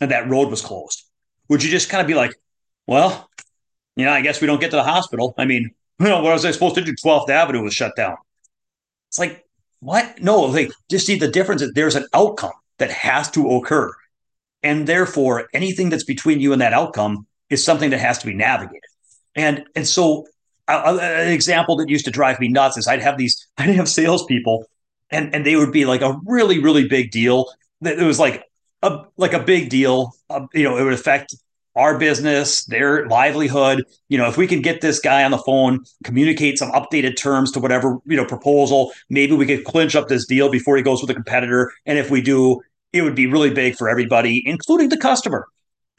and 0.00 0.10
that 0.10 0.28
road 0.28 0.48
was 0.48 0.62
closed. 0.62 1.04
Would 1.48 1.62
you 1.62 1.70
just 1.70 1.88
kind 1.88 2.00
of 2.00 2.06
be 2.06 2.14
like 2.14 2.34
well 2.86 3.28
you 3.96 4.04
know 4.06 4.12
i 4.12 4.22
guess 4.22 4.40
we 4.40 4.46
don't 4.46 4.60
get 4.60 4.70
to 4.70 4.76
the 4.76 4.84
hospital. 4.84 5.34
I 5.36 5.44
mean 5.44 5.70
you 6.00 6.08
know 6.08 6.22
what 6.22 6.32
was 6.32 6.44
i 6.44 6.50
supposed 6.50 6.76
to 6.76 6.82
do 6.82 6.94
12th 6.94 7.28
avenue 7.28 7.62
was 7.62 7.74
shut 7.74 7.96
down. 7.96 8.16
It's 9.08 9.18
like 9.18 9.44
what? 9.80 10.20
No 10.20 10.40
like 10.40 10.70
just 10.90 11.06
see 11.06 11.16
the 11.16 11.28
difference 11.28 11.62
is 11.62 11.72
there's 11.74 11.96
an 11.96 12.06
outcome 12.14 12.52
that 12.78 12.90
has 12.90 13.30
to 13.32 13.48
occur. 13.50 13.92
And 14.62 14.86
therefore 14.86 15.48
anything 15.54 15.90
that's 15.90 16.04
between 16.04 16.40
you 16.40 16.52
and 16.52 16.60
that 16.60 16.72
outcome 16.72 17.26
is 17.50 17.64
something 17.64 17.90
that 17.90 18.00
has 18.00 18.18
to 18.18 18.26
be 18.26 18.34
navigated. 18.34 18.82
And 19.34 19.64
and 19.74 19.86
so 19.86 20.26
uh, 20.68 20.98
an 21.00 21.32
example 21.32 21.76
that 21.76 21.88
used 21.88 22.04
to 22.04 22.10
drive 22.10 22.38
me 22.38 22.48
nuts 22.48 22.76
is 22.76 22.86
I'd 22.86 23.02
have 23.02 23.18
these 23.18 23.46
I'd 23.58 23.70
have 23.70 23.88
salespeople 23.88 24.66
and 25.10 25.34
and 25.34 25.44
they 25.44 25.56
would 25.56 25.72
be 25.72 25.84
like 25.84 26.02
a 26.02 26.18
really 26.24 26.62
really 26.62 26.86
big 26.86 27.10
deal. 27.10 27.46
It 27.82 28.04
was 28.04 28.18
like 28.18 28.44
a 28.82 29.04
like 29.16 29.32
a 29.32 29.40
big 29.40 29.70
deal 29.70 30.12
uh, 30.30 30.46
you 30.52 30.62
know 30.62 30.76
it 30.76 30.84
would 30.84 30.92
affect 30.92 31.34
our 31.78 31.98
business 31.98 32.64
their 32.66 33.06
livelihood 33.06 33.84
you 34.08 34.18
know 34.18 34.28
if 34.28 34.36
we 34.36 34.46
can 34.46 34.60
get 34.60 34.80
this 34.80 34.98
guy 34.98 35.24
on 35.24 35.30
the 35.30 35.38
phone 35.38 35.82
communicate 36.04 36.58
some 36.58 36.70
updated 36.72 37.16
terms 37.16 37.52
to 37.52 37.60
whatever 37.60 37.98
you 38.04 38.16
know 38.16 38.24
proposal 38.24 38.92
maybe 39.08 39.34
we 39.34 39.46
could 39.46 39.64
clinch 39.64 39.96
up 39.96 40.08
this 40.08 40.26
deal 40.26 40.50
before 40.50 40.76
he 40.76 40.82
goes 40.82 41.00
with 41.00 41.10
a 41.10 41.14
competitor 41.14 41.72
and 41.86 41.98
if 41.98 42.10
we 42.10 42.20
do 42.20 42.60
it 42.92 43.02
would 43.02 43.14
be 43.14 43.26
really 43.26 43.50
big 43.50 43.76
for 43.76 43.88
everybody 43.88 44.42
including 44.46 44.88
the 44.88 44.96
customer 44.96 45.46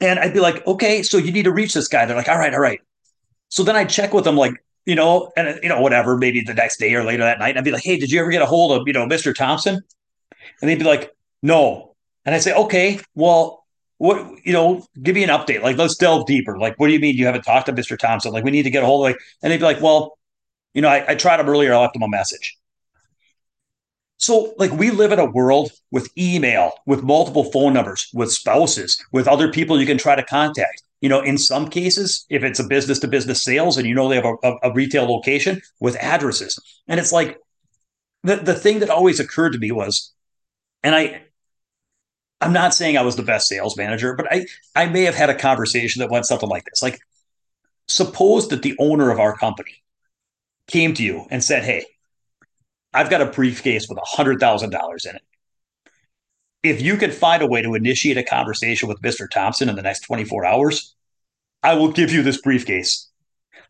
and 0.00 0.18
I'd 0.18 0.34
be 0.34 0.40
like 0.40 0.66
okay 0.66 1.02
so 1.02 1.16
you 1.18 1.32
need 1.32 1.44
to 1.44 1.52
reach 1.52 1.74
this 1.74 1.88
guy 1.88 2.06
they're 2.06 2.16
like 2.16 2.28
all 2.28 2.38
right 2.38 2.54
all 2.54 2.60
right 2.60 2.80
so 3.50 3.64
then 3.64 3.76
I'd 3.76 3.90
check 3.90 4.14
with 4.14 4.24
them, 4.24 4.36
like, 4.36 4.54
you 4.86 4.94
know, 4.94 5.30
and, 5.36 5.58
you 5.62 5.68
know, 5.68 5.80
whatever, 5.80 6.16
maybe 6.16 6.40
the 6.40 6.54
next 6.54 6.78
day 6.78 6.94
or 6.94 7.04
later 7.04 7.24
that 7.24 7.38
night. 7.38 7.56
I'd 7.56 7.64
be 7.64 7.72
like, 7.72 7.84
hey, 7.84 7.98
did 7.98 8.10
you 8.10 8.20
ever 8.20 8.30
get 8.30 8.42
a 8.42 8.46
hold 8.46 8.72
of, 8.72 8.86
you 8.86 8.92
know, 8.92 9.06
Mr. 9.06 9.34
Thompson? 9.34 9.80
And 10.60 10.70
they'd 10.70 10.78
be 10.78 10.84
like, 10.84 11.10
no. 11.42 11.94
And 12.24 12.34
I'd 12.34 12.42
say, 12.42 12.54
okay, 12.54 13.00
well, 13.14 13.59
what, 14.00 14.46
you 14.46 14.54
know, 14.54 14.82
give 15.02 15.14
me 15.14 15.22
an 15.22 15.28
update. 15.28 15.60
Like, 15.60 15.76
let's 15.76 15.94
delve 15.94 16.26
deeper. 16.26 16.58
Like, 16.58 16.74
what 16.78 16.86
do 16.86 16.94
you 16.94 16.98
mean 16.98 17.16
you 17.16 17.26
haven't 17.26 17.42
talked 17.42 17.66
to 17.66 17.72
Mr. 17.74 17.98
Thompson? 17.98 18.32
Like, 18.32 18.44
we 18.44 18.50
need 18.50 18.62
to 18.62 18.70
get 18.70 18.82
a 18.82 18.86
hold 18.86 19.04
of, 19.04 19.12
like, 19.12 19.20
and 19.42 19.52
they'd 19.52 19.58
be 19.58 19.64
like, 19.64 19.82
well, 19.82 20.16
you 20.72 20.80
know, 20.80 20.88
I, 20.88 21.10
I 21.10 21.14
tried 21.16 21.38
him 21.38 21.50
earlier. 21.50 21.74
I 21.74 21.80
left 21.80 21.96
him 21.96 22.02
a 22.02 22.08
message. 22.08 22.56
So, 24.16 24.54
like, 24.56 24.72
we 24.72 24.90
live 24.90 25.12
in 25.12 25.18
a 25.18 25.30
world 25.30 25.72
with 25.90 26.08
email, 26.16 26.72
with 26.86 27.02
multiple 27.02 27.44
phone 27.52 27.74
numbers, 27.74 28.08
with 28.14 28.32
spouses, 28.32 28.96
with 29.12 29.28
other 29.28 29.52
people 29.52 29.78
you 29.78 29.86
can 29.86 29.98
try 29.98 30.16
to 30.16 30.24
contact. 30.24 30.82
You 31.02 31.10
know, 31.10 31.20
in 31.20 31.36
some 31.36 31.68
cases, 31.68 32.24
if 32.30 32.42
it's 32.42 32.58
a 32.58 32.64
business 32.64 33.00
to 33.00 33.06
business 33.06 33.44
sales 33.44 33.76
and 33.76 33.86
you 33.86 33.94
know 33.94 34.08
they 34.08 34.16
have 34.16 34.24
a, 34.24 34.34
a, 34.42 34.70
a 34.70 34.72
retail 34.72 35.04
location 35.04 35.60
with 35.78 35.96
addresses. 35.96 36.58
And 36.88 36.98
it's 36.98 37.12
like 37.12 37.36
the, 38.22 38.36
the 38.36 38.54
thing 38.54 38.78
that 38.78 38.88
always 38.88 39.20
occurred 39.20 39.52
to 39.52 39.58
me 39.58 39.72
was, 39.72 40.10
and 40.82 40.94
I, 40.94 41.20
I'm 42.40 42.52
not 42.52 42.74
saying 42.74 42.96
I 42.96 43.02
was 43.02 43.16
the 43.16 43.22
best 43.22 43.48
sales 43.48 43.76
manager, 43.76 44.14
but 44.14 44.26
I, 44.32 44.46
I 44.74 44.86
may 44.86 45.02
have 45.02 45.14
had 45.14 45.30
a 45.30 45.34
conversation 45.34 46.00
that 46.00 46.10
went 46.10 46.26
something 46.26 46.48
like 46.48 46.64
this. 46.64 46.82
Like, 46.82 47.00
suppose 47.86 48.48
that 48.48 48.62
the 48.62 48.76
owner 48.78 49.10
of 49.10 49.20
our 49.20 49.36
company 49.36 49.82
came 50.66 50.94
to 50.94 51.02
you 51.02 51.26
and 51.30 51.44
said, 51.44 51.64
Hey, 51.64 51.84
I've 52.94 53.10
got 53.10 53.20
a 53.20 53.26
briefcase 53.26 53.88
with 53.88 53.98
$100,000 53.98 55.06
in 55.06 55.16
it. 55.16 55.22
If 56.62 56.82
you 56.82 56.96
can 56.96 57.10
find 57.10 57.42
a 57.42 57.46
way 57.46 57.62
to 57.62 57.74
initiate 57.74 58.18
a 58.18 58.22
conversation 58.22 58.88
with 58.88 59.00
Mr. 59.00 59.28
Thompson 59.28 59.68
in 59.68 59.76
the 59.76 59.82
next 59.82 60.00
24 60.00 60.44
hours, 60.44 60.94
I 61.62 61.74
will 61.74 61.92
give 61.92 62.12
you 62.12 62.22
this 62.22 62.40
briefcase. 62.40 63.08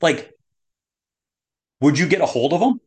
Like, 0.00 0.32
would 1.80 1.98
you 1.98 2.08
get 2.08 2.20
a 2.20 2.26
hold 2.26 2.52
of 2.52 2.60
him? 2.60 2.80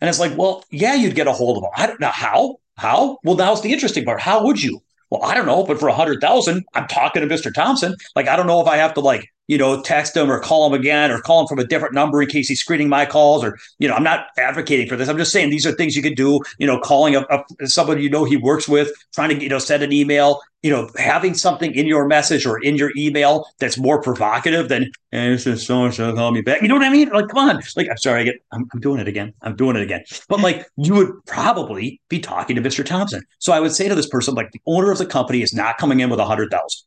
And 0.00 0.08
it's 0.08 0.18
like, 0.18 0.36
well, 0.36 0.64
yeah, 0.70 0.94
you'd 0.94 1.14
get 1.14 1.26
a 1.26 1.32
hold 1.32 1.56
of 1.56 1.64
him. 1.64 1.70
I 1.76 1.86
don't 1.86 2.00
know 2.00 2.08
how. 2.08 2.58
How? 2.76 3.18
Well, 3.22 3.36
now's 3.36 3.62
the 3.62 3.72
interesting 3.72 4.04
part. 4.04 4.20
How 4.20 4.44
would 4.44 4.62
you? 4.62 4.82
Well, 5.14 5.30
I 5.30 5.34
don't 5.34 5.46
know, 5.46 5.62
but 5.62 5.78
for 5.78 5.86
a 5.86 5.94
hundred 5.94 6.20
thousand, 6.20 6.64
I'm 6.74 6.88
talking 6.88 7.26
to 7.26 7.32
Mr. 7.32 7.54
Thompson. 7.54 7.94
Like, 8.16 8.26
I 8.26 8.34
don't 8.34 8.48
know 8.48 8.60
if 8.60 8.66
I 8.66 8.78
have 8.78 8.94
to 8.94 9.00
like 9.00 9.32
you 9.46 9.58
know, 9.58 9.82
text 9.82 10.16
him 10.16 10.30
or 10.30 10.40
call 10.40 10.66
him 10.66 10.72
again 10.72 11.10
or 11.10 11.20
call 11.20 11.42
him 11.42 11.46
from 11.46 11.58
a 11.58 11.66
different 11.66 11.94
number 11.94 12.22
in 12.22 12.28
case 12.28 12.48
he's 12.48 12.60
screening 12.60 12.88
my 12.88 13.04
calls 13.04 13.44
or, 13.44 13.58
you 13.78 13.86
know, 13.86 13.94
I'm 13.94 14.02
not 14.02 14.26
advocating 14.38 14.88
for 14.88 14.96
this. 14.96 15.08
I'm 15.08 15.18
just 15.18 15.32
saying 15.32 15.50
these 15.50 15.66
are 15.66 15.72
things 15.72 15.94
you 15.94 16.02
could 16.02 16.16
do, 16.16 16.40
you 16.58 16.66
know, 16.66 16.80
calling 16.80 17.14
a, 17.14 17.26
a 17.60 17.66
somebody 17.66 18.02
you 18.02 18.10
know 18.10 18.24
he 18.24 18.36
works 18.36 18.68
with, 18.68 18.90
trying 19.14 19.30
to, 19.30 19.42
you 19.42 19.50
know, 19.50 19.58
send 19.58 19.82
an 19.82 19.92
email, 19.92 20.40
you 20.62 20.70
know, 20.70 20.88
having 20.96 21.34
something 21.34 21.74
in 21.74 21.86
your 21.86 22.06
message 22.06 22.46
or 22.46 22.58
in 22.62 22.76
your 22.76 22.90
email 22.96 23.46
that's 23.58 23.76
more 23.76 24.00
provocative 24.00 24.70
than, 24.70 24.90
hey, 25.10 25.28
this 25.28 25.46
is 25.46 25.66
so 25.66 25.84
and 25.84 25.92
so 25.92 26.14
call 26.14 26.30
me 26.30 26.40
back. 26.40 26.62
You 26.62 26.68
know 26.68 26.76
what 26.76 26.84
I 26.84 26.90
mean? 26.90 27.10
Like, 27.10 27.28
come 27.28 27.50
on. 27.50 27.60
Like, 27.76 27.90
I'm 27.90 27.98
sorry, 27.98 28.22
I 28.22 28.24
get, 28.24 28.36
I'm, 28.50 28.66
I'm 28.72 28.80
doing 28.80 28.98
it 28.98 29.08
again. 29.08 29.34
I'm 29.42 29.56
doing 29.56 29.76
it 29.76 29.82
again. 29.82 30.04
But 30.30 30.40
like, 30.40 30.66
you 30.78 30.94
would 30.94 31.26
probably 31.26 32.00
be 32.08 32.18
talking 32.18 32.56
to 32.56 32.62
Mr. 32.62 32.82
Thompson. 32.82 33.22
So 33.40 33.52
I 33.52 33.60
would 33.60 33.72
say 33.72 33.88
to 33.88 33.94
this 33.94 34.08
person, 34.08 34.34
like, 34.34 34.52
the 34.52 34.62
owner 34.66 34.90
of 34.90 34.96
the 34.96 35.06
company 35.06 35.42
is 35.42 35.52
not 35.52 35.76
coming 35.76 36.00
in 36.00 36.08
with 36.08 36.18
a 36.18 36.24
hundred 36.24 36.50
thousand. 36.50 36.86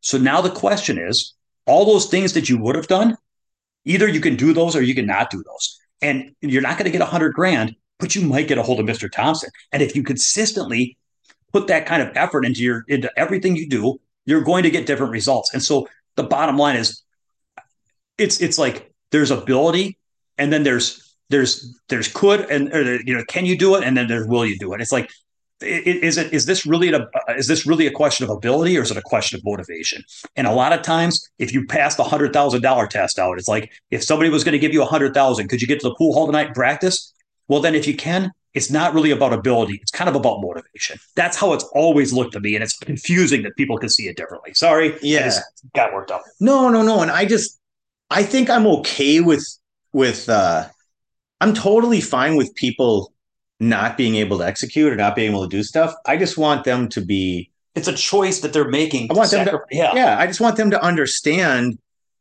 So 0.00 0.18
now 0.18 0.40
the 0.40 0.50
question 0.50 0.98
is, 0.98 1.34
all 1.66 1.84
those 1.84 2.06
things 2.06 2.32
that 2.34 2.48
you 2.48 2.58
would 2.58 2.76
have 2.76 2.86
done, 2.86 3.16
either 3.84 4.08
you 4.08 4.20
can 4.20 4.36
do 4.36 4.52
those 4.52 4.76
or 4.76 4.82
you 4.82 4.94
can 4.94 5.06
not 5.06 5.30
do 5.30 5.42
those. 5.42 5.78
And 6.02 6.34
you're 6.40 6.62
not 6.62 6.76
going 6.76 6.84
to 6.86 6.90
get 6.90 7.00
a 7.00 7.06
hundred 7.06 7.32
grand, 7.32 7.74
but 7.98 8.14
you 8.14 8.22
might 8.22 8.48
get 8.48 8.58
a 8.58 8.62
hold 8.62 8.80
of 8.80 8.86
Mr. 8.86 9.10
Thompson. 9.10 9.50
And 9.72 9.82
if 9.82 9.96
you 9.96 10.02
consistently 10.02 10.98
put 11.52 11.68
that 11.68 11.86
kind 11.86 12.02
of 12.02 12.14
effort 12.16 12.44
into 12.44 12.62
your 12.62 12.84
into 12.88 13.10
everything 13.16 13.56
you 13.56 13.68
do, 13.68 14.00
you're 14.26 14.42
going 14.42 14.64
to 14.64 14.70
get 14.70 14.86
different 14.86 15.12
results. 15.12 15.54
And 15.54 15.62
so 15.62 15.88
the 16.16 16.24
bottom 16.24 16.58
line 16.58 16.76
is 16.76 17.02
it's 18.18 18.40
it's 18.40 18.58
like 18.58 18.92
there's 19.10 19.30
ability 19.30 19.98
and 20.36 20.52
then 20.52 20.62
there's 20.62 21.16
there's 21.30 21.78
there's 21.88 22.08
could 22.08 22.40
and 22.50 22.72
or, 22.74 23.00
you 23.02 23.14
know 23.14 23.24
can 23.28 23.46
you 23.46 23.56
do 23.56 23.76
it 23.76 23.84
and 23.84 23.96
then 23.96 24.08
there's 24.08 24.26
will 24.26 24.44
you 24.44 24.58
do 24.58 24.74
it. 24.74 24.80
It's 24.80 24.92
like 24.92 25.10
is 25.64 26.16
it 26.16 26.32
is 26.32 26.46
this 26.46 26.66
really 26.66 26.92
a 26.92 27.06
is 27.36 27.46
this 27.46 27.66
really 27.66 27.86
a 27.86 27.90
question 27.90 28.24
of 28.24 28.30
ability 28.30 28.76
or 28.78 28.82
is 28.82 28.90
it 28.90 28.96
a 28.96 29.02
question 29.02 29.38
of 29.38 29.44
motivation? 29.44 30.02
And 30.36 30.46
a 30.46 30.52
lot 30.52 30.72
of 30.72 30.82
times, 30.82 31.28
if 31.38 31.52
you 31.52 31.66
pass 31.66 31.96
the 31.96 32.04
hundred 32.04 32.32
thousand 32.32 32.62
dollar 32.62 32.86
test 32.86 33.18
out, 33.18 33.38
it's 33.38 33.48
like 33.48 33.72
if 33.90 34.02
somebody 34.02 34.30
was 34.30 34.44
going 34.44 34.52
to 34.52 34.58
give 34.58 34.72
you 34.72 34.82
a 34.82 34.86
hundred 34.86 35.14
thousand, 35.14 35.48
could 35.48 35.60
you 35.60 35.68
get 35.68 35.80
to 35.80 35.88
the 35.88 35.94
pool 35.96 36.12
hall 36.12 36.26
tonight 36.26 36.46
and 36.46 36.54
practice? 36.54 37.12
Well, 37.48 37.60
then 37.60 37.74
if 37.74 37.86
you 37.86 37.94
can, 37.94 38.32
it's 38.54 38.70
not 38.70 38.94
really 38.94 39.10
about 39.10 39.32
ability. 39.32 39.78
It's 39.82 39.90
kind 39.90 40.08
of 40.08 40.14
about 40.14 40.40
motivation. 40.40 40.98
That's 41.16 41.36
how 41.36 41.52
it's 41.52 41.64
always 41.74 42.12
looked 42.12 42.32
to 42.32 42.40
me, 42.40 42.54
and 42.54 42.62
it's 42.62 42.78
confusing 42.78 43.42
that 43.42 43.56
people 43.56 43.78
can 43.78 43.88
see 43.88 44.08
it 44.08 44.16
differently. 44.16 44.54
Sorry, 44.54 44.96
yeah, 45.02 45.32
got 45.74 45.92
worked 45.92 46.10
up. 46.10 46.22
No, 46.40 46.68
no, 46.68 46.82
no, 46.82 47.00
and 47.02 47.10
I 47.10 47.24
just 47.24 47.58
I 48.10 48.22
think 48.22 48.48
I'm 48.48 48.66
okay 48.66 49.20
with 49.20 49.46
with 49.92 50.28
uh 50.28 50.68
I'm 51.40 51.52
totally 51.52 52.00
fine 52.00 52.36
with 52.36 52.54
people 52.54 53.12
not 53.68 53.96
being 53.96 54.16
able 54.16 54.38
to 54.38 54.46
execute 54.46 54.92
or 54.92 54.96
not 54.96 55.16
being 55.16 55.30
able 55.30 55.42
to 55.42 55.48
do 55.48 55.62
stuff. 55.62 55.94
I 56.06 56.16
just 56.16 56.36
want 56.36 56.64
them 56.64 56.88
to 56.90 57.00
be. 57.00 57.50
It's 57.74 57.88
a 57.88 57.92
choice 57.92 58.40
that 58.40 58.52
they're 58.52 58.68
making. 58.68 59.10
I 59.10 59.14
want 59.14 59.30
them 59.30 59.46
to, 59.46 59.60
yeah, 59.70 59.94
yeah. 59.94 60.18
I 60.18 60.26
just 60.26 60.40
want 60.40 60.56
them 60.56 60.70
to 60.70 60.82
understand. 60.82 61.78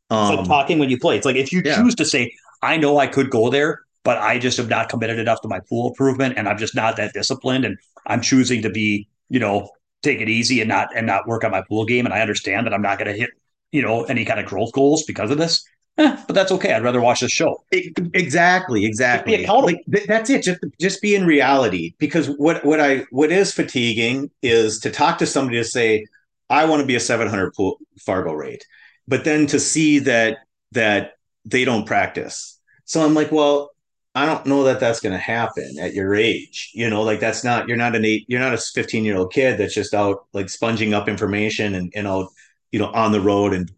Um, 0.10 0.38
like 0.38 0.48
talking 0.48 0.80
when 0.80 0.90
you 0.90 1.00
play. 1.00 1.18
It's 1.18 1.26
like 1.26 1.36
if 1.36 1.52
you 1.52 1.62
yeah. 1.64 1.76
choose 1.76 1.96
to 1.96 2.06
say, 2.06 2.34
"I 2.62 2.78
know 2.78 2.98
I 2.98 3.08
could 3.08 3.30
go 3.30 3.50
there, 3.50 3.82
but 4.04 4.18
I 4.18 4.40
just 4.40 4.58
am 4.60 4.68
not 4.68 4.90
committed 4.90 5.20
enough 5.20 5.42
to 5.42 5.48
my 5.48 5.60
pool 5.60 5.90
improvement, 5.90 6.36
and 6.38 6.48
I'm 6.48 6.58
just 6.58 6.76
not 6.76 6.98
that 6.98 7.14
disciplined, 7.14 7.66
and 7.66 7.78
I'm 8.08 8.22
choosing 8.22 8.62
to 8.64 8.70
be, 8.70 9.08
you 9.30 9.40
know, 9.40 9.70
take 10.02 10.22
it 10.22 10.30
easy 10.30 10.60
and 10.60 10.68
not 10.68 10.90
and 10.96 11.06
not 11.06 11.28
work 11.28 11.44
on 11.44 11.52
my 11.52 11.62
pool 11.62 11.86
game, 11.86 12.06
and 12.06 12.14
I 12.14 12.22
understand 12.22 12.66
that 12.66 12.74
I'm 12.74 12.82
not 12.82 12.98
going 12.98 13.12
to 13.12 13.20
hit, 13.20 13.30
you 13.72 13.82
know, 13.82 14.04
any 14.06 14.26
kind 14.26 14.40
of 14.40 14.48
growth 14.48 14.72
goals 14.72 15.04
because 15.04 15.30
of 15.30 15.38
this." 15.38 15.64
Eh, 15.98 16.18
but 16.26 16.34
that's 16.34 16.52
okay. 16.52 16.74
I'd 16.74 16.84
rather 16.84 17.02
watch 17.02 17.20
the 17.20 17.30
show. 17.30 17.64
Exactly, 17.72 18.86
exactly. 18.86 19.34
Like, 19.62 19.84
that's 20.08 20.30
it. 20.30 20.44
Just 20.44 20.60
just 20.80 21.02
be 21.02 21.16
in 21.16 21.26
reality. 21.26 21.94
Because 22.00 22.28
what 22.28 22.66
what 22.66 22.80
I 22.80 23.06
what 23.12 23.32
is 23.32 23.54
fatiguing 23.54 24.32
is 24.42 24.80
to 24.80 24.90
talk 24.90 25.20
to 25.20 25.28
somebody 25.28 25.58
to 25.58 25.64
say, 25.64 26.06
I 26.50 26.66
want 26.66 26.82
to 26.82 26.88
be 26.88 26.96
a 26.96 27.00
700 27.00 27.54
pool 27.54 27.78
Fargo 28.00 28.34
rate, 28.34 28.66
but 29.08 29.24
then 29.24 29.46
to 29.48 29.60
see 29.60 30.00
that 30.00 30.40
that 30.72 31.14
they 31.46 31.66
don't 31.66 31.86
practice. 31.86 32.60
So 32.86 33.06
I'm 33.06 33.14
like, 33.14 33.32
well, 33.32 33.72
I 34.16 34.26
don't 34.26 34.46
know 34.46 34.64
that 34.64 34.80
that's 34.80 35.00
going 35.00 35.14
to 35.14 35.20
happen 35.20 35.78
at 35.80 35.94
your 35.94 36.16
age. 36.16 36.72
You 36.74 36.90
know, 36.90 37.02
like 37.04 37.20
that's 37.20 37.44
not 37.44 37.68
you're 37.68 37.78
not 37.78 37.96
an 37.96 38.06
eight, 38.06 38.26
you're 38.28 38.40
not 38.40 38.54
a 38.54 38.58
15 38.58 39.06
year 39.06 39.18
old 39.18 39.34
kid 39.34 39.58
that's 39.60 39.74
just 39.76 39.94
out 39.94 40.26
like 40.34 40.50
sponging 40.50 40.94
up 40.94 41.08
information 41.08 41.76
and 41.76 41.92
and 41.96 42.08
out 42.08 42.28
you 42.74 42.80
know 42.80 42.88
on 42.88 43.14
the 43.14 43.22
road 43.22 43.54
and 43.54 43.72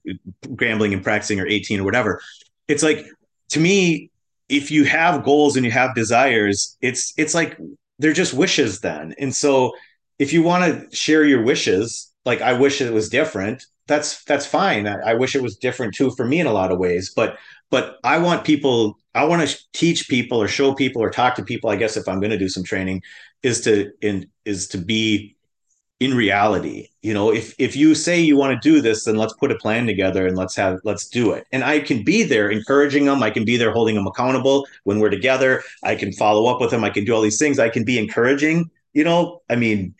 gambling 0.55 0.93
and 0.93 1.03
practicing 1.03 1.39
or 1.39 1.45
18 1.47 1.81
or 1.81 1.83
whatever. 1.83 2.19
It's 2.67 2.81
like 2.81 3.05
to 3.49 3.59
me 3.59 4.09
if 4.49 4.71
you 4.71 4.85
have 4.85 5.23
goals 5.23 5.55
and 5.55 5.65
you 5.65 5.71
have 5.71 5.93
desires 5.93 6.77
it's 6.81 7.13
it's 7.17 7.35
like 7.35 7.57
they're 7.99 8.13
just 8.13 8.33
wishes 8.33 8.79
then. 8.79 9.13
And 9.19 9.35
so 9.35 9.73
if 10.17 10.33
you 10.33 10.41
want 10.41 10.63
to 10.65 10.95
share 10.95 11.23
your 11.25 11.43
wishes 11.43 12.11
like 12.25 12.41
i 12.41 12.53
wish 12.53 12.81
it 12.81 12.91
was 12.91 13.09
different 13.09 13.63
that's 13.87 14.23
that's 14.23 14.47
fine. 14.47 14.87
I, 14.87 15.11
I 15.11 15.13
wish 15.13 15.35
it 15.35 15.43
was 15.43 15.57
different 15.57 15.93
too 15.93 16.09
for 16.17 16.25
me 16.25 16.39
in 16.39 16.47
a 16.47 16.51
lot 16.51 16.71
of 16.71 16.79
ways. 16.79 17.13
But 17.15 17.37
but 17.69 17.97
i 18.03 18.17
want 18.17 18.45
people 18.45 18.97
i 19.13 19.23
want 19.23 19.47
to 19.47 19.57
teach 19.73 20.07
people 20.07 20.41
or 20.41 20.47
show 20.47 20.73
people 20.73 21.01
or 21.01 21.09
talk 21.09 21.35
to 21.35 21.43
people 21.43 21.69
i 21.69 21.75
guess 21.75 21.97
if 21.97 22.07
i'm 22.07 22.19
going 22.19 22.31
to 22.31 22.37
do 22.37 22.49
some 22.49 22.63
training 22.63 23.01
is 23.43 23.61
to 23.61 23.91
in 24.01 24.29
is 24.45 24.67
to 24.69 24.77
be 24.77 25.34
in 26.01 26.13
reality 26.13 26.89
you 27.01 27.13
know 27.13 27.31
if 27.31 27.55
if 27.57 27.75
you 27.75 27.95
say 27.95 28.19
you 28.19 28.35
want 28.35 28.51
to 28.51 28.69
do 28.69 28.81
this 28.81 29.05
then 29.05 29.15
let's 29.15 29.33
put 29.33 29.51
a 29.51 29.55
plan 29.55 29.85
together 29.85 30.27
and 30.27 30.35
let's 30.35 30.55
have 30.55 30.79
let's 30.83 31.07
do 31.07 31.31
it. 31.31 31.47
And 31.53 31.63
i 31.63 31.79
can 31.79 32.03
be 32.03 32.23
there 32.23 32.49
encouraging 32.49 33.05
them 33.05 33.23
i 33.23 33.29
can 33.29 33.45
be 33.45 33.55
there 33.55 33.71
holding 33.71 33.95
them 33.95 34.05
accountable 34.05 34.67
when 34.83 34.99
we're 34.99 35.09
together 35.09 35.63
i 35.83 35.95
can 35.95 36.11
follow 36.11 36.47
up 36.47 36.59
with 36.59 36.71
them 36.71 36.83
i 36.83 36.89
can 36.89 37.05
do 37.05 37.13
all 37.13 37.21
these 37.21 37.39
things 37.39 37.59
i 37.59 37.69
can 37.69 37.85
be 37.85 37.97
encouraging 37.97 38.69
you 38.93 39.03
know? 39.03 39.41
I 39.49 39.55
mean 39.55 39.95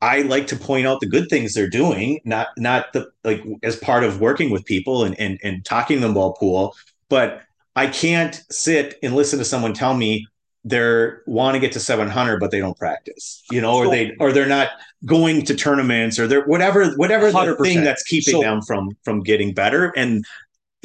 i 0.00 0.22
like 0.22 0.46
to 0.48 0.56
point 0.56 0.86
out 0.86 1.00
the 1.00 1.08
good 1.08 1.28
things 1.28 1.54
they're 1.54 1.68
doing 1.68 2.20
not 2.24 2.48
not 2.56 2.92
the 2.92 3.10
like 3.24 3.42
as 3.64 3.76
part 3.76 4.04
of 4.04 4.20
working 4.20 4.50
with 4.50 4.64
people 4.64 5.04
and 5.04 5.18
and, 5.18 5.40
and 5.42 5.64
talking 5.64 6.00
them 6.00 6.12
about 6.12 6.38
pool 6.38 6.76
but 7.08 7.42
i 7.74 7.86
can't 7.88 8.44
sit 8.50 8.96
and 9.02 9.16
listen 9.16 9.40
to 9.40 9.44
someone 9.44 9.72
tell 9.72 9.94
me 9.94 10.26
they're 10.64 11.22
want 11.26 11.54
to 11.54 11.60
get 11.60 11.72
to 11.72 11.80
700 11.80 12.38
but 12.38 12.52
they 12.52 12.60
don't 12.60 12.78
practice 12.78 13.42
you 13.50 13.60
know 13.60 13.74
or 13.74 13.90
they 13.90 14.14
or 14.20 14.30
they're 14.30 14.46
not 14.46 14.68
going 15.04 15.44
to 15.44 15.54
tournaments 15.54 16.18
or 16.18 16.26
they're 16.26 16.44
whatever 16.44 16.92
whatever 16.94 17.30
the 17.30 17.56
thing 17.56 17.82
that's 17.82 18.02
keeping 18.02 18.34
so, 18.34 18.40
them 18.40 18.62
from 18.62 18.90
from 19.04 19.20
getting 19.20 19.52
better. 19.52 19.92
And 19.96 20.24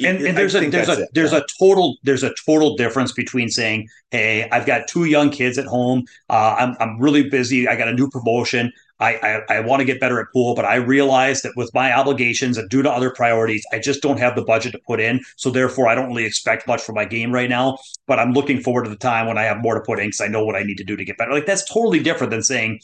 and, 0.00 0.18
and 0.18 0.38
there's 0.38 0.54
a 0.54 0.68
there's 0.68 0.88
a 0.88 1.02
it, 1.02 1.08
there's 1.12 1.32
yeah. 1.32 1.38
a 1.38 1.42
total 1.58 1.96
there's 2.04 2.22
a 2.22 2.32
total 2.46 2.76
difference 2.76 3.10
between 3.12 3.48
saying 3.48 3.88
hey 4.12 4.48
i've 4.52 4.64
got 4.64 4.86
two 4.86 5.04
young 5.04 5.30
kids 5.30 5.58
at 5.58 5.66
home. 5.66 6.04
Uh, 6.30 6.54
I'm, 6.58 6.76
I'm 6.78 7.00
really 7.00 7.28
busy. 7.28 7.66
I 7.66 7.76
got 7.76 7.88
a 7.88 7.92
new 7.92 8.08
promotion 8.08 8.72
I, 9.00 9.42
I, 9.48 9.56
I 9.56 9.60
want 9.60 9.80
to 9.80 9.84
get 9.84 10.00
better 10.00 10.20
at 10.20 10.26
pool, 10.32 10.54
but 10.54 10.64
I 10.64 10.76
realize 10.76 11.42
that 11.42 11.52
with 11.56 11.72
my 11.72 11.92
obligations 11.92 12.58
and 12.58 12.68
due 12.68 12.82
to 12.82 12.90
other 12.90 13.10
priorities, 13.10 13.64
I 13.72 13.78
just 13.78 14.02
don't 14.02 14.18
have 14.18 14.34
the 14.34 14.42
budget 14.42 14.72
to 14.72 14.80
put 14.86 15.00
in. 15.00 15.20
So 15.36 15.50
therefore, 15.50 15.88
I 15.88 15.94
don't 15.94 16.08
really 16.08 16.24
expect 16.24 16.66
much 16.66 16.82
from 16.82 16.96
my 16.96 17.04
game 17.04 17.32
right 17.32 17.48
now. 17.48 17.78
But 18.06 18.18
I'm 18.18 18.32
looking 18.32 18.60
forward 18.60 18.84
to 18.84 18.90
the 18.90 18.96
time 18.96 19.26
when 19.26 19.38
I 19.38 19.44
have 19.44 19.58
more 19.58 19.74
to 19.74 19.80
put 19.80 19.98
in 20.00 20.08
because 20.08 20.20
I 20.20 20.28
know 20.28 20.44
what 20.44 20.56
I 20.56 20.62
need 20.62 20.78
to 20.78 20.84
do 20.84 20.96
to 20.96 21.04
get 21.04 21.16
better. 21.16 21.32
Like 21.32 21.46
that's 21.46 21.70
totally 21.70 22.00
different 22.00 22.30
than 22.30 22.42
saying, 22.42 22.80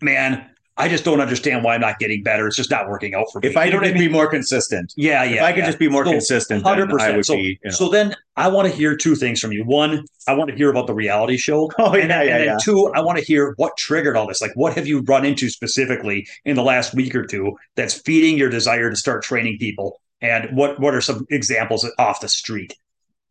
man, 0.00 0.50
I 0.76 0.88
just 0.88 1.04
don't 1.04 1.20
understand 1.20 1.62
why 1.62 1.74
I'm 1.74 1.80
not 1.80 2.00
getting 2.00 2.22
better. 2.22 2.48
It's 2.48 2.56
just 2.56 2.70
not 2.70 2.88
working 2.88 3.14
out 3.14 3.26
for 3.32 3.40
me. 3.40 3.48
If 3.48 3.56
I 3.56 3.66
you 3.66 3.72
could 3.72 3.84
I 3.84 3.92
mean? 3.92 3.98
be 3.98 4.08
more 4.08 4.28
consistent, 4.28 4.92
yeah, 4.96 5.22
yeah. 5.22 5.36
If 5.36 5.42
I 5.42 5.52
could 5.52 5.60
yeah. 5.60 5.66
just 5.66 5.78
be 5.78 5.88
more 5.88 6.04
so, 6.04 6.10
consistent, 6.10 6.64
hundred 6.64 6.90
percent. 6.90 7.24
So, 7.24 7.34
be, 7.36 7.42
you 7.42 7.58
know. 7.64 7.70
so 7.70 7.88
then 7.88 8.14
I 8.36 8.48
want 8.48 8.68
to 8.68 8.74
hear 8.74 8.96
two 8.96 9.14
things 9.14 9.38
from 9.40 9.52
you. 9.52 9.64
One, 9.64 10.04
I 10.26 10.34
want 10.34 10.50
to 10.50 10.56
hear 10.56 10.70
about 10.70 10.88
the 10.88 10.94
reality 10.94 11.36
show. 11.36 11.70
Oh 11.78 11.94
yeah, 11.94 12.02
and, 12.02 12.10
yeah, 12.10 12.20
and 12.20 12.28
then 12.28 12.44
yeah. 12.46 12.56
two, 12.62 12.90
I 12.94 13.00
want 13.00 13.18
to 13.18 13.24
hear 13.24 13.54
what 13.56 13.76
triggered 13.76 14.16
all 14.16 14.26
this. 14.26 14.40
Like, 14.40 14.52
what 14.54 14.74
have 14.74 14.86
you 14.86 15.02
run 15.02 15.24
into 15.24 15.50
specifically 15.50 16.26
in 16.44 16.56
the 16.56 16.62
last 16.62 16.94
week 16.94 17.14
or 17.14 17.26
two 17.26 17.56
that's 17.76 17.94
feeding 17.94 18.38
your 18.38 18.48
desire 18.48 18.90
to 18.90 18.96
start 18.96 19.22
training 19.22 19.58
people? 19.58 20.00
And 20.20 20.56
what 20.56 20.80
what 20.80 20.94
are 20.94 21.00
some 21.00 21.26
examples 21.30 21.88
off 21.98 22.20
the 22.20 22.28
street? 22.28 22.74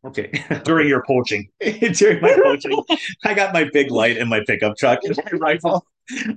Okay. 0.05 0.31
During 0.63 0.87
your 0.87 1.03
poaching. 1.05 1.49
During 1.61 2.21
my 2.21 2.37
poaching. 2.43 2.83
I 3.23 3.33
got 3.33 3.53
my 3.53 3.69
big 3.71 3.91
light 3.91 4.17
in 4.17 4.27
my 4.27 4.41
pickup 4.45 4.77
truck 4.77 4.99
and 5.03 5.17
my 5.17 5.37
rifle. 5.37 5.85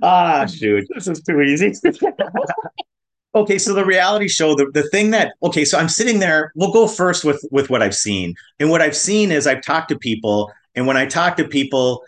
Ah, 0.01 0.45
shoot. 0.45 0.87
This 0.93 1.07
is 1.07 1.21
too 1.21 1.41
easy. 1.41 1.73
okay, 3.35 3.57
so 3.57 3.73
the 3.73 3.85
reality 3.85 4.27
show, 4.27 4.55
the, 4.55 4.71
the 4.73 4.83
thing 4.89 5.11
that 5.11 5.33
okay, 5.43 5.65
so 5.65 5.77
I'm 5.77 5.89
sitting 5.89 6.19
there. 6.19 6.51
We'll 6.55 6.71
go 6.71 6.87
first 6.87 7.25
with 7.25 7.43
with 7.51 7.69
what 7.69 7.81
I've 7.81 7.95
seen. 7.95 8.35
And 8.59 8.69
what 8.69 8.81
I've 8.81 8.95
seen 8.95 9.31
is 9.31 9.45
I've 9.47 9.61
talked 9.61 9.89
to 9.89 9.97
people, 9.97 10.51
and 10.75 10.87
when 10.87 10.97
I 10.97 11.05
talk 11.05 11.35
to 11.37 11.47
people, 11.47 12.03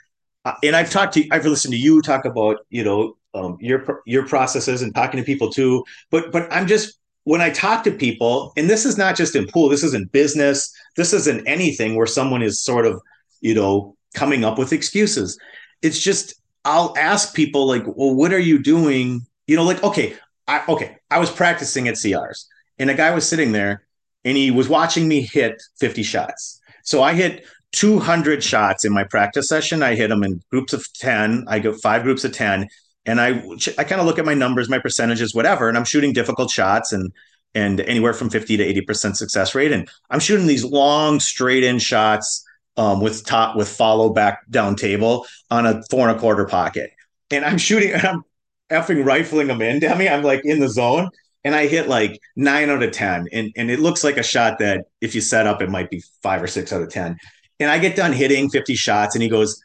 uh, 0.45 0.53
and 0.64 0.76
I've 0.76 0.89
talked 0.89 1.14
to 1.16 1.28
I've 1.32 1.45
listened 1.45 1.74
to 1.74 1.80
you 1.80 2.01
talk 2.01 2.26
about, 2.26 2.60
you 2.70 2.84
know, 2.84 3.18
um, 3.34 3.57
your 3.60 4.01
your 4.05 4.26
processes 4.26 4.82
and 4.82 4.95
talking 4.95 5.20
to 5.20 5.26
people 5.26 5.49
too. 5.49 5.84
But 6.12 6.32
but 6.32 6.51
I'm 6.51 6.68
just 6.68 6.99
when 7.30 7.42
I 7.42 7.52
talk 7.52 7.84
to 7.84 7.92
people, 7.92 8.54
and 8.58 8.68
this 8.68 8.88
is 8.88 8.98
not 8.98 9.16
just 9.16 9.36
in 9.36 9.46
pool, 9.46 9.70
this 9.70 9.84
is 9.84 9.94
in 9.94 10.06
business, 10.06 10.74
this 10.96 11.14
isn't 11.14 11.48
anything 11.48 11.94
where 11.94 12.08
someone 12.08 12.42
is 12.42 12.64
sort 12.64 12.88
of, 12.88 13.00
you 13.40 13.54
know, 13.54 13.96
coming 14.16 14.44
up 14.44 14.58
with 14.58 14.74
excuses. 14.74 15.38
It's 15.84 16.00
just 16.00 16.34
I'll 16.66 16.96
ask 16.98 17.36
people 17.36 17.68
like, 17.68 17.84
well, 17.86 18.16
what 18.16 18.34
are 18.34 18.40
you 18.40 18.58
doing? 18.58 19.28
You 19.46 19.58
know, 19.58 19.64
like, 19.64 19.84
okay, 19.84 20.16
I 20.48 20.64
okay, 20.68 20.98
I 21.12 21.20
was 21.20 21.30
practicing 21.30 21.88
at 21.88 21.98
CRs, 21.98 22.46
and 22.80 22.90
a 22.90 22.96
guy 22.96 23.12
was 23.14 23.30
sitting 23.30 23.52
there 23.52 23.86
and 24.26 24.36
he 24.36 24.50
was 24.50 24.68
watching 24.68 25.08
me 25.08 25.22
hit 25.22 25.62
50 25.80 26.02
shots. 26.02 26.60
So 26.84 27.04
I 27.04 27.14
hit 27.14 27.46
200 27.74 28.44
shots 28.44 28.86
in 28.86 28.92
my 28.92 29.04
practice 29.04 29.48
session. 29.48 29.84
I 29.84 29.94
hit 29.94 30.08
them 30.08 30.24
in 30.24 30.42
groups 30.50 30.74
of 30.74 30.84
10. 30.94 31.46
I 31.48 31.60
go 31.60 31.74
five 31.74 32.02
groups 32.02 32.24
of 32.24 32.34
10 32.34 32.68
and 33.10 33.20
I 33.20 33.30
I 33.78 33.84
kind 33.84 33.99
of 33.99 34.05
look 34.05 34.20
at 34.20 34.26
my 34.26 34.36
numbers, 34.36 34.70
my 34.70 34.78
percentages, 34.78 35.34
whatever, 35.34 35.68
and 35.68 35.76
I'm 35.76 35.84
shooting 35.84 36.14
difficult 36.14 36.51
shots 36.51 36.93
and 36.93 37.12
and 37.55 37.82
anywhere 37.82 38.14
from 38.14 38.30
50 38.30 38.57
to 38.57 38.82
80% 38.84 39.16
success 39.16 39.55
rate. 39.55 39.72
And 39.72 39.89
I'm 40.12 40.20
shooting 40.20 40.45
these 40.45 40.64
long 40.64 41.20
straight 41.20 41.64
in 41.64 41.80
shots 41.80 42.45
um, 42.78 43.01
with 43.01 43.26
top 43.26 43.55
with 43.55 43.68
follow 43.68 44.12
back 44.12 44.47
down 44.51 44.76
table 44.76 45.26
on 45.49 45.66
a 45.66 45.82
four 45.89 46.07
and 46.07 46.16
a 46.16 46.20
quarter 46.20 46.45
pocket. 46.45 46.91
And 47.32 47.43
I'm 47.43 47.57
shooting 47.57 47.91
and 47.93 48.05
I'm 48.05 48.24
effing 48.72 49.03
rifling 49.03 49.47
them 49.47 49.64
in, 49.64 49.80
Demi. 49.80 50.07
I'm 50.07 50.22
like 50.22 50.41
in 50.43 50.60
the 50.60 50.70
zone 50.70 51.10
and 51.43 51.55
I 51.55 51.66
hit 51.66 51.88
like 51.88 52.20
nine 52.36 52.70
out 52.70 52.84
of 52.84 52.91
10. 52.91 53.28
And, 53.34 53.51
and 53.57 53.72
it 53.72 53.80
looks 53.80 54.03
like 54.03 54.18
a 54.18 54.24
shot 54.24 54.60
that 54.60 54.86
if 55.01 55.16
you 55.16 55.22
set 55.22 55.47
up, 55.47 55.64
it 55.64 55.70
might 55.72 55.89
be 55.89 56.03
five 56.22 56.43
or 56.43 56.47
six 56.47 56.72
out 56.72 56.84
of 56.84 56.89
10. 56.89 57.18
And 57.60 57.72
I 57.72 57.80
get 57.80 57.95
done 57.95 58.14
hitting 58.14 58.51
50 58.51 58.76
shots 58.76 59.16
and 59.16 59.24
he 59.24 59.30
goes, 59.30 59.60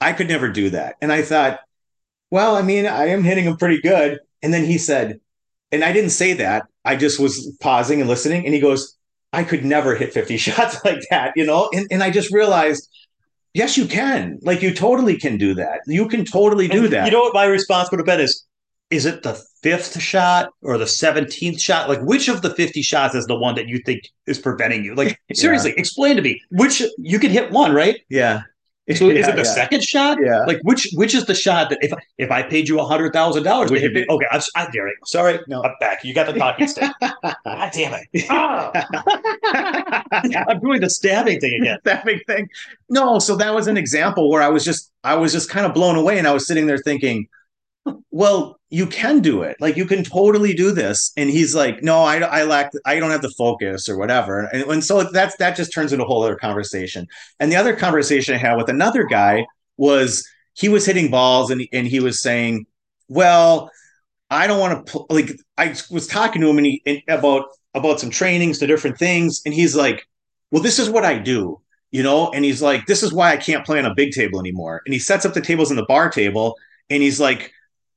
I 0.00 0.12
could 0.12 0.28
never 0.28 0.48
do 0.48 0.70
that. 0.70 0.96
And 1.00 1.12
I 1.12 1.22
thought, 1.22 1.60
well, 2.30 2.56
I 2.56 2.62
mean, 2.62 2.86
I 2.86 3.06
am 3.06 3.24
hitting 3.24 3.44
them 3.46 3.56
pretty 3.56 3.80
good. 3.80 4.20
And 4.42 4.52
then 4.54 4.64
he 4.64 4.78
said, 4.78 5.20
and 5.72 5.84
I 5.84 5.92
didn't 5.92 6.10
say 6.10 6.32
that. 6.34 6.66
I 6.84 6.96
just 6.96 7.18
was 7.20 7.54
pausing 7.60 8.00
and 8.00 8.08
listening. 8.08 8.44
And 8.44 8.54
he 8.54 8.60
goes, 8.60 8.96
I 9.32 9.44
could 9.44 9.64
never 9.64 9.94
hit 9.94 10.12
50 10.12 10.36
shots 10.46 10.82
like 10.84 11.00
that, 11.10 11.32
you 11.36 11.44
know? 11.44 11.68
And, 11.72 11.86
and 11.90 12.02
I 12.02 12.10
just 12.10 12.32
realized, 12.32 12.88
yes, 13.54 13.76
you 13.76 13.86
can. 13.86 14.38
Like, 14.42 14.62
you 14.62 14.72
totally 14.72 15.16
can 15.18 15.36
do 15.36 15.54
that. 15.54 15.80
You 15.86 16.08
can 16.08 16.24
totally 16.24 16.68
do 16.68 16.84
And 16.84 16.92
that. 16.92 17.04
You 17.06 17.12
know 17.12 17.20
what 17.20 17.34
my 17.34 17.44
response 17.44 17.90
would 17.90 17.98
have 18.00 18.06
been 18.06 18.20
is, 18.20 18.44
is 18.90 19.04
it 19.04 19.22
the 19.22 19.38
fifth 19.62 20.00
shot 20.00 20.48
or 20.62 20.78
the 20.78 20.86
17th 20.86 21.60
shot? 21.60 21.90
Like, 21.90 22.00
which 22.00 22.28
of 22.28 22.40
the 22.40 22.54
50 22.54 22.80
shots 22.80 23.14
is 23.14 23.26
the 23.26 23.36
one 23.36 23.54
that 23.56 23.68
you 23.68 23.78
think 23.84 24.08
is 24.26 24.38
preventing 24.38 24.82
you? 24.84 24.94
Like, 24.94 25.20
Yeah. 25.28 25.34
seriously, 25.34 25.74
explain 25.76 26.16
to 26.16 26.22
me. 26.22 26.40
Which 26.50 26.82
you 26.96 27.18
can 27.18 27.30
hit 27.30 27.50
one, 27.50 27.74
right? 27.74 27.96
yeah. 28.08 28.42
So 28.96 29.10
is 29.10 29.28
it 29.28 29.36
the 29.36 29.42
yeah. 29.42 29.54
second 29.54 29.84
shot? 29.84 30.18
Yeah. 30.20 30.44
Like 30.46 30.60
which 30.62 30.88
which 30.94 31.14
is 31.14 31.26
the 31.26 31.34
shot 31.34 31.68
that 31.70 31.78
if 31.82 31.92
if 32.16 32.30
I 32.30 32.42
paid 32.42 32.68
you 32.68 32.80
a 32.80 32.84
hundred 32.84 33.12
thousand 33.12 33.42
dollars 33.42 33.70
Would 33.70 33.82
you 33.82 33.90
it? 33.94 34.08
Okay, 34.08 34.26
I'm, 34.30 34.40
I 34.56 34.70
dare 34.70 34.88
it. 34.88 34.96
Sorry, 35.04 35.38
No. 35.46 35.62
I'm 35.62 35.74
back. 35.78 36.04
You 36.04 36.14
got 36.14 36.26
the 36.26 36.38
talking 36.38 36.66
stick. 36.68 36.90
God 37.00 37.70
damn 37.72 37.94
it! 37.94 38.26
Ah. 38.30 38.70
I'm 40.48 40.60
doing 40.60 40.80
the 40.80 40.90
stabbing 40.90 41.40
thing 41.40 41.60
again. 41.60 41.78
stabbing 41.80 42.20
thing. 42.26 42.48
No, 42.88 43.18
so 43.18 43.36
that 43.36 43.54
was 43.54 43.66
an 43.66 43.76
example 43.76 44.30
where 44.30 44.42
I 44.42 44.48
was 44.48 44.64
just 44.64 44.90
I 45.04 45.14
was 45.16 45.32
just 45.32 45.50
kind 45.50 45.66
of 45.66 45.74
blown 45.74 45.96
away 45.96 46.18
and 46.18 46.26
I 46.26 46.32
was 46.32 46.46
sitting 46.46 46.66
there 46.66 46.78
thinking, 46.78 47.28
well, 48.10 48.58
you 48.70 48.86
can 48.86 49.20
do 49.20 49.42
it. 49.42 49.56
Like 49.60 49.76
you 49.76 49.86
can 49.86 50.04
totally 50.04 50.52
do 50.52 50.72
this. 50.72 51.12
And 51.16 51.30
he's 51.30 51.54
like, 51.54 51.82
no, 51.82 52.02
I, 52.02 52.18
I 52.18 52.44
lack, 52.44 52.70
I 52.84 52.98
don't 52.98 53.10
have 53.10 53.22
the 53.22 53.30
focus 53.30 53.88
or 53.88 53.96
whatever. 53.96 54.40
And, 54.52 54.62
and 54.64 54.84
so 54.84 55.04
that's, 55.04 55.36
that 55.36 55.56
just 55.56 55.72
turns 55.72 55.92
into 55.92 56.04
a 56.04 56.06
whole 56.06 56.22
other 56.22 56.36
conversation. 56.36 57.06
And 57.40 57.50
the 57.50 57.56
other 57.56 57.74
conversation 57.74 58.34
I 58.34 58.38
had 58.38 58.56
with 58.56 58.68
another 58.68 59.04
guy 59.04 59.46
was 59.76 60.28
he 60.54 60.68
was 60.68 60.84
hitting 60.84 61.10
balls 61.10 61.50
and, 61.50 61.66
and 61.72 61.86
he 61.86 62.00
was 62.00 62.20
saying, 62.22 62.66
well, 63.08 63.70
I 64.30 64.46
don't 64.46 64.60
want 64.60 64.86
to 64.86 64.92
pl-, 64.92 65.06
like, 65.08 65.30
I 65.56 65.74
was 65.90 66.06
talking 66.06 66.42
to 66.42 66.48
him 66.48 66.58
and 66.58 66.66
he, 66.66 66.82
and 66.84 67.00
about, 67.08 67.46
about 67.74 68.00
some 68.00 68.10
trainings 68.10 68.58
to 68.58 68.66
different 68.66 68.98
things. 68.98 69.40
And 69.46 69.54
he's 69.54 69.74
like, 69.74 70.06
well, 70.50 70.62
this 70.62 70.78
is 70.78 70.90
what 70.90 71.04
I 71.04 71.18
do, 71.18 71.60
you 71.90 72.02
know? 72.02 72.30
And 72.32 72.44
he's 72.44 72.60
like, 72.60 72.84
this 72.86 73.02
is 73.02 73.12
why 73.12 73.32
I 73.32 73.38
can't 73.38 73.64
play 73.64 73.78
on 73.78 73.86
a 73.86 73.94
big 73.94 74.12
table 74.12 74.40
anymore. 74.40 74.82
And 74.84 74.92
he 74.92 74.98
sets 74.98 75.24
up 75.24 75.32
the 75.32 75.40
tables 75.40 75.70
in 75.70 75.76
the 75.78 75.86
bar 75.86 76.10
table 76.10 76.56
and 76.90 77.02
he's 77.02 77.20
like, 77.20 77.52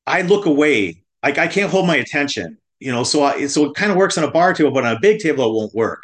I 0.08 0.22
look 0.22 0.46
away. 0.46 1.04
Like 1.24 1.38
I 1.38 1.48
can't 1.48 1.72
hold 1.72 1.88
my 1.88 1.96
attention, 1.96 2.58
you 2.80 2.92
know. 2.92 3.04
So 3.04 3.24
I, 3.24 3.48
so 3.48 3.66
it 3.66 3.76
kind 3.76 3.92
of 3.92 3.98
works 3.98 4.18
on 4.18 4.24
a 4.24 4.32
bar 4.32 4.54
table, 4.54 4.72
but 4.72 4.86
on 4.86 4.96
a 4.96 5.00
big 5.00 5.20
table 5.20 5.46
it 5.46 5.54
won't 5.54 5.76
work. 5.76 6.04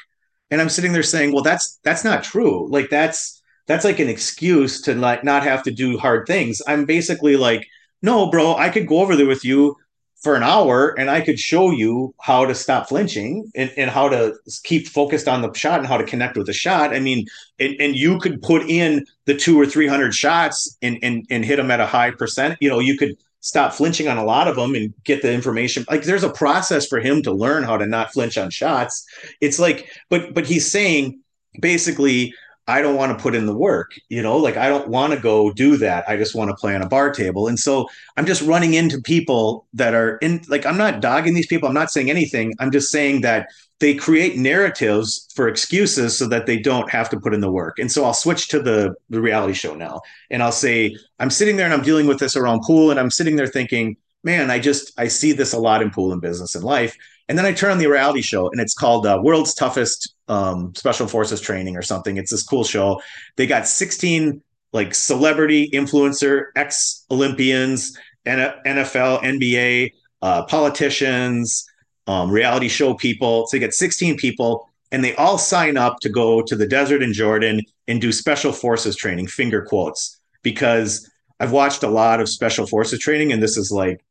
And 0.52 0.62
I'm 0.62 0.70
sitting 0.70 0.94
there 0.94 1.04
saying, 1.04 1.34
well, 1.34 1.44
that's 1.44 1.80
that's 1.84 2.04
not 2.04 2.24
true. 2.24 2.70
Like 2.70 2.90
that's 2.90 3.42
that's 3.68 3.84
like 3.84 4.00
an 4.00 4.10
excuse 4.10 4.82
to 4.82 4.96
like 4.96 5.24
not 5.24 5.44
have 5.44 5.64
to 5.64 5.72
do 5.72 5.98
hard 5.98 6.28
things. 6.28 6.62
I'm 6.68 6.86
basically 6.86 7.36
like, 7.36 7.68
no, 8.02 8.30
bro, 8.30 8.56
I 8.56 8.70
could 8.70 8.88
go 8.88 9.00
over 9.02 9.16
there 9.16 9.28
with 9.28 9.44
you 9.44 9.76
for 10.22 10.36
an 10.36 10.44
hour 10.44 10.98
and 10.98 11.10
I 11.12 11.22
could 11.22 11.40
show 11.40 11.72
you 11.72 12.14
how 12.22 12.46
to 12.46 12.56
stop 12.56 12.90
flinching 12.90 13.52
and, 13.56 13.72
and 13.78 13.90
how 13.90 14.10
to 14.10 14.36
keep 14.64 14.88
focused 14.88 15.28
on 15.28 15.42
the 15.42 15.54
shot 15.54 15.80
and 15.80 15.88
how 15.88 15.98
to 15.98 16.04
connect 16.04 16.38
with 16.38 16.48
the 16.48 16.54
shot. 16.54 16.94
I 16.94 17.00
mean, 17.00 17.28
and, 17.60 17.76
and 17.80 17.96
you 17.96 18.18
could 18.20 18.42
put 18.42 18.64
in 18.64 19.06
the 19.26 19.36
two 19.36 19.60
or 19.60 19.66
three 19.66 19.88
hundred 19.88 20.14
shots 20.14 20.78
and, 20.82 20.98
and 21.04 21.26
and 21.30 21.44
hit 21.44 21.58
them 21.58 21.72
at 21.72 21.80
a 21.80 21.86
high 21.86 22.12
percent. 22.12 22.58
You 22.62 22.70
know, 22.70 22.80
you 22.80 22.98
could 22.98 23.18
stop 23.48 23.72
flinching 23.72 24.10
on 24.10 24.18
a 24.18 24.26
lot 24.26 24.50
of 24.50 24.58
them 24.58 24.76
and 24.76 24.94
get 25.06 25.22
the 25.22 25.32
information. 25.32 25.86
Like 25.90 26.04
there's 26.04 26.26
a 26.26 26.30
process 26.30 26.86
for 26.86 27.00
him 27.00 27.22
to 27.22 27.32
learn 27.32 27.64
how 27.64 27.78
to 27.78 27.86
not 27.86 28.12
flinch 28.12 28.38
on 28.38 28.50
shots. 28.50 29.06
It's 29.40 29.58
like 29.58 29.90
but 30.10 30.34
but 30.34 30.46
he's 30.46 30.70
saying 30.70 31.22
basically 31.62 32.34
i 32.68 32.82
don't 32.82 32.96
want 32.96 33.16
to 33.16 33.22
put 33.22 33.36
in 33.36 33.46
the 33.46 33.56
work 33.56 33.94
you 34.10 34.22
know 34.22 34.38
like 34.38 34.58
i 34.58 34.68
don't 34.68 34.88
want 34.90 35.14
to 35.14 35.20
go 35.20 35.52
do 35.52 35.78
that. 35.78 36.08
I 36.08 36.18
just 36.18 36.36
want 36.36 36.50
to 36.50 36.56
play 36.56 36.76
on 36.76 36.82
a 36.82 36.88
bar 36.88 37.12
table. 37.12 37.48
And 37.48 37.60
so 37.60 37.88
i'm 38.16 38.26
just 38.26 38.42
running 38.42 38.74
into 38.74 39.02
people 39.02 39.68
that 39.74 39.94
are 39.94 40.18
in 40.18 40.42
like 40.48 40.66
i'm 40.66 40.78
not 40.78 41.02
dogging 41.02 41.34
these 41.34 41.48
people. 41.48 41.68
I'm 41.68 41.74
not 41.74 41.92
saying 41.92 42.10
anything. 42.10 42.54
I'm 42.60 42.72
just 42.72 42.92
saying 42.92 43.22
that 43.22 43.48
they 43.80 43.94
create 43.94 44.38
narratives 44.38 45.28
for 45.36 45.48
excuses 45.48 46.18
so 46.18 46.28
that 46.28 46.48
they 46.48 46.58
don't 46.58 46.90
have 46.90 47.10
to 47.12 47.20
put 47.20 47.34
in 47.34 47.42
the 47.42 47.52
work. 47.52 47.80
And 47.80 47.92
so 47.92 48.06
i'll 48.06 48.14
switch 48.14 48.48
to 48.50 48.62
the 48.62 48.96
the 49.10 49.22
reality 49.22 49.54
show 49.54 49.76
now. 49.76 50.02
And 50.30 50.44
i'll 50.44 50.52
say 50.52 50.96
i'm 51.20 51.30
sitting 51.30 51.58
there 51.58 51.66
and 51.66 51.74
i'm 51.74 51.84
dealing 51.84 52.08
with 52.08 52.20
this 52.20 52.36
around 52.36 52.62
pool 52.62 52.92
and 52.92 53.00
i'm 53.00 53.12
sitting 53.12 53.36
there 53.36 53.48
thinking 53.48 53.98
man 54.24 54.52
i 54.52 54.60
just 54.60 54.98
i 55.00 55.08
see 55.08 55.32
this 55.32 55.54
a 55.54 55.60
lot 55.60 55.82
in 55.82 55.90
pool 55.92 56.12
and 56.12 56.22
business 56.22 56.56
and 56.56 56.64
life 56.64 56.96
and 57.30 57.38
then 57.38 57.46
i 57.46 57.54
turn 57.54 57.72
on 57.72 57.78
the 57.78 57.88
reality 57.88 58.22
show 58.22 58.50
and 58.50 58.60
it's 58.60 58.74
called 58.74 59.06
uh, 59.06 59.20
world's 59.22 59.54
toughest 59.54 60.14
um, 60.28 60.74
special 60.76 61.08
forces 61.08 61.40
training 61.40 61.76
or 61.78 61.82
something 61.82 62.18
it's 62.18 62.32
this 62.32 62.44
cool 62.44 62.64
show 62.64 63.02
they 63.36 63.48
got 63.48 63.68
16 63.68 64.42
like 64.74 64.94
celebrity 64.94 65.70
influencer 65.74 66.46
ex 66.56 67.06
olympians 67.12 67.98
nfl 68.26 69.22
nba 69.22 69.92
uh, 70.22 70.44
politicians 70.46 71.66
um, 72.08 72.32
reality 72.32 72.70
show 72.70 72.94
people. 72.94 73.46
So 73.48 73.58
they 73.58 73.60
get 73.60 73.74
16 73.74 74.18
people, 74.18 74.70
and 74.92 75.04
they 75.04 75.16
all 75.16 75.38
sign 75.38 75.78
up 75.78 76.00
to 76.00 76.10
go 76.10 76.42
to 76.42 76.56
the 76.56 76.66
desert 76.66 77.04
in 77.04 77.14
Jordan 77.14 77.62
and 77.88 78.02
do 78.02 78.12
special 78.12 78.52
forces 78.52 78.96
training, 78.96 79.28
finger 79.28 79.62
quotes, 79.62 80.18
because 80.42 81.10
I've 81.40 81.52
watched 81.52 81.84
a 81.84 81.90
lot 81.90 82.20
of 82.20 82.30
special 82.30 82.66
forces 82.66 83.00
training, 83.00 83.32
and 83.32 83.44
this 83.44 83.58
is 83.58 83.72
like 83.72 84.04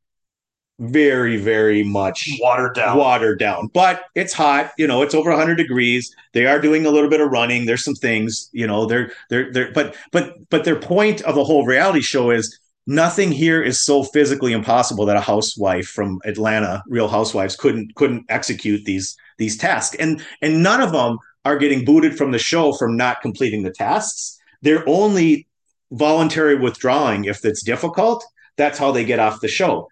very, 0.78 1.36
very 1.38 1.82
much 1.82 2.28
Watered 2.40 2.74
down. 2.74 2.98
watered 2.98 3.38
down. 3.38 3.68
But 3.72 4.04
it's 4.14 4.32
hot, 4.32 4.72
you 4.76 4.86
know, 4.86 5.02
it's 5.02 5.14
over 5.14 5.30
100 5.30 5.54
degrees. 5.56 6.14
They 6.32 6.46
are 6.46 6.60
doing 6.60 6.84
a 6.84 6.90
little 6.90 7.08
bit 7.08 7.20
of 7.20 7.30
running. 7.30 7.64
There's 7.66 7.84
some 7.84 7.94
things, 7.94 8.50
you 8.52 8.66
know, 8.66 8.86
they're 8.86 9.10
they're 9.30 9.50
they're 9.52 9.72
but 9.72 9.96
but 10.12 10.34
but 10.50 10.64
their 10.64 10.78
point 10.78 11.22
of 11.22 11.34
the 11.34 11.44
whole 11.44 11.64
reality 11.64 12.02
show 12.02 12.30
is 12.30 12.58
nothing 12.86 13.32
here 13.32 13.62
is 13.62 13.82
so 13.84 14.04
physically 14.04 14.52
impossible 14.52 15.06
that 15.06 15.16
a 15.16 15.20
housewife 15.20 15.88
from 15.88 16.20
Atlanta, 16.24 16.82
Real 16.88 17.08
Housewives 17.08 17.56
couldn't 17.56 17.94
couldn't 17.94 18.26
execute 18.28 18.84
these 18.84 19.16
these 19.38 19.56
tasks. 19.56 19.96
And 19.98 20.22
and 20.42 20.62
none 20.62 20.82
of 20.82 20.92
them 20.92 21.18
are 21.46 21.56
getting 21.56 21.84
booted 21.84 22.18
from 22.18 22.32
the 22.32 22.38
show 22.38 22.72
from 22.72 22.96
not 22.96 23.22
completing 23.22 23.62
the 23.62 23.70
tasks. 23.72 24.38
They're 24.62 24.86
only 24.88 25.46
voluntary 25.92 26.56
withdrawing 26.56 27.24
if 27.24 27.44
it's 27.44 27.62
difficult. 27.62 28.24
That's 28.56 28.78
how 28.78 28.92
they 28.92 29.04
get 29.04 29.20
off 29.20 29.40
the 29.40 29.48
show. 29.48 29.88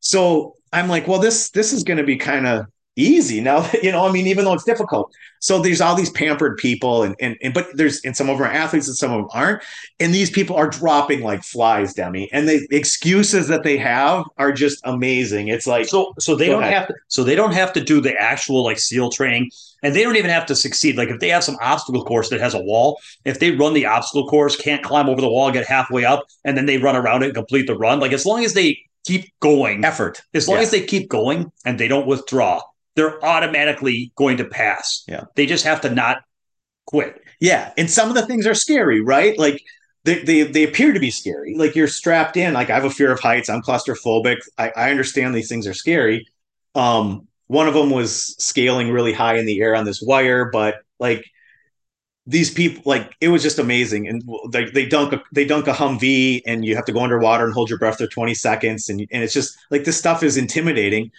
So 0.00 0.54
I'm 0.72 0.88
like, 0.88 1.06
well, 1.08 1.20
this 1.20 1.50
this 1.50 1.72
is 1.72 1.82
going 1.84 1.98
to 1.98 2.04
be 2.04 2.16
kind 2.16 2.46
of 2.46 2.66
easy 2.96 3.40
now 3.40 3.60
that 3.60 3.82
you 3.84 3.92
know. 3.92 4.06
I 4.06 4.12
mean, 4.12 4.26
even 4.26 4.44
though 4.44 4.54
it's 4.54 4.64
difficult. 4.64 5.12
So 5.40 5.60
there's 5.60 5.80
all 5.80 5.94
these 5.94 6.10
pampered 6.10 6.56
people, 6.56 7.02
and 7.04 7.14
and, 7.20 7.36
and 7.42 7.54
but 7.54 7.68
there's 7.74 8.00
and 8.04 8.16
some 8.16 8.28
of 8.28 8.38
them 8.38 8.46
are 8.46 8.50
athletes, 8.50 8.88
and 8.88 8.96
some 8.96 9.12
of 9.12 9.18
them 9.18 9.28
aren't. 9.32 9.62
And 10.00 10.12
these 10.12 10.30
people 10.30 10.56
are 10.56 10.68
dropping 10.68 11.22
like 11.22 11.42
flies, 11.44 11.94
Demi. 11.94 12.28
And 12.32 12.48
the 12.48 12.66
excuses 12.70 13.48
that 13.48 13.62
they 13.62 13.76
have 13.78 14.24
are 14.36 14.52
just 14.52 14.80
amazing. 14.84 15.48
It's 15.48 15.66
like, 15.66 15.86
So 15.86 16.12
so 16.18 16.34
they 16.34 16.48
don't 16.48 16.62
ahead. 16.64 16.74
have 16.74 16.88
to 16.88 16.94
so 17.08 17.22
they 17.24 17.34
don't 17.36 17.52
have 17.52 17.72
to 17.74 17.80
do 17.84 18.00
the 18.00 18.14
actual 18.20 18.64
like 18.64 18.78
SEAL 18.78 19.10
training 19.10 19.50
and 19.82 19.94
they 19.94 20.02
don't 20.02 20.16
even 20.16 20.30
have 20.30 20.46
to 20.46 20.56
succeed. 20.56 20.96
Like 20.96 21.08
if 21.08 21.20
they 21.20 21.28
have 21.28 21.44
some 21.44 21.56
obstacle 21.60 22.04
course 22.04 22.30
that 22.30 22.40
has 22.40 22.54
a 22.54 22.60
wall, 22.60 22.98
if 23.24 23.38
they 23.38 23.52
run 23.52 23.74
the 23.74 23.86
obstacle 23.86 24.26
course, 24.26 24.56
can't 24.56 24.82
climb 24.82 25.08
over 25.08 25.20
the 25.20 25.28
wall, 25.30 25.50
get 25.52 25.66
halfway 25.66 26.04
up, 26.04 26.24
and 26.44 26.56
then 26.56 26.66
they 26.66 26.78
run 26.78 26.96
around 26.96 27.22
it 27.22 27.26
and 27.26 27.34
complete 27.34 27.66
the 27.66 27.76
run. 27.76 28.00
Like 28.00 28.12
as 28.12 28.26
long 28.26 28.44
as 28.44 28.54
they 28.54 28.78
keep 29.06 29.32
going, 29.40 29.84
effort. 29.84 30.22
as 30.34 30.48
long 30.48 30.58
yeah. 30.58 30.62
as 30.64 30.70
they 30.70 30.84
keep 30.84 31.08
going 31.08 31.50
and 31.64 31.78
they 31.78 31.88
don't 31.88 32.06
withdraw, 32.06 32.60
they're 32.94 33.24
automatically 33.24 34.12
going 34.16 34.36
to 34.38 34.44
pass. 34.44 35.04
Yeah. 35.08 35.24
They 35.34 35.46
just 35.46 35.64
have 35.64 35.80
to 35.82 35.90
not 35.90 36.22
quit. 36.86 37.22
Yeah, 37.40 37.72
and 37.76 37.90
some 37.90 38.08
of 38.08 38.14
the 38.14 38.26
things 38.26 38.46
are 38.46 38.54
scary, 38.54 39.00
right? 39.00 39.38
Like 39.38 39.62
they, 40.04 40.22
they 40.22 40.42
they 40.42 40.64
appear 40.64 40.92
to 40.92 41.00
be 41.00 41.10
scary. 41.10 41.54
Like 41.56 41.76
you're 41.76 41.86
strapped 41.86 42.36
in. 42.36 42.54
Like 42.54 42.70
I 42.70 42.74
have 42.74 42.84
a 42.84 42.90
fear 42.90 43.12
of 43.12 43.20
heights. 43.20 43.48
I'm 43.48 43.62
claustrophobic. 43.62 44.38
I, 44.56 44.72
I 44.74 44.90
understand 44.90 45.34
these 45.34 45.48
things 45.48 45.66
are 45.66 45.74
scary. 45.74 46.26
Um, 46.74 47.28
one 47.46 47.68
of 47.68 47.74
them 47.74 47.90
was 47.90 48.34
scaling 48.42 48.90
really 48.90 49.12
high 49.12 49.36
in 49.38 49.46
the 49.46 49.60
air 49.60 49.74
on 49.74 49.84
this 49.84 50.02
wire, 50.02 50.50
but 50.50 50.76
like 50.98 51.24
these 52.28 52.50
people, 52.50 52.82
like 52.84 53.16
it 53.22 53.28
was 53.28 53.42
just 53.42 53.58
amazing. 53.58 54.06
And 54.06 54.22
they, 54.50 54.66
they 54.66 54.84
dunk 54.84 55.14
a, 55.14 55.22
they 55.32 55.46
dunk 55.46 55.66
a 55.66 55.72
Humvee, 55.72 56.42
and 56.46 56.62
you 56.62 56.76
have 56.76 56.84
to 56.84 56.92
go 56.92 57.00
underwater 57.00 57.44
and 57.44 57.54
hold 57.54 57.70
your 57.70 57.78
breath 57.78 57.96
for 57.96 58.06
20 58.06 58.34
seconds, 58.34 58.90
and 58.90 59.00
and 59.10 59.24
it's 59.24 59.32
just 59.32 59.58
like 59.70 59.84
this 59.84 59.98
stuff 59.98 60.22
is 60.22 60.36
intimidating. 60.36 61.10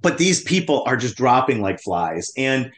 But 0.00 0.16
these 0.16 0.42
people 0.42 0.82
are 0.86 0.96
just 0.96 1.16
dropping 1.16 1.60
like 1.60 1.80
flies, 1.80 2.32
and 2.38 2.72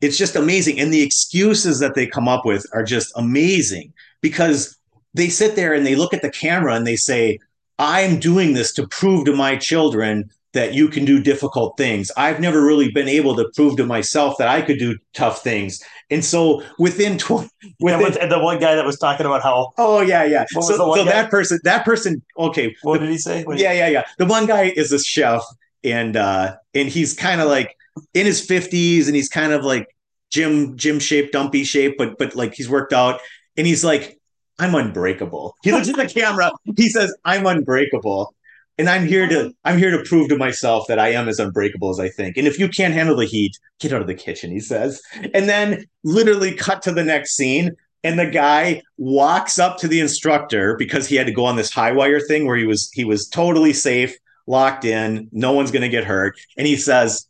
it's 0.00 0.18
just 0.18 0.34
amazing. 0.34 0.80
And 0.80 0.92
the 0.92 1.02
excuses 1.02 1.78
that 1.78 1.94
they 1.94 2.08
come 2.08 2.26
up 2.26 2.44
with 2.44 2.66
are 2.72 2.82
just 2.82 3.12
amazing 3.14 3.92
because 4.20 4.76
they 5.14 5.28
sit 5.28 5.54
there 5.54 5.72
and 5.72 5.86
they 5.86 5.94
look 5.94 6.12
at 6.12 6.22
the 6.22 6.30
camera 6.30 6.74
and 6.74 6.86
they 6.86 6.96
say, 6.96 7.38
I'm 7.78 8.18
doing 8.18 8.54
this 8.54 8.72
to 8.74 8.88
prove 8.88 9.26
to 9.26 9.36
my 9.36 9.56
children 9.56 10.28
that 10.54 10.74
you 10.74 10.88
can 10.88 11.04
do 11.04 11.20
difficult 11.22 11.76
things. 11.76 12.10
I've 12.16 12.40
never 12.40 12.64
really 12.64 12.90
been 12.90 13.08
able 13.08 13.36
to 13.36 13.50
prove 13.54 13.76
to 13.76 13.84
myself 13.84 14.38
that 14.38 14.48
I 14.48 14.62
could 14.62 14.78
do 14.78 14.96
tough 15.12 15.42
things. 15.42 15.82
And 16.10 16.24
so 16.24 16.62
within, 16.78 17.18
tw- 17.18 17.50
within 17.80 18.16
and 18.18 18.32
the 18.32 18.38
one 18.38 18.58
guy 18.58 18.74
that 18.74 18.84
was 18.86 18.98
talking 18.98 19.26
about 19.26 19.42
how 19.42 19.72
oh 19.76 20.00
yeah 20.00 20.24
yeah. 20.24 20.46
So, 20.48 20.60
the 20.60 20.76
so 20.76 21.04
that 21.04 21.30
person 21.30 21.58
that 21.64 21.84
person 21.84 22.22
okay. 22.38 22.74
What 22.82 23.00
did 23.00 23.10
he 23.10 23.18
say? 23.18 23.44
What- 23.44 23.58
yeah 23.58 23.72
yeah 23.72 23.88
yeah. 23.88 24.04
The 24.16 24.26
one 24.26 24.46
guy 24.46 24.72
is 24.74 24.90
a 24.92 24.98
chef 24.98 25.42
and 25.84 26.16
uh 26.16 26.56
and 26.74 26.88
he's 26.88 27.14
kind 27.14 27.40
of 27.40 27.48
like 27.48 27.76
in 28.14 28.26
his 28.26 28.46
50s 28.46 29.06
and 29.06 29.14
he's 29.14 29.28
kind 29.28 29.52
of 29.52 29.64
like 29.64 29.94
gym 30.30 30.76
gym 30.76 30.98
shape 30.98 31.32
dumpy 31.32 31.64
shape 31.64 31.96
but 31.98 32.18
but 32.18 32.34
like 32.34 32.54
he's 32.54 32.68
worked 32.68 32.92
out 32.92 33.20
and 33.56 33.66
he's 33.66 33.84
like 33.84 34.18
i'm 34.58 34.74
unbreakable. 34.74 35.54
He 35.62 35.72
looks 35.72 35.88
at 35.88 35.96
the 35.96 36.06
camera. 36.20 36.50
He 36.76 36.88
says 36.88 37.14
i'm 37.24 37.46
unbreakable 37.46 38.34
and 38.78 38.88
i'm 38.88 39.06
here 39.06 39.28
to 39.28 39.52
i'm 39.64 39.78
here 39.78 39.90
to 39.90 40.02
prove 40.04 40.28
to 40.28 40.36
myself 40.36 40.86
that 40.88 40.98
i 40.98 41.08
am 41.08 41.28
as 41.28 41.38
unbreakable 41.38 41.90
as 41.90 42.00
i 42.00 42.08
think. 42.08 42.36
And 42.36 42.46
if 42.46 42.58
you 42.58 42.68
can't 42.68 42.94
handle 42.94 43.16
the 43.16 43.26
heat 43.26 43.58
get 43.80 43.92
out 43.92 44.00
of 44.00 44.06
the 44.06 44.14
kitchen 44.14 44.50
he 44.50 44.60
says. 44.60 45.02
And 45.34 45.48
then 45.48 45.84
literally 46.04 46.54
cut 46.54 46.82
to 46.82 46.92
the 46.92 47.04
next 47.04 47.34
scene 47.34 47.76
and 48.04 48.18
the 48.18 48.26
guy 48.26 48.82
walks 48.96 49.58
up 49.58 49.78
to 49.78 49.88
the 49.88 50.00
instructor 50.00 50.76
because 50.76 51.08
he 51.08 51.16
had 51.16 51.26
to 51.26 51.32
go 51.32 51.44
on 51.44 51.56
this 51.56 51.72
high 51.72 51.92
wire 51.92 52.20
thing 52.20 52.46
where 52.46 52.56
he 52.56 52.64
was 52.64 52.90
he 52.92 53.04
was 53.04 53.28
totally 53.28 53.72
safe 53.72 54.16
locked 54.46 54.84
in 54.84 55.28
no 55.32 55.52
one's 55.52 55.70
going 55.70 55.82
to 55.82 55.88
get 55.88 56.04
hurt. 56.04 56.38
And 56.56 56.66
he 56.66 56.76
says 56.76 57.26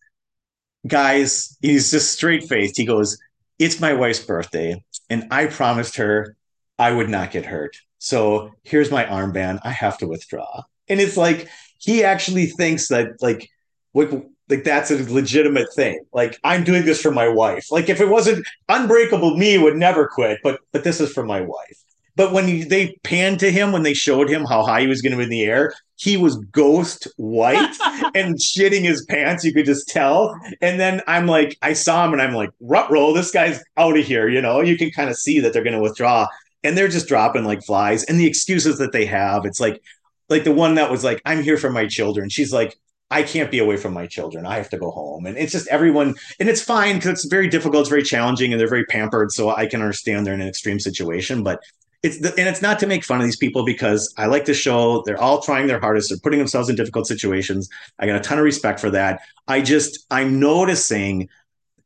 guys 0.86 1.56
he's 1.60 1.90
just 1.90 2.12
straight 2.12 2.44
faced. 2.44 2.76
He 2.76 2.84
goes 2.84 3.18
it's 3.58 3.80
my 3.80 3.92
wife's 3.92 4.24
birthday 4.24 4.82
and 5.10 5.26
i 5.32 5.46
promised 5.46 5.96
her 5.96 6.36
i 6.78 6.92
would 6.92 7.08
not 7.08 7.30
get 7.30 7.46
hurt. 7.46 7.76
So 8.00 8.52
here's 8.62 8.92
my 8.92 9.04
armband. 9.04 9.60
I 9.64 9.70
have 9.70 9.98
to 9.98 10.06
withdraw 10.06 10.62
and 10.89 11.01
it's 11.01 11.16
like 11.16 11.48
he 11.78 12.05
actually 12.05 12.47
thinks 12.47 12.89
that 12.89 13.23
like 13.23 13.48
like 13.94 14.10
like 14.48 14.65
that's 14.65 14.90
a 14.90 15.12
legitimate 15.12 15.69
thing. 15.74 16.05
Like 16.12 16.39
i'm 16.44 16.65
doing 16.65 16.85
this 16.85 17.01
for 17.01 17.10
my 17.10 17.28
wife. 17.28 17.70
Like 17.70 17.89
if 17.89 18.01
it 18.01 18.09
wasn't 18.09 18.47
unbreakable 18.69 19.36
me 19.36 19.59
would 19.59 19.77
never 19.77 20.06
quit 20.09 20.39
but 20.43 20.60
but 20.73 20.85
this 20.85 21.01
is 21.01 21.12
for 21.12 21.24
my 21.24 21.40
wife. 21.40 21.85
But 22.16 22.32
when 22.32 22.48
he, 22.48 22.65
they 22.65 22.97
panned 23.05 23.39
to 23.40 23.51
him 23.52 23.70
when 23.70 23.85
they 23.85 23.94
showed 23.94 24.28
him 24.28 24.44
how 24.44 24.66
high 24.66 24.81
he 24.81 24.86
was 24.89 25.02
going 25.02 25.12
to 25.12 25.19
be 25.19 25.24
in 25.24 25.31
the 25.31 25.44
air 25.44 25.74
he 25.97 26.16
was 26.16 26.36
ghost 26.52 27.09
white 27.16 27.77
and 28.15 28.39
shitting 28.39 28.82
his 28.82 29.05
pants 29.06 29.44
you 29.44 29.52
could 29.52 29.66
just 29.66 29.89
tell. 29.89 30.39
And 30.60 30.78
then 30.81 31.02
i'm 31.06 31.27
like 31.27 31.56
i 31.62 31.73
saw 31.73 32.06
him 32.06 32.12
and 32.12 32.23
i'm 32.23 32.35
like 32.35 32.51
rut 32.60 32.90
roll 32.90 33.12
this 33.12 33.31
guy's 33.31 33.62
out 33.77 33.98
of 33.98 34.05
here 34.05 34.28
you 34.28 34.40
know? 34.40 34.60
You 34.60 34.78
can 34.78 34.90
kind 34.90 35.10
of 35.10 35.16
see 35.16 35.40
that 35.40 35.52
they're 35.52 35.65
going 35.65 35.77
to 35.77 35.82
withdraw. 35.82 36.27
And 36.65 36.77
they're 36.77 36.89
just 36.89 37.06
dropping 37.06 37.44
like 37.44 37.62
flies. 37.62 38.02
And 38.05 38.19
the 38.19 38.27
excuses 38.27 38.78
that 38.78 38.93
they 38.93 39.06
have 39.06 39.44
it's 39.44 39.60
like 39.60 39.81
like 40.28 40.44
the 40.44 40.52
one 40.52 40.74
that 40.74 40.90
was 40.90 41.05
like 41.05 41.20
i'm 41.24 41.42
here 41.42 41.56
for 41.56 41.70
my 41.70 41.86
children 41.86 42.28
she's 42.28 42.52
like 42.52 42.78
I 43.10 43.22
can't 43.22 43.50
be 43.50 43.59
away 43.59 43.76
from 43.76 43.94
my 43.94 44.06
children. 44.06 44.44
I 44.44 44.56
have 44.56 44.68
to 44.70 44.78
go 44.78 44.90
home. 44.90 45.26
And 45.26 45.38
it's 45.38 45.52
just 45.52 45.66
everyone, 45.68 46.14
and 46.38 46.48
it's 46.48 46.62
fine 46.62 46.96
because 46.96 47.12
it's 47.12 47.24
very 47.24 47.48
difficult. 47.48 47.82
It's 47.82 47.88
very 47.88 48.02
challenging 48.02 48.52
and 48.52 48.60
they're 48.60 48.68
very 48.68 48.84
pampered. 48.84 49.32
So 49.32 49.50
I 49.50 49.66
can 49.66 49.80
understand 49.80 50.26
they're 50.26 50.34
in 50.34 50.40
an 50.42 50.48
extreme 50.48 50.78
situation. 50.78 51.42
But 51.42 51.60
it's, 52.02 52.20
the, 52.20 52.28
and 52.38 52.48
it's 52.48 52.62
not 52.62 52.78
to 52.80 52.86
make 52.86 53.05
fun 53.05 53.18
of 53.18 53.24
these 53.24 53.36
people 53.36 53.64
because 53.64 54.12
I 54.18 54.26
like 54.26 54.44
the 54.44 54.55
show. 54.55 55.02
They're 55.06 55.20
all 55.20 55.40
trying 55.40 55.66
their 55.66 55.80
hardest. 55.80 56.10
They're 56.10 56.18
putting 56.18 56.38
themselves 56.38 56.68
in 56.68 56.76
difficult 56.76 57.06
situations. 57.06 57.68
I 57.98 58.06
got 58.06 58.16
a 58.16 58.20
ton 58.20 58.38
of 58.38 58.44
respect 58.44 58.78
for 58.78 58.90
that. 58.90 59.20
I 59.48 59.62
just, 59.62 60.06
I'm 60.10 60.38
noticing 60.38 61.28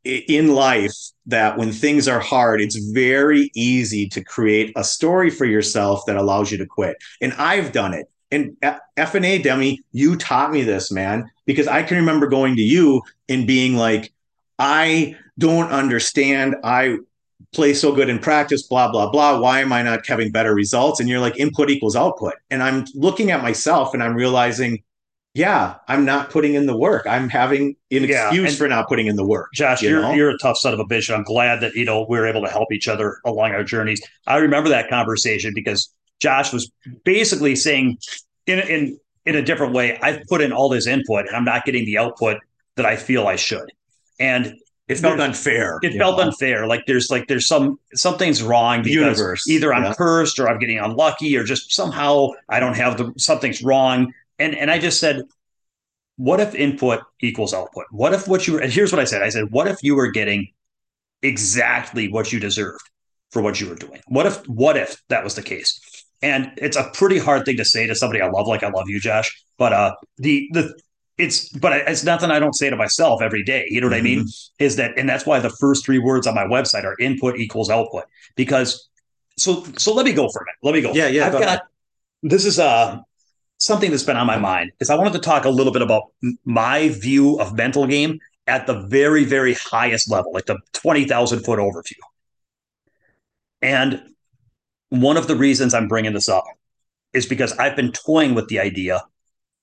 in 0.03 0.53
life 0.53 0.93
that 1.27 1.57
when 1.57 1.71
things 1.71 2.09
are 2.09 2.19
hard, 2.19 2.59
it's 2.59 2.75
very 2.75 3.49
easy 3.55 4.09
to 4.09 4.21
create 4.21 4.73
a 4.75 4.83
story 4.83 5.29
for 5.29 5.45
yourself 5.45 6.01
that 6.07 6.17
allows 6.17 6.51
you 6.51 6.57
to 6.57 6.65
quit. 6.65 6.97
And 7.21 7.31
I've 7.33 7.71
done 7.71 7.93
it 7.93 8.07
and 8.33 8.57
F 8.97 9.15
and 9.15 9.25
A 9.25 9.41
Demi, 9.41 9.81
you 9.91 10.15
taught 10.17 10.51
me 10.51 10.63
this, 10.63 10.91
man, 10.91 11.29
because 11.45 11.67
I 11.67 11.83
can 11.83 11.97
remember 11.97 12.27
going 12.27 12.55
to 12.55 12.61
you 12.61 13.01
and 13.29 13.47
being 13.47 13.75
like, 13.75 14.11
I 14.59 15.15
don't 15.37 15.71
understand. 15.71 16.55
I 16.63 16.97
play 17.53 17.73
so 17.73 17.93
good 17.93 18.09
in 18.09 18.19
practice, 18.19 18.63
blah, 18.63 18.91
blah, 18.91 19.09
blah. 19.09 19.39
Why 19.39 19.61
am 19.61 19.71
I 19.71 19.83
not 19.83 20.05
having 20.05 20.31
better 20.31 20.53
results? 20.53 20.99
And 20.99 21.07
you're 21.07 21.19
like, 21.19 21.39
input 21.39 21.69
equals 21.69 21.95
output. 21.95 22.33
And 22.49 22.63
I'm 22.63 22.85
looking 22.95 23.31
at 23.31 23.41
myself 23.41 23.93
and 23.93 24.01
I'm 24.03 24.15
realizing, 24.15 24.83
yeah, 25.33 25.75
I'm 25.87 26.05
not 26.05 26.29
putting 26.29 26.53
in 26.53 26.67
the 26.67 26.77
work. 26.77 27.05
I'm 27.07 27.27
having 27.29 27.75
an 27.91 28.03
Yeah, 28.03 28.27
excuse 28.27 28.57
for 28.57 28.67
not 28.67 28.87
putting 28.87 29.07
in 29.07 29.15
the 29.15 29.25
work. 29.25 29.49
Josh, 29.53 29.81
you 29.81 29.99
are 29.99 30.15
you're 30.15 30.29
a 30.29 30.37
tough 30.37 30.57
son 30.57 30.73
of 30.73 30.79
a 30.79 30.85
bitch. 30.85 31.13
I'm 31.13 31.23
glad 31.23 31.59
that 31.61 31.73
you 31.73 31.85
know 31.85 32.05
we're 32.07 32.27
able 32.27 32.41
to 32.41 32.49
help 32.49 32.71
each 32.71 32.87
other 32.87 33.17
along 33.25 33.51
our 33.51 33.63
journeys. 33.63 34.01
I 34.27 34.37
remember 34.37 34.69
that 34.69 34.89
conversation 34.89 35.51
because 35.55 35.91
Josh 36.19 36.53
was 36.53 36.71
basically 37.03 37.55
saying, 37.55 37.97
in 38.47 38.59
in 38.59 38.99
in 39.25 39.35
a 39.35 39.41
different 39.41 39.73
way, 39.73 39.97
I've 40.01 40.23
put 40.27 40.41
in 40.41 40.51
all 40.51 40.69
this 40.69 40.87
input 40.87 41.27
and 41.27 41.35
I'm 41.35 41.45
not 41.45 41.65
getting 41.65 41.85
the 41.85 41.97
output 41.97 42.37
that 42.75 42.85
I 42.85 42.95
feel 42.95 43.27
I 43.27 43.35
should, 43.37 43.69
and 44.19 44.55
It 44.87 44.97
felt 44.97 45.19
unfair. 45.19 45.79
it 45.81 45.97
felt 45.97 46.17
know? 46.17 46.25
unfair. 46.25 46.67
Like 46.67 46.85
there's 46.87 47.09
like 47.09 47.27
there's 47.27 47.47
some 47.47 47.79
something's 47.95 48.41
wrong 48.43 48.83
The 48.83 48.95
because 48.95 48.95
universe, 48.95 49.47
either 49.47 49.73
I'm 49.73 49.83
yeah. 49.83 49.93
cursed 49.93 50.39
or 50.39 50.49
I'm 50.49 50.59
getting 50.59 50.79
unlucky 50.79 51.35
or 51.37 51.43
just 51.43 51.71
somehow 51.73 52.29
I 52.49 52.59
don't 52.59 52.75
have 52.75 52.97
the 52.97 53.13
something's 53.17 53.63
wrong. 53.63 54.13
And 54.39 54.55
and 54.55 54.69
I 54.71 54.79
just 54.79 54.99
said, 54.99 55.21
what 56.17 56.39
if 56.39 56.53
input 56.55 57.01
equals 57.21 57.53
output? 57.53 57.85
What 57.91 58.13
if 58.13 58.27
what 58.27 58.45
you 58.47 58.53
were 58.53 58.59
and 58.59 58.71
here's 58.73 58.91
what 58.91 58.99
I 58.99 59.05
said. 59.05 59.21
I 59.23 59.29
said, 59.29 59.45
what 59.51 59.67
if 59.67 59.77
you 59.83 59.95
were 59.95 60.11
getting 60.11 60.49
exactly 61.21 62.11
what 62.11 62.31
you 62.33 62.39
deserved 62.39 62.83
for 63.31 63.41
what 63.41 63.59
you 63.61 63.69
were 63.69 63.75
doing? 63.75 64.01
What 64.07 64.25
if 64.25 64.37
what 64.47 64.77
if 64.77 65.01
that 65.09 65.23
was 65.23 65.35
the 65.35 65.43
case? 65.43 65.79
And 66.23 66.51
it's 66.57 66.77
a 66.77 66.89
pretty 66.93 67.19
hard 67.19 67.45
thing 67.45 67.57
to 67.57 67.65
say 67.65 67.85
to 67.85 67.93
somebody 67.93 68.21
I 68.21 68.29
love, 68.29 68.47
like 68.47 68.63
I 68.63 68.69
love 68.69 68.89
you, 68.89 68.99
Josh. 68.99 69.43
But 69.57 69.73
uh 69.73 69.93
the 70.17 70.47
the 70.53 70.73
it's 71.17 71.49
but 71.49 71.73
it's 71.73 72.03
nothing 72.03 72.31
I 72.31 72.39
don't 72.39 72.55
say 72.55 72.69
to 72.69 72.75
myself 72.75 73.21
every 73.21 73.43
day. 73.43 73.67
You 73.69 73.81
know 73.81 73.87
what 73.87 73.95
I 73.95 74.01
mean? 74.01 74.25
Is 74.57 74.77
that 74.77 74.97
and 74.97 75.07
that's 75.07 75.25
why 75.25 75.39
the 75.39 75.51
first 75.51 75.85
three 75.85 75.99
words 75.99 76.25
on 76.25 76.33
my 76.33 76.45
website 76.45 76.85
are 76.85 76.97
input 76.99 77.37
equals 77.37 77.69
output. 77.69 78.05
Because 78.35 78.89
so 79.37 79.63
so 79.77 79.93
let 79.93 80.05
me 80.05 80.13
go 80.13 80.29
for 80.29 80.41
a 80.41 80.45
minute. 80.45 80.57
Let 80.63 80.73
me 80.73 80.81
go. 80.81 80.93
Yeah, 80.93 81.07
yeah, 81.07 81.27
I've 81.27 81.33
go 81.33 81.39
got 81.39 81.47
ahead. 81.47 81.61
this 82.23 82.45
is 82.45 82.57
uh 82.57 82.99
something 83.57 83.91
that's 83.91 84.03
been 84.03 84.17
on 84.17 84.27
my 84.27 84.37
mind 84.37 84.71
is 84.79 84.89
I 84.89 84.95
wanted 84.95 85.13
to 85.13 85.19
talk 85.19 85.45
a 85.45 85.49
little 85.49 85.71
bit 85.71 85.81
about 85.81 86.03
my 86.45 86.89
view 86.89 87.39
of 87.39 87.53
mental 87.55 87.85
game 87.85 88.19
at 88.47 88.67
the 88.67 88.81
very, 88.87 89.23
very 89.23 89.53
highest 89.53 90.11
level, 90.11 90.33
like 90.33 90.45
the 90.45 90.57
20,000 90.73 91.43
foot 91.43 91.59
overview. 91.59 91.95
And 93.61 94.01
one 95.01 95.17
of 95.17 95.25
the 95.25 95.35
reasons 95.35 95.73
I'm 95.73 95.87
bringing 95.87 96.13
this 96.13 96.29
up 96.29 96.45
is 97.13 97.25
because 97.25 97.51
I've 97.53 97.75
been 97.75 97.91
toying 97.91 98.35
with 98.35 98.47
the 98.47 98.59
idea 98.59 99.01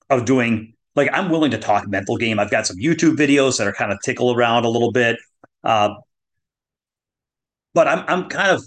of 0.09 0.25
doing, 0.25 0.73
like, 0.95 1.09
I'm 1.13 1.29
willing 1.29 1.51
to 1.51 1.57
talk 1.57 1.87
mental 1.87 2.17
game. 2.17 2.37
I've 2.37 2.51
got 2.51 2.67
some 2.67 2.75
YouTube 2.77 3.15
videos 3.15 3.57
that 3.57 3.65
are 3.65 3.71
kind 3.71 3.93
of 3.93 3.99
tickle 4.03 4.33
around 4.33 4.65
a 4.65 4.69
little 4.69 4.91
bit. 4.91 5.17
Uh, 5.63 5.95
but 7.73 7.87
I'm, 7.87 8.03
I'm 8.09 8.29
kind 8.29 8.51
of 8.51 8.63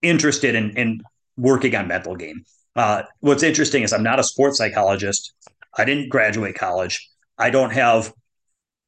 interested 0.00 0.54
in, 0.54 0.76
in 0.76 1.00
working 1.36 1.74
on 1.74 1.88
mental 1.88 2.14
game. 2.14 2.44
Uh, 2.76 3.02
what's 3.18 3.42
interesting 3.42 3.82
is 3.82 3.92
I'm 3.92 4.04
not 4.04 4.20
a 4.20 4.24
sports 4.24 4.58
psychologist. 4.58 5.32
I 5.76 5.84
didn't 5.84 6.08
graduate 6.08 6.54
college. 6.54 7.08
I 7.36 7.50
don't 7.50 7.70
have 7.70 8.12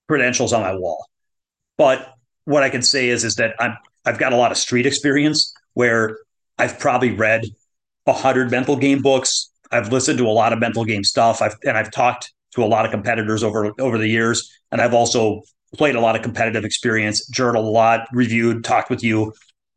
credentials 0.07 0.53
on 0.53 0.61
my 0.61 0.75
wall. 0.75 1.05
But 1.77 2.15
what 2.45 2.63
I 2.63 2.71
can 2.71 2.83
say 2.83 3.09
is 3.09 3.25
is 3.25 3.35
that 3.37 3.55
I'm 3.59 3.77
I've 4.05 4.19
got 4.19 4.33
a 4.33 4.37
lot 4.37 4.53
of 4.53 4.59
street 4.59 4.87
experience 4.87 5.53
where 5.73 6.19
I've 6.59 6.79
probably 6.79 7.13
read 7.13 7.45
a 8.07 8.13
hundred 8.13 8.51
mental 8.51 8.77
game 8.77 9.03
books. 9.03 9.51
I've 9.71 9.93
listened 9.93 10.19
to 10.19 10.27
a 10.27 10.31
lot 10.31 10.53
of 10.53 10.59
mental 10.59 10.85
game 10.85 11.05
stuff. 11.05 11.43
I've 11.43 11.57
and 11.65 11.77
I've 11.77 11.91
talked 11.91 12.33
to 12.55 12.63
a 12.63 12.67
lot 12.67 12.85
of 12.85 12.91
competitors 12.91 13.43
over 13.43 13.73
over 13.81 13.99
the 13.99 14.09
years, 14.09 14.51
and 14.71 14.81
I've 14.81 14.95
also 14.95 15.43
played 15.77 15.97
a 15.97 16.01
lot 16.01 16.15
of 16.15 16.23
competitive 16.23 16.65
experience, 16.65 17.27
journaled 17.29 17.67
a 17.67 17.69
lot, 17.69 18.07
reviewed, 18.13 18.63
talked 18.63 18.91
with 18.91 19.03
you, 19.03 19.33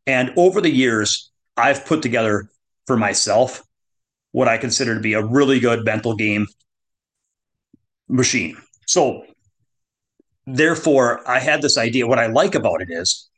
and 0.06 0.32
over 0.36 0.60
the 0.60 0.70
years, 0.70 1.30
I've 1.56 1.84
put 1.84 2.02
together 2.02 2.48
for 2.86 2.96
myself 2.96 3.62
what 4.32 4.46
I 4.46 4.58
consider 4.58 4.94
to 4.94 5.00
be 5.00 5.14
a 5.14 5.24
really 5.24 5.58
good 5.58 5.84
mental 5.84 6.14
game 6.14 6.46
machine. 8.08 8.56
So 8.86 9.24
therefore 10.48 11.20
i 11.28 11.38
had 11.38 11.60
this 11.60 11.76
idea 11.76 12.06
what 12.06 12.18
i 12.18 12.26
like 12.26 12.54
about 12.54 12.80
it 12.80 12.88
is 12.90 13.28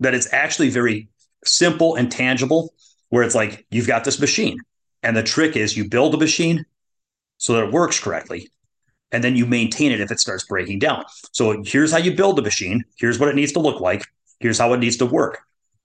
that 0.00 0.14
it's 0.14 0.32
actually 0.32 0.68
very 0.68 1.08
simple 1.44 1.94
and 1.94 2.10
tangible 2.10 2.74
where 3.10 3.22
it's 3.22 3.34
like 3.34 3.66
you've 3.70 3.86
got 3.86 4.04
this 4.04 4.20
machine. 4.20 4.58
And 5.02 5.16
the 5.16 5.22
trick 5.22 5.56
is 5.56 5.76
you 5.76 5.88
build 5.88 6.14
a 6.14 6.18
machine 6.18 6.64
so 7.36 7.54
that 7.54 7.64
it 7.64 7.72
works 7.72 8.00
correctly 8.00 8.48
and 9.12 9.22
then 9.22 9.36
you 9.36 9.46
maintain 9.46 9.92
it 9.92 10.00
if 10.00 10.10
it 10.10 10.18
starts 10.18 10.44
breaking 10.44 10.78
down. 10.78 11.04
So 11.32 11.62
here's 11.64 11.92
how 11.92 11.98
you 11.98 12.14
build 12.14 12.36
the 12.36 12.42
machine. 12.42 12.84
Here's 12.96 13.18
what 13.18 13.28
it 13.28 13.34
needs 13.34 13.52
to 13.52 13.60
look 13.60 13.80
like. 13.80 14.04
Here's 14.40 14.58
how 14.58 14.72
it 14.72 14.78
needs 14.78 14.96
to 14.96 15.06
work. 15.06 15.40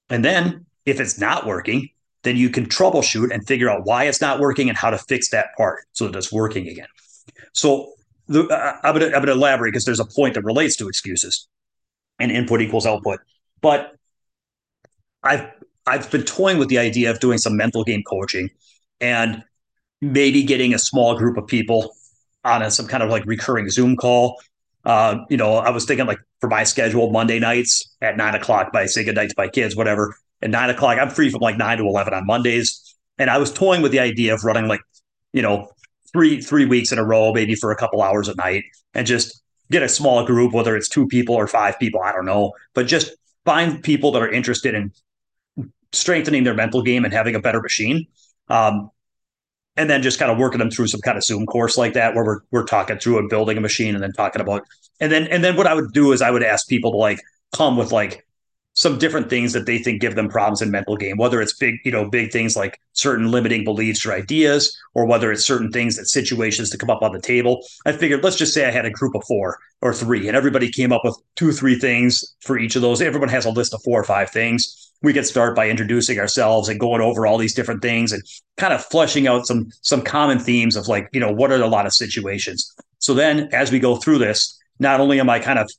And 0.09 0.23
then 0.25 0.65
if 0.85 0.99
it's 0.99 1.19
not 1.19 1.45
working 1.45 1.89
then 2.23 2.35
you 2.35 2.49
can 2.49 2.65
troubleshoot 2.65 3.31
and 3.31 3.45
figure 3.47 3.69
out 3.69 3.85
why 3.85 4.05
it's 4.05 4.21
not 4.21 4.39
working 4.39 4.69
and 4.69 4.77
how 4.77 4.89
to 4.89 4.97
fix 4.97 5.29
that 5.29 5.47
part 5.57 5.85
so 5.93 6.07
that 6.07 6.17
it's 6.17 6.31
working 6.31 6.67
again. 6.67 6.87
So 7.53 7.93
the, 8.27 8.43
uh, 8.47 8.77
I'm 8.83 8.95
going 8.97 9.11
to 9.11 9.31
elaborate 9.31 9.71
because 9.71 9.85
there's 9.85 9.99
a 9.99 10.05
point 10.05 10.33
that 10.35 10.43
relates 10.43 10.75
to 10.77 10.87
excuses 10.87 11.47
and 12.19 12.31
input 12.31 12.61
equals 12.61 12.85
output. 12.85 13.19
But 13.61 13.95
I've 15.23 15.47
I've 15.85 16.09
been 16.11 16.23
toying 16.23 16.57
with 16.57 16.69
the 16.69 16.77
idea 16.77 17.09
of 17.11 17.19
doing 17.19 17.37
some 17.37 17.57
mental 17.57 17.83
game 17.83 18.03
coaching 18.03 18.49
and 19.01 19.43
maybe 20.01 20.43
getting 20.43 20.73
a 20.73 20.79
small 20.79 21.17
group 21.17 21.37
of 21.37 21.47
people 21.47 21.95
on 22.43 22.61
a, 22.61 22.71
some 22.71 22.87
kind 22.87 23.03
of 23.03 23.09
like 23.09 23.25
recurring 23.25 23.69
Zoom 23.69 23.95
call. 23.95 24.39
Uh, 24.85 25.19
you 25.29 25.37
know, 25.37 25.55
I 25.55 25.71
was 25.71 25.85
thinking 25.85 26.05
like 26.05 26.19
for 26.39 26.47
my 26.47 26.63
schedule, 26.63 27.11
Monday 27.11 27.39
nights 27.39 27.95
at 28.01 28.17
nine 28.17 28.35
o'clock, 28.35 28.71
by 28.71 28.85
say 28.85 29.03
good 29.03 29.15
night 29.15 29.29
to 29.29 29.35
my 29.37 29.47
kids, 29.47 29.75
whatever. 29.75 30.15
At 30.41 30.51
nine 30.51 30.69
o'clock, 30.69 30.97
I'm 30.97 31.09
free 31.09 31.29
from 31.29 31.41
like 31.41 31.57
nine 31.57 31.79
to 31.79 31.83
eleven 31.85 32.13
on 32.13 32.25
Mondays, 32.25 32.95
and 33.17 33.29
I 33.29 33.37
was 33.37 33.51
toying 33.51 33.81
with 33.81 33.91
the 33.91 33.99
idea 33.99 34.33
of 34.33 34.43
running 34.45 34.67
like, 34.67 34.81
you 35.33 35.41
know, 35.41 35.69
three 36.13 36.41
three 36.41 36.65
weeks 36.65 36.91
in 36.91 36.99
a 36.99 37.03
row, 37.03 37.33
maybe 37.33 37.55
for 37.55 37.71
a 37.71 37.75
couple 37.75 38.01
hours 38.01 38.29
at 38.29 38.37
night, 38.37 38.63
and 38.93 39.05
just 39.05 39.41
get 39.69 39.83
a 39.83 39.89
small 39.89 40.25
group, 40.25 40.53
whether 40.53 40.75
it's 40.75 40.89
two 40.89 41.07
people 41.07 41.35
or 41.35 41.45
five 41.47 41.77
people, 41.77 42.01
I 42.01 42.11
don't 42.11 42.25
know, 42.25 42.53
but 42.73 42.87
just 42.87 43.11
find 43.45 43.83
people 43.83 44.11
that 44.11 44.21
are 44.21 44.31
interested 44.31 44.73
in 44.73 44.91
strengthening 45.93 46.43
their 46.43 46.53
mental 46.53 46.81
game 46.81 47.05
and 47.05 47.13
having 47.13 47.35
a 47.35 47.39
better 47.39 47.61
machine. 47.61 48.07
Um, 48.47 48.89
and 49.77 49.89
then 49.89 50.01
just 50.01 50.19
kind 50.19 50.31
of 50.31 50.37
working 50.37 50.59
them 50.59 50.69
through 50.69 50.87
some 50.87 50.99
kind 51.01 51.17
of 51.17 51.23
Zoom 51.23 51.45
course 51.45 51.77
like 51.77 51.93
that, 51.93 52.13
where 52.13 52.25
we're 52.25 52.39
we're 52.51 52.65
talking 52.65 52.99
through 52.99 53.17
and 53.19 53.29
building 53.29 53.57
a 53.57 53.61
machine, 53.61 53.95
and 53.95 54.03
then 54.03 54.11
talking 54.11 54.41
about, 54.41 54.63
and 54.99 55.11
then 55.11 55.27
and 55.27 55.43
then 55.43 55.55
what 55.55 55.67
I 55.67 55.73
would 55.73 55.93
do 55.93 56.11
is 56.11 56.21
I 56.21 56.31
would 56.31 56.43
ask 56.43 56.67
people 56.67 56.91
to 56.91 56.97
like 56.97 57.21
come 57.55 57.77
with 57.77 57.91
like 57.91 58.25
some 58.73 58.97
different 58.97 59.29
things 59.29 59.51
that 59.53 59.65
they 59.65 59.77
think 59.77 59.99
give 59.99 60.15
them 60.15 60.29
problems 60.29 60.61
in 60.61 60.71
mental 60.71 60.95
game, 60.95 61.17
whether 61.17 61.41
it's 61.41 61.53
big, 61.57 61.75
you 61.83 61.91
know, 61.91 62.09
big 62.09 62.31
things 62.31 62.55
like 62.55 62.79
certain 62.93 63.29
limiting 63.29 63.63
beliefs 63.63 64.05
or 64.05 64.13
ideas, 64.13 64.77
or 64.93 65.05
whether 65.05 65.31
it's 65.31 65.45
certain 65.45 65.71
things 65.71 65.97
that 65.97 66.05
situations 66.05 66.69
to 66.69 66.77
come 66.77 66.89
up 66.89 67.01
on 67.01 67.11
the 67.11 67.19
table. 67.19 67.61
I 67.85 67.91
figured, 67.91 68.23
let's 68.23 68.37
just 68.37 68.53
say 68.53 68.65
I 68.65 68.71
had 68.71 68.85
a 68.85 68.91
group 68.91 69.15
of 69.15 69.23
four 69.27 69.57
or 69.81 69.93
three, 69.93 70.27
and 70.27 70.37
everybody 70.37 70.71
came 70.71 70.93
up 70.93 71.01
with 71.03 71.17
two, 71.35 71.51
three 71.51 71.77
things 71.77 72.35
for 72.41 72.57
each 72.57 72.75
of 72.75 72.81
those. 72.81 73.01
Everyone 73.01 73.29
has 73.29 73.45
a 73.45 73.51
list 73.51 73.73
of 73.73 73.81
four 73.83 73.99
or 73.99 74.05
five 74.05 74.29
things. 74.29 74.88
We 75.01 75.13
could 75.13 75.25
start 75.25 75.55
by 75.55 75.69
introducing 75.69 76.19
ourselves 76.19 76.67
and 76.67 76.79
going 76.79 77.01
over 77.01 77.25
all 77.25 77.37
these 77.37 77.53
different 77.53 77.81
things 77.81 78.11
and 78.11 78.21
kind 78.57 78.73
of 78.73 78.83
flushing 78.83 79.27
out 79.27 79.47
some 79.47 79.69
some 79.81 80.01
common 80.01 80.39
themes 80.39 80.75
of 80.75 80.87
like, 80.87 81.07
you 81.13 81.19
know, 81.19 81.31
what 81.31 81.51
are 81.51 81.61
a 81.61 81.67
lot 81.67 81.85
of 81.85 81.93
situations. 81.93 82.75
So 82.99 83.13
then 83.13 83.49
as 83.53 83.71
we 83.71 83.79
go 83.79 83.95
through 83.95 84.17
this, 84.17 84.59
not 84.79 84.99
only 84.99 85.19
am 85.19 85.29
I 85.29 85.39
kind 85.39 85.59
of 85.59 85.69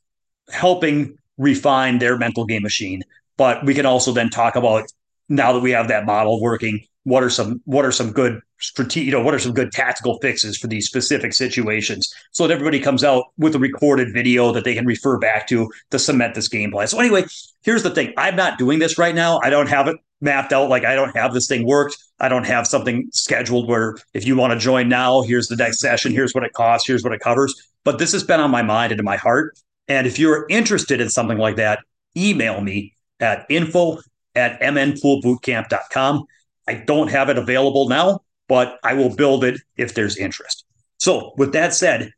helping 0.50 1.18
refine 1.40 1.98
their 1.98 2.18
mental 2.18 2.44
game 2.44 2.62
machine. 2.62 3.02
But 3.36 3.64
we 3.64 3.74
can 3.74 3.86
also 3.86 4.12
then 4.12 4.28
talk 4.28 4.54
about 4.54 4.84
now 5.28 5.52
that 5.54 5.60
we 5.60 5.70
have 5.70 5.88
that 5.88 6.04
model 6.04 6.40
working, 6.40 6.86
what 7.04 7.22
are 7.22 7.30
some 7.30 7.60
what 7.64 7.84
are 7.84 7.92
some 7.92 8.12
good 8.12 8.40
strategic, 8.58 9.06
you 9.06 9.12
know, 9.12 9.22
what 9.22 9.34
are 9.34 9.38
some 9.38 9.54
good 9.54 9.72
tactical 9.72 10.18
fixes 10.20 10.58
for 10.58 10.66
these 10.66 10.86
specific 10.86 11.32
situations, 11.32 12.12
so 12.32 12.46
that 12.46 12.52
everybody 12.52 12.80
comes 12.80 13.04
out 13.04 13.24
with 13.38 13.54
a 13.54 13.58
recorded 13.58 14.12
video 14.12 14.52
that 14.52 14.64
they 14.64 14.74
can 14.74 14.86
refer 14.86 15.18
back 15.18 15.48
to 15.48 15.70
to 15.90 15.98
cement 15.98 16.34
this 16.34 16.48
game 16.48 16.70
plan. 16.70 16.86
So 16.86 16.98
anyway, 16.98 17.24
here's 17.62 17.82
the 17.82 17.90
thing: 17.90 18.12
I'm 18.16 18.36
not 18.36 18.58
doing 18.58 18.78
this 18.78 18.98
right 18.98 19.14
now. 19.14 19.40
I 19.42 19.50
don't 19.50 19.68
have 19.68 19.88
it 19.88 19.96
mapped 20.20 20.52
out. 20.52 20.68
Like 20.68 20.84
I 20.84 20.94
don't 20.94 21.16
have 21.16 21.32
this 21.32 21.46
thing 21.46 21.66
worked. 21.66 21.96
I 22.20 22.28
don't 22.28 22.46
have 22.46 22.66
something 22.66 23.08
scheduled 23.12 23.68
where 23.68 23.96
if 24.12 24.26
you 24.26 24.36
want 24.36 24.52
to 24.52 24.58
join 24.58 24.88
now, 24.88 25.22
here's 25.22 25.48
the 25.48 25.56
next 25.56 25.80
session. 25.80 26.12
Here's 26.12 26.34
what 26.34 26.44
it 26.44 26.52
costs. 26.52 26.86
Here's 26.86 27.02
what 27.02 27.14
it 27.14 27.20
covers. 27.20 27.54
But 27.82 27.98
this 27.98 28.12
has 28.12 28.22
been 28.22 28.40
on 28.40 28.50
my 28.50 28.62
mind 28.62 28.92
and 28.92 28.98
in 28.98 29.04
my 29.06 29.16
heart 29.16 29.56
and 29.90 30.06
if 30.06 30.20
you're 30.20 30.46
interested 30.48 31.00
in 31.00 31.10
something 31.10 31.36
like 31.36 31.56
that, 31.56 31.80
email 32.16 32.60
me 32.60 32.94
at 33.18 33.44
info 33.50 33.98
at 34.36 34.60
mnpoolbootcamp.com. 34.60 36.24
I 36.70 36.74
don't 36.74 37.08
have 37.08 37.28
it 37.28 37.36
available 37.36 37.88
now, 37.88 38.20
but 38.48 38.78
I 38.84 38.94
will 38.94 39.12
build 39.12 39.42
it 39.42 39.60
if 39.76 39.94
there's 39.94 40.16
interest. 40.16 40.64
So, 40.98 41.32
with 41.36 41.52
that 41.52 41.74
said, 41.74 42.12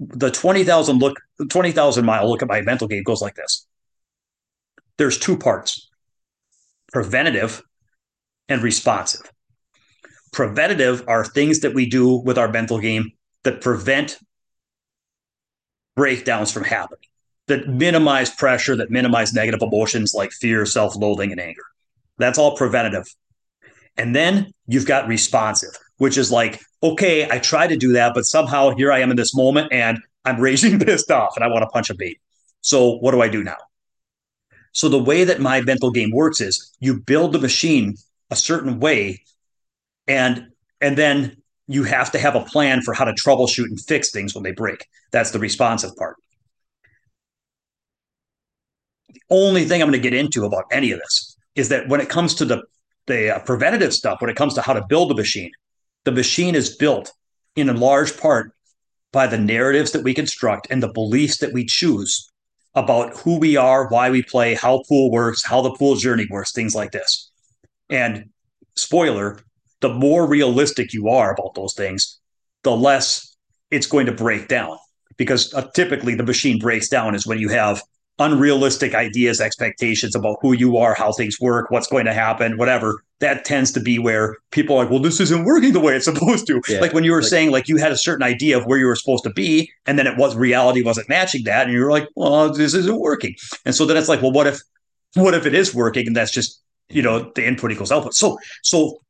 the 0.00 0.28
20,000 0.28 0.98
look 0.98 1.20
20,000 1.48 2.04
mile 2.04 2.28
look 2.28 2.42
at 2.42 2.48
my 2.48 2.62
mental 2.62 2.88
game 2.88 3.04
goes 3.04 3.22
like 3.22 3.36
this. 3.36 3.64
There's 4.98 5.18
two 5.18 5.36
parts. 5.36 5.88
Preventative 6.92 7.62
and 8.48 8.60
responsive. 8.60 9.30
Preventative 10.32 11.04
are 11.06 11.24
things 11.24 11.60
that 11.60 11.72
we 11.72 11.88
do 11.88 12.16
with 12.16 12.38
our 12.38 12.48
mental 12.48 12.80
game 12.80 13.12
that 13.44 13.60
prevent 13.60 14.18
breakdowns 15.94 16.50
from 16.50 16.64
happening 16.64 17.06
that 17.46 17.68
minimize 17.68 18.30
pressure, 18.30 18.74
that 18.74 18.90
minimize 18.90 19.32
negative 19.32 19.62
emotions 19.62 20.12
like 20.12 20.32
fear, 20.32 20.66
self 20.66 20.96
loathing, 20.96 21.30
and 21.30 21.40
anger. 21.40 21.62
That's 22.18 22.38
all 22.38 22.56
preventative. 22.56 23.06
And 23.96 24.14
then 24.16 24.52
you've 24.66 24.86
got 24.86 25.06
responsive, 25.06 25.76
which 25.98 26.16
is 26.16 26.30
like, 26.30 26.60
okay, 26.82 27.28
I 27.30 27.38
try 27.38 27.66
to 27.66 27.76
do 27.76 27.92
that, 27.92 28.14
but 28.14 28.24
somehow 28.24 28.70
here 28.70 28.90
I 28.92 29.00
am 29.00 29.10
in 29.10 29.16
this 29.16 29.34
moment 29.34 29.72
and 29.72 29.98
I'm 30.24 30.40
raging 30.40 30.78
pissed 30.78 31.10
off 31.10 31.36
and 31.36 31.44
I 31.44 31.48
want 31.48 31.62
to 31.62 31.68
punch 31.68 31.90
a 31.90 31.94
bait. 31.94 32.20
So 32.60 32.98
what 32.98 33.12
do 33.12 33.20
I 33.20 33.28
do 33.28 33.42
now? 33.42 33.56
So 34.72 34.88
the 34.88 35.02
way 35.02 35.24
that 35.24 35.40
my 35.40 35.60
mental 35.60 35.90
game 35.90 36.10
works 36.12 36.40
is 36.40 36.74
you 36.80 36.98
build 37.00 37.32
the 37.32 37.38
machine 37.38 37.96
a 38.30 38.36
certain 38.36 38.80
way 38.80 39.22
and 40.08 40.46
and 40.80 40.96
then 40.96 41.36
you 41.68 41.84
have 41.84 42.10
to 42.12 42.18
have 42.18 42.34
a 42.34 42.40
plan 42.44 42.82
for 42.82 42.92
how 42.92 43.04
to 43.04 43.12
troubleshoot 43.12 43.66
and 43.66 43.80
fix 43.80 44.10
things 44.10 44.34
when 44.34 44.42
they 44.42 44.52
break. 44.52 44.86
That's 45.12 45.30
the 45.30 45.38
responsive 45.38 45.94
part 45.96 46.16
The 49.12 49.20
only 49.30 49.64
thing 49.64 49.80
I'm 49.80 49.88
going 49.88 50.00
to 50.00 50.10
get 50.10 50.18
into 50.18 50.44
about 50.44 50.64
any 50.72 50.90
of 50.90 50.98
this 50.98 51.36
is 51.54 51.68
that 51.68 51.88
when 51.88 52.00
it 52.00 52.08
comes 52.08 52.34
to 52.36 52.44
the 52.44 52.62
the 53.06 53.36
uh, 53.36 53.38
preventative 53.40 53.92
stuff, 53.92 54.20
when 54.20 54.30
it 54.30 54.36
comes 54.36 54.54
to 54.54 54.62
how 54.62 54.72
to 54.72 54.84
build 54.88 55.10
a 55.10 55.14
machine, 55.14 55.50
the 56.04 56.12
machine 56.12 56.54
is 56.54 56.76
built 56.76 57.12
in 57.56 57.68
a 57.68 57.74
large 57.74 58.16
part 58.18 58.52
by 59.12 59.26
the 59.26 59.38
narratives 59.38 59.92
that 59.92 60.02
we 60.02 60.14
construct 60.14 60.66
and 60.70 60.82
the 60.82 60.92
beliefs 60.92 61.38
that 61.38 61.52
we 61.52 61.64
choose 61.64 62.28
about 62.74 63.16
who 63.18 63.38
we 63.38 63.56
are, 63.56 63.88
why 63.88 64.10
we 64.10 64.22
play, 64.22 64.54
how 64.54 64.82
pool 64.88 65.10
works, 65.10 65.44
how 65.44 65.60
the 65.60 65.74
pool 65.74 65.96
journey 65.96 66.26
works, 66.30 66.52
things 66.52 66.74
like 66.74 66.92
this. 66.92 67.30
And 67.90 68.30
spoiler, 68.76 69.40
the 69.80 69.90
more 69.92 70.26
realistic 70.26 70.94
you 70.94 71.08
are 71.08 71.34
about 71.34 71.54
those 71.54 71.74
things, 71.74 72.18
the 72.62 72.74
less 72.74 73.36
it's 73.70 73.86
going 73.86 74.06
to 74.06 74.12
break 74.12 74.48
down. 74.48 74.78
Because 75.18 75.52
uh, 75.52 75.68
typically 75.74 76.14
the 76.14 76.22
machine 76.22 76.58
breaks 76.58 76.88
down 76.88 77.14
is 77.14 77.26
when 77.26 77.38
you 77.38 77.50
have 77.50 77.82
unrealistic 78.18 78.94
ideas, 78.94 79.40
expectations 79.40 80.14
about 80.14 80.36
who 80.40 80.52
you 80.52 80.76
are, 80.76 80.94
how 80.94 81.12
things 81.12 81.40
work, 81.40 81.70
what's 81.70 81.86
going 81.86 82.04
to 82.04 82.12
happen, 82.12 82.56
whatever. 82.56 83.02
That 83.20 83.44
tends 83.44 83.70
to 83.72 83.80
be 83.80 83.98
where 83.98 84.36
people 84.50 84.76
are 84.76 84.84
like, 84.84 84.90
well, 84.90 85.00
this 85.00 85.20
isn't 85.20 85.44
working 85.44 85.72
the 85.72 85.80
way 85.80 85.94
it's 85.94 86.04
supposed 86.12 86.46
to. 86.48 86.60
Yeah. 86.68 86.80
Like 86.80 86.92
when 86.92 87.04
you 87.04 87.12
were 87.12 87.22
like, 87.22 87.30
saying, 87.30 87.50
like 87.50 87.68
you 87.68 87.76
had 87.76 87.92
a 87.92 87.96
certain 87.96 88.22
idea 88.22 88.58
of 88.58 88.64
where 88.66 88.78
you 88.78 88.86
were 88.86 88.96
supposed 88.96 89.24
to 89.24 89.30
be, 89.30 89.70
and 89.86 89.98
then 89.98 90.06
it 90.06 90.16
was 90.16 90.36
reality 90.36 90.82
wasn't 90.82 91.08
matching 91.08 91.44
that, 91.44 91.64
and 91.64 91.72
you 91.72 91.80
were 91.80 91.90
like, 91.90 92.08
well, 92.16 92.52
this 92.52 92.74
isn't 92.74 93.00
working. 93.00 93.34
And 93.64 93.74
so 93.74 93.86
then 93.86 93.96
it's 93.96 94.08
like, 94.08 94.22
well, 94.22 94.32
what 94.32 94.46
if, 94.46 94.60
what 95.14 95.34
if 95.34 95.46
it 95.46 95.54
is 95.54 95.74
working, 95.74 96.06
and 96.06 96.16
that's 96.16 96.32
just 96.32 96.60
you 96.88 97.02
know 97.02 97.30
the 97.34 97.46
input 97.46 97.72
equals 97.72 97.92
output. 97.92 98.14
So 98.14 98.38
so 98.62 99.00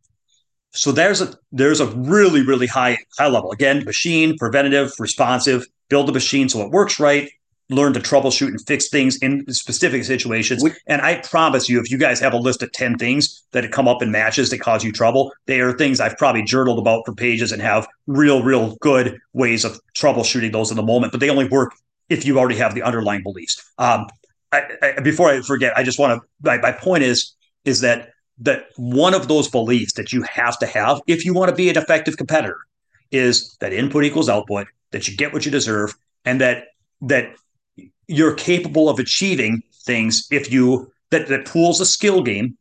so 0.73 0.93
there's 0.93 1.21
a 1.21 1.35
there's 1.51 1.81
a 1.81 1.87
really 1.87 2.45
really 2.45 2.67
high 2.67 2.99
high 3.19 3.29
level 3.29 3.53
again 3.53 3.85
machine 3.85 4.37
preventative 4.39 4.93
responsive 4.99 5.67
build 5.89 6.09
the 6.09 6.13
machine 6.13 6.49
so 6.49 6.63
it 6.63 6.71
works 6.71 6.99
right 6.99 7.31
learn 7.71 7.93
to 7.95 8.01
troubleshoot 8.01 8.49
and 8.49 8.61
fix 8.67 8.89
things 8.89 9.17
in 9.19 9.45
specific 9.53 10.05
situations. 10.05 10.63
We, 10.63 10.73
and 10.87 11.01
I 11.01 11.17
promise 11.17 11.69
you, 11.69 11.81
if 11.81 11.91
you 11.91 11.99
guys 11.99 12.21
have 12.21 12.35
a 12.35 12.39
list 12.39 12.63
of 12.63 12.73
10 12.73 12.99
things 12.99 13.43
that 13.53 13.71
come 13.73 13.89
up 13.89 14.03
in 14.03 14.11
matches 14.11 14.51
that 14.51 14.59
cause 14.59 14.85
you 14.85 14.93
trouble, 14.93 15.33
they 15.47 15.61
are 15.61 15.73
things 15.73 16.01
I've 16.01 16.19
probably 16.19 16.43
journaled 16.43 16.79
about 16.79 17.05
for 17.07 17.15
pages 17.15 17.53
and 17.53 17.63
have 17.63 17.87
real, 18.07 18.43
real 18.43 18.77
good 18.81 19.19
ways 19.33 19.65
of 19.65 19.81
troubleshooting 19.95 20.53
those 20.53 20.71
in 20.71 20.77
the 20.77 20.83
moment. 20.83 21.13
But 21.13 21.21
they 21.21 21.31
only 21.31 21.49
work 21.49 21.73
if 22.09 22.27
you 22.27 22.39
already 22.39 22.57
have 22.57 22.75
the 22.75 22.83
underlying 22.83 23.23
beliefs. 23.23 23.63
Um, 23.79 24.07
I, 24.53 24.65
I, 24.83 25.01
before 25.01 25.31
I 25.31 25.41
forget, 25.41 25.77
I 25.77 25.83
just 25.83 25.99
want 25.99 26.21
to, 26.21 26.29
my, 26.43 26.59
my 26.59 26.73
point 26.73 27.05
is, 27.05 27.35
is 27.65 27.81
that 27.81 28.11
that 28.39 28.65
one 28.77 29.15
of 29.15 29.29
those 29.29 29.49
beliefs 29.49 29.93
that 29.95 30.13
you 30.13 30.23
have 30.23 30.59
to 30.59 30.67
have 30.67 31.01
if 31.07 31.25
you 31.25 31.33
want 31.33 31.49
to 31.49 31.55
be 31.55 31.69
an 31.69 31.77
effective 31.77 32.17
competitor 32.17 32.59
is 33.11 33.57
that 33.61 33.73
input 33.73 34.05
equals 34.05 34.29
output, 34.29 34.67
that 34.91 35.07
you 35.07 35.17
get 35.17 35.33
what 35.33 35.45
you 35.45 35.53
deserve, 35.53 35.95
and 36.25 36.41
that 36.41 36.65
that 37.03 37.35
you're 38.13 38.35
capable 38.35 38.89
of 38.89 38.99
achieving 38.99 39.63
things 39.85 40.27
if 40.31 40.53
you 40.53 40.91
that 41.11 41.29
that 41.29 41.47
pools 41.47 41.81
a 41.81 41.87
skill 41.87 42.23
game 42.23 42.57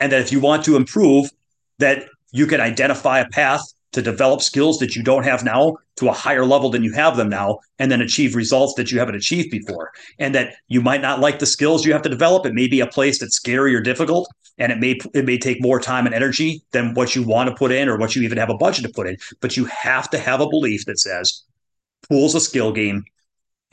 and 0.00 0.12
that 0.12 0.20
if 0.20 0.32
you 0.32 0.40
want 0.40 0.64
to 0.64 0.76
improve 0.76 1.30
that 1.78 2.06
you 2.32 2.46
can 2.46 2.60
identify 2.60 3.20
a 3.20 3.28
path 3.28 3.62
to 3.92 4.02
develop 4.02 4.42
skills 4.42 4.78
that 4.78 4.94
you 4.94 5.02
don't 5.02 5.24
have 5.24 5.42
now 5.42 5.76
to 5.96 6.08
a 6.08 6.12
higher 6.12 6.44
level 6.44 6.68
than 6.68 6.84
you 6.84 6.92
have 6.92 7.16
them 7.16 7.30
now 7.30 7.58
and 7.78 7.90
then 7.90 8.02
achieve 8.02 8.36
results 8.36 8.74
that 8.74 8.92
you 8.92 8.98
haven't 8.98 9.14
achieved 9.14 9.50
before. 9.50 9.90
And 10.18 10.34
that 10.34 10.56
you 10.68 10.82
might 10.82 11.00
not 11.00 11.20
like 11.20 11.38
the 11.38 11.46
skills 11.46 11.86
you 11.86 11.94
have 11.94 12.02
to 12.02 12.10
develop. 12.10 12.44
It 12.44 12.52
may 12.52 12.68
be 12.68 12.80
a 12.80 12.86
place 12.86 13.18
that's 13.18 13.36
scary 13.36 13.74
or 13.74 13.80
difficult 13.80 14.28
and 14.58 14.70
it 14.70 14.78
may 14.78 14.98
it 15.14 15.24
may 15.24 15.38
take 15.38 15.62
more 15.62 15.80
time 15.80 16.06
and 16.06 16.14
energy 16.14 16.62
than 16.72 16.94
what 16.94 17.14
you 17.14 17.22
want 17.22 17.48
to 17.48 17.54
put 17.54 17.72
in 17.72 17.88
or 17.88 17.96
what 17.96 18.14
you 18.14 18.22
even 18.22 18.38
have 18.38 18.50
a 18.50 18.56
budget 18.56 18.84
to 18.84 18.92
put 18.92 19.06
in. 19.06 19.16
But 19.40 19.56
you 19.56 19.64
have 19.66 20.10
to 20.10 20.18
have 20.18 20.40
a 20.40 20.48
belief 20.48 20.84
that 20.86 20.98
says 20.98 21.42
pools 22.08 22.34
a 22.34 22.40
skill 22.40 22.72
game 22.72 23.04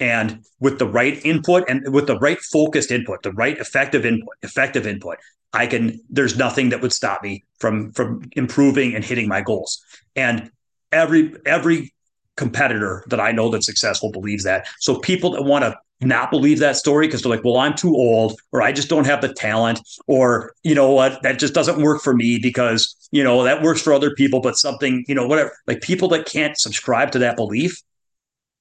and 0.04 0.44
with 0.60 0.80
the 0.80 0.88
right 0.88 1.18
input 1.26 1.64
and 1.70 1.94
with 1.94 2.08
the 2.08 2.20
right 2.20 2.40
focused 2.40 2.92
input 2.92 3.24
the 3.24 3.32
right 3.44 3.58
effective 3.58 4.06
input 4.06 4.36
effective 4.42 4.86
input 4.86 5.18
i 5.54 5.66
can 5.66 6.00
there's 6.10 6.38
nothing 6.38 6.70
that 6.70 6.82
would 6.82 6.94
stop 6.94 7.24
me 7.24 7.44
from 7.64 7.94
from 7.94 8.22
improving 8.34 8.94
and 8.94 9.06
hitting 9.06 9.30
my 9.30 9.40
goals. 9.40 9.82
And 10.18 10.52
every 10.92 11.34
every 11.46 11.94
competitor 12.36 13.06
that 13.08 13.22
i 13.22 13.32
know 13.32 13.50
that's 13.50 13.66
successful 13.66 14.12
believes 14.12 14.44
that. 14.44 14.68
So 14.80 15.00
people 15.00 15.32
that 15.32 15.44
want 15.44 15.64
to 15.64 15.74
not 16.02 16.30
believe 16.30 16.60
that 16.60 16.76
story 16.76 17.08
because 17.08 17.22
they're 17.22 17.30
like 17.30 17.46
well 17.46 17.56
i'm 17.56 17.74
too 17.74 17.96
old 17.96 18.38
or 18.52 18.62
i 18.62 18.74
just 18.74 18.90
don't 18.90 19.06
have 19.06 19.22
the 19.22 19.34
talent 19.34 19.80
or 20.08 20.54
you 20.62 20.76
know 20.76 20.92
what? 20.92 21.24
That 21.24 21.40
just 21.40 21.54
doesn't 21.54 21.82
work 21.82 22.02
for 22.02 22.14
me 22.14 22.38
because 22.38 22.94
you 23.12 23.24
know 23.24 23.44
that 23.46 23.62
works 23.62 23.82
for 23.82 23.94
other 23.94 24.14
people 24.14 24.42
but 24.42 24.58
something 24.58 25.06
you 25.08 25.16
know 25.16 25.26
whatever. 25.26 25.56
Like 25.66 25.80
people 25.80 26.10
that 26.10 26.26
can't 26.26 26.60
subscribe 26.60 27.12
to 27.12 27.20
that 27.20 27.38
belief 27.38 27.82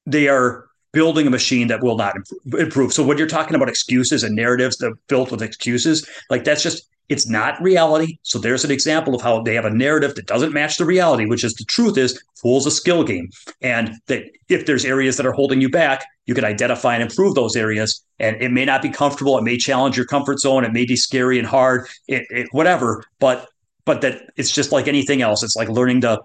they 0.06 0.28
are 0.28 0.68
building 0.92 1.26
a 1.26 1.30
machine 1.30 1.68
that 1.68 1.82
will 1.82 1.96
not 1.96 2.14
improve. 2.58 2.92
So 2.92 3.02
when 3.02 3.18
you're 3.18 3.26
talking 3.26 3.54
about 3.54 3.68
excuses 3.68 4.22
and 4.22 4.36
narratives 4.36 4.76
that 4.78 4.94
built 5.08 5.30
with 5.30 5.42
excuses, 5.42 6.08
like 6.30 6.44
that's 6.44 6.62
just 6.62 6.88
it's 7.08 7.28
not 7.28 7.60
reality. 7.60 8.18
So 8.22 8.38
there's 8.38 8.64
an 8.64 8.70
example 8.70 9.14
of 9.14 9.20
how 9.20 9.42
they 9.42 9.54
have 9.54 9.64
a 9.64 9.70
narrative 9.70 10.14
that 10.14 10.26
doesn't 10.26 10.52
match 10.52 10.78
the 10.78 10.86
reality, 10.86 11.26
which 11.26 11.44
is 11.44 11.54
the 11.54 11.64
truth 11.64 11.98
is 11.98 12.22
pool's 12.40 12.66
a 12.66 12.70
skill 12.70 13.04
game. 13.04 13.30
And 13.60 13.96
that 14.06 14.24
if 14.48 14.66
there's 14.66 14.84
areas 14.84 15.16
that 15.16 15.26
are 15.26 15.32
holding 15.32 15.60
you 15.60 15.68
back, 15.68 16.06
you 16.26 16.34
can 16.34 16.44
identify 16.44 16.94
and 16.94 17.02
improve 17.02 17.34
those 17.34 17.56
areas. 17.56 18.02
And 18.18 18.40
it 18.40 18.50
may 18.50 18.64
not 18.64 18.80
be 18.82 18.88
comfortable. 18.88 19.36
It 19.36 19.42
may 19.42 19.58
challenge 19.58 19.96
your 19.96 20.06
comfort 20.06 20.38
zone. 20.38 20.64
It 20.64 20.72
may 20.72 20.86
be 20.86 20.96
scary 20.96 21.38
and 21.38 21.46
hard, 21.46 21.86
it, 22.08 22.24
it, 22.30 22.48
whatever. 22.52 23.04
But 23.18 23.48
but 23.84 24.00
that 24.02 24.30
it's 24.36 24.50
just 24.50 24.72
like 24.72 24.88
anything 24.88 25.22
else. 25.22 25.42
It's 25.42 25.56
like 25.56 25.68
learning 25.68 26.02
to 26.02 26.20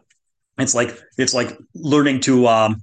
it's 0.58 0.76
like 0.76 0.98
it's 1.18 1.34
like 1.34 1.58
learning 1.76 2.22
to 2.22 2.48
um, 2.48 2.82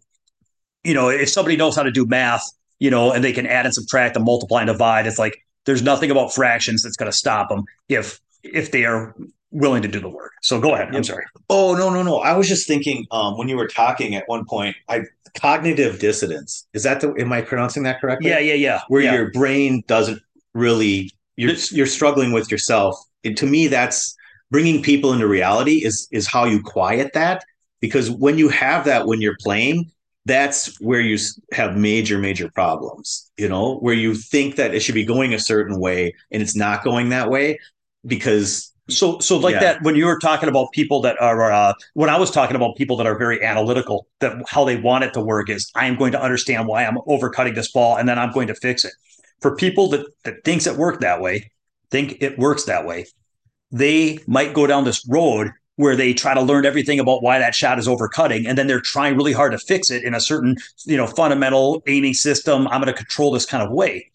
you 0.85 0.95
know, 0.95 1.09
if 1.09 1.29
somebody 1.29 1.57
knows 1.57 1.75
how 1.75 1.83
to 1.83 1.91
do 1.91 2.07
math, 2.07 2.45
you 2.79 2.91
know, 2.91 3.13
and 3.13 3.25
they 3.25 3.33
can 3.33 3.47
add 3.47 3.65
and 3.65 3.75
subtract 3.75 4.17
and 4.17 4.25
multiply 4.25 4.61
and 4.61 4.69
divide, 4.69 5.07
it's 5.07 5.19
like 5.19 5.37
there's 5.65 5.83
nothing 5.83 6.11
about 6.11 6.33
fractions 6.33 6.83
that's 6.83 6.97
going 6.97 7.11
to 7.11 7.17
stop 7.17 7.49
them 7.49 7.65
if 7.89 8.21
if 8.43 8.71
they 8.71 8.85
are 8.85 9.15
willing 9.51 9.83
to 9.83 9.89
do 9.89 10.01
the 10.01 10.09
work. 10.09 10.33
So 10.43 10.61
go 10.61 10.75
ahead. 10.75 10.95
I'm 10.95 11.05
sorry. 11.05 11.25
Oh 11.49 11.75
no 11.75 11.91
no 11.91 12.03
no! 12.03 12.19
I 12.19 12.37
was 12.37 12.49
just 12.49 12.67
thinking 12.69 13.07
um, 13.11 13.39
when 13.39 13.49
you 13.49 13.57
were 13.57 13.69
talking 13.69 14.15
at 14.15 14.25
one 14.27 14.45
point. 14.45 14.77
I 14.89 15.03
cognitive 15.41 15.99
dissonance 15.99 16.65
is 16.75 16.85
that 16.85 17.01
the? 17.01 17.13
Am 17.19 17.33
I 17.33 17.43
pronouncing 17.43 17.83
that 17.85 18.01
correctly? 18.01 18.31
Yeah 18.31 18.39
yeah 18.39 18.55
yeah. 18.55 18.81
Where 18.89 19.03
yeah. 19.03 19.15
your 19.15 19.31
brain 19.33 19.83
doesn't 19.87 20.21
really 20.53 21.11
you're 21.37 21.55
you're 21.71 21.87
struggling 21.87 22.33
with 22.33 22.51
yourself. 22.51 22.97
And 23.25 23.37
to 23.39 23.47
me, 23.47 23.67
that's 23.67 24.15
bringing 24.51 24.83
people 24.83 25.13
into 25.13 25.27
reality 25.27 25.85
is 25.85 26.09
is 26.13 26.27
how 26.27 26.45
you 26.45 26.63
quiet 26.63 27.13
that 27.15 27.45
because 27.81 28.11
when 28.11 28.39
you 28.39 28.49
have 28.49 28.85
that 28.85 29.07
when 29.07 29.21
you're 29.21 29.37
playing 29.41 29.91
that's 30.27 30.81
where 30.81 31.01
you 31.01 31.19
have 31.53 31.77
major 31.77 32.19
major 32.19 32.51
problems 32.51 33.31
you 33.37 33.49
know 33.49 33.77
where 33.79 33.95
you 33.95 34.15
think 34.15 34.57
that 34.57 34.75
it 34.75 34.81
should 34.81 34.95
be 34.95 35.05
going 35.05 35.35
a 35.35 35.39
certain 35.39 35.79
way 35.79 36.15
and 36.31 36.43
it's 36.43 36.57
not 36.57 36.83
going 36.83 37.11
that 37.11 37.31
way 37.31 37.59
because 38.07 38.73
so 38.89 39.19
so 39.19 39.39
like 39.39 39.55
yeah. 39.55 39.61
that 39.61 39.83
when 39.83 39.95
you 39.95 40.05
were 40.05 40.19
talking 40.19 40.49
about 40.49 40.71
people 40.73 41.01
that 41.01 41.21
are 41.21 41.51
uh, 41.51 41.73
when 41.95 42.11
i 42.11 42.19
was 42.19 42.31
talking 42.31 42.57
about 42.57 42.77
people 42.77 42.97
that 42.97 43.07
are 43.07 43.19
very 43.19 43.43
analytical 43.43 44.07
that 44.21 44.37
how 44.49 44.65
they 44.65 44.77
want 44.77 45.05
it 45.05 45.13
to 45.13 45.21
work 45.21 45.49
is 45.49 45.71
i 45.75 45.87
am 45.87 45.97
going 45.97 46.13
to 46.13 46.21
understand 46.21 46.67
why 46.67 46.85
i'm 46.85 46.97
overcutting 47.09 47.55
this 47.55 47.71
ball 47.71 47.97
and 47.97 48.09
then 48.09 48.19
i'm 48.19 48.33
going 48.33 48.47
to 48.47 48.55
fix 48.55 48.85
it 48.85 48.93
for 49.41 49.57
people 49.57 49.89
that 49.89 50.07
that 50.25 50.45
thinks 50.45 50.67
it 50.67 50.77
worked 50.77 51.01
that 51.01 51.21
way 51.21 51.51
think 51.91 52.17
it 52.21 52.39
works 52.39 52.65
that 52.65 52.87
way 52.87 53.07
they 53.71 54.19
might 54.27 54.55
go 54.55 54.67
down 54.67 54.85
this 54.85 55.07
road 55.09 55.51
where 55.77 55.97
they 55.97 56.15
try 56.15 56.35
to 56.35 56.41
learn 56.41 56.65
everything 56.65 57.01
about 57.01 57.23
why 57.23 57.39
that 57.39 57.55
shot 57.55 57.79
is 57.79 57.89
overcutting 57.89 58.47
and 58.47 58.57
then 58.57 58.67
they're 58.67 58.81
trying 58.81 59.17
really 59.17 59.33
hard 59.33 59.53
to 59.53 59.59
fix 59.59 59.91
it 59.91 60.05
in 60.05 60.15
a 60.15 60.21
certain 60.21 60.57
you 60.87 60.97
know 60.97 61.07
fundamental 61.07 61.83
aiming 61.87 62.15
system 62.15 62.67
i'm 62.69 62.81
going 62.81 62.87
to 62.87 62.93
control 62.93 63.31
this 63.31 63.47
kind 63.47 63.63
of 63.63 63.71
way. 63.73 64.11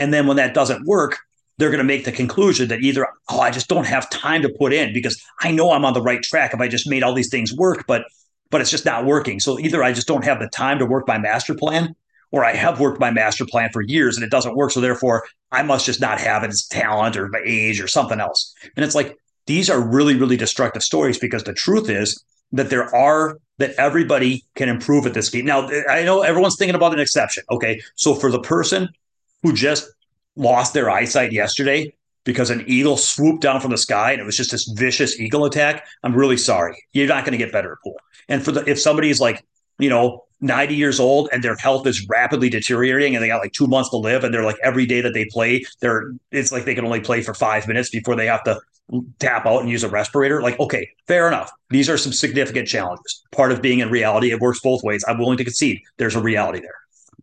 And 0.00 0.12
then 0.12 0.26
when 0.26 0.36
that 0.38 0.54
doesn't 0.54 0.86
work 0.86 1.18
they're 1.56 1.70
going 1.70 1.78
to 1.78 1.84
make 1.84 2.04
the 2.04 2.12
conclusion 2.12 2.68
that 2.68 2.80
either 2.80 3.06
oh 3.30 3.40
i 3.40 3.50
just 3.50 3.68
don't 3.68 3.86
have 3.86 4.10
time 4.10 4.42
to 4.42 4.48
put 4.48 4.72
in 4.72 4.92
because 4.92 5.22
i 5.40 5.50
know 5.50 5.72
i'm 5.72 5.84
on 5.84 5.94
the 5.94 6.02
right 6.02 6.22
track 6.22 6.52
if 6.52 6.60
i 6.60 6.68
just 6.68 6.88
made 6.88 7.02
all 7.02 7.14
these 7.14 7.30
things 7.30 7.54
work 7.54 7.84
but 7.86 8.04
but 8.50 8.60
it's 8.60 8.70
just 8.70 8.84
not 8.84 9.04
working. 9.04 9.40
So 9.40 9.58
either 9.58 9.82
i 9.82 9.92
just 9.92 10.06
don't 10.06 10.24
have 10.24 10.38
the 10.38 10.48
time 10.48 10.78
to 10.78 10.86
work 10.86 11.08
my 11.08 11.18
master 11.18 11.54
plan 11.54 11.94
or 12.30 12.44
i 12.44 12.54
have 12.54 12.80
worked 12.80 13.00
my 13.00 13.10
master 13.10 13.44
plan 13.46 13.70
for 13.72 13.82
years 13.82 14.16
and 14.16 14.24
it 14.24 14.30
doesn't 14.30 14.56
work 14.56 14.70
so 14.70 14.80
therefore 14.80 15.24
i 15.50 15.62
must 15.62 15.86
just 15.86 16.00
not 16.00 16.20
have 16.20 16.44
it 16.44 16.50
as 16.50 16.66
talent 16.66 17.16
or 17.16 17.28
my 17.28 17.40
age 17.44 17.80
or 17.80 17.88
something 17.88 18.20
else. 18.20 18.54
And 18.76 18.84
it's 18.84 18.94
like 18.94 19.16
these 19.46 19.68
are 19.70 19.80
really, 19.80 20.16
really 20.16 20.36
destructive 20.36 20.82
stories 20.82 21.18
because 21.18 21.44
the 21.44 21.52
truth 21.52 21.88
is 21.90 22.24
that 22.52 22.70
there 22.70 22.94
are 22.94 23.38
that 23.58 23.72
everybody 23.78 24.44
can 24.56 24.68
improve 24.68 25.06
at 25.06 25.14
this 25.14 25.30
game. 25.30 25.44
Now, 25.44 25.68
I 25.88 26.02
know 26.02 26.22
everyone's 26.22 26.56
thinking 26.56 26.74
about 26.74 26.92
an 26.92 27.00
exception. 27.00 27.44
Okay. 27.50 27.80
So 27.94 28.14
for 28.14 28.30
the 28.30 28.40
person 28.40 28.88
who 29.42 29.52
just 29.52 29.88
lost 30.36 30.74
their 30.74 30.90
eyesight 30.90 31.32
yesterday 31.32 31.94
because 32.24 32.50
an 32.50 32.64
eagle 32.66 32.96
swooped 32.96 33.42
down 33.42 33.60
from 33.60 33.70
the 33.70 33.78
sky 33.78 34.12
and 34.12 34.20
it 34.20 34.24
was 34.24 34.36
just 34.36 34.50
this 34.50 34.68
vicious 34.74 35.20
eagle 35.20 35.44
attack, 35.44 35.86
I'm 36.02 36.14
really 36.14 36.36
sorry. 36.36 36.82
You're 36.92 37.06
not 37.06 37.24
going 37.24 37.32
to 37.32 37.38
get 37.38 37.52
better 37.52 37.72
at 37.72 37.78
pool. 37.84 37.96
And 38.28 38.44
for 38.44 38.50
the 38.52 38.68
if 38.68 38.80
somebody's 38.80 39.20
like, 39.20 39.44
you 39.78 39.90
know, 39.90 40.24
90 40.40 40.74
years 40.74 40.98
old 40.98 41.28
and 41.32 41.42
their 41.42 41.56
health 41.56 41.86
is 41.86 42.06
rapidly 42.08 42.48
deteriorating 42.50 43.14
and 43.14 43.22
they 43.22 43.28
got 43.28 43.40
like 43.40 43.52
two 43.52 43.66
months 43.66 43.90
to 43.90 43.96
live 43.96 44.24
and 44.24 44.34
they're 44.34 44.44
like 44.44 44.58
every 44.62 44.86
day 44.86 45.00
that 45.00 45.14
they 45.14 45.26
play, 45.26 45.64
they're 45.80 46.12
it's 46.32 46.50
like 46.50 46.64
they 46.64 46.74
can 46.74 46.84
only 46.84 47.00
play 47.00 47.22
for 47.22 47.34
five 47.34 47.68
minutes 47.68 47.90
before 47.90 48.16
they 48.16 48.26
have 48.26 48.42
to 48.44 48.60
tap 49.18 49.46
out 49.46 49.60
and 49.60 49.70
use 49.70 49.84
a 49.84 49.88
respirator. 49.88 50.42
Like, 50.42 50.58
okay, 50.60 50.88
fair 51.06 51.26
enough. 51.28 51.50
These 51.70 51.88
are 51.88 51.96
some 51.96 52.12
significant 52.12 52.68
challenges. 52.68 53.22
Part 53.32 53.52
of 53.52 53.62
being 53.62 53.80
in 53.80 53.90
reality, 53.90 54.30
it 54.30 54.40
works 54.40 54.60
both 54.60 54.82
ways. 54.82 55.04
I'm 55.06 55.18
willing 55.18 55.38
to 55.38 55.44
concede 55.44 55.80
there's 55.96 56.14
a 56.14 56.20
reality 56.20 56.60
there. 56.60 56.74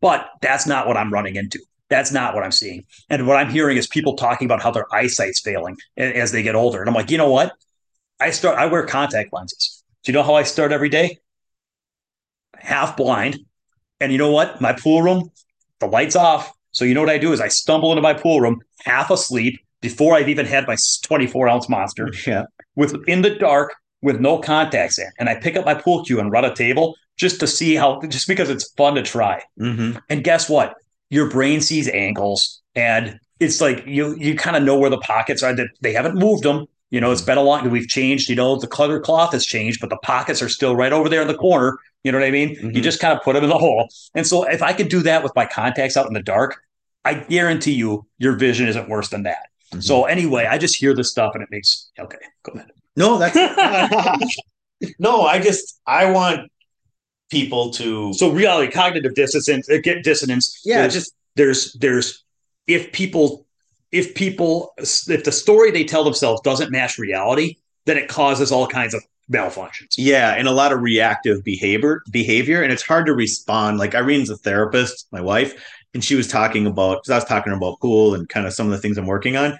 But 0.01 0.27
that's 0.41 0.65
not 0.65 0.87
what 0.87 0.97
I'm 0.97 1.13
running 1.13 1.35
into. 1.35 1.59
That's 1.89 2.11
not 2.11 2.33
what 2.33 2.43
I'm 2.43 2.51
seeing. 2.51 2.85
And 3.09 3.27
what 3.27 3.37
I'm 3.37 3.49
hearing 3.49 3.77
is 3.77 3.85
people 3.85 4.15
talking 4.15 4.45
about 4.45 4.61
how 4.61 4.71
their 4.71 4.85
eyesight's 4.93 5.41
failing 5.41 5.77
as 5.97 6.31
they 6.31 6.41
get 6.41 6.55
older. 6.55 6.79
And 6.79 6.89
I'm 6.89 6.95
like, 6.95 7.11
you 7.11 7.17
know 7.17 7.29
what? 7.29 7.53
I 8.19 8.31
start 8.31 8.57
I 8.57 8.67
wear 8.67 8.85
contact 8.85 9.33
lenses. 9.33 9.83
Do 10.03 10.11
you 10.11 10.17
know 10.17 10.23
how 10.23 10.35
I 10.35 10.43
start 10.43 10.71
every 10.71 10.89
day? 10.89 11.17
Half 12.57 12.97
blind. 12.97 13.39
And 13.99 14.11
you 14.11 14.17
know 14.17 14.31
what? 14.31 14.61
My 14.61 14.73
pool 14.73 15.01
room, 15.01 15.31
the 15.79 15.87
lights 15.87 16.15
off. 16.15 16.51
So 16.71 16.85
you 16.85 16.93
know 16.93 17.01
what 17.01 17.09
I 17.09 17.17
do 17.17 17.33
is 17.33 17.41
I 17.41 17.49
stumble 17.49 17.91
into 17.91 18.01
my 18.01 18.13
pool 18.13 18.39
room, 18.39 18.61
half 18.85 19.11
asleep, 19.11 19.59
before 19.81 20.15
I've 20.15 20.29
even 20.29 20.45
had 20.45 20.67
my 20.67 20.77
24 21.03 21.49
ounce 21.49 21.69
monster. 21.69 22.11
Yeah. 22.25 22.45
With 22.75 22.95
in 23.07 23.21
the 23.21 23.31
dark 23.31 23.73
with 24.01 24.19
no 24.19 24.39
contacts 24.39 24.97
in. 24.99 25.09
And 25.19 25.29
I 25.29 25.35
pick 25.35 25.55
up 25.55 25.65
my 25.65 25.73
pool 25.73 26.03
cue 26.03 26.19
and 26.19 26.31
run 26.31 26.45
a 26.45 26.55
table 26.55 26.95
just 27.17 27.39
to 27.39 27.47
see 27.47 27.75
how, 27.75 28.01
just 28.01 28.27
because 28.27 28.49
it's 28.49 28.71
fun 28.73 28.95
to 28.95 29.03
try. 29.03 29.43
Mm-hmm. 29.59 29.97
And 30.09 30.23
guess 30.23 30.49
what? 30.49 30.75
Your 31.09 31.29
brain 31.29 31.61
sees 31.61 31.89
angles, 31.89 32.61
and 32.73 33.19
it's 33.39 33.59
like 33.59 33.83
you 33.85 34.15
you 34.17 34.35
kind 34.35 34.55
of 34.55 34.63
know 34.63 34.77
where 34.77 34.89
the 34.89 34.97
pockets 34.99 35.43
are 35.43 35.53
that 35.53 35.67
they 35.81 35.91
haven't 35.91 36.15
moved 36.15 36.43
them. 36.43 36.67
You 36.89 37.01
know, 37.01 37.11
it's 37.11 37.21
been 37.21 37.37
a 37.37 37.43
long 37.43 37.69
we've 37.69 37.87
changed, 37.87 38.29
you 38.29 38.35
know, 38.35 38.57
the 38.57 38.67
clutter 38.67 38.99
cloth 38.99 39.33
has 39.33 39.45
changed, 39.45 39.81
but 39.81 39.89
the 39.89 39.97
pockets 39.97 40.41
are 40.41 40.49
still 40.49 40.75
right 40.75 40.93
over 40.93 41.09
there 41.09 41.21
in 41.21 41.27
the 41.27 41.35
corner. 41.35 41.77
You 42.03 42.11
know 42.11 42.19
what 42.19 42.27
I 42.27 42.31
mean? 42.31 42.55
Mm-hmm. 42.55 42.71
You 42.71 42.81
just 42.81 42.99
kind 42.99 43.17
of 43.17 43.23
put 43.23 43.33
them 43.33 43.43
in 43.43 43.49
the 43.49 43.57
hole. 43.57 43.89
And 44.13 44.25
so 44.25 44.43
if 44.43 44.61
I 44.61 44.73
could 44.73 44.89
do 44.89 45.01
that 45.03 45.23
with 45.23 45.33
my 45.35 45.45
contacts 45.45 45.95
out 45.95 46.07
in 46.07 46.13
the 46.13 46.23
dark, 46.23 46.61
I 47.05 47.13
guarantee 47.15 47.73
you 47.73 48.05
your 48.17 48.35
vision 48.35 48.67
isn't 48.67 48.89
worse 48.89 49.09
than 49.09 49.23
that. 49.23 49.50
Mm-hmm. 49.71 49.81
So 49.81 50.05
anyway, 50.05 50.45
I 50.45 50.57
just 50.57 50.75
hear 50.75 50.93
this 50.93 51.09
stuff 51.09 51.33
and 51.33 51.43
it 51.43 51.49
makes 51.51 51.89
okay. 51.99 52.17
Go 52.43 52.53
ahead. 52.53 52.71
No, 52.95 53.17
that's 53.17 53.35
no. 54.99 55.21
I 55.21 55.39
just 55.39 55.79
I 55.87 56.11
want 56.11 56.51
people 57.29 57.71
to 57.71 58.13
so 58.13 58.29
reality 58.29 58.71
cognitive 58.71 59.15
dissonance 59.15 59.69
uh, 59.69 59.77
get 59.81 60.03
dissonance. 60.03 60.61
Yeah, 60.65 60.81
there's, 60.81 60.93
just 60.93 61.13
there's 61.35 61.73
there's 61.73 62.23
if 62.67 62.91
people 62.91 63.45
if 63.91 64.13
people 64.13 64.73
if 64.77 65.23
the 65.23 65.31
story 65.31 65.71
they 65.71 65.85
tell 65.85 66.03
themselves 66.03 66.41
doesn't 66.41 66.71
match 66.71 66.97
reality, 66.97 67.57
then 67.85 67.97
it 67.97 68.09
causes 68.09 68.51
all 68.51 68.67
kinds 68.67 68.93
of 68.93 69.03
malfunctions. 69.31 69.95
Yeah, 69.97 70.33
and 70.33 70.47
a 70.47 70.51
lot 70.51 70.73
of 70.73 70.81
reactive 70.81 71.43
behavior 71.43 72.01
behavior, 72.11 72.61
and 72.61 72.73
it's 72.73 72.83
hard 72.83 73.05
to 73.05 73.13
respond. 73.13 73.77
Like 73.77 73.95
Irene's 73.95 74.29
a 74.29 74.37
therapist, 74.37 75.07
my 75.11 75.21
wife, 75.21 75.53
and 75.93 76.03
she 76.03 76.15
was 76.15 76.27
talking 76.27 76.67
about 76.67 76.97
because 76.97 77.09
I 77.09 77.15
was 77.15 77.25
talking 77.25 77.53
about 77.53 77.79
pool 77.79 78.15
and 78.15 78.27
kind 78.29 78.47
of 78.47 78.53
some 78.53 78.67
of 78.67 78.71
the 78.71 78.77
things 78.77 78.97
I'm 78.97 79.05
working 79.05 79.37
on 79.37 79.57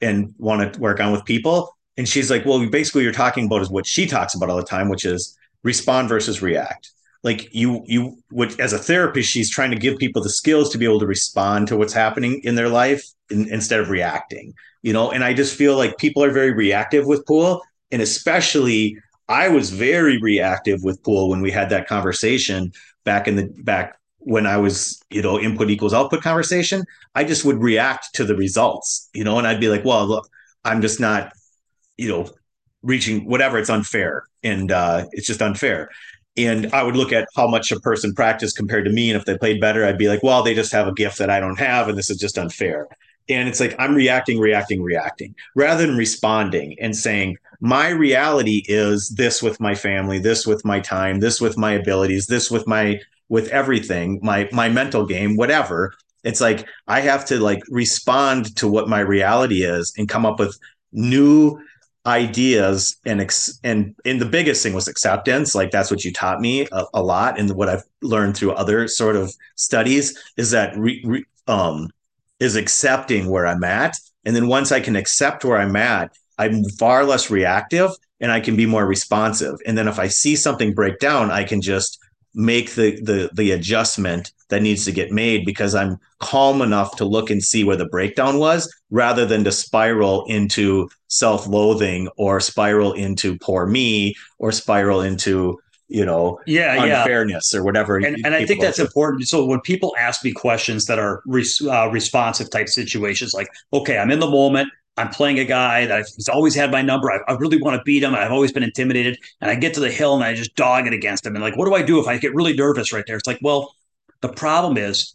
and 0.00 0.34
want 0.38 0.74
to 0.74 0.80
work 0.80 1.00
on 1.00 1.12
with 1.12 1.24
people. 1.24 1.74
And 1.96 2.08
she's 2.08 2.30
like, 2.30 2.46
well, 2.46 2.66
basically, 2.68 3.02
you're 3.02 3.12
talking 3.12 3.46
about 3.46 3.62
is 3.62 3.70
what 3.70 3.86
she 3.86 4.06
talks 4.06 4.34
about 4.34 4.50
all 4.50 4.56
the 4.56 4.62
time, 4.62 4.88
which 4.88 5.04
is 5.04 5.36
respond 5.62 6.08
versus 6.08 6.40
react. 6.40 6.90
Like 7.22 7.54
you, 7.54 7.82
you 7.86 8.16
would 8.30 8.58
as 8.60 8.72
a 8.72 8.78
therapist, 8.78 9.28
she's 9.28 9.50
trying 9.50 9.70
to 9.70 9.76
give 9.76 9.98
people 9.98 10.22
the 10.22 10.30
skills 10.30 10.70
to 10.70 10.78
be 10.78 10.86
able 10.86 11.00
to 11.00 11.06
respond 11.06 11.68
to 11.68 11.76
what's 11.76 11.92
happening 11.92 12.40
in 12.44 12.54
their 12.54 12.70
life 12.70 13.04
in, 13.30 13.48
instead 13.52 13.80
of 13.80 13.90
reacting. 13.90 14.54
You 14.82 14.94
know, 14.94 15.10
and 15.10 15.22
I 15.22 15.34
just 15.34 15.54
feel 15.54 15.76
like 15.76 15.98
people 15.98 16.24
are 16.24 16.30
very 16.30 16.52
reactive 16.52 17.04
with 17.06 17.26
pool, 17.26 17.62
and 17.90 18.00
especially 18.00 18.96
I 19.28 19.48
was 19.48 19.70
very 19.70 20.18
reactive 20.18 20.82
with 20.82 21.02
pool 21.02 21.28
when 21.28 21.42
we 21.42 21.50
had 21.50 21.68
that 21.70 21.86
conversation 21.86 22.72
back 23.04 23.28
in 23.28 23.36
the 23.36 23.52
back 23.62 23.99
when 24.20 24.46
I 24.46 24.58
was, 24.58 25.02
you 25.10 25.22
know, 25.22 25.38
input 25.38 25.70
equals 25.70 25.94
output 25.94 26.22
conversation, 26.22 26.84
I 27.14 27.24
just 27.24 27.44
would 27.44 27.62
react 27.62 28.14
to 28.14 28.24
the 28.24 28.36
results, 28.36 29.08
you 29.14 29.24
know, 29.24 29.38
and 29.38 29.46
I'd 29.46 29.60
be 29.60 29.68
like, 29.68 29.84
well, 29.84 30.06
look, 30.06 30.28
I'm 30.64 30.82
just 30.82 31.00
not, 31.00 31.32
you 31.96 32.08
know, 32.08 32.30
reaching 32.82 33.26
whatever. 33.26 33.58
It's 33.58 33.70
unfair. 33.70 34.24
And 34.42 34.70
uh, 34.70 35.06
it's 35.12 35.26
just 35.26 35.42
unfair. 35.42 35.90
And 36.36 36.72
I 36.72 36.82
would 36.82 36.96
look 36.96 37.12
at 37.12 37.28
how 37.34 37.48
much 37.48 37.72
a 37.72 37.80
person 37.80 38.14
practiced 38.14 38.56
compared 38.56 38.84
to 38.84 38.92
me. 38.92 39.10
And 39.10 39.18
if 39.18 39.24
they 39.24 39.36
played 39.36 39.60
better, 39.60 39.84
I'd 39.84 39.98
be 39.98 40.08
like, 40.08 40.22
well, 40.22 40.42
they 40.42 40.54
just 40.54 40.72
have 40.72 40.86
a 40.86 40.94
gift 40.94 41.18
that 41.18 41.30
I 41.30 41.40
don't 41.40 41.58
have. 41.58 41.88
And 41.88 41.98
this 41.98 42.10
is 42.10 42.18
just 42.18 42.38
unfair. 42.38 42.86
And 43.28 43.48
it's 43.48 43.60
like 43.60 43.74
I'm 43.78 43.94
reacting, 43.94 44.38
reacting, 44.38 44.82
reacting 44.82 45.34
rather 45.54 45.86
than 45.86 45.96
responding 45.96 46.76
and 46.80 46.96
saying, 46.96 47.36
my 47.60 47.90
reality 47.90 48.64
is 48.66 49.10
this 49.10 49.42
with 49.42 49.60
my 49.60 49.74
family, 49.74 50.18
this 50.18 50.46
with 50.46 50.64
my 50.64 50.80
time, 50.80 51.20
this 51.20 51.40
with 51.40 51.58
my 51.58 51.72
abilities, 51.72 52.26
this 52.26 52.50
with 52.50 52.66
my 52.66 52.98
with 53.30 53.48
everything, 53.48 54.20
my 54.22 54.46
my 54.52 54.68
mental 54.68 55.06
game, 55.06 55.36
whatever. 55.36 55.94
It's 56.22 56.42
like 56.42 56.66
I 56.86 57.00
have 57.00 57.24
to 57.26 57.40
like 57.40 57.62
respond 57.70 58.54
to 58.56 58.68
what 58.68 58.88
my 58.88 59.00
reality 59.00 59.62
is 59.62 59.94
and 59.96 60.06
come 60.06 60.26
up 60.26 60.38
with 60.38 60.58
new 60.92 61.58
ideas 62.04 62.96
and 63.06 63.20
ex- 63.22 63.58
and 63.64 63.94
and 64.04 64.20
the 64.20 64.26
biggest 64.26 64.62
thing 64.62 64.74
was 64.74 64.88
acceptance. 64.88 65.54
Like 65.54 65.70
that's 65.70 65.90
what 65.90 66.04
you 66.04 66.12
taught 66.12 66.40
me 66.40 66.66
a, 66.72 66.84
a 66.92 67.02
lot 67.02 67.38
and 67.38 67.50
what 67.52 67.68
i've 67.68 67.84
learned 68.02 68.36
through 68.36 68.52
other 68.52 68.88
sort 68.88 69.16
of 69.16 69.32
studies 69.54 70.18
is 70.36 70.50
that 70.50 70.76
re, 70.76 71.02
re, 71.06 71.24
um 71.46 71.88
is 72.40 72.56
accepting 72.56 73.30
where 73.30 73.46
i'm 73.46 73.64
at. 73.64 73.96
And 74.24 74.34
then 74.34 74.48
once 74.48 74.72
i 74.72 74.80
can 74.80 74.96
accept 74.96 75.44
where 75.44 75.58
i'm 75.58 75.76
at 75.76 76.12
i'm 76.38 76.64
far 76.78 77.04
less 77.04 77.30
reactive 77.30 77.90
and 78.18 78.32
i 78.32 78.40
can 78.40 78.56
be 78.56 78.66
more 78.66 78.86
responsive. 78.86 79.56
And 79.66 79.78
then 79.78 79.86
if 79.86 79.98
i 79.98 80.08
see 80.08 80.36
something 80.36 80.74
break 80.74 80.98
down 80.98 81.30
i 81.30 81.44
can 81.44 81.60
just 81.60 81.99
make 82.34 82.74
the 82.74 83.00
the 83.00 83.30
the 83.34 83.50
adjustment 83.50 84.32
that 84.48 84.62
needs 84.62 84.84
to 84.84 84.92
get 84.92 85.10
made 85.12 85.44
because 85.44 85.74
I'm 85.74 85.98
calm 86.18 86.60
enough 86.60 86.96
to 86.96 87.04
look 87.04 87.30
and 87.30 87.42
see 87.42 87.64
where 87.64 87.76
the 87.76 87.88
breakdown 87.88 88.38
was 88.38 88.72
rather 88.90 89.24
than 89.24 89.44
to 89.44 89.52
spiral 89.52 90.24
into 90.26 90.88
self-loathing 91.08 92.08
or 92.16 92.40
spiral 92.40 92.92
into 92.92 93.38
poor 93.38 93.66
me 93.66 94.14
or 94.38 94.52
spiral 94.52 95.00
into 95.00 95.58
you 95.88 96.04
know 96.04 96.38
yeah 96.46 96.82
unfairness 96.84 97.52
yeah. 97.52 97.58
or 97.58 97.64
whatever 97.64 97.96
and, 97.96 98.16
and 98.24 98.34
i 98.34 98.46
think 98.46 98.60
that's 98.60 98.78
important 98.78 99.26
so 99.26 99.44
when 99.44 99.60
people 99.60 99.92
ask 99.98 100.24
me 100.24 100.30
questions 100.30 100.86
that 100.86 101.00
are 101.00 101.20
res- 101.26 101.60
uh, 101.66 101.88
responsive 101.90 102.48
type 102.48 102.68
situations 102.68 103.34
like 103.34 103.48
okay 103.72 103.98
i'm 103.98 104.12
in 104.12 104.20
the 104.20 104.30
moment 104.30 104.68
I'm 105.00 105.08
playing 105.08 105.38
a 105.38 105.44
guy 105.44 105.86
that 105.86 106.06
he's 106.14 106.28
always 106.28 106.54
had 106.54 106.70
my 106.70 106.82
number. 106.82 107.10
I, 107.10 107.18
I 107.26 107.36
really 107.36 107.60
want 107.60 107.76
to 107.76 107.82
beat 107.84 108.02
him. 108.02 108.14
I've 108.14 108.32
always 108.32 108.52
been 108.52 108.62
intimidated. 108.62 109.18
And 109.40 109.50
I 109.50 109.54
get 109.54 109.74
to 109.74 109.80
the 109.80 109.90
hill 109.90 110.14
and 110.14 110.22
I 110.22 110.34
just 110.34 110.54
dog 110.54 110.86
it 110.86 110.92
against 110.92 111.24
him. 111.26 111.34
And 111.34 111.42
like, 111.42 111.56
what 111.56 111.66
do 111.66 111.74
I 111.74 111.82
do 111.82 112.00
if 112.00 112.06
I 112.06 112.18
get 112.18 112.34
really 112.34 112.54
nervous 112.54 112.92
right 112.92 113.04
there? 113.06 113.16
It's 113.16 113.26
like, 113.26 113.40
well, 113.42 113.74
the 114.20 114.28
problem 114.28 114.76
is 114.76 115.14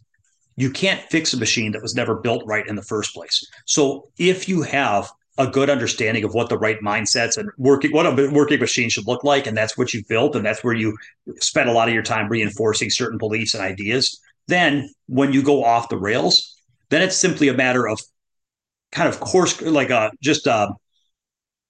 you 0.56 0.70
can't 0.70 1.00
fix 1.10 1.32
a 1.32 1.38
machine 1.38 1.72
that 1.72 1.82
was 1.82 1.94
never 1.94 2.16
built 2.16 2.42
right 2.46 2.66
in 2.66 2.76
the 2.76 2.82
first 2.82 3.14
place. 3.14 3.46
So 3.66 4.08
if 4.18 4.48
you 4.48 4.62
have 4.62 5.10
a 5.38 5.46
good 5.46 5.68
understanding 5.68 6.24
of 6.24 6.34
what 6.34 6.48
the 6.48 6.58
right 6.58 6.80
mindsets 6.80 7.36
and 7.36 7.50
working 7.58 7.92
what 7.92 8.06
a 8.06 8.30
working 8.32 8.58
machine 8.58 8.88
should 8.88 9.06
look 9.06 9.22
like, 9.22 9.46
and 9.46 9.56
that's 9.56 9.76
what 9.76 9.92
you 9.92 10.02
built, 10.08 10.34
and 10.34 10.46
that's 10.46 10.64
where 10.64 10.74
you 10.74 10.96
spend 11.36 11.68
a 11.68 11.72
lot 11.72 11.88
of 11.88 11.94
your 11.94 12.02
time 12.02 12.28
reinforcing 12.28 12.88
certain 12.88 13.18
beliefs 13.18 13.54
and 13.54 13.62
ideas, 13.62 14.18
then 14.48 14.88
when 15.08 15.32
you 15.32 15.42
go 15.42 15.62
off 15.62 15.90
the 15.90 15.98
rails, 15.98 16.58
then 16.88 17.02
it's 17.02 17.16
simply 17.16 17.48
a 17.48 17.54
matter 17.54 17.86
of 17.86 18.00
kind 18.92 19.08
of 19.08 19.20
course 19.20 19.60
like 19.62 19.90
a 19.90 19.96
uh, 19.98 20.10
just 20.22 20.46
uh 20.46 20.70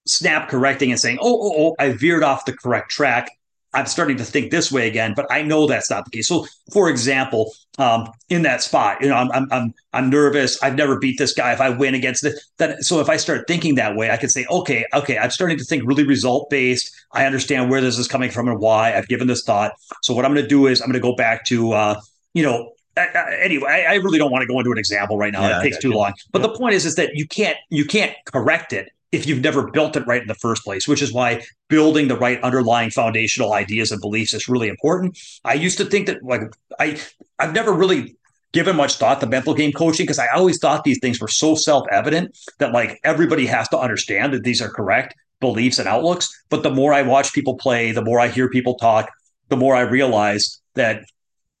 snap 0.07 0.49
correcting 0.49 0.91
and 0.91 0.99
saying, 0.99 1.19
oh, 1.21 1.39
oh, 1.41 1.53
oh, 1.57 1.75
I 1.79 1.89
veered 1.89 2.23
off 2.23 2.45
the 2.45 2.53
correct 2.53 2.91
track. 2.91 3.29
I'm 3.73 3.85
starting 3.85 4.17
to 4.17 4.23
think 4.23 4.49
this 4.49 4.71
way 4.71 4.87
again, 4.87 5.13
but 5.15 5.27
I 5.29 5.43
know 5.43 5.67
that's 5.67 5.89
not 5.89 6.05
the 6.05 6.11
case. 6.11 6.27
So, 6.27 6.47
for 6.71 6.89
example, 6.89 7.51
um, 7.77 8.09
in 8.29 8.41
that 8.43 8.63
spot, 8.63 9.01
you 9.01 9.09
know, 9.09 9.15
I'm, 9.15 9.29
I'm 9.33 9.47
I'm 9.51 9.73
I'm 9.93 10.09
nervous. 10.09 10.61
I've 10.63 10.75
never 10.75 10.97
beat 10.97 11.19
this 11.19 11.33
guy. 11.33 11.51
If 11.51 11.59
I 11.59 11.69
win 11.69 11.93
against 11.93 12.23
it, 12.23 12.39
that 12.57 12.83
so 12.83 13.01
if 13.01 13.09
I 13.09 13.17
start 13.17 13.45
thinking 13.45 13.75
that 13.75 13.95
way, 13.95 14.09
I 14.09 14.17
can 14.17 14.29
say, 14.29 14.45
okay, 14.49 14.85
okay, 14.93 15.17
I'm 15.17 15.31
starting 15.31 15.57
to 15.57 15.65
think 15.65 15.83
really 15.85 16.05
result 16.07 16.49
based. 16.49 16.91
I 17.11 17.25
understand 17.25 17.69
where 17.69 17.81
this 17.81 17.99
is 17.99 18.07
coming 18.07 18.31
from 18.31 18.47
and 18.47 18.59
why. 18.59 18.95
I've 18.95 19.09
given 19.09 19.27
this 19.27 19.43
thought. 19.43 19.73
So 20.01 20.15
what 20.15 20.25
I'm 20.25 20.33
going 20.33 20.45
to 20.45 20.49
do 20.49 20.65
is 20.67 20.81
I'm 20.81 20.87
going 20.87 20.93
to 20.93 20.99
go 21.07 21.15
back 21.15 21.45
to 21.47 21.73
uh, 21.73 22.01
you 22.33 22.43
know 22.43 22.71
anyway, 22.97 23.85
I, 23.87 23.93
I, 23.93 23.95
really 23.95 24.17
don't 24.17 24.31
want 24.31 24.41
to 24.41 24.47
go 24.47 24.59
into 24.59 24.71
an 24.71 24.77
example 24.77 25.17
right 25.17 25.31
now. 25.31 25.41
Yeah, 25.41 25.59
it 25.59 25.63
takes 25.63 25.77
too 25.77 25.91
long. 25.91 26.13
But 26.31 26.41
yeah. 26.41 26.47
the 26.47 26.57
point 26.57 26.73
is, 26.73 26.85
is 26.85 26.95
that 26.95 27.11
you 27.15 27.27
can't 27.27 27.57
you 27.69 27.85
can't 27.85 28.15
correct 28.25 28.73
it 28.73 28.89
if 29.11 29.25
you've 29.25 29.41
never 29.41 29.69
built 29.71 29.95
it 29.95 30.05
right 30.05 30.21
in 30.21 30.27
the 30.27 30.35
first 30.35 30.63
place, 30.63 30.87
which 30.87 31.01
is 31.01 31.13
why 31.13 31.41
building 31.69 32.07
the 32.07 32.17
right 32.17 32.41
underlying 32.43 32.89
foundational 32.89 33.53
ideas 33.53 33.91
and 33.91 34.01
beliefs 34.01 34.33
is 34.33 34.49
really 34.49 34.67
important. 34.67 35.17
I 35.45 35.53
used 35.53 35.77
to 35.77 35.85
think 35.85 36.07
that 36.07 36.23
like 36.23 36.41
I 36.79 36.99
I've 37.39 37.53
never 37.53 37.71
really 37.73 38.15
given 38.53 38.75
much 38.75 38.95
thought 38.95 39.19
to 39.21 39.27
mental 39.27 39.53
game 39.53 39.71
coaching 39.71 40.05
because 40.05 40.19
I 40.19 40.27
always 40.33 40.57
thought 40.59 40.83
these 40.83 40.99
things 40.99 41.19
were 41.19 41.27
so 41.27 41.53
self-evident 41.55 42.37
that 42.59 42.71
like 42.71 42.99
everybody 43.03 43.45
has 43.45 43.67
to 43.69 43.77
understand 43.77 44.33
that 44.33 44.43
these 44.43 44.61
are 44.61 44.69
correct 44.69 45.15
beliefs 45.39 45.79
and 45.79 45.87
outlooks. 45.87 46.29
But 46.49 46.63
the 46.63 46.71
more 46.71 46.93
I 46.93 47.01
watch 47.03 47.33
people 47.33 47.55
play, 47.57 47.91
the 47.91 48.01
more 48.01 48.19
I 48.19 48.29
hear 48.29 48.49
people 48.49 48.75
talk, 48.75 49.09
the 49.49 49.57
more 49.57 49.75
I 49.75 49.81
realize 49.81 50.59
that 50.73 51.03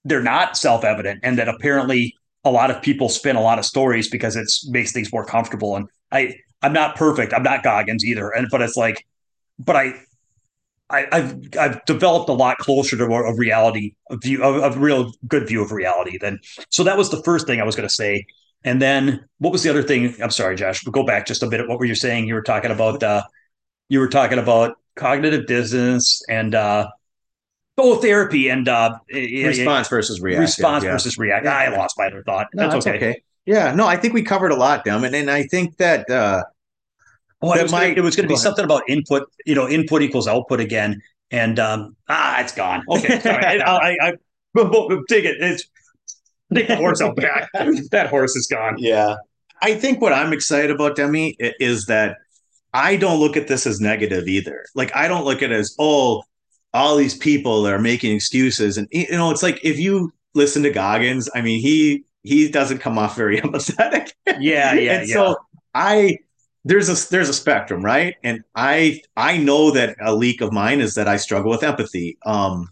they're 0.05 0.23
not 0.23 0.57
self-evident 0.57 1.19
and 1.23 1.37
that 1.37 1.47
apparently 1.47 2.15
a 2.45 2.51
lot 2.51 2.71
of 2.71 2.81
people 2.81 3.09
spin 3.09 3.35
a 3.35 3.41
lot 3.41 3.59
of 3.59 3.65
stories 3.65 4.09
because 4.09 4.35
it 4.35 4.47
makes 4.69 4.91
things 4.91 5.11
more 5.11 5.25
comfortable. 5.25 5.75
And 5.75 5.87
i 6.11 6.35
i'm 6.61 6.73
not 6.73 6.95
perfect. 6.95 7.33
I'm 7.33 7.43
not 7.43 7.63
goggins 7.63 8.05
either. 8.05 8.29
And 8.29 8.47
but 8.49 8.61
it's 8.61 8.77
like 8.77 9.05
but 9.59 9.75
i 9.75 9.93
I, 10.89 11.05
have 11.11 11.37
I've 11.59 11.83
developed 11.83 12.29
a 12.29 12.33
lot 12.33 12.59
closer 12.59 12.95
to 12.95 13.03
a 13.03 13.35
reality 13.35 13.95
a 14.09 14.15
view 14.15 14.41
a, 14.41 14.69
a 14.69 14.77
real 14.77 15.11
good 15.27 15.45
view 15.45 15.61
of 15.61 15.73
reality 15.73 16.17
Then, 16.17 16.39
so 16.69 16.83
that 16.85 16.97
was 16.97 17.09
the 17.09 17.21
first 17.23 17.45
thing 17.45 17.59
I 17.59 17.65
was 17.65 17.75
going 17.75 17.89
to 17.89 17.93
say. 17.93 18.25
And 18.63 18.81
then 18.81 19.25
what 19.39 19.51
was 19.51 19.63
the 19.63 19.69
other 19.69 19.83
thing? 19.83 20.15
I'm 20.21 20.31
sorry 20.31 20.55
Josh 20.55 20.83
go 20.85 21.03
back 21.03 21.27
just 21.27 21.43
a 21.43 21.47
bit 21.47 21.67
what 21.67 21.79
were 21.79 21.85
you 21.85 21.95
saying? 21.95 22.27
You 22.27 22.35
were 22.35 22.41
talking 22.41 22.71
about 22.71 23.03
uh 23.03 23.23
you 23.89 23.99
were 23.99 24.07
talking 24.07 24.39
about 24.39 24.77
cognitive 24.95 25.45
dissonance 25.45 26.21
and 26.29 26.55
uh 26.55 26.87
both 27.77 28.01
therapy 28.01 28.49
and 28.49 28.67
uh, 28.67 28.97
response 29.13 29.87
versus 29.87 30.19
react. 30.19 30.41
Response 30.41 30.83
yeah. 30.83 30.91
versus 30.91 31.17
react. 31.17 31.45
Yeah. 31.45 31.55
I 31.55 31.77
lost 31.77 31.95
my 31.97 32.07
other 32.07 32.23
thought. 32.23 32.47
No, 32.53 32.69
that's, 32.69 32.85
okay. 32.85 32.97
okay. 32.97 33.21
Yeah, 33.45 33.73
no, 33.73 33.87
I 33.87 33.95
think 33.95 34.13
we 34.13 34.23
covered 34.23 34.51
a 34.51 34.55
lot, 34.55 34.83
Dem, 34.83 35.05
and, 35.05 35.15
and 35.15 35.31
I 35.31 35.43
think 35.43 35.77
that. 35.77 36.09
Uh, 36.09 36.43
well, 37.39 37.51
that 37.51 37.59
it 37.59 37.63
was, 37.63 37.71
gonna, 37.71 37.85
it 37.85 38.01
was 38.01 38.15
going 38.15 38.23
to 38.23 38.27
be 38.27 38.33
ahead. 38.33 38.41
something 38.43 38.65
about 38.65 38.81
input. 38.89 39.29
You 39.45 39.55
know, 39.55 39.69
input 39.69 40.01
equals 40.01 40.27
output 40.27 40.59
again, 40.59 40.99
and 41.31 41.59
um, 41.59 41.95
ah, 42.09 42.41
it's 42.41 42.53
gone. 42.53 42.83
Okay, 42.89 43.19
sorry. 43.21 43.45
I, 43.45 43.57
I, 43.57 43.97
I, 44.01 44.11
take 45.07 45.23
it. 45.23 45.37
It's 45.39 45.63
take 46.53 46.67
the 46.67 46.75
horse 46.75 46.99
out 46.99 47.15
back. 47.15 47.47
that 47.91 48.07
horse 48.09 48.35
is 48.35 48.47
gone. 48.47 48.75
Yeah, 48.79 49.15
I 49.61 49.75
think 49.75 50.01
what 50.01 50.13
I'm 50.13 50.33
excited 50.33 50.71
about, 50.71 50.95
Demi, 50.95 51.37
is 51.39 51.85
that 51.85 52.17
I 52.73 52.95
don't 52.95 53.19
look 53.19 53.37
at 53.37 53.47
this 53.47 53.67
as 53.67 53.79
negative 53.79 54.27
either. 54.27 54.65
Like 54.73 54.93
I 54.95 55.07
don't 55.07 55.23
look 55.23 55.43
at 55.43 55.51
it 55.51 55.59
as 55.59 55.75
oh 55.79 56.23
all 56.73 56.95
these 56.95 57.17
people 57.17 57.63
that 57.63 57.73
are 57.73 57.79
making 57.79 58.15
excuses. 58.15 58.77
And 58.77 58.87
you 58.91 59.09
know 59.11 59.31
it's 59.31 59.43
like 59.43 59.59
if 59.63 59.79
you 59.79 60.13
listen 60.33 60.61
to 60.63 60.69
goggins 60.69 61.29
i 61.33 61.41
mean 61.41 61.59
he 61.59 62.03
he 62.23 62.49
doesn't 62.49 62.79
come 62.79 62.97
off 62.97 63.15
very 63.15 63.37
empathetic. 63.41 64.11
Yeah 64.39 64.73
yeah 64.73 64.99
and 64.99 65.07
yeah. 65.09 65.13
so 65.13 65.37
i 65.73 66.17
there's 66.65 66.89
a 66.89 67.09
there's 67.09 67.29
a 67.29 67.33
spectrum 67.33 67.83
right? 67.83 68.15
And 68.23 68.43
i 68.55 69.01
i 69.15 69.37
know 69.37 69.71
that 69.71 69.95
a 70.01 70.13
leak 70.13 70.41
of 70.41 70.51
mine 70.51 70.79
is 70.79 70.95
that 70.95 71.07
i 71.07 71.17
struggle 71.17 71.49
with 71.51 71.63
empathy. 71.63 72.17
Um 72.25 72.69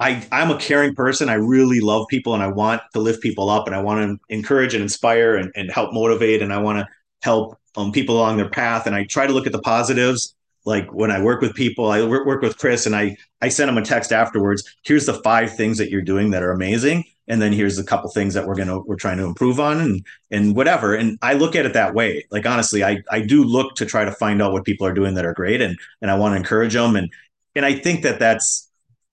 i 0.00 0.26
i'm 0.30 0.50
a 0.50 0.58
caring 0.58 0.94
person. 0.94 1.28
I 1.28 1.34
really 1.34 1.80
love 1.80 2.06
people 2.08 2.34
and 2.34 2.42
i 2.42 2.48
want 2.48 2.82
to 2.94 3.00
lift 3.00 3.22
people 3.22 3.50
up 3.50 3.66
and 3.66 3.74
i 3.74 3.80
want 3.80 4.00
to 4.00 4.34
encourage 4.34 4.74
and 4.74 4.82
inspire 4.82 5.36
and, 5.36 5.50
and 5.56 5.70
help 5.70 5.92
motivate 5.92 6.42
and 6.42 6.52
i 6.52 6.58
want 6.58 6.78
to 6.78 6.86
help 7.22 7.58
um, 7.76 7.90
people 7.92 8.16
along 8.16 8.36
their 8.36 8.50
path. 8.50 8.86
And 8.86 8.94
i 8.94 9.04
try 9.04 9.26
to 9.26 9.32
look 9.32 9.46
at 9.46 9.52
the 9.52 9.60
positives 9.62 10.36
like 10.68 10.92
when 10.92 11.10
I 11.10 11.20
work 11.20 11.40
with 11.40 11.54
people, 11.54 11.90
I 11.90 12.04
work, 12.04 12.42
with 12.42 12.58
Chris 12.58 12.84
and 12.84 12.94
I 12.94 13.16
I 13.40 13.48
send 13.48 13.70
him 13.70 13.78
a 13.78 13.82
text 13.82 14.12
afterwards. 14.12 14.62
Here's 14.84 15.06
the 15.06 15.14
five 15.14 15.56
things 15.56 15.78
that 15.78 15.90
you're 15.90 16.02
doing 16.02 16.30
that 16.30 16.42
are 16.42 16.52
amazing, 16.52 17.04
and 17.26 17.40
then 17.40 17.52
here's 17.52 17.78
a 17.78 17.84
couple 17.84 18.10
things 18.10 18.34
that 18.34 18.46
we're 18.46 18.54
gonna 18.54 18.80
we're 18.80 18.96
trying 18.96 19.16
to 19.16 19.24
improve 19.24 19.58
on 19.58 19.80
and 19.80 20.04
and 20.30 20.54
whatever. 20.54 20.94
And 20.94 21.18
I 21.22 21.32
look 21.32 21.56
at 21.56 21.64
it 21.64 21.72
that 21.72 21.94
way. 21.94 22.26
Like 22.30 22.44
honestly, 22.44 22.84
I 22.84 23.02
I 23.10 23.22
do 23.22 23.42
look 23.44 23.76
to 23.76 23.86
try 23.86 24.04
to 24.04 24.12
find 24.12 24.42
out 24.42 24.52
what 24.52 24.66
people 24.66 24.86
are 24.86 24.92
doing 24.92 25.14
that 25.14 25.24
are 25.24 25.32
great, 25.32 25.62
and 25.62 25.78
and 26.02 26.10
I 26.10 26.18
want 26.18 26.32
to 26.32 26.36
encourage 26.36 26.74
them. 26.74 26.96
And 26.96 27.10
and 27.56 27.64
I 27.64 27.72
think 27.72 28.02
that 28.02 28.18
that's 28.18 28.67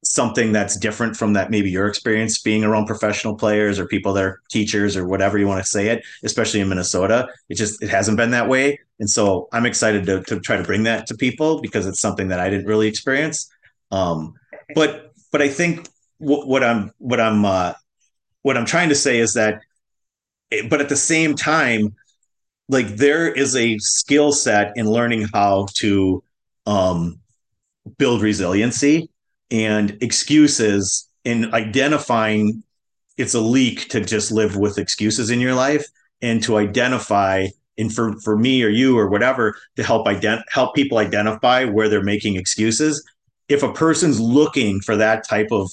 something 0.06 0.52
that's 0.52 0.78
different 0.78 1.16
from 1.16 1.34
that 1.34 1.50
maybe 1.50 1.70
your 1.70 1.88
experience 1.88 2.40
being 2.40 2.64
around 2.64 2.86
professional 2.86 3.36
players 3.36 3.80
or 3.80 3.88
people 3.88 4.14
that 4.14 4.24
are 4.24 4.42
teachers 4.52 4.96
or 4.96 5.08
whatever 5.08 5.38
you 5.38 5.48
want 5.48 5.62
to 5.62 5.68
say 5.68 5.88
it 5.88 6.04
especially 6.24 6.60
in 6.60 6.70
minnesota. 6.70 7.28
It 7.50 7.56
just 7.56 7.82
it 7.82 7.90
hasn't 7.90 8.18
been 8.18 8.32
that 8.32 8.48
way. 8.48 8.80
And 9.00 9.10
so 9.10 9.50
i'm 9.52 9.66
excited 9.66 10.06
to, 10.06 10.22
to 10.24 10.40
try 10.40 10.58
to 10.58 10.64
bring 10.64 10.84
that 10.84 11.08
to 11.08 11.16
people 11.16 11.60
because 11.62 11.88
it's 11.88 12.00
something 12.00 12.28
that 12.30 12.40
i 12.40 12.50
didn't 12.50 12.68
really 12.68 12.88
experience. 12.88 13.50
Um, 13.92 14.36
but 14.74 15.12
but 15.32 15.42
i 15.42 15.50
think 15.50 15.88
w- 16.20 16.48
what 16.48 16.64
i'm 16.64 16.92
what 17.00 17.20
i'm 17.20 17.44
uh, 17.44 17.74
what 18.44 18.58
i'm 18.58 18.66
trying 18.66 18.90
to 18.90 18.96
say 18.96 19.20
is 19.20 19.34
that 19.34 19.62
but 20.70 20.82
at 20.82 20.90
the 20.90 20.96
same 20.96 21.36
time 21.36 21.96
like 22.70 22.88
there 22.88 23.32
is 23.32 23.56
a 23.56 23.78
skill 23.80 24.32
set 24.32 24.74
in 24.76 24.86
learning 24.90 25.28
how 25.34 25.68
to 25.76 26.24
um, 26.66 27.20
build 27.98 28.22
resiliency 28.22 29.10
and 29.64 29.98
excuses 30.02 31.10
and 31.24 31.54
identifying 31.54 32.64
it's 33.18 33.34
a 33.34 33.40
leak 33.40 33.88
to 33.90 34.02
just 34.02 34.32
live 34.32 34.58
with 34.58 34.78
excuses 34.78 35.30
in 35.30 35.40
your 35.40 35.54
life 35.54 35.86
and 36.22 36.44
to 36.44 36.58
identify 36.58 37.48
and 37.78 37.94
for, 37.94 38.14
for 38.20 38.38
me 38.38 38.64
or 38.64 38.70
you 38.70 38.98
or 38.98 39.10
whatever 39.10 39.56
to 39.76 39.84
help 39.84 40.08
ident- 40.08 40.44
help 40.50 40.76
people 40.76 40.98
identify 40.98 41.64
where 41.64 41.88
they're 41.88 42.04
making 42.04 42.36
excuses. 42.36 43.04
If 43.48 43.64
a 43.64 43.72
person's 43.72 44.20
looking 44.20 44.82
for 44.82 44.98
that 44.98 45.28
type 45.28 45.52
of 45.52 45.72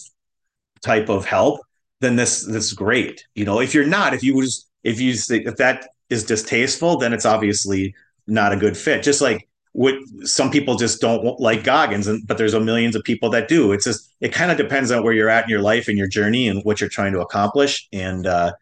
type 0.83 1.09
of 1.09 1.25
help 1.25 1.61
then 2.01 2.17
this 2.17 2.45
this 2.45 2.67
is 2.67 2.73
great. 2.73 3.25
You 3.35 3.45
know 3.45 3.61
if 3.61 3.75
you're 3.75 3.87
not 3.87 4.15
if 4.15 4.23
you 4.23 4.41
just 4.43 4.69
if 4.83 5.01
you 5.01 5.15
if 5.29 5.57
that 5.57 5.89
is 6.11 6.25
distasteful 6.25 6.99
then 6.99 7.13
it's 7.13 7.27
obviously 7.27 7.95
not 8.27 8.53
a 8.53 8.57
good 8.57 8.77
fit. 8.77 9.03
Just 9.03 9.21
like 9.21 9.49
what 9.73 9.94
some 10.23 10.51
people 10.51 10.77
just 10.77 11.01
don't 11.01 11.40
like 11.40 11.65
Goggins, 11.65 12.07
and 12.07 12.27
but 12.27 12.36
there's 12.39 12.55
a 12.55 12.61
millions 12.61 12.94
of 12.94 13.03
people 13.05 13.31
that 13.31 13.49
do. 13.49 13.73
It's 13.73 13.85
just 13.85 14.12
it 14.20 14.32
kind 14.32 14.51
of 14.51 14.59
depends 14.59 14.90
on 14.90 15.03
where 15.03 15.15
you're 15.15 15.31
at 15.31 15.44
in 15.44 15.51
your 15.51 15.62
life 15.62 15.89
and 15.89 15.97
your 15.97 16.09
journey 16.09 16.47
and 16.47 16.62
what 16.65 16.81
you're 16.81 16.90
trying 16.90 17.12
to 17.15 17.20
accomplish. 17.20 17.89
And 17.93 18.27
uh, 18.27 18.53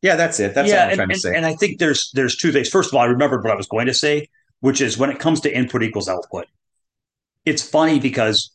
yeah, 0.00 0.16
that's 0.16 0.40
it. 0.40 0.54
That's 0.54 0.68
yeah, 0.68 0.76
all 0.76 0.82
I'm 0.82 0.88
and, 0.88 0.96
trying 0.96 1.10
and, 1.10 1.14
to 1.14 1.20
say. 1.20 1.36
And 1.36 1.46
I 1.46 1.54
think 1.54 1.78
there's 1.78 2.10
there's 2.12 2.36
two 2.36 2.50
things. 2.50 2.70
First 2.70 2.90
of 2.90 2.94
all, 2.94 3.02
I 3.02 3.06
remembered 3.06 3.44
what 3.44 3.52
I 3.52 3.56
was 3.56 3.66
going 3.66 3.86
to 3.86 3.94
say, 3.94 4.28
which 4.60 4.80
is 4.80 4.96
when 4.96 5.10
it 5.10 5.18
comes 5.18 5.40
to 5.42 5.54
input 5.54 5.82
equals 5.82 6.08
output. 6.08 6.46
It's 7.44 7.62
funny 7.62 8.00
because 8.00 8.50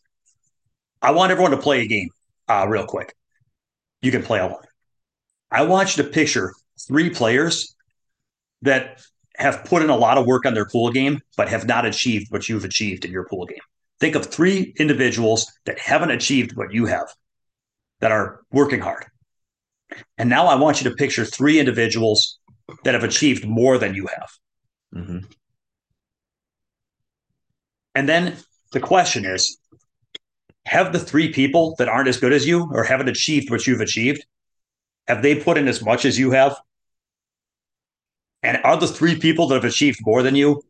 I 1.00 1.12
want 1.12 1.30
everyone 1.30 1.52
to 1.52 1.58
play 1.58 1.82
a 1.82 1.86
game 1.86 2.10
uh, 2.48 2.66
real 2.68 2.86
quick. 2.86 3.14
You 4.02 4.10
can 4.10 4.22
play 4.24 4.40
along. 4.40 4.62
I 5.50 5.62
want 5.62 5.96
you 5.96 6.02
to 6.02 6.10
picture 6.10 6.52
three 6.88 7.10
players 7.10 7.74
that 8.62 9.00
have 9.40 9.64
put 9.64 9.82
in 9.82 9.90
a 9.90 9.96
lot 9.96 10.18
of 10.18 10.26
work 10.26 10.44
on 10.44 10.54
their 10.54 10.66
pool 10.66 10.90
game, 10.90 11.20
but 11.36 11.48
have 11.48 11.66
not 11.66 11.86
achieved 11.86 12.30
what 12.30 12.48
you've 12.48 12.64
achieved 12.64 13.04
in 13.04 13.10
your 13.10 13.24
pool 13.24 13.46
game. 13.46 13.58
Think 13.98 14.14
of 14.14 14.26
three 14.26 14.74
individuals 14.78 15.50
that 15.66 15.78
haven't 15.78 16.10
achieved 16.10 16.56
what 16.56 16.72
you 16.72 16.86
have, 16.86 17.08
that 18.00 18.12
are 18.12 18.40
working 18.52 18.80
hard. 18.80 19.06
And 20.18 20.28
now 20.28 20.46
I 20.46 20.54
want 20.56 20.82
you 20.82 20.90
to 20.90 20.96
picture 20.96 21.24
three 21.24 21.58
individuals 21.58 22.38
that 22.84 22.94
have 22.94 23.04
achieved 23.04 23.46
more 23.46 23.78
than 23.78 23.94
you 23.94 24.06
have. 24.06 24.30
Mm-hmm. 24.94 25.18
And 27.94 28.08
then 28.08 28.36
the 28.72 28.80
question 28.80 29.24
is 29.24 29.58
have 30.66 30.92
the 30.92 30.98
three 30.98 31.32
people 31.32 31.74
that 31.78 31.88
aren't 31.88 32.08
as 32.08 32.18
good 32.18 32.32
as 32.32 32.46
you 32.46 32.70
or 32.72 32.84
haven't 32.84 33.08
achieved 33.08 33.50
what 33.50 33.66
you've 33.66 33.80
achieved, 33.80 34.24
have 35.08 35.22
they 35.22 35.34
put 35.34 35.58
in 35.58 35.66
as 35.66 35.82
much 35.82 36.04
as 36.04 36.18
you 36.18 36.30
have? 36.30 36.56
And 38.42 38.58
are 38.64 38.76
the 38.76 38.86
three 38.86 39.18
people 39.18 39.48
that 39.48 39.56
have 39.56 39.64
achieved 39.64 40.00
more 40.04 40.22
than 40.22 40.34
you, 40.34 40.62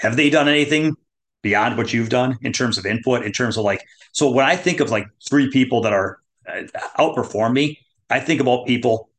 have 0.00 0.16
they 0.16 0.30
done 0.30 0.48
anything 0.48 0.96
beyond 1.42 1.76
what 1.76 1.92
you've 1.92 2.08
done 2.08 2.38
in 2.42 2.52
terms 2.52 2.78
of 2.78 2.86
input, 2.86 3.24
in 3.24 3.32
terms 3.32 3.56
of 3.56 3.64
like, 3.64 3.84
so 4.12 4.30
when 4.30 4.46
I 4.46 4.56
think 4.56 4.80
of 4.80 4.90
like 4.90 5.06
three 5.28 5.50
people 5.50 5.82
that 5.82 5.92
are 5.92 6.18
uh, 6.48 6.62
outperform 6.98 7.52
me, 7.52 7.80
I 8.08 8.20
think 8.20 8.40
about 8.40 8.66
people 8.66 9.10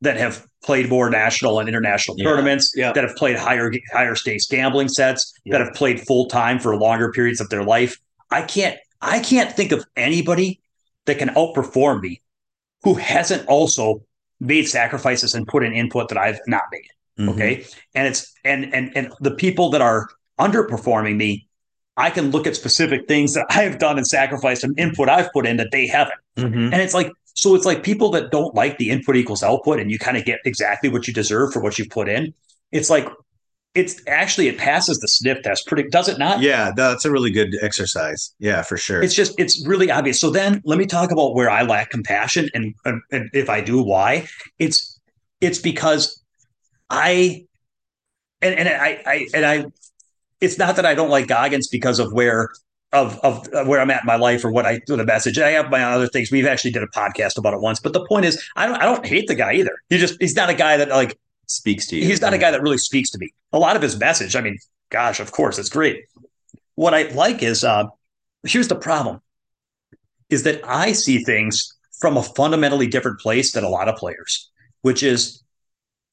that 0.00 0.16
have 0.16 0.46
played 0.62 0.88
more 0.88 1.10
national 1.10 1.60
and 1.60 1.68
international 1.68 2.16
yeah. 2.18 2.24
tournaments, 2.24 2.72
yeah. 2.74 2.92
that 2.92 3.04
have 3.04 3.16
played 3.16 3.36
higher 3.36 3.70
higher 3.92 4.14
stakes 4.14 4.46
gambling 4.46 4.88
sets, 4.88 5.32
yeah. 5.44 5.52
that 5.52 5.64
have 5.64 5.74
played 5.74 6.00
full 6.00 6.26
time 6.26 6.58
for 6.58 6.76
longer 6.76 7.12
periods 7.12 7.40
of 7.40 7.48
their 7.50 7.62
life. 7.62 7.98
I 8.30 8.42
can't 8.42 8.78
I 9.00 9.20
can't 9.20 9.52
think 9.52 9.72
of 9.72 9.84
anybody 9.96 10.60
that 11.06 11.18
can 11.18 11.28
outperform 11.30 12.02
me 12.02 12.22
who 12.82 12.94
hasn't 12.94 13.46
also 13.46 14.02
made 14.40 14.66
sacrifices 14.68 15.34
and 15.34 15.46
put 15.46 15.64
in 15.64 15.72
input 15.72 16.08
that 16.08 16.18
I've 16.18 16.40
not 16.46 16.62
made. 16.72 16.88
Mm-hmm. 17.20 17.28
Okay. 17.30 17.66
And 17.94 18.06
it's 18.06 18.32
and 18.44 18.72
and 18.74 18.96
and 18.96 19.12
the 19.20 19.32
people 19.32 19.70
that 19.70 19.80
are 19.80 20.08
underperforming 20.38 21.16
me, 21.16 21.46
I 21.96 22.10
can 22.10 22.30
look 22.30 22.46
at 22.46 22.56
specific 22.56 23.06
things 23.08 23.34
that 23.34 23.46
I've 23.50 23.78
done 23.78 23.98
and 23.98 24.06
sacrificed 24.06 24.64
and 24.64 24.78
input 24.78 25.08
I've 25.08 25.32
put 25.32 25.46
in 25.46 25.56
that 25.58 25.70
they 25.70 25.86
haven't. 25.86 26.20
Mm-hmm. 26.36 26.72
And 26.72 26.74
it's 26.74 26.94
like 26.94 27.12
so 27.34 27.54
it's 27.54 27.64
like 27.64 27.82
people 27.82 28.10
that 28.10 28.30
don't 28.30 28.54
like 28.54 28.78
the 28.78 28.90
input 28.90 29.16
equals 29.16 29.42
output 29.42 29.80
and 29.80 29.90
you 29.90 29.98
kind 29.98 30.16
of 30.16 30.24
get 30.24 30.40
exactly 30.44 30.90
what 30.90 31.06
you 31.06 31.14
deserve 31.14 31.52
for 31.52 31.60
what 31.60 31.78
you 31.78 31.88
put 31.88 32.08
in. 32.08 32.34
It's 32.72 32.90
like 32.90 33.08
it's 33.74 34.02
actually 34.08 34.48
it 34.48 34.58
passes 34.58 34.98
the 34.98 35.06
sniff 35.06 35.42
test 35.42 35.66
pretty 35.66 35.88
does 35.90 36.08
it 36.08 36.18
not 36.18 36.40
yeah 36.40 36.72
that's 36.74 37.04
a 37.04 37.10
really 37.10 37.30
good 37.30 37.54
exercise 37.62 38.34
yeah 38.40 38.62
for 38.62 38.76
sure 38.76 39.00
it's 39.00 39.14
just 39.14 39.38
it's 39.38 39.64
really 39.66 39.90
obvious 39.90 40.18
so 40.18 40.28
then 40.28 40.60
let 40.64 40.76
me 40.76 40.86
talk 40.86 41.12
about 41.12 41.34
where 41.34 41.48
i 41.48 41.62
lack 41.62 41.88
compassion 41.90 42.48
and, 42.52 42.74
and, 42.84 43.00
and 43.12 43.30
if 43.32 43.48
i 43.48 43.60
do 43.60 43.80
why 43.80 44.26
it's 44.58 44.98
it's 45.40 45.58
because 45.58 46.19
i 46.90 47.44
and, 48.42 48.54
and 48.54 48.68
i 48.68 49.02
i 49.06 49.26
and 49.34 49.46
i 49.46 49.64
it's 50.40 50.58
not 50.58 50.76
that 50.76 50.84
i 50.84 50.94
don't 50.94 51.10
like 51.10 51.26
goggins 51.26 51.68
because 51.68 51.98
of 51.98 52.12
where 52.12 52.50
of 52.92 53.18
of 53.20 53.46
where 53.68 53.80
I'm 53.80 53.90
at 53.90 54.02
in 54.02 54.06
my 54.06 54.16
life 54.16 54.44
or 54.44 54.50
what 54.50 54.66
I 54.66 54.80
do 54.86 54.96
the 54.96 55.04
message. 55.04 55.38
I 55.38 55.50
have 55.50 55.70
my 55.70 55.82
other 55.84 56.08
things. 56.08 56.30
We've 56.30 56.46
actually 56.46 56.72
did 56.72 56.82
a 56.82 56.88
podcast 56.88 57.38
about 57.38 57.54
it 57.54 57.60
once, 57.60 57.78
but 57.78 57.92
the 57.92 58.04
point 58.06 58.24
is, 58.24 58.42
I 58.56 58.66
don't 58.66 58.76
I 58.76 58.84
don't 58.84 59.06
hate 59.06 59.28
the 59.28 59.34
guy 59.34 59.54
either. 59.54 59.76
He 59.88 59.98
just 59.98 60.16
he's 60.20 60.34
not 60.34 60.50
a 60.50 60.54
guy 60.54 60.76
that 60.76 60.88
like 60.88 61.16
speaks 61.46 61.86
to 61.88 61.96
you. 61.96 62.04
He's 62.04 62.20
not 62.20 62.32
a 62.32 62.38
guy 62.38 62.50
that 62.50 62.62
really 62.62 62.78
speaks 62.78 63.10
to 63.10 63.18
me. 63.18 63.28
A 63.52 63.58
lot 63.58 63.76
of 63.76 63.82
his 63.82 63.98
message, 63.98 64.34
I 64.34 64.40
mean, 64.40 64.58
gosh, 64.90 65.20
of 65.20 65.32
course, 65.32 65.58
it's 65.58 65.68
great. 65.68 66.04
What 66.74 66.94
I 66.94 67.02
like 67.12 67.42
is 67.42 67.62
uh, 67.62 67.84
here's 68.44 68.68
the 68.68 68.76
problem 68.76 69.20
is 70.28 70.44
that 70.44 70.60
I 70.64 70.92
see 70.92 71.22
things 71.22 71.72
from 72.00 72.16
a 72.16 72.22
fundamentally 72.22 72.86
different 72.86 73.20
place 73.20 73.52
than 73.52 73.64
a 73.64 73.68
lot 73.68 73.88
of 73.88 73.96
players, 73.96 74.50
which 74.82 75.02
is 75.02 75.39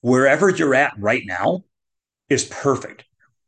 wherever 0.07 0.49
you're 0.49 0.73
at 0.73 0.93
right 0.97 1.23
now 1.25 1.65
is 2.29 2.45
perfect. 2.45 3.03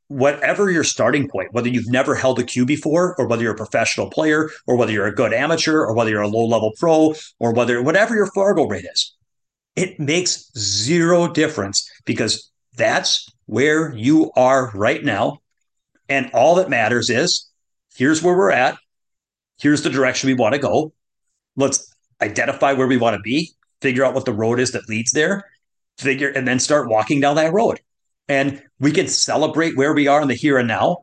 Whatever 0.09 0.69
your 0.69 0.83
starting 0.83 1.29
point, 1.29 1.53
whether 1.53 1.69
you've 1.69 1.89
never 1.89 2.15
held 2.15 2.37
a 2.37 2.43
cue 2.43 2.65
before, 2.65 3.15
or 3.17 3.27
whether 3.27 3.43
you're 3.43 3.53
a 3.53 3.57
professional 3.57 4.09
player, 4.09 4.49
or 4.67 4.75
whether 4.75 4.91
you're 4.91 5.07
a 5.07 5.15
good 5.15 5.33
amateur, 5.33 5.79
or 5.79 5.93
whether 5.93 6.09
you're 6.09 6.21
a 6.21 6.27
low 6.27 6.45
level 6.45 6.73
pro, 6.77 7.13
or 7.39 7.53
whether 7.53 7.81
whatever 7.81 8.13
your 8.13 8.29
Fargo 8.33 8.65
rate 8.65 8.83
is, 8.83 9.15
it 9.77 9.99
makes 10.01 10.51
zero 10.57 11.31
difference 11.31 11.89
because 12.03 12.51
that's 12.75 13.29
where 13.45 13.93
you 13.95 14.29
are 14.35 14.69
right 14.73 15.03
now. 15.03 15.39
And 16.09 16.29
all 16.33 16.55
that 16.55 16.69
matters 16.69 17.09
is 17.09 17.49
here's 17.95 18.21
where 18.21 18.35
we're 18.35 18.51
at. 18.51 18.77
Here's 19.61 19.83
the 19.83 19.89
direction 19.89 20.27
we 20.27 20.33
want 20.33 20.55
to 20.55 20.59
go. 20.59 20.91
Let's 21.55 21.93
identify 22.21 22.73
where 22.73 22.87
we 22.87 22.97
want 22.97 23.15
to 23.15 23.21
be, 23.21 23.51
figure 23.81 24.03
out 24.03 24.13
what 24.13 24.25
the 24.25 24.33
road 24.33 24.59
is 24.59 24.73
that 24.73 24.89
leads 24.89 25.11
there, 25.11 25.45
figure, 26.03 26.29
and 26.29 26.47
then 26.47 26.59
start 26.59 26.89
walking 26.89 27.19
down 27.19 27.35
that 27.35 27.53
road. 27.53 27.79
And 28.27 28.61
we 28.79 28.91
can 28.91 29.07
celebrate 29.07 29.75
where 29.75 29.93
we 29.93 30.07
are 30.07 30.21
in 30.21 30.27
the 30.27 30.35
here 30.35 30.57
and 30.57 30.67
now 30.67 30.99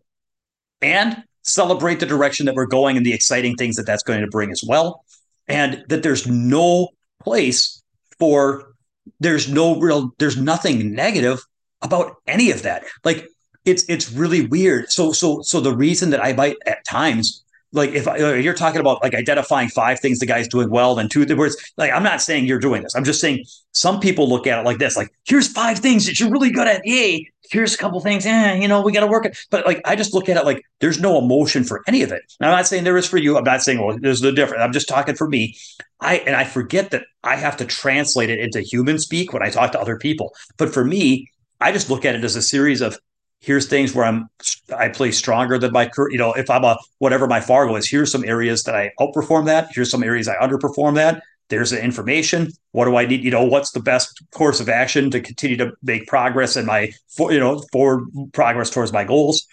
and 0.81 1.23
celebrate 1.43 2.01
the 2.01 2.07
direction 2.07 2.47
that 2.47 2.55
we're 2.55 2.67
going 2.67 2.97
and 2.97 3.05
the 3.05 3.13
exciting 3.13 3.57
things 3.57 3.77
that 3.77 3.87
that's 3.87 4.03
going 4.03 4.21
to 4.21 4.29
bring 4.29 4.51
as 4.51 4.63
well. 4.67 5.05
And 5.49 5.85
that 5.89 6.03
there's 6.03 6.27
no 6.27 6.89
place 7.23 7.83
for 8.19 8.75
there's 9.21 9.49
no 9.49 9.79
real 9.79 10.13
there's 10.19 10.37
nothing 10.37 10.93
negative 10.93 11.41
about 11.83 12.17
any 12.27 12.51
of 12.51 12.63
that 12.63 12.85
like 13.05 13.29
it's 13.65 13.85
it's 13.89 14.11
really 14.13 14.47
weird 14.47 14.91
so 14.91 15.13
so 15.13 15.43
so 15.43 15.61
the 15.61 15.75
reason 15.75 16.11
that 16.11 16.25
i 16.25 16.33
might 16.33 16.57
at 16.67 16.85
times 16.85 17.45
like 17.77 17.91
if, 17.91 18.07
you're 18.43 18.55
talking 18.55 18.81
about 18.81 19.03
like 19.03 19.15
identifying 19.15 19.69
five 19.69 20.01
things 20.01 20.19
the 20.19 20.27
guy's 20.27 20.49
doing 20.49 20.71
well 20.71 20.99
and 20.99 21.11
two 21.11 21.25
words 21.37 21.57
like 21.77 21.93
i'm 21.93 22.03
not 22.03 22.23
saying 22.23 22.47
you're 22.47 22.59
doing 22.59 22.83
this. 22.83 22.95
I'm 22.95 23.05
just 23.05 23.21
saying 23.21 23.45
some 23.73 24.01
people 24.01 24.29
look 24.29 24.47
at 24.47 24.59
it 24.59 24.65
like 24.65 24.79
this 24.79 24.97
like 24.97 25.11
here's 25.25 25.49
five 25.49 25.79
things 25.79 26.07
that 26.07 26.19
you're 26.19 26.31
really 26.31 26.51
good 26.51 26.67
at. 26.67 26.81
Yay. 26.85 27.31
Here's 27.51 27.75
a 27.75 27.79
couple 27.79 28.01
things. 28.01 28.25
Yeah 28.25 28.55
you 28.55 28.67
know 28.69 28.81
we 28.81 28.93
got 28.93 29.01
to 29.01 29.07
work 29.07 29.27
it. 29.27 29.39
But 29.51 29.67
like 29.67 29.81
i 29.85 29.95
just 29.95 30.15
look 30.15 30.29
at 30.29 30.37
it 30.37 30.45
like 30.45 30.63
there's 30.81 31.01
no 31.01 31.19
emotion 31.19 31.65
for 31.65 31.83
any 31.87 32.03
of 32.03 32.13
it. 32.13 32.23
I'm 32.41 32.51
not 32.51 32.67
saying 32.67 32.85
there 32.85 32.97
is 32.97 33.07
for 33.07 33.19
you. 33.19 33.37
I'm 33.37 33.45
not 33.45 33.63
saying 33.63 33.85
well 33.85 33.97
there's 34.01 34.23
no 34.23 34.33
difference. 34.33 34.63
I'm 34.63 34.73
just 34.73 34.89
talking 34.89 35.15
for 35.15 35.29
me. 35.29 35.57
I 36.01 36.19
and 36.19 36.37
i 36.37 36.45
forget 36.45 36.91
that 36.91 37.05
i 37.25 37.37
have 37.37 37.57
to 37.59 37.65
translate 37.65 38.31
it 38.31 38.39
into 38.39 38.61
human 38.61 38.99
speak 38.99 39.33
when 39.33 39.43
i 39.43 39.51
talk 39.51 39.73
to 39.73 39.81
other 39.81 39.99
people. 39.99 40.35
But 40.57 40.73
for 40.73 40.85
me 40.85 41.31
i 41.61 41.73
just 41.73 41.91
look 41.91 42.05
at 42.05 42.15
it 42.15 42.25
as 42.25 42.37
a 42.37 42.43
series 42.43 42.81
of 42.81 42.99
here's 43.41 43.67
things 43.67 43.95
where 43.95 44.05
I'm 44.05 44.29
I 44.77 44.89
play 44.89 45.13
stronger 45.13 45.59
than 45.59 45.73
my 45.73 45.87
current, 45.89 46.13
you 46.13 46.19
know 46.19 46.33
if 46.33 46.51
I'm 46.51 46.65
a 46.65 46.79
whatever 46.99 47.27
my 47.27 47.41
Fargo 47.41 47.77
is 47.77 47.89
here's 47.89 48.11
some 48.11 48.25
areas 48.25 48.65
that 48.65 48.75
I 48.75 48.93
outperform 49.01 49.47
that 49.47 49.69
here's 49.73 49.91
some 49.91 50.03
areas 50.03 50.29
I 50.29 50.37
underperform 50.37 50.95
that 50.95 51.23
there's 51.49 51.71
the 51.71 51.83
information 51.83 52.51
what 52.73 52.87
do 52.87 52.97
I 52.97 53.07
need 53.07 53.23
you 53.23 53.31
know 53.31 53.45
what's 53.45 53.71
the 53.71 53.81
best 53.81 54.23
course 54.33 54.61
of 54.61 54.69
action 54.69 55.11
to 55.11 55.21
continue 55.21 55.57
to 55.59 55.73
make 55.83 56.07
progress 56.07 56.57
in 56.57 56.67
my 56.67 56.93
you 57.19 57.41
know 57.41 57.63
forward 57.73 58.09
progress 58.33 58.71
towards 58.71 58.93
my 58.93 59.05
goals. 59.05 59.47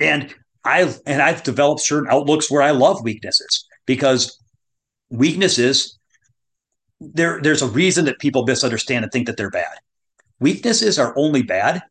And 0.00 0.34
I 0.64 0.94
and 1.06 1.22
I've 1.22 1.42
developed 1.42 1.80
certain 1.80 2.10
outlooks 2.10 2.50
where 2.50 2.62
I 2.62 2.72
love 2.72 3.02
weaknesses 3.02 3.66
because 3.86 4.38
weaknesses 5.10 5.98
there 7.00 7.40
there's 7.40 7.62
a 7.62 7.68
reason 7.68 8.04
that 8.04 8.18
people 8.18 8.44
misunderstand 8.44 9.04
and 9.04 9.12
think 9.12 9.26
that 9.26 9.36
they're 9.36 9.50
bad. 9.50 9.78
Weaknesses 10.40 10.98
are 10.98 11.14
only 11.16 11.42
bad 11.42 11.82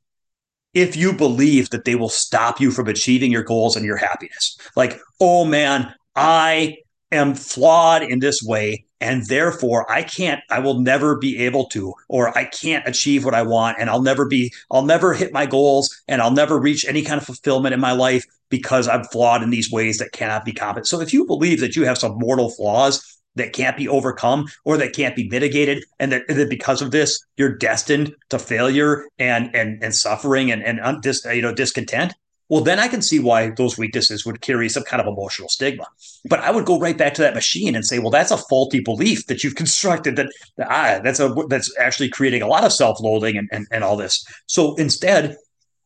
if 0.77 0.95
you 0.95 1.11
believe 1.11 1.71
that 1.71 1.85
they 1.85 1.95
will 1.95 2.07
stop 2.07 2.61
you 2.61 2.69
from 2.69 2.87
achieving 2.87 3.31
your 3.31 3.41
goals 3.41 3.75
and 3.75 3.83
your 3.83 3.97
happiness. 3.97 4.55
Like, 4.75 4.99
oh 5.19 5.43
man, 5.43 5.91
I 6.15 6.77
am 7.11 7.33
flawed 7.33 8.03
in 8.03 8.19
this 8.19 8.43
way. 8.43 8.85
And 9.01 9.25
therefore, 9.27 9.91
I 9.91 10.03
can't, 10.03 10.41
I 10.51 10.59
will 10.59 10.79
never 10.79 11.17
be 11.17 11.37
able 11.45 11.65
to, 11.69 11.93
or 12.09 12.35
I 12.37 12.45
can't 12.45 12.87
achieve 12.87 13.25
what 13.25 13.33
I 13.33 13.41
want. 13.41 13.77
And 13.79 13.89
I'll 13.89 14.01
never 14.01 14.27
be, 14.27 14.53
I'll 14.71 14.85
never 14.85 15.13
hit 15.13 15.33
my 15.33 15.47
goals 15.47 15.95
and 16.07 16.21
I'll 16.21 16.31
never 16.31 16.59
reach 16.59 16.85
any 16.85 17.01
kind 17.03 17.19
of 17.19 17.25
fulfillment 17.25 17.73
in 17.73 17.79
my 17.79 17.91
life 17.91 18.23
because 18.49 18.87
I'm 18.87 19.03
flawed 19.05 19.43
in 19.43 19.49
these 19.49 19.71
ways 19.71 19.97
that 19.97 20.13
cannot 20.13 20.45
be 20.45 20.53
compensated. 20.53 20.87
So 20.87 21.01
if 21.01 21.11
you 21.11 21.25
believe 21.25 21.59
that 21.59 21.75
you 21.75 21.85
have 21.85 21.97
some 21.97 22.17
mortal 22.17 22.49
flaws 22.51 23.16
that 23.37 23.53
can't 23.53 23.77
be 23.77 23.87
overcome 23.87 24.47
or 24.65 24.77
that 24.77 24.93
can't 24.93 25.15
be 25.15 25.27
mitigated 25.29 25.83
and 25.99 26.11
that, 26.11 26.27
that 26.27 26.49
because 26.49 26.81
of 26.81 26.91
this 26.91 27.23
you're 27.37 27.55
destined 27.55 28.13
to 28.29 28.37
failure 28.39 29.05
and 29.19 29.55
and 29.55 29.81
and 29.83 29.95
suffering 29.95 30.51
and 30.51 30.63
and 30.63 30.79
un, 30.81 30.99
dis, 31.01 31.25
you 31.25 31.41
know 31.41 31.53
discontent 31.53 32.13
well 32.49 32.61
then 32.61 32.79
i 32.79 32.87
can 32.87 33.01
see 33.01 33.19
why 33.19 33.49
those 33.51 33.77
weaknesses 33.77 34.25
would 34.25 34.41
carry 34.41 34.67
some 34.69 34.83
kind 34.83 35.01
of 35.01 35.07
emotional 35.07 35.49
stigma. 35.49 35.85
But 36.25 36.39
i 36.39 36.51
would 36.51 36.65
go 36.65 36.79
right 36.79 36.97
back 36.97 37.13
to 37.15 37.21
that 37.21 37.35
machine 37.35 37.75
and 37.75 37.85
say 37.85 37.99
well 37.99 38.11
that's 38.11 38.31
a 38.31 38.37
faulty 38.37 38.79
belief 38.79 39.27
that 39.27 39.43
you've 39.43 39.55
constructed 39.63 40.15
that 40.15 40.27
ah, 40.59 40.99
that's 41.03 41.19
a 41.19 41.33
that's 41.47 41.73
actually 41.79 42.09
creating 42.09 42.41
a 42.41 42.47
lot 42.47 42.63
of 42.63 42.73
self-loathing 42.73 43.37
and, 43.37 43.49
and 43.51 43.67
and 43.71 43.83
all 43.83 43.97
this. 43.97 44.25
So 44.47 44.75
instead 44.75 45.37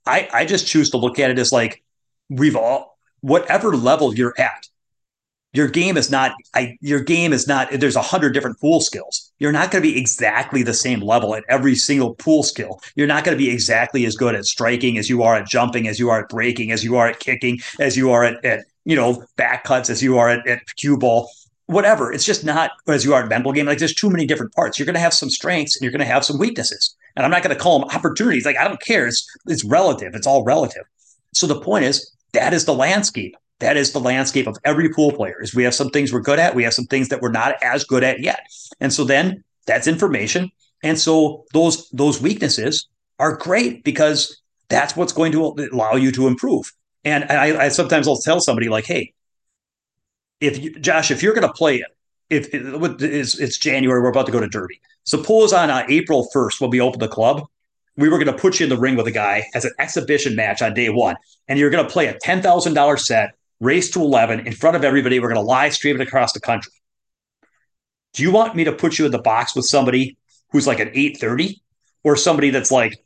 i 0.05 0.27
i 0.33 0.45
just 0.45 0.67
choose 0.67 0.89
to 0.91 0.97
look 0.97 1.19
at 1.19 1.29
it 1.29 1.39
as 1.39 1.51
like 1.51 1.83
we've 2.29 2.55
all 2.55 2.97
whatever 3.21 3.75
level 3.75 4.15
you're 4.15 4.33
at 4.39 4.67
your 5.53 5.67
game 5.67 5.97
is 5.97 6.09
not 6.09 6.33
I, 6.55 6.77
your 6.81 7.01
game 7.01 7.33
is 7.33 7.47
not 7.47 7.71
there's 7.71 7.95
a 7.95 8.01
hundred 8.01 8.33
different 8.33 8.59
pool 8.59 8.79
skills. 8.79 9.31
You're 9.39 9.51
not 9.51 9.71
going 9.71 9.83
to 9.83 9.89
be 9.89 9.97
exactly 9.97 10.63
the 10.63 10.73
same 10.73 11.01
level 11.01 11.35
at 11.35 11.43
every 11.49 11.75
single 11.75 12.15
pool 12.15 12.43
skill. 12.43 12.79
You're 12.95 13.07
not 13.07 13.23
going 13.23 13.37
to 13.37 13.43
be 13.43 13.51
exactly 13.51 14.05
as 14.05 14.15
good 14.15 14.35
at 14.35 14.45
striking 14.45 14.97
as 14.97 15.09
you 15.09 15.23
are 15.23 15.35
at 15.35 15.47
jumping 15.47 15.87
as 15.87 15.99
you 15.99 16.09
are 16.09 16.21
at 16.21 16.29
breaking 16.29 16.71
as 16.71 16.83
you 16.83 16.95
are 16.95 17.07
at 17.07 17.19
kicking 17.19 17.59
as 17.79 17.97
you 17.97 18.11
are 18.11 18.23
at, 18.23 18.43
at 18.45 18.65
you 18.85 18.95
know 18.95 19.25
back 19.35 19.63
cuts 19.63 19.89
as 19.89 20.01
you 20.01 20.17
are 20.17 20.29
at, 20.29 20.47
at 20.47 20.61
cue 20.77 20.97
ball. 20.97 21.29
Whatever 21.65 22.13
it's 22.13 22.25
just 22.25 22.45
not 22.45 22.71
as 22.87 23.03
you 23.03 23.13
are 23.13 23.23
at 23.23 23.29
mental 23.29 23.51
game. 23.51 23.65
Like 23.65 23.79
there's 23.79 23.93
too 23.93 24.09
many 24.09 24.25
different 24.25 24.53
parts. 24.53 24.79
You're 24.79 24.85
going 24.85 24.95
to 24.95 24.99
have 25.01 25.13
some 25.13 25.29
strengths 25.29 25.75
and 25.75 25.83
you're 25.83 25.91
going 25.91 25.99
to 25.99 26.05
have 26.05 26.25
some 26.25 26.39
weaknesses. 26.39 26.95
And 27.17 27.25
i'm 27.25 27.31
not 27.31 27.43
going 27.43 27.55
to 27.55 27.61
call 27.61 27.79
them 27.79 27.89
opportunities. 27.89 28.45
Like 28.45 28.57
i 28.57 28.65
don't 28.65 28.81
care. 28.81 29.05
It's 29.05 29.27
it's 29.47 29.65
relative. 29.65 30.15
It's 30.15 30.27
all 30.27 30.45
relative. 30.45 30.83
So 31.33 31.45
the 31.45 31.59
point 31.59 31.85
is 31.85 32.09
that 32.33 32.53
is 32.53 32.63
the 32.63 32.73
landscape 32.73 33.35
that 33.61 33.77
is 33.77 33.93
the 33.93 33.99
landscape 33.99 34.47
of 34.47 34.57
every 34.65 34.89
pool 34.89 35.11
player 35.11 35.41
is 35.41 35.55
we 35.55 35.63
have 35.63 35.73
some 35.73 35.89
things 35.89 36.11
we're 36.11 36.19
good 36.19 36.39
at 36.39 36.53
we 36.53 36.63
have 36.63 36.73
some 36.73 36.85
things 36.85 37.07
that 37.09 37.21
we're 37.21 37.31
not 37.31 37.55
as 37.63 37.83
good 37.85 38.03
at 38.03 38.19
yet. 38.19 38.41
And 38.79 38.91
so 38.91 39.03
then 39.03 39.43
that's 39.65 39.87
information. 39.87 40.51
And 40.83 40.99
so 40.99 41.45
those 41.53 41.89
those 41.89 42.21
weaknesses 42.21 42.87
are 43.19 43.37
great 43.37 43.83
because 43.83 44.41
that's 44.67 44.95
what's 44.95 45.13
going 45.13 45.31
to 45.33 45.69
allow 45.71 45.93
you 45.93 46.11
to 46.11 46.27
improve. 46.27 46.71
And 47.05 47.23
i, 47.25 47.65
I 47.65 47.69
sometimes 47.69 48.07
i'll 48.07 48.17
tell 48.17 48.41
somebody 48.41 48.69
like 48.69 48.85
hey 48.85 49.13
if 50.39 50.57
you, 50.61 50.79
josh 50.79 51.09
if 51.11 51.23
you're 51.23 51.33
going 51.33 51.47
to 51.47 51.53
play 51.53 51.77
it 51.77 51.87
if 52.29 52.53
it, 52.53 53.01
it's, 53.01 53.39
it's 53.39 53.57
january 53.57 54.01
we're 54.01 54.09
about 54.09 54.25
to 54.27 54.31
go 54.31 54.39
to 54.39 54.47
derby. 54.47 54.79
Suppose 55.03 55.51
on 55.51 55.71
uh, 55.71 55.83
april 55.89 56.29
1st 56.33 56.61
when 56.61 56.69
we 56.69 56.79
open 56.79 56.99
the 56.99 57.07
club 57.07 57.43
we 57.97 58.07
were 58.07 58.17
going 58.17 58.35
to 58.35 58.39
put 58.39 58.59
you 58.59 58.65
in 58.65 58.69
the 58.69 58.77
ring 58.77 58.95
with 58.95 59.07
a 59.07 59.11
guy 59.11 59.45
as 59.55 59.65
an 59.65 59.71
exhibition 59.79 60.35
match 60.35 60.61
on 60.61 60.75
day 60.75 60.89
one 60.89 61.15
and 61.47 61.57
you're 61.57 61.71
going 61.71 61.85
to 61.85 61.91
play 61.91 62.05
a 62.07 62.13
$10000 62.19 62.99
set 62.99 63.31
race 63.61 63.91
to 63.91 64.01
11 64.01 64.45
in 64.45 64.53
front 64.53 64.75
of 64.75 64.83
everybody. 64.83 65.19
We're 65.19 65.29
going 65.29 65.35
to 65.35 65.47
live 65.47 65.73
stream 65.73 65.95
it 65.95 66.05
across 66.05 66.33
the 66.33 66.41
country. 66.41 66.73
Do 68.13 68.23
you 68.23 68.31
want 68.31 68.55
me 68.55 68.65
to 68.65 68.73
put 68.73 68.99
you 68.99 69.05
in 69.05 69.11
the 69.11 69.21
box 69.21 69.55
with 69.55 69.65
somebody 69.65 70.17
who's 70.49 70.67
like 70.67 70.79
an 70.79 70.89
830 70.89 71.61
or 72.03 72.17
somebody 72.17 72.49
that's 72.49 72.71
like 72.71 73.01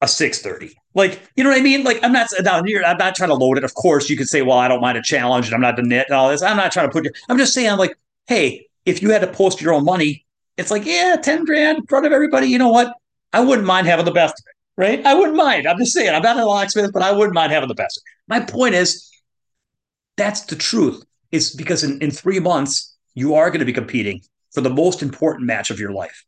a 0.00 0.08
630? 0.08 0.74
Like, 0.94 1.20
you 1.36 1.44
know 1.44 1.50
what 1.50 1.58
I 1.58 1.62
mean? 1.62 1.84
Like, 1.84 2.02
I'm 2.02 2.12
not, 2.12 2.28
no, 2.40 2.52
I'm 2.52 2.96
not 2.96 3.14
trying 3.14 3.28
to 3.28 3.34
load 3.34 3.58
it. 3.58 3.64
Of 3.64 3.74
course, 3.74 4.08
you 4.08 4.16
could 4.16 4.28
say, 4.28 4.40
well, 4.40 4.56
I 4.56 4.68
don't 4.68 4.80
mind 4.80 4.96
a 4.96 5.02
challenge 5.02 5.46
and 5.46 5.54
I'm 5.54 5.60
not 5.60 5.76
the 5.76 5.82
nit 5.82 6.06
and 6.08 6.16
all 6.16 6.30
this. 6.30 6.42
I'm 6.42 6.56
not 6.56 6.72
trying 6.72 6.88
to 6.88 6.92
put 6.92 7.04
you, 7.04 7.10
I'm 7.28 7.36
just 7.36 7.52
saying, 7.52 7.76
like, 7.76 7.94
hey, 8.26 8.66
if 8.86 9.02
you 9.02 9.10
had 9.10 9.20
to 9.20 9.26
post 9.26 9.60
your 9.60 9.74
own 9.74 9.84
money, 9.84 10.24
it's 10.56 10.70
like, 10.70 10.86
yeah, 10.86 11.16
10 11.20 11.44
grand 11.44 11.78
in 11.78 11.86
front 11.86 12.06
of 12.06 12.12
everybody. 12.12 12.46
You 12.46 12.58
know 12.58 12.70
what? 12.70 12.94
I 13.32 13.40
wouldn't 13.40 13.66
mind 13.66 13.86
having 13.86 14.06
the 14.06 14.12
best 14.12 14.34
of 14.40 14.44
it, 14.46 14.80
right? 14.80 15.06
I 15.06 15.14
wouldn't 15.14 15.36
mind. 15.36 15.66
I'm 15.68 15.78
just 15.78 15.92
saying, 15.92 16.14
I'm 16.14 16.22
not 16.22 16.38
a 16.38 16.44
locksmith, 16.44 16.92
but 16.92 17.02
I 17.02 17.12
wouldn't 17.12 17.34
mind 17.34 17.52
having 17.52 17.68
the 17.68 17.74
best. 17.74 18.00
My 18.26 18.40
point 18.40 18.74
is, 18.74 19.07
that's 20.18 20.42
the 20.42 20.56
truth. 20.56 21.02
It's 21.32 21.54
because 21.54 21.84
in, 21.84 22.00
in 22.02 22.10
three 22.10 22.40
months, 22.40 22.96
you 23.14 23.34
are 23.34 23.50
going 23.50 23.60
to 23.60 23.66
be 23.66 23.72
competing 23.72 24.20
for 24.52 24.60
the 24.60 24.70
most 24.70 25.02
important 25.02 25.46
match 25.46 25.70
of 25.70 25.78
your 25.78 25.92
life. 25.92 26.24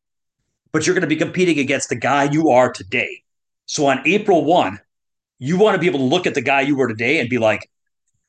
But 0.73 0.87
you're 0.87 0.95
going 0.95 1.03
to 1.03 1.09
be 1.09 1.17
competing 1.17 1.59
against 1.59 1.89
the 1.89 1.97
guy 1.97 2.25
you 2.25 2.51
are 2.51 2.73
today. 2.73 3.23
So 3.67 3.87
on 3.87 4.03
April 4.07 4.45
1, 4.45 4.79
you 5.39 5.59
want 5.59 5.75
to 5.75 5.81
be 5.81 5.87
able 5.87 6.01
to 6.01 6.05
look 6.05 6.27
at 6.27 6.35
the 6.35 6.41
guy 6.41 6.61
you 6.61 6.77
were 6.77 6.89
today 6.89 7.19
and 7.19 7.29
be 7.29 7.39
like, 7.39 7.69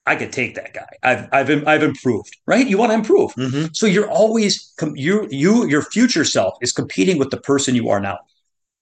I 0.06 0.16
could 0.16 0.32
take 0.32 0.56
that 0.56 0.74
guy. 0.74 0.88
I've 1.04 1.30
I've 1.32 1.68
I've 1.68 1.84
improved, 1.84 2.36
right? 2.48 2.68
You 2.68 2.78
want 2.78 2.90
to 2.92 2.96
improve, 2.96 3.34
mm-hmm. 3.36 3.68
so 3.74 3.86
you're 3.86 4.10
always 4.10 4.74
you 4.96 5.28
you 5.30 5.68
your 5.68 5.84
future 5.84 6.26
self 6.26 6.58
is 6.60 6.72
competing 6.72 7.20
with 7.20 7.30
the 7.30 7.38
person 7.38 7.76
you 7.76 7.90
are 7.90 8.00
now. 8.00 8.18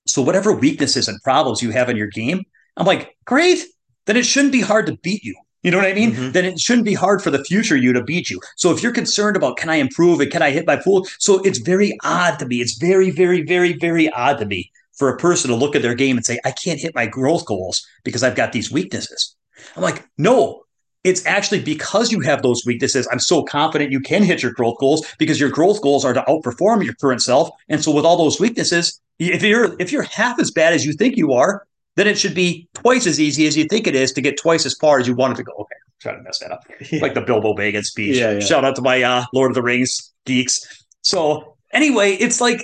So 0.07 0.21
whatever 0.21 0.53
weaknesses 0.53 1.09
and 1.09 1.21
problems 1.21 1.61
you 1.61 1.71
have 1.71 1.89
in 1.89 1.97
your 1.97 2.07
game, 2.07 2.45
I'm 2.77 2.85
like, 2.85 3.17
great. 3.25 3.65
Then 4.05 4.15
it 4.15 4.25
shouldn't 4.25 4.53
be 4.53 4.61
hard 4.61 4.85
to 4.87 4.97
beat 4.97 5.23
you. 5.23 5.35
You 5.63 5.71
know 5.71 5.77
what 5.77 5.87
I 5.87 5.93
mean? 5.93 6.13
Mm-hmm. 6.13 6.31
Then 6.31 6.45
it 6.45 6.59
shouldn't 6.59 6.85
be 6.85 6.93
hard 6.93 7.21
for 7.21 7.31
the 7.31 7.43
future 7.43 7.75
you 7.75 7.91
to 7.93 8.03
beat 8.03 8.29
you. 8.29 8.39
So 8.55 8.71
if 8.71 8.81
you're 8.81 8.93
concerned 8.93 9.35
about 9.35 9.57
can 9.57 9.69
I 9.69 9.75
improve 9.75 10.21
it, 10.21 10.31
can 10.31 10.41
I 10.41 10.51
hit 10.51 10.65
my 10.65 10.77
pool? 10.77 11.05
So 11.19 11.39
it's 11.39 11.59
very 11.59 11.97
odd 12.03 12.39
to 12.39 12.45
me. 12.45 12.61
It's 12.61 12.77
very, 12.77 13.11
very, 13.11 13.41
very, 13.43 13.73
very 13.73 14.09
odd 14.09 14.37
to 14.37 14.45
me 14.45 14.71
for 14.93 15.09
a 15.09 15.17
person 15.17 15.49
to 15.49 15.55
look 15.55 15.75
at 15.75 15.81
their 15.81 15.95
game 15.95 16.17
and 16.17 16.25
say, 16.25 16.39
I 16.45 16.51
can't 16.51 16.79
hit 16.79 16.95
my 16.95 17.07
growth 17.07 17.45
goals 17.45 17.85
because 18.03 18.23
I've 18.23 18.35
got 18.35 18.51
these 18.51 18.71
weaknesses. 18.71 19.35
I'm 19.75 19.83
like, 19.83 20.05
no, 20.17 20.63
it's 21.03 21.25
actually 21.25 21.61
because 21.61 22.11
you 22.11 22.19
have 22.21 22.41
those 22.41 22.65
weaknesses. 22.65 23.07
I'm 23.11 23.19
so 23.19 23.43
confident 23.43 23.91
you 23.91 24.01
can 24.01 24.23
hit 24.23 24.43
your 24.43 24.51
growth 24.51 24.77
goals 24.79 25.05
because 25.17 25.39
your 25.39 25.49
growth 25.49 25.81
goals 25.81 26.03
are 26.03 26.13
to 26.13 26.21
outperform 26.27 26.83
your 26.83 26.93
current 26.95 27.21
self. 27.21 27.49
And 27.69 27.83
so 27.83 27.91
with 27.91 28.05
all 28.05 28.17
those 28.17 28.39
weaknesses, 28.39 28.99
if 29.17 29.43
you're 29.43 29.75
if 29.79 29.91
you're 29.91 30.03
half 30.03 30.39
as 30.39 30.51
bad 30.51 30.73
as 30.73 30.85
you 30.85 30.93
think 30.93 31.17
you 31.17 31.33
are, 31.33 31.65
then 31.95 32.07
it 32.07 32.17
should 32.17 32.35
be 32.35 32.67
twice 32.73 33.07
as 33.07 33.19
easy 33.19 33.47
as 33.47 33.57
you 33.57 33.65
think 33.65 33.87
it 33.87 33.95
is 33.95 34.11
to 34.13 34.21
get 34.21 34.37
twice 34.37 34.65
as 34.65 34.75
far 34.75 34.99
as 34.99 35.07
you 35.07 35.15
want 35.15 35.33
it 35.33 35.37
to 35.37 35.43
go. 35.43 35.53
Okay, 35.53 35.75
I'm 35.85 35.93
trying 35.99 36.17
to 36.17 36.23
mess 36.23 36.39
that 36.39 36.51
up. 36.51 36.63
Yeah. 36.91 37.01
Like 37.01 37.13
the 37.13 37.21
Bilbo 37.21 37.53
Baggins 37.53 37.85
speech. 37.85 38.17
Yeah, 38.17 38.31
yeah. 38.31 38.39
Shout 38.39 38.65
out 38.65 38.75
to 38.77 38.81
my 38.81 39.03
uh, 39.03 39.25
Lord 39.33 39.51
of 39.51 39.55
the 39.55 39.61
Rings 39.61 40.13
geeks. 40.25 40.85
So 41.01 41.57
anyway, 41.73 42.13
it's 42.13 42.39
like, 42.41 42.61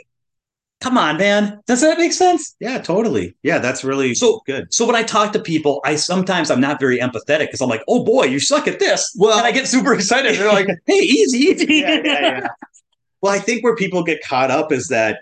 come 0.82 0.98
on, 0.98 1.18
man. 1.18 1.60
Does 1.68 1.82
that 1.82 1.98
make 1.98 2.14
sense? 2.14 2.56
Yeah, 2.60 2.80
totally. 2.80 3.36
Yeah, 3.44 3.60
that's 3.60 3.84
really 3.84 4.14
so 4.16 4.42
good. 4.46 4.74
So 4.74 4.86
when 4.86 4.96
I 4.96 5.04
talk 5.04 5.34
to 5.34 5.40
people, 5.40 5.82
I 5.84 5.96
sometimes 5.96 6.50
I'm 6.50 6.62
not 6.62 6.80
very 6.80 7.00
empathetic 7.00 7.48
because 7.48 7.62
I'm 7.62 7.70
like, 7.70 7.84
oh 7.88 8.04
boy, 8.04 8.26
you 8.26 8.40
suck 8.40 8.68
at 8.68 8.80
this. 8.80 9.16
Well, 9.18 9.38
and 9.38 9.46
I 9.46 9.52
get 9.52 9.68
super 9.68 9.94
excited. 9.94 10.36
They're 10.36 10.52
like, 10.52 10.68
hey, 10.86 10.94
easy, 10.96 11.40
easy. 11.40 11.76
yeah, 11.76 12.02
yeah, 12.04 12.48
well, 13.22 13.34
I 13.34 13.40
think 13.40 13.64
where 13.64 13.76
people 13.76 14.04
get 14.04 14.24
caught 14.24 14.52
up 14.52 14.72
is 14.72 14.90
that 14.90 15.22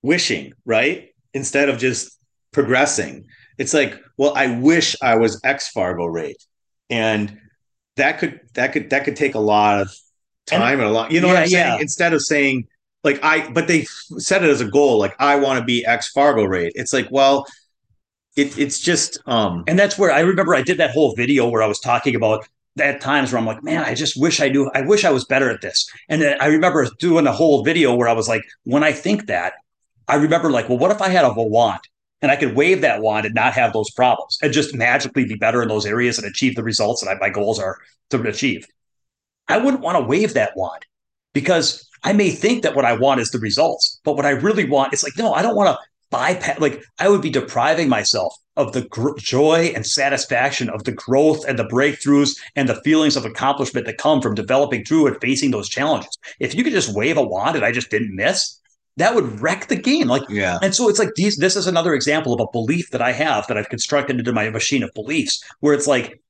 wishing, 0.00 0.54
right? 0.64 1.10
Instead 1.34 1.68
of 1.68 1.78
just 1.78 2.18
progressing 2.50 3.26
it's 3.62 3.72
like, 3.72 3.96
well, 4.16 4.34
I 4.34 4.48
wish 4.58 4.96
I 5.00 5.14
was 5.14 5.40
X 5.44 5.68
Fargo 5.68 6.04
rate, 6.04 6.44
and 6.90 7.38
that 7.96 8.18
could 8.18 8.40
that 8.54 8.72
could 8.72 8.90
that 8.90 9.04
could 9.04 9.14
take 9.14 9.36
a 9.36 9.40
lot 9.40 9.80
of 9.80 9.96
time 10.46 10.62
and, 10.62 10.80
and 10.80 10.90
a 10.90 10.92
lot. 10.92 11.12
You 11.12 11.20
know 11.20 11.28
yeah, 11.28 11.32
what 11.34 11.42
I'm 11.42 11.48
saying? 11.48 11.66
Yeah. 11.66 11.80
Instead 11.80 12.12
of 12.12 12.22
saying 12.22 12.66
like 13.04 13.22
I, 13.22 13.48
but 13.50 13.68
they 13.68 13.84
set 14.18 14.42
it 14.42 14.50
as 14.50 14.60
a 14.60 14.68
goal, 14.68 14.98
like 14.98 15.14
I 15.20 15.36
want 15.36 15.60
to 15.60 15.64
be 15.64 15.86
X 15.86 16.10
Fargo 16.10 16.44
rate. 16.44 16.72
It's 16.74 16.92
like, 16.92 17.06
well, 17.12 17.46
it, 18.34 18.58
it's 18.58 18.80
just 18.80 19.18
um 19.26 19.62
and 19.66 19.78
that's 19.78 19.98
where 19.98 20.10
i 20.10 20.20
remember 20.20 20.54
i 20.54 20.62
did 20.62 20.78
that 20.78 20.90
whole 20.92 21.14
video 21.14 21.46
where 21.46 21.62
i 21.62 21.66
was 21.66 21.78
talking 21.78 22.16
about 22.16 22.48
at 22.80 22.98
times 22.98 23.30
where 23.30 23.38
i'm 23.38 23.44
like 23.44 23.62
man 23.62 23.84
i 23.84 23.92
just 23.92 24.18
wish 24.18 24.40
i 24.40 24.48
knew 24.48 24.70
i 24.74 24.80
wish 24.80 25.04
i 25.04 25.10
was 25.10 25.26
better 25.26 25.50
at 25.50 25.60
this 25.60 25.86
and 26.08 26.24
i 26.40 26.46
remember 26.46 26.88
doing 26.98 27.26
a 27.26 27.32
whole 27.32 27.62
video 27.62 27.94
where 27.94 28.08
i 28.08 28.12
was 28.14 28.28
like 28.28 28.42
when 28.64 28.82
i 28.82 28.90
think 28.90 29.26
that 29.26 29.52
i 30.08 30.14
remember 30.14 30.50
like 30.50 30.66
well 30.70 30.78
what 30.78 30.90
if 30.90 31.02
i 31.02 31.10
had 31.10 31.26
a 31.26 31.32
wand 31.34 31.82
and 32.22 32.30
I 32.30 32.36
could 32.36 32.56
wave 32.56 32.80
that 32.80 33.02
wand 33.02 33.26
and 33.26 33.34
not 33.34 33.52
have 33.54 33.72
those 33.72 33.90
problems 33.90 34.38
and 34.40 34.52
just 34.52 34.74
magically 34.74 35.26
be 35.26 35.34
better 35.34 35.62
in 35.62 35.68
those 35.68 35.84
areas 35.84 36.18
and 36.18 36.26
achieve 36.26 36.54
the 36.54 36.62
results 36.62 37.04
that 37.04 37.20
my 37.20 37.28
goals 37.28 37.58
are 37.58 37.78
to 38.10 38.22
achieve. 38.22 38.66
I 39.48 39.58
wouldn't 39.58 39.82
want 39.82 39.98
to 39.98 40.04
wave 40.04 40.34
that 40.34 40.56
wand 40.56 40.86
because 41.34 41.88
I 42.04 42.12
may 42.12 42.30
think 42.30 42.62
that 42.62 42.74
what 42.76 42.84
I 42.84 42.94
want 42.94 43.20
is 43.20 43.30
the 43.30 43.38
results, 43.38 44.00
but 44.04 44.16
what 44.16 44.26
I 44.26 44.30
really 44.30 44.68
want 44.68 44.94
is 44.94 45.02
like, 45.02 45.18
no, 45.18 45.34
I 45.34 45.42
don't 45.42 45.56
want 45.56 45.76
to 45.76 45.78
bypass. 46.10 46.60
Like, 46.60 46.82
I 46.98 47.08
would 47.08 47.22
be 47.22 47.30
depriving 47.30 47.88
myself 47.88 48.34
of 48.56 48.72
the 48.72 48.82
gr- 48.82 49.16
joy 49.18 49.72
and 49.74 49.84
satisfaction 49.84 50.68
of 50.68 50.84
the 50.84 50.92
growth 50.92 51.44
and 51.46 51.58
the 51.58 51.64
breakthroughs 51.64 52.36
and 52.54 52.68
the 52.68 52.80
feelings 52.82 53.16
of 53.16 53.24
accomplishment 53.24 53.86
that 53.86 53.98
come 53.98 54.20
from 54.20 54.34
developing 54.34 54.84
through 54.84 55.06
and 55.06 55.20
facing 55.20 55.50
those 55.50 55.68
challenges. 55.68 56.16
If 56.38 56.54
you 56.54 56.62
could 56.62 56.72
just 56.72 56.94
wave 56.94 57.16
a 57.16 57.22
wand 57.22 57.56
and 57.56 57.64
I 57.64 57.72
just 57.72 57.90
didn't 57.90 58.14
miss, 58.14 58.60
that 58.96 59.14
would 59.14 59.40
wreck 59.40 59.68
the 59.68 59.76
game. 59.76 60.08
Like, 60.08 60.22
yeah. 60.28 60.58
And 60.62 60.74
so 60.74 60.88
it's 60.88 60.98
like 60.98 61.14
these. 61.14 61.36
This 61.36 61.56
is 61.56 61.66
another 61.66 61.94
example 61.94 62.34
of 62.34 62.40
a 62.40 62.50
belief 62.52 62.90
that 62.90 63.02
I 63.02 63.12
have 63.12 63.46
that 63.46 63.56
I've 63.56 63.68
constructed 63.68 64.18
into 64.18 64.32
my 64.32 64.50
machine 64.50 64.82
of 64.82 64.92
beliefs, 64.94 65.42
where 65.60 65.74
it's 65.74 65.86
like, 65.86 66.20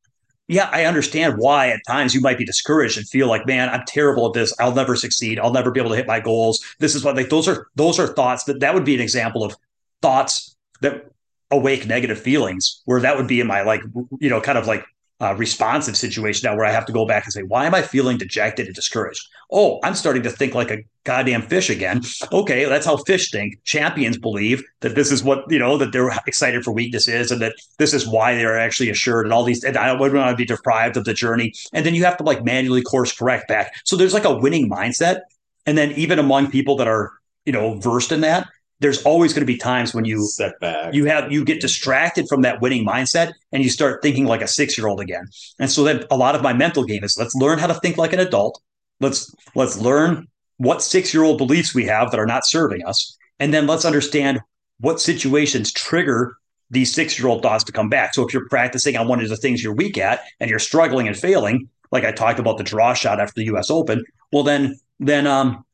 yeah, 0.49 0.69
I 0.73 0.85
understand 0.85 1.35
why 1.39 1.69
at 1.69 1.81
times 1.87 2.15
you 2.15 2.21
might 2.21 2.39
be 2.39 2.45
discouraged 2.45 2.99
and 2.99 3.09
feel 3.09 3.27
like, 3.27 3.47
man, 3.47 3.69
I'm 3.69 3.85
terrible 3.87 4.27
at 4.27 4.35
this. 4.35 4.55
I'll 4.61 4.75
never 4.75 4.97
succeed. 4.97 5.39
I'll 5.39 5.53
never 5.53 5.71
be 5.71 5.81
able 5.81 5.91
to 5.91 5.97
hit 5.97 6.07
my 6.07 6.21
goals. 6.21 6.63
This 6.79 6.95
is 6.95 7.05
what 7.05 7.17
like 7.17 7.31
those 7.31 7.49
are 7.49 7.67
those 7.75 7.99
are 7.99 8.07
thoughts 8.07 8.45
that 8.45 8.61
that 8.61 8.75
would 8.75 8.85
be 8.85 8.95
an 8.95 9.01
example 9.01 9.45
of 9.45 9.55
thoughts 10.01 10.57
that 10.83 11.07
awake 11.51 11.87
negative 11.87 12.19
feelings 12.19 12.83
where 12.87 13.01
that 13.01 13.17
would 13.17 13.29
be 13.29 13.41
in 13.41 13.47
my 13.47 13.63
like 13.63 13.83
you 14.21 14.31
know 14.31 14.41
kind 14.41 14.59
of 14.59 14.67
like 14.67 14.85
uh, 15.23 15.35
responsive 15.37 15.97
situation 15.97 16.51
now 16.51 16.57
where 16.57 16.67
I 16.67 16.73
have 16.73 16.85
to 16.87 16.93
go 16.93 17.07
back 17.07 17.25
and 17.25 17.33
say, 17.33 17.43
why 17.45 17.65
am 17.65 17.75
I 17.75 17.83
feeling 17.83 18.19
dejected 18.19 18.67
and 18.67 18.75
discouraged? 18.75 19.29
Oh, 19.53 19.79
I'm 19.85 19.95
starting 19.95 20.25
to 20.25 20.31
think 20.31 20.55
like 20.55 20.71
a 20.73 20.83
goddamn 21.05 21.43
fish 21.43 21.71
again. 21.71 22.03
Okay, 22.33 22.65
that's 22.65 22.87
how 22.87 22.97
fish 22.97 23.31
think. 23.31 23.63
Champions 23.63 24.19
believe 24.19 24.65
that 24.81 24.97
this 24.97 25.13
is 25.13 25.23
what, 25.23 25.45
you 25.49 25.61
know, 25.61 25.79
that 25.79 25.93
they're 25.93 26.11
excited 26.27 26.65
for 26.65 26.73
weaknesses 26.73 27.31
and 27.31 27.41
that 27.41 27.55
this 27.79 27.95
is 27.95 28.07
why 28.07 28.35
they're 28.35 28.59
actually 28.59 28.91
assured 28.91 29.25
and 29.25 29.33
all 29.33 29.45
these, 29.45 29.63
and 29.63 29.77
I 29.77 29.93
wouldn't 29.93 30.19
want 30.19 30.31
to 30.31 30.37
be 30.37 30.45
deprived 30.45 30.97
of 30.97 31.05
the 31.05 31.15
journey. 31.15 31.53
And 31.73 31.87
then 31.87 31.95
you 31.95 32.05
have 32.05 32.17
to 32.17 32.25
like 32.25 32.45
manually 32.45 32.83
course 32.83 33.17
correct 33.17 33.47
back. 33.47 33.77
So 33.85 33.95
there's 33.95 34.15
like 34.15 34.25
a 34.25 34.37
winning 34.37 34.69
mindset. 34.69 35.21
And 35.67 35.79
then 35.79 35.93
even 35.93 36.19
among 36.19 36.51
people 36.51 36.77
that 36.77 36.89
are, 36.89 37.13
you 37.45 37.53
know, 37.53 37.79
versed 37.79 38.11
in 38.11 38.23
that, 38.23 38.49
there's 38.83 39.03
always 39.05 39.33
going 39.33 39.43
to 39.43 39.47
be 39.47 39.57
times 39.57 39.95
when 39.95 40.05
you 40.05 40.27
setback. 40.27 40.93
you 40.93 41.05
have 41.05 41.31
you 41.31 41.45
get 41.45 41.61
distracted 41.61 42.27
from 42.29 42.43
that 42.43 42.61
winning 42.61 42.85
mindset 42.85 43.33
and 43.53 43.63
you 43.63 43.71
start 43.71 44.03
thinking 44.03 44.27
like 44.27 44.43
a 44.43 44.49
six 44.49 44.77
year 44.77 44.89
old 44.89 45.01
again. 45.01 45.25
And 45.61 45.71
so 45.71 45.85
then 45.85 46.05
a 46.11 46.17
lot 46.17 46.35
of 46.35 46.43
my 46.43 46.53
mental 46.53 46.85
game 46.85 47.05
is 47.05 47.17
let's 47.17 47.35
learn 47.37 47.59
how 47.59 47.69
to 47.69 47.75
think 47.75 47.97
like 47.97 48.13
an 48.13 48.19
adult. 48.19 48.61
Let's 49.01 49.33
let's 49.55 49.79
learn 49.79 50.27
what 50.57 50.83
six 50.83 51.15
year 51.15 51.23
old 51.23 51.39
beliefs 51.39 51.75
we 51.75 51.85
have 51.87 52.11
that 52.11 52.21
are 52.21 52.27
not 52.27 52.47
serving 52.47 52.85
us. 52.85 53.17
And 53.39 53.55
then 53.55 53.67
let's 53.67 53.85
understand 53.85 54.41
what 54.81 55.01
situations 55.01 55.73
trigger 55.73 56.35
these 56.71 56.93
six 56.93 57.19
year 57.19 57.29
old 57.29 57.43
thoughts 57.43 57.63
to 57.65 57.73
come 57.73 57.89
back. 57.89 58.15
So 58.15 58.27
if 58.27 58.35
you're 58.35 58.49
practicing 58.49 58.97
on 58.97 59.07
one 59.07 59.23
of 59.23 59.29
the 59.29 59.37
things 59.37 59.63
you're 59.63 59.75
weak 59.75 59.97
at 59.97 60.23
and 60.41 60.51
you're 60.51 60.59
struggling 60.59 61.07
and 61.07 61.17
failing 61.17 61.69
like 61.93 62.05
I 62.05 62.11
talked 62.11 62.41
about 62.41 62.59
the 62.59 62.65
draw 62.65 62.95
shot 62.95 63.21
after 63.21 63.35
the 63.37 63.55
US 63.55 63.71
Open, 63.71 64.05
well 64.33 64.43
then 64.43 64.81
then 64.99 65.29
um 65.29 65.65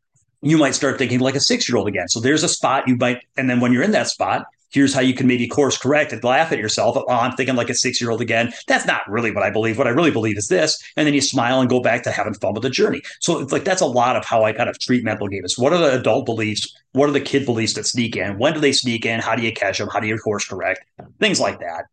you 0.42 0.58
might 0.58 0.74
start 0.74 0.98
thinking 0.98 1.20
like 1.20 1.34
a 1.34 1.40
six 1.40 1.68
year 1.68 1.78
old 1.78 1.88
again. 1.88 2.08
So 2.08 2.20
there's 2.20 2.42
a 2.42 2.48
spot 2.48 2.86
you 2.86 2.96
might, 2.96 3.22
and 3.36 3.48
then 3.48 3.60
when 3.60 3.72
you're 3.72 3.82
in 3.82 3.90
that 3.92 4.08
spot, 4.08 4.46
here's 4.70 4.92
how 4.92 5.00
you 5.00 5.14
can 5.14 5.26
maybe 5.26 5.48
course 5.48 5.78
correct 5.78 6.12
and 6.12 6.22
laugh 6.22 6.52
at 6.52 6.58
yourself. 6.58 6.96
Oh, 6.96 7.06
I'm 7.08 7.32
thinking 7.32 7.56
like 7.56 7.70
a 7.70 7.74
six 7.74 8.00
year 8.00 8.10
old 8.10 8.20
again. 8.20 8.52
That's 8.66 8.86
not 8.86 9.08
really 9.08 9.30
what 9.30 9.42
I 9.42 9.50
believe. 9.50 9.78
What 9.78 9.86
I 9.86 9.90
really 9.90 10.10
believe 10.10 10.36
is 10.36 10.48
this. 10.48 10.78
And 10.96 11.06
then 11.06 11.14
you 11.14 11.20
smile 11.20 11.60
and 11.60 11.70
go 11.70 11.80
back 11.80 12.02
to 12.04 12.10
having 12.10 12.34
fun 12.34 12.54
with 12.54 12.62
the 12.62 12.70
journey. 12.70 13.02
So 13.20 13.40
it's 13.40 13.52
like 13.52 13.64
that's 13.64 13.80
a 13.80 13.86
lot 13.86 14.16
of 14.16 14.24
how 14.24 14.44
I 14.44 14.52
kind 14.52 14.68
of 14.68 14.78
treat 14.78 15.04
mental 15.04 15.28
games. 15.28 15.58
What 15.58 15.72
are 15.72 15.78
the 15.78 15.98
adult 15.98 16.26
beliefs? 16.26 16.72
What 16.92 17.08
are 17.08 17.12
the 17.12 17.20
kid 17.20 17.44
beliefs 17.44 17.74
that 17.74 17.86
sneak 17.86 18.16
in? 18.16 18.38
When 18.38 18.54
do 18.54 18.60
they 18.60 18.72
sneak 18.72 19.06
in? 19.06 19.20
How 19.20 19.34
do 19.34 19.42
you 19.42 19.52
catch 19.52 19.78
them? 19.78 19.88
How 19.88 20.00
do 20.00 20.06
you 20.06 20.18
course 20.18 20.46
correct? 20.46 20.80
Things 21.18 21.40
like 21.40 21.58
that. 21.60 21.84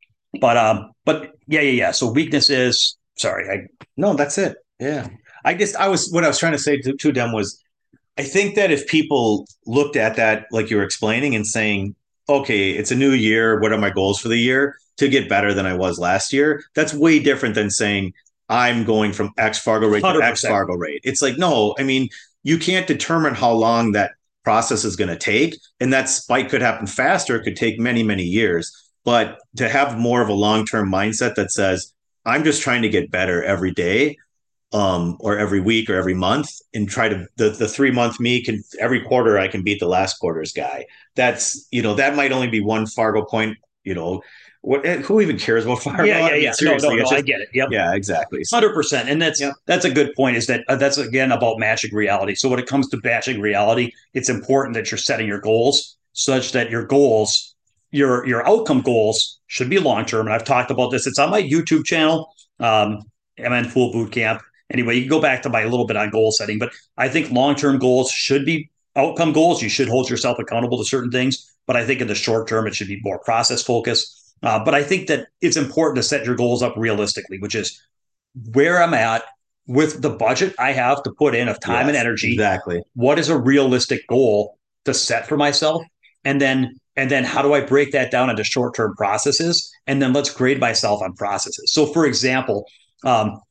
But 0.42 0.58
um, 0.58 0.92
but 1.06 1.32
yeah, 1.48 1.62
yeah, 1.62 1.72
yeah. 1.72 1.92
So 1.92 2.12
weakness 2.12 2.50
is 2.50 2.98
sorry. 3.18 3.50
I 3.50 3.68
no, 3.98 4.14
that's 4.16 4.38
it. 4.38 4.58
Yeah. 4.80 5.08
I 5.46 5.54
just 5.54 5.76
I 5.76 5.88
was 5.88 6.12
what 6.12 6.24
I 6.24 6.28
was 6.28 6.40
trying 6.40 6.54
to 6.54 6.58
say 6.58 6.78
to, 6.82 6.94
to 6.94 7.12
them 7.14 7.32
was 7.32 7.64
I 8.18 8.24
think 8.24 8.56
that 8.56 8.72
if 8.72 8.88
people 8.88 9.48
looked 9.66 9.96
at 9.96 10.16
that 10.16 10.48
like 10.52 10.70
you 10.70 10.78
were 10.78 10.84
explaining 10.84 11.36
and 11.36 11.46
saying, 11.46 11.96
okay, 12.30 12.72
it's 12.72 12.92
a 12.92 12.96
new 12.96 13.12
year, 13.12 13.60
what 13.60 13.72
are 13.72 13.78
my 13.78 13.90
goals 13.90 14.20
for 14.20 14.30
the 14.30 14.38
year 14.38 14.78
to 14.98 15.10
get 15.10 15.30
better 15.30 15.54
than 15.54 15.66
I 15.66 15.74
was 15.74 16.00
last 16.00 16.32
year? 16.32 16.64
That's 16.76 16.94
way 16.94 17.20
different 17.20 17.56
than 17.56 17.70
saying 17.70 18.14
I'm 18.50 18.84
going 18.86 19.12
from 19.12 19.32
X 19.38 19.60
Fargo 19.60 19.88
rate 19.88 20.04
100%. 20.04 20.20
to 20.20 20.26
X 20.26 20.42
Fargo 20.42 20.76
rate. 20.76 21.02
It's 21.04 21.22
like 21.22 21.38
no, 21.38 21.76
I 21.78 21.84
mean, 21.84 22.10
you 22.44 22.58
can't 22.58 22.88
determine 22.88 23.34
how 23.34 23.52
long 23.52 23.92
that 23.94 24.12
process 24.44 24.86
is 24.86 24.96
going 24.96 25.10
to 25.10 25.18
take 25.18 25.58
and 25.80 25.92
that 25.92 26.08
spike 26.08 26.50
could 26.50 26.62
happen 26.62 26.86
faster, 26.86 27.36
it 27.36 27.44
could 27.44 27.56
take 27.56 27.80
many 27.80 28.04
many 28.04 28.24
years. 28.24 28.72
But 29.04 29.38
to 29.58 29.70
have 29.70 30.00
more 30.00 30.22
of 30.22 30.30
a 30.30 30.34
long-term 30.34 30.90
mindset 30.90 31.36
that 31.36 31.52
says 31.52 31.94
I'm 32.26 32.44
just 32.44 32.62
trying 32.62 32.82
to 32.82 32.90
get 32.90 33.12
better 33.12 33.44
every 33.44 33.72
day 33.72 34.18
um, 34.74 35.18
or 35.20 35.38
every 35.38 35.62
week 35.62 35.90
or 35.90 35.96
every 35.96 36.14
month 36.14 36.50
and 36.74 36.90
try 36.90 37.08
to 37.08 37.26
the, 37.38 37.50
the 37.50 37.68
three 37.68 37.92
month 37.92 38.20
me 38.20 38.44
can 38.44 38.64
every 38.80 39.02
quarter 39.02 39.40
I 39.40 39.48
can 39.48 39.64
beat 39.64 39.80
the 39.80 39.88
last 39.88 40.20
quarter's 40.20 40.52
guy. 40.52 40.86
That's 41.16 41.68
you 41.72 41.82
know 41.82 41.94
that 41.96 42.16
might 42.16 42.32
only 42.32 42.50
be 42.50 42.60
one 42.60 42.86
Fargo 42.88 43.24
point. 43.24 43.58
You 43.84 43.94
know 43.94 44.22
what? 44.62 44.86
Eh, 44.86 44.98
who 44.98 45.22
even 45.22 45.38
cares 45.38 45.66
about 45.66 45.80
Fargo? 45.84 46.04
Yeah, 46.04 46.30
yeah, 46.30 46.36
yeah. 46.36 46.52
Seriously, 46.52 46.90
no, 46.90 46.96
no, 46.96 47.04
no, 47.04 47.04
just, 47.04 47.14
I 47.14 47.22
get 47.22 47.42
it. 47.42 47.50
Yep. 47.54 47.70
Yeah, 47.72 47.94
exactly. 47.94 48.42
Hundred 48.52 48.74
percent. 48.74 49.10
And 49.10 49.22
that's 49.22 49.40
yep. 49.40 49.54
that's 49.66 49.86
a 49.86 49.92
good 49.92 50.14
point. 50.16 50.36
Is 50.36 50.48
that 50.48 50.64
uh, 50.68 50.76
that's 50.76 50.98
again 50.98 51.32
about 51.32 51.60
matching 51.60 51.94
reality. 51.94 52.36
So 52.36 52.50
when 52.50 52.60
it 52.60 52.66
comes 52.66 52.90
to 52.90 53.00
matching 53.04 53.40
reality, 53.40 53.92
it's 54.14 54.30
important 54.30 54.74
that 54.76 54.92
you're 54.92 54.98
setting 54.98 55.28
your 55.28 55.42
goals 55.42 55.96
such 56.16 56.54
that 56.54 56.72
your 56.72 56.86
goals, 56.86 57.56
your 57.92 58.26
your 58.26 58.46
outcome 58.48 58.82
goals, 58.82 59.40
should 59.48 59.70
be 59.70 59.80
long 59.80 60.06
term. 60.06 60.26
And 60.26 60.34
I've 60.34 60.44
talked 60.44 60.72
about 60.72 60.90
this. 60.90 61.06
It's 61.06 61.20
on 61.20 61.30
my 61.30 61.42
YouTube 61.42 61.86
channel. 61.86 62.34
Um, 62.60 63.04
MN 63.38 63.70
Pool 63.70 63.92
Boot 63.92 64.14
Camp 64.14 64.42
anyway, 64.72 64.96
you 64.96 65.02
can 65.02 65.10
go 65.10 65.22
back 65.22 65.42
to 65.44 65.50
my 65.50 65.64
little 65.64 65.86
bit 65.86 65.98
on 65.98 66.10
goal 66.10 66.32
setting, 66.32 66.60
but 66.60 66.72
I 66.98 67.10
think 67.10 67.32
long 67.32 67.56
term 67.56 67.80
goals 67.80 68.12
should 68.12 68.46
be 68.46 68.70
outcome 68.96 69.34
goals. 69.34 69.62
You 69.62 69.70
should 69.70 69.90
hold 69.90 70.10
yourself 70.10 70.40
accountable 70.40 70.78
to 70.78 70.86
certain 70.86 71.12
things, 71.12 71.52
but 71.68 71.76
I 71.76 71.86
think 71.86 72.02
in 72.02 72.08
the 72.08 72.16
short 72.16 72.48
term, 72.48 72.68
it 72.68 72.76
should 72.76 72.88
be 72.88 73.00
more 73.04 73.20
process 73.20 73.62
focused. 73.64 74.34
Uh, 74.44 74.64
but 74.64 74.76
I 74.76 74.84
think 74.84 75.08
that 75.08 75.28
it's 75.42 75.58
important 75.58 75.98
to 75.98 76.04
set 76.04 76.26
your 76.26 76.36
goals 76.36 76.62
up 76.62 76.76
realistically, 76.78 77.40
which 77.40 77.56
is 77.56 77.82
where 78.54 78.82
I'm 78.82 78.94
at 78.94 79.24
with 79.68 80.02
the 80.02 80.10
budget 80.10 80.54
I 80.60 80.74
have 80.74 81.02
to 81.04 81.12
put 81.12 81.36
in 81.36 81.48
of 81.48 81.60
time 81.60 81.88
yes, 81.88 81.90
and 81.90 81.98
energy. 81.98 82.34
Exactly. 82.34 82.82
What 82.94 83.18
is 83.18 83.30
a 83.30 83.38
realistic 83.38 84.08
goal 84.08 84.58
to 84.86 84.94
set 84.94 85.28
for 85.28 85.38
myself? 85.38 85.84
And 86.24 86.40
then 86.40 86.80
and 86.98 87.12
then 87.12 87.24
how 87.24 87.42
do 87.42 87.54
I 87.54 87.62
break 87.62 87.92
that 87.92 88.10
down 88.10 88.30
into 88.30 88.44
short-term 88.44 88.96
processes? 88.96 89.70
And 89.86 90.02
then 90.02 90.14
let's 90.14 90.34
grade 90.34 90.60
myself 90.60 91.02
on 91.02 91.14
processes. 91.14 91.74
So 91.74 91.86
for 91.88 92.06
example, 92.06 92.66
um, 93.04 93.42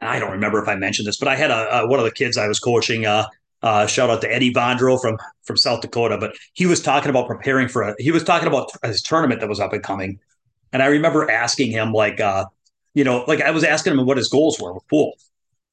I 0.00 0.18
don't 0.18 0.32
remember 0.32 0.62
if 0.62 0.68
I 0.68 0.74
mentioned 0.74 1.06
this, 1.06 1.16
but 1.16 1.28
I 1.28 1.36
had 1.36 1.50
a, 1.50 1.80
a 1.80 1.86
one 1.86 1.98
of 1.98 2.04
the 2.04 2.10
kids 2.10 2.36
I 2.36 2.48
was 2.48 2.58
coaching. 2.58 3.06
Uh, 3.06 3.26
uh, 3.62 3.86
shout 3.86 4.10
out 4.10 4.20
to 4.20 4.32
Eddie 4.32 4.52
Vondro 4.52 5.00
from 5.00 5.18
from 5.44 5.56
South 5.56 5.80
Dakota, 5.80 6.18
but 6.18 6.34
he 6.52 6.66
was 6.66 6.82
talking 6.82 7.10
about 7.10 7.26
preparing 7.26 7.68
for 7.68 7.82
a. 7.82 7.94
He 7.98 8.10
was 8.10 8.24
talking 8.24 8.48
about 8.48 8.70
his 8.84 9.02
tournament 9.02 9.40
that 9.40 9.48
was 9.48 9.60
up 9.60 9.72
and 9.72 9.82
coming, 9.82 10.20
and 10.72 10.82
I 10.82 10.86
remember 10.86 11.30
asking 11.30 11.70
him 11.70 11.92
like, 11.92 12.20
uh, 12.20 12.44
you 12.94 13.04
know, 13.04 13.24
like 13.26 13.40
I 13.40 13.50
was 13.50 13.64
asking 13.64 13.94
him 13.94 14.04
what 14.04 14.18
his 14.18 14.28
goals 14.28 14.60
were 14.60 14.74
with 14.74 14.86
pool, 14.88 15.14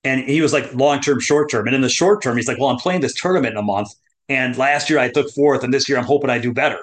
and 0.04 0.22
he 0.22 0.42
was 0.42 0.54
like 0.54 0.74
long 0.74 1.02
term, 1.02 1.20
short 1.20 1.52
term, 1.52 1.68
and 1.68 1.76
in 1.76 1.82
the 1.82 1.90
short 1.90 2.24
term, 2.24 2.38
he's 2.38 2.48
like, 2.48 2.60
well, 2.60 2.70
I'm 2.70 2.78
playing 2.78 3.02
this 3.02 3.20
tournament 3.20 3.54
in 3.54 3.58
a 3.58 3.64
month, 3.64 3.90
and 4.30 4.58
last 4.58 4.90
year 4.90 5.00
I 5.00 5.10
took 5.10 5.30
fourth, 5.32 5.64
and 5.64 5.74
this 5.74 5.90
year 5.90 5.98
I'm 5.98 6.06
hoping 6.06 6.30
I 6.30 6.40
do 6.40 6.54
better. 6.54 6.80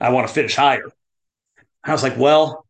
I 0.00 0.10
want 0.10 0.28
to 0.28 0.34
finish 0.34 0.54
higher. 0.54 0.90
I 1.84 1.92
was 1.92 2.02
like, 2.02 2.18
well, 2.18 2.66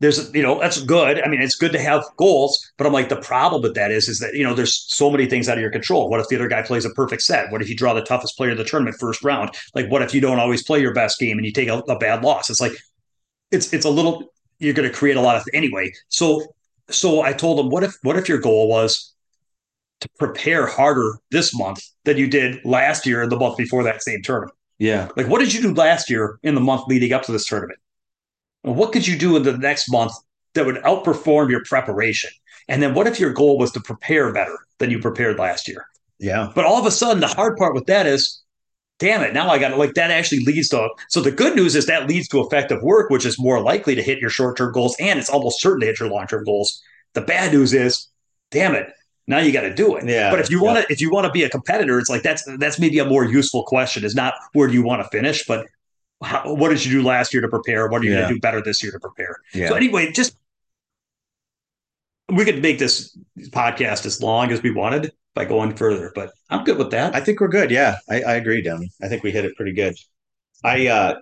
there's 0.00 0.34
you 0.34 0.42
know 0.42 0.58
that's 0.58 0.82
good. 0.82 1.22
I 1.22 1.28
mean 1.28 1.40
it's 1.40 1.54
good 1.54 1.72
to 1.72 1.78
have 1.78 2.04
goals 2.16 2.58
but 2.76 2.86
i'm 2.86 2.92
like 2.92 3.10
the 3.10 3.16
problem 3.16 3.62
with 3.62 3.74
that 3.74 3.90
is 3.90 4.08
is 4.08 4.18
that 4.18 4.34
you 4.34 4.42
know 4.42 4.54
there's 4.54 4.74
so 4.74 5.10
many 5.10 5.26
things 5.26 5.48
out 5.48 5.58
of 5.58 5.62
your 5.62 5.70
control. 5.70 6.08
What 6.08 6.20
if 6.20 6.28
the 6.28 6.36
other 6.36 6.48
guy 6.48 6.62
plays 6.62 6.84
a 6.84 6.90
perfect 6.90 7.22
set? 7.22 7.52
What 7.52 7.62
if 7.62 7.68
you 7.68 7.76
draw 7.76 7.94
the 7.94 8.02
toughest 8.02 8.36
player 8.36 8.52
of 8.52 8.58
the 8.58 8.64
tournament 8.64 8.96
first 8.98 9.22
round? 9.22 9.50
Like 9.74 9.88
what 9.90 10.02
if 10.02 10.14
you 10.14 10.20
don't 10.20 10.38
always 10.38 10.62
play 10.62 10.80
your 10.80 10.94
best 10.94 11.18
game 11.18 11.36
and 11.36 11.46
you 11.46 11.52
take 11.52 11.68
a, 11.68 11.78
a 11.78 11.98
bad 11.98 12.22
loss? 12.22 12.50
It's 12.50 12.60
like 12.60 12.72
it's 13.50 13.72
it's 13.72 13.84
a 13.84 13.90
little 13.90 14.32
you're 14.58 14.74
going 14.74 14.88
to 14.88 14.94
create 14.94 15.16
a 15.16 15.20
lot 15.20 15.36
of 15.36 15.44
anyway. 15.52 15.92
So 16.08 16.44
so 16.88 17.22
i 17.22 17.32
told 17.32 17.60
him 17.60 17.70
what 17.70 17.84
if 17.84 17.94
what 18.02 18.16
if 18.16 18.28
your 18.28 18.38
goal 18.38 18.68
was 18.68 19.14
to 20.00 20.08
prepare 20.18 20.66
harder 20.66 21.18
this 21.30 21.54
month 21.54 21.84
than 22.04 22.16
you 22.16 22.26
did 22.26 22.64
last 22.64 23.06
year 23.06 23.22
and 23.22 23.30
the 23.30 23.36
month 23.36 23.58
before 23.58 23.82
that 23.84 24.02
same 24.02 24.22
tournament? 24.22 24.56
Yeah. 24.78 25.08
Like 25.14 25.28
what 25.28 25.40
did 25.40 25.52
you 25.52 25.60
do 25.60 25.74
last 25.74 26.08
year 26.08 26.38
in 26.42 26.54
the 26.54 26.60
month 26.60 26.84
leading 26.88 27.12
up 27.12 27.22
to 27.24 27.32
this 27.32 27.46
tournament 27.46 27.78
what 28.62 28.92
could 28.92 29.06
you 29.06 29.18
do 29.18 29.36
in 29.36 29.42
the 29.42 29.56
next 29.56 29.90
month 29.90 30.12
that 30.54 30.66
would 30.66 30.76
outperform 30.76 31.50
your 31.50 31.62
preparation? 31.64 32.30
And 32.68 32.82
then 32.82 32.94
what 32.94 33.06
if 33.06 33.18
your 33.18 33.32
goal 33.32 33.58
was 33.58 33.72
to 33.72 33.80
prepare 33.80 34.32
better 34.32 34.56
than 34.78 34.90
you 34.90 35.00
prepared 35.00 35.38
last 35.38 35.66
year? 35.66 35.86
Yeah. 36.18 36.52
But 36.54 36.66
all 36.66 36.78
of 36.78 36.86
a 36.86 36.90
sudden, 36.90 37.20
the 37.20 37.26
hard 37.26 37.56
part 37.56 37.74
with 37.74 37.86
that 37.86 38.06
is, 38.06 38.42
damn 38.98 39.22
it, 39.22 39.32
now 39.32 39.48
I 39.48 39.58
got 39.58 39.70
to 39.70 39.76
like 39.76 39.94
that 39.94 40.10
actually 40.10 40.44
leads 40.44 40.68
to. 40.68 40.88
So 41.08 41.20
the 41.20 41.32
good 41.32 41.56
news 41.56 41.74
is 41.74 41.86
that 41.86 42.08
leads 42.08 42.28
to 42.28 42.40
effective 42.40 42.82
work, 42.82 43.10
which 43.10 43.24
is 43.24 43.38
more 43.38 43.60
likely 43.60 43.94
to 43.94 44.02
hit 44.02 44.18
your 44.18 44.30
short 44.30 44.56
term 44.56 44.72
goals 44.72 44.94
and 45.00 45.18
it's 45.18 45.30
almost 45.30 45.60
certain 45.60 45.80
to 45.80 45.86
hit 45.86 45.98
your 45.98 46.10
long 46.10 46.26
term 46.26 46.44
goals. 46.44 46.80
The 47.14 47.22
bad 47.22 47.52
news 47.52 47.72
is, 47.72 48.06
damn 48.50 48.74
it, 48.74 48.88
now 49.26 49.38
you 49.38 49.52
got 49.52 49.62
to 49.62 49.74
do 49.74 49.96
it. 49.96 50.04
Yeah. 50.06 50.30
But 50.30 50.40
if 50.40 50.50
you 50.50 50.62
want 50.62 50.84
to, 50.84 50.92
if 50.92 51.00
you 51.00 51.10
want 51.10 51.24
to 51.24 51.32
be 51.32 51.44
a 51.44 51.48
competitor, 51.48 51.98
it's 51.98 52.10
like 52.10 52.22
that's 52.22 52.44
that's 52.58 52.78
maybe 52.78 52.98
a 52.98 53.04
more 53.04 53.24
useful 53.24 53.64
question. 53.64 54.04
Is 54.04 54.14
not 54.14 54.34
where 54.52 54.68
do 54.68 54.74
you 54.74 54.82
want 54.82 55.02
to 55.02 55.08
finish, 55.08 55.46
but 55.46 55.66
how, 56.22 56.54
what 56.54 56.68
did 56.70 56.84
you 56.84 57.00
do 57.00 57.06
last 57.06 57.32
year 57.32 57.40
to 57.40 57.48
prepare? 57.48 57.88
What 57.88 58.02
are 58.02 58.04
you 58.04 58.12
yeah. 58.12 58.20
going 58.20 58.28
to 58.28 58.34
do 58.34 58.40
better 58.40 58.62
this 58.62 58.82
year 58.82 58.92
to 58.92 59.00
prepare? 59.00 59.36
Yeah. 59.54 59.68
So 59.68 59.74
anyway, 59.74 60.12
just 60.12 60.36
we 62.28 62.44
could 62.44 62.62
make 62.62 62.78
this 62.78 63.16
podcast 63.48 64.06
as 64.06 64.22
long 64.22 64.52
as 64.52 64.62
we 64.62 64.70
wanted 64.70 65.12
by 65.34 65.44
going 65.44 65.74
further, 65.74 66.12
but 66.14 66.32
I'm 66.48 66.64
good 66.64 66.78
with 66.78 66.90
that. 66.90 67.14
I 67.14 67.20
think 67.20 67.40
we're 67.40 67.48
good. 67.48 67.70
Yeah, 67.70 67.96
I, 68.08 68.22
I 68.22 68.34
agree, 68.34 68.62
Demi. 68.62 68.90
I 69.02 69.08
think 69.08 69.22
we 69.22 69.30
hit 69.30 69.44
it 69.44 69.56
pretty 69.56 69.72
good. 69.72 69.96
I 70.64 70.88
uh 70.88 71.14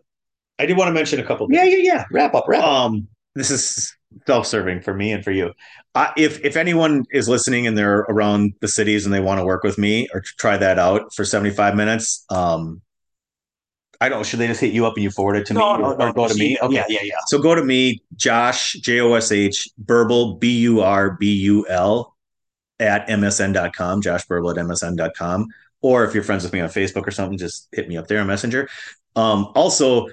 I 0.59 0.67
did 0.67 0.77
want 0.77 0.89
to 0.89 0.93
mention 0.93 1.21
a 1.21 1.25
couple. 1.25 1.47
Things. 1.47 1.57
Yeah, 1.57 1.65
yeah, 1.65 1.95
yeah. 1.95 2.05
Wrap 2.11 2.35
up. 2.35 2.45
Wrap. 2.49 2.65
Um, 2.65 3.07
this 3.35 3.51
is 3.51 3.95
self-serving 4.27 4.81
for 4.81 4.95
me 4.95 5.13
and 5.13 5.23
for 5.23 5.31
you. 5.31 5.53
Uh, 5.95 6.11
if 6.17 6.45
if 6.45 6.57
anyone 6.57 7.05
is 7.13 7.29
listening 7.29 7.67
and 7.67 7.79
they're 7.79 8.01
around 8.09 8.55
the 8.61 8.69
cities 8.69 9.05
and 9.05 9.15
they 9.15 9.21
want 9.21 9.39
to 9.39 9.45
work 9.45 9.63
with 9.63 9.79
me 9.79 10.09
or 10.13 10.21
try 10.21 10.57
that 10.57 10.79
out 10.79 11.15
for 11.15 11.25
75 11.25 11.77
minutes, 11.77 12.25
um, 12.31 12.81
I 14.01 14.09
don't. 14.09 14.25
Should 14.25 14.39
they 14.39 14.47
just 14.47 14.61
hit 14.61 14.73
you 14.73 14.87
up 14.87 14.95
and 14.95 15.03
you 15.03 15.11
forward 15.11 15.37
it 15.37 15.47
to 15.47 15.55
no, 15.55 15.77
me, 15.77 15.83
no, 15.83 15.93
or, 15.93 15.97
no, 15.97 16.07
or 16.07 16.13
go 16.13 16.29
to 16.29 16.35
me? 16.35 16.57
Okay. 16.63 16.75
Yeah, 16.75 16.85
yeah, 16.89 17.01
yeah. 17.03 17.17
So 17.27 17.39
go 17.39 17.55
to 17.55 17.65
me, 17.65 18.01
Josh 18.15 18.75
J 18.75 19.01
O 19.01 19.15
S 19.15 19.33
H 19.33 19.69
Burbul 19.85 20.39
B 20.39 20.61
U 20.61 20.81
R 20.81 21.13
B 21.13 21.33
U 21.33 21.67
L 21.69 22.15
at 22.79 23.09
msn.com, 23.09 24.03
Josh 24.03 24.27
Burbul 24.27 24.51
at 24.51 24.65
msn.com. 24.65 25.47
Or 25.81 26.05
if 26.05 26.15
you're 26.15 26.23
friends 26.23 26.45
with 26.45 26.53
me 26.53 26.61
on 26.61 26.69
Facebook 26.69 27.07
or 27.07 27.11
something, 27.11 27.39
just 27.39 27.69
hit 27.73 27.89
me 27.89 27.97
up 27.97 28.07
there 28.07 28.21
on 28.21 28.27
Messenger. 28.27 28.69
Um, 29.17 29.51
also, 29.55 30.07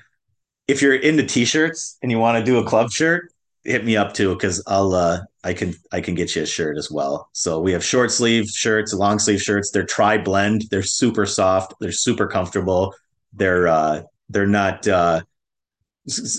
if 0.67 0.81
you're 0.81 0.95
into 0.95 1.23
t-shirts 1.23 1.97
and 2.01 2.11
you 2.11 2.17
want 2.17 2.37
to 2.37 2.43
do 2.43 2.57
a 2.57 2.63
club 2.63 2.91
shirt, 2.91 3.31
hit 3.63 3.83
me 3.83 3.97
up 3.97 4.13
too 4.13 4.33
because 4.33 4.63
I'll 4.65 4.93
uh, 4.93 5.21
I 5.43 5.53
can 5.53 5.75
I 5.91 6.01
can 6.01 6.15
get 6.15 6.35
you 6.35 6.41
a 6.41 6.45
shirt 6.47 6.77
as 6.77 6.89
well. 6.89 7.29
So 7.33 7.59
we 7.59 7.71
have 7.73 7.83
short 7.83 8.11
sleeve 8.11 8.47
shirts, 8.47 8.93
long 8.93 9.19
sleeve 9.19 9.41
shirts. 9.41 9.69
They're 9.69 9.85
tri 9.85 10.17
blend. 10.17 10.63
They're 10.71 10.81
super 10.81 11.27
soft. 11.27 11.75
They're 11.79 11.91
super 11.91 12.27
comfortable 12.27 12.95
they're 13.35 13.67
uh, 13.67 14.03
they're 14.29 14.47
not 14.47 14.87
uh, 14.87 15.21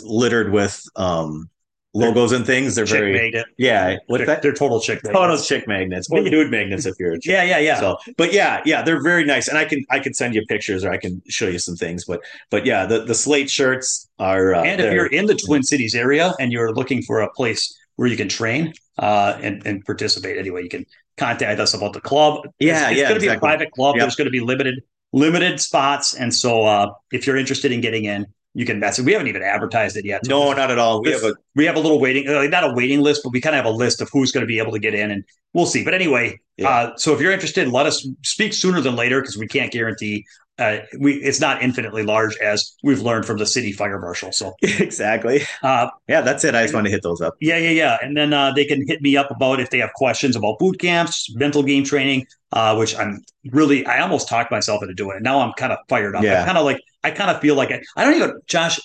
littered 0.02 0.52
with 0.52 0.82
um, 0.96 1.48
logos 1.96 2.32
and 2.32 2.46
things. 2.46 2.74
They're 2.74 2.84
chick 2.84 2.98
very 2.98 3.12
magnet. 3.12 3.46
yeah. 3.56 3.96
What 4.06 4.18
they're, 4.18 4.26
that? 4.26 4.42
They're 4.42 4.52
total 4.52 4.80
chick 4.80 5.02
magnets. 5.02 5.18
Total 5.18 5.38
chick 5.38 5.68
magnets 5.68 6.08
or 6.10 6.22
nude 6.22 6.50
magnets 6.50 6.86
if 6.86 6.94
you're 6.98 7.16
yeah 7.24 7.42
yeah 7.42 7.58
yeah. 7.58 7.80
So, 7.80 7.96
but 8.16 8.32
yeah 8.32 8.62
yeah 8.64 8.82
they're 8.82 9.02
very 9.02 9.24
nice 9.24 9.48
and 9.48 9.58
I 9.58 9.64
can 9.64 9.84
I 9.90 9.98
can 9.98 10.14
send 10.14 10.34
you 10.34 10.44
pictures 10.46 10.84
or 10.84 10.90
I 10.90 10.98
can 10.98 11.22
show 11.28 11.48
you 11.48 11.58
some 11.58 11.76
things. 11.76 12.04
But 12.04 12.20
but 12.50 12.66
yeah 12.66 12.86
the 12.86 13.04
the 13.04 13.14
slate 13.14 13.50
shirts 13.50 14.08
are 14.18 14.54
uh, 14.54 14.62
and 14.62 14.80
if 14.80 14.92
you're 14.92 15.06
in 15.06 15.26
the 15.26 15.34
Twin 15.34 15.62
Cities 15.62 15.94
area 15.94 16.32
and 16.38 16.52
you're 16.52 16.72
looking 16.74 17.02
for 17.02 17.20
a 17.20 17.30
place 17.32 17.76
where 17.96 18.08
you 18.08 18.16
can 18.16 18.28
train 18.28 18.72
uh, 18.98 19.38
and 19.42 19.66
and 19.66 19.84
participate 19.84 20.38
anyway 20.38 20.62
you 20.62 20.68
can 20.68 20.84
contact 21.16 21.58
us 21.60 21.72
about 21.72 21.94
the 21.94 22.00
club. 22.00 22.42
Yeah, 22.58 22.82
it's, 22.82 22.90
it's 22.90 23.00
yeah, 23.00 23.08
going 23.08 23.20
to 23.20 23.26
exactly. 23.26 23.28
be 23.28 23.34
a 23.34 23.38
private 23.38 23.70
club. 23.72 23.96
Yep. 23.96 24.02
There's 24.02 24.16
going 24.16 24.26
to 24.26 24.30
be 24.30 24.40
limited 24.40 24.82
limited 25.12 25.60
spots. 25.60 26.14
And 26.14 26.34
so 26.34 26.64
uh, 26.64 26.92
if 27.12 27.26
you're 27.26 27.36
interested 27.36 27.72
in 27.72 27.80
getting 27.80 28.04
in, 28.04 28.26
you 28.54 28.64
can 28.64 28.80
mess 28.80 28.98
it. 28.98 29.04
We 29.04 29.12
haven't 29.12 29.28
even 29.28 29.42
advertised 29.42 29.98
it 29.98 30.06
yet. 30.06 30.22
No, 30.26 30.52
not 30.54 30.70
at 30.70 30.78
all. 30.78 31.02
We 31.02 31.10
have 31.10 31.24
a 31.24 31.34
we 31.54 31.66
have 31.66 31.76
a 31.76 31.80
little 31.80 32.00
waiting, 32.00 32.26
uh, 32.26 32.42
not 32.44 32.64
a 32.64 32.72
waiting 32.72 33.00
list, 33.00 33.20
but 33.22 33.30
we 33.30 33.40
kind 33.40 33.54
of 33.54 33.62
have 33.64 33.72
a 33.72 33.76
list 33.76 34.00
of 34.00 34.08
who's 34.10 34.32
going 34.32 34.42
to 34.42 34.46
be 34.46 34.58
able 34.58 34.72
to 34.72 34.78
get 34.78 34.94
in, 34.94 35.10
and 35.10 35.24
we'll 35.52 35.66
see. 35.66 35.84
But 35.84 35.92
anyway, 35.92 36.40
Yeah. 36.56 36.68
uh, 36.70 36.96
so 36.96 37.12
if 37.14 37.20
you're 37.20 37.32
interested, 37.32 37.68
let 37.68 37.84
us 37.84 38.08
speak 38.24 38.54
sooner 38.54 38.80
than 38.80 38.96
later 38.96 39.20
because 39.20 39.36
we 39.36 39.46
can't 39.46 39.70
guarantee. 39.70 40.24
Uh, 40.58 40.78
we 40.98 41.14
it's 41.16 41.38
not 41.40 41.62
infinitely 41.62 42.02
large 42.02 42.34
as 42.38 42.74
we've 42.82 43.02
learned 43.02 43.26
from 43.26 43.36
the 43.36 43.44
city 43.44 43.72
fire 43.72 43.98
marshal. 43.98 44.32
So 44.32 44.54
exactly. 44.62 45.42
uh, 45.62 45.88
Yeah, 46.08 46.22
that's 46.22 46.44
it. 46.44 46.54
I 46.54 46.62
just 46.62 46.72
want 46.74 46.86
to 46.86 46.90
hit 46.90 47.02
those 47.02 47.20
up. 47.20 47.34
yeah, 47.40 47.58
yeah, 47.58 47.70
yeah. 47.70 47.98
And 48.02 48.16
then 48.16 48.32
uh, 48.32 48.52
they 48.52 48.64
can 48.64 48.86
hit 48.86 49.02
me 49.02 49.16
up 49.16 49.30
about 49.30 49.60
if 49.60 49.68
they 49.70 49.78
have 49.78 49.92
questions 49.94 50.34
about 50.34 50.58
boot 50.58 50.78
camps, 50.78 51.34
mental 51.34 51.62
game 51.62 51.84
training, 51.84 52.26
uh, 52.52 52.74
which 52.76 52.96
I'm 52.96 53.22
really, 53.52 53.84
I 53.84 54.00
almost 54.00 54.28
talked 54.28 54.50
myself 54.50 54.82
into 54.82 54.94
doing 54.94 55.18
it. 55.18 55.22
Now 55.22 55.40
I'm 55.40 55.52
kind 55.54 55.72
of 55.72 55.78
fired 55.88 56.16
up. 56.16 56.22
Yeah. 56.24 56.42
I 56.42 56.46
kind 56.46 56.56
of 56.58 56.64
like, 56.64 56.80
I 57.04 57.10
kind 57.10 57.30
of 57.30 57.40
feel 57.42 57.54
like 57.54 57.70
I, 57.70 57.82
I 57.96 58.04
don't 58.04 58.14
even, 58.14 58.40
Josh, 58.46 58.80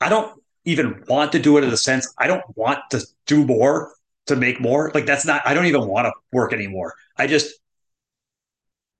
I 0.00 0.08
don't 0.08 0.40
even 0.64 1.04
want 1.06 1.32
to 1.32 1.38
do 1.38 1.58
it 1.58 1.64
in 1.64 1.70
the 1.70 1.76
sense 1.76 2.10
I 2.18 2.28
don't 2.28 2.44
want 2.56 2.78
to 2.90 3.04
do 3.26 3.44
more 3.44 3.92
to 4.26 4.36
make 4.36 4.60
more. 4.60 4.90
Like 4.94 5.04
that's 5.06 5.26
not, 5.26 5.42
I 5.44 5.52
don't 5.52 5.66
even 5.66 5.86
want 5.86 6.06
to 6.06 6.12
work 6.32 6.52
anymore. 6.54 6.94
I 7.18 7.26
just, 7.26 7.52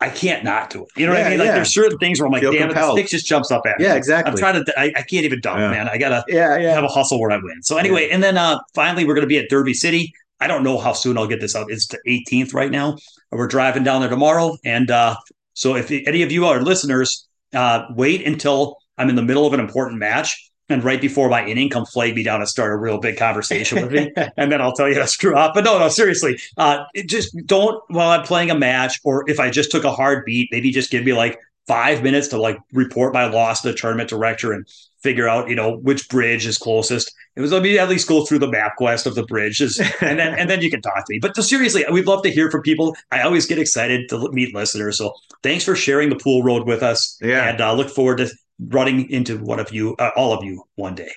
I 0.02 0.09
can't 0.09 0.44
not 0.44 0.70
do 0.70 0.82
it. 0.85 0.89
You 0.97 1.06
know 1.06 1.12
what 1.12 1.27
I 1.27 1.31
mean? 1.31 1.39
Like 1.39 1.47
yeah. 1.47 1.55
there's 1.56 1.74
certain 1.74 1.98
things 1.98 2.20
where 2.20 2.27
I'm 2.27 2.32
like, 2.32 2.40
Feel 2.40 2.52
damn 2.52 2.70
it, 2.70 2.74
the 2.74 2.93
stick 2.93 3.09
just 3.09 3.27
jumps 3.27 3.51
up 3.51 3.66
at 3.66 3.78
me. 3.78 3.85
Yeah, 3.85 3.97
exactly. 3.97 4.32
I'm 4.32 4.39
trying 4.39 4.64
to, 4.64 4.81
I, 4.81 4.85
I 4.97 5.02
can't 5.02 5.24
even 5.27 5.40
dunk, 5.40 5.59
Yeah. 5.59 5.70
man. 5.70 5.89
I 5.89 5.98
gotta, 5.98 6.24
yeah, 6.27 6.56
yeah. 6.56 6.72
have 6.72 6.85
a 6.85 6.89
hustle 6.89 7.20
where 7.20 7.31
I 7.31 7.36
win. 7.36 7.62
So 7.62 7.77
anyway, 7.77 8.09
and 8.09 8.22
then 8.22 8.39
uh 8.39 8.59
finally 8.74 9.05
we're 9.05 9.14
going 9.14 9.27
to 9.27 9.28
be 9.28 9.39
at 9.39 9.51
Derby 9.51 9.74
City. 9.74 10.12
I 10.40 10.47
don't 10.47 10.64
know 10.64 10.78
how 10.78 10.94
soon 10.94 11.18
I'll 11.18 11.27
get 11.27 11.40
this 11.40 11.55
out. 11.55 11.70
It's 11.70 11.86
the 11.86 11.98
18th 12.09 12.55
right 12.55 12.70
now. 12.70 12.97
We're 13.31 13.47
driving 13.47 13.85
down 13.85 14.01
there 14.01 14.09
tomorrow, 14.09 14.56
and 14.64 14.90
uh, 14.90 15.16
so 15.52 15.77
if 15.77 15.90
any 15.90 16.22
of 16.22 16.32
you 16.32 16.47
are 16.47 16.62
listeners, 16.62 17.28
uh, 17.52 17.85
wait 17.94 18.27
until 18.27 18.78
I'm 18.97 19.10
in 19.10 19.16
the 19.16 19.22
middle 19.22 19.47
of 19.47 19.52
an 19.52 19.60
important 19.60 19.98
match. 19.98 20.49
And 20.70 20.82
right 20.84 21.01
before 21.01 21.28
my 21.28 21.44
inning, 21.44 21.68
come 21.68 21.84
flag 21.84 22.14
me 22.14 22.22
down 22.22 22.40
and 22.40 22.48
start 22.48 22.72
a 22.72 22.76
real 22.76 22.98
big 22.98 23.16
conversation 23.16 23.82
with 23.82 23.92
me, 23.92 24.12
and 24.36 24.51
then 24.51 24.60
I'll 24.62 24.72
tell 24.72 24.88
you 24.88 24.94
to 24.94 25.06
screw 25.06 25.36
up. 25.36 25.52
But 25.55 25.64
no, 25.64 25.78
no, 25.78 25.88
seriously, 25.88 26.38
uh, 26.56 26.84
it 26.94 27.09
just 27.09 27.36
don't 27.44 27.82
while 27.88 28.10
I'm 28.10 28.24
playing 28.24 28.51
a 28.51 28.55
match, 28.55 29.01
or 29.05 29.28
if 29.28 29.38
I 29.40 29.51
just 29.51 29.70
took 29.70 29.84
a 29.84 29.92
hard 29.92 30.24
beat, 30.24 30.48
maybe 30.52 30.70
just 30.70 30.90
give 30.90 31.05
me 31.05 31.12
like 31.12 31.38
five 31.66 32.02
minutes 32.02 32.28
to 32.28 32.40
like 32.40 32.59
report 32.72 33.12
my 33.12 33.26
loss 33.26 33.62
to 33.62 33.68
the 33.68 33.74
tournament 33.74 34.09
director 34.09 34.52
and 34.52 34.66
figure 35.02 35.28
out, 35.28 35.48
you 35.48 35.55
know, 35.55 35.76
which 35.76 36.09
bridge 36.09 36.47
is 36.47 36.59
closest. 36.59 37.12
It 37.36 37.40
was 37.40 37.52
let 37.52 37.62
me 37.62 37.78
at 37.78 37.88
least 37.88 38.09
go 38.09 38.24
through 38.24 38.40
the 38.40 38.51
map 38.51 38.76
quest 38.76 39.06
of 39.06 39.14
the 39.14 39.24
bridges, 39.24 39.78
and 40.01 40.18
then 40.18 40.38
and 40.38 40.51
then 40.51 40.60
you 40.60 40.70
can 40.70 40.82
talk 40.82 41.06
to 41.06 41.12
me. 41.12 41.18
But 41.20 41.36
seriously, 41.36 41.84
we'd 41.90 42.06
love 42.06 42.22
to 42.24 42.30
hear 42.30 42.51
from 42.51 42.62
people. 42.62 42.97
I 43.10 43.22
always 43.22 43.47
get 43.47 43.59
excited 43.59 44.09
to 44.10 44.30
meet 44.32 44.55
listeners. 44.55 44.98
So 44.98 45.14
thanks 45.42 45.64
for 45.64 45.76
sharing 45.76 46.10
the 46.10 46.16
pool 46.16 46.42
road 46.42 46.66
with 46.66 46.82
us. 46.82 47.18
Yeah. 47.22 47.48
and 47.48 47.60
uh, 47.60 47.72
look 47.72 47.88
forward 47.90 48.18
to 48.18 48.30
running 48.69 49.11
into 49.11 49.39
one 49.39 49.61
of 49.61 49.73
you, 49.73 49.97
uh, 49.97 50.11
all 50.16 50.32
of 50.32 50.45
you, 50.45 50.65
one 50.77 50.95
day. 50.95 51.12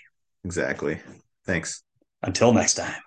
exactly. 0.45 0.99
Thanks. 1.45 1.83
Until 2.21 2.53
next 2.53 2.75
time. 2.75 3.02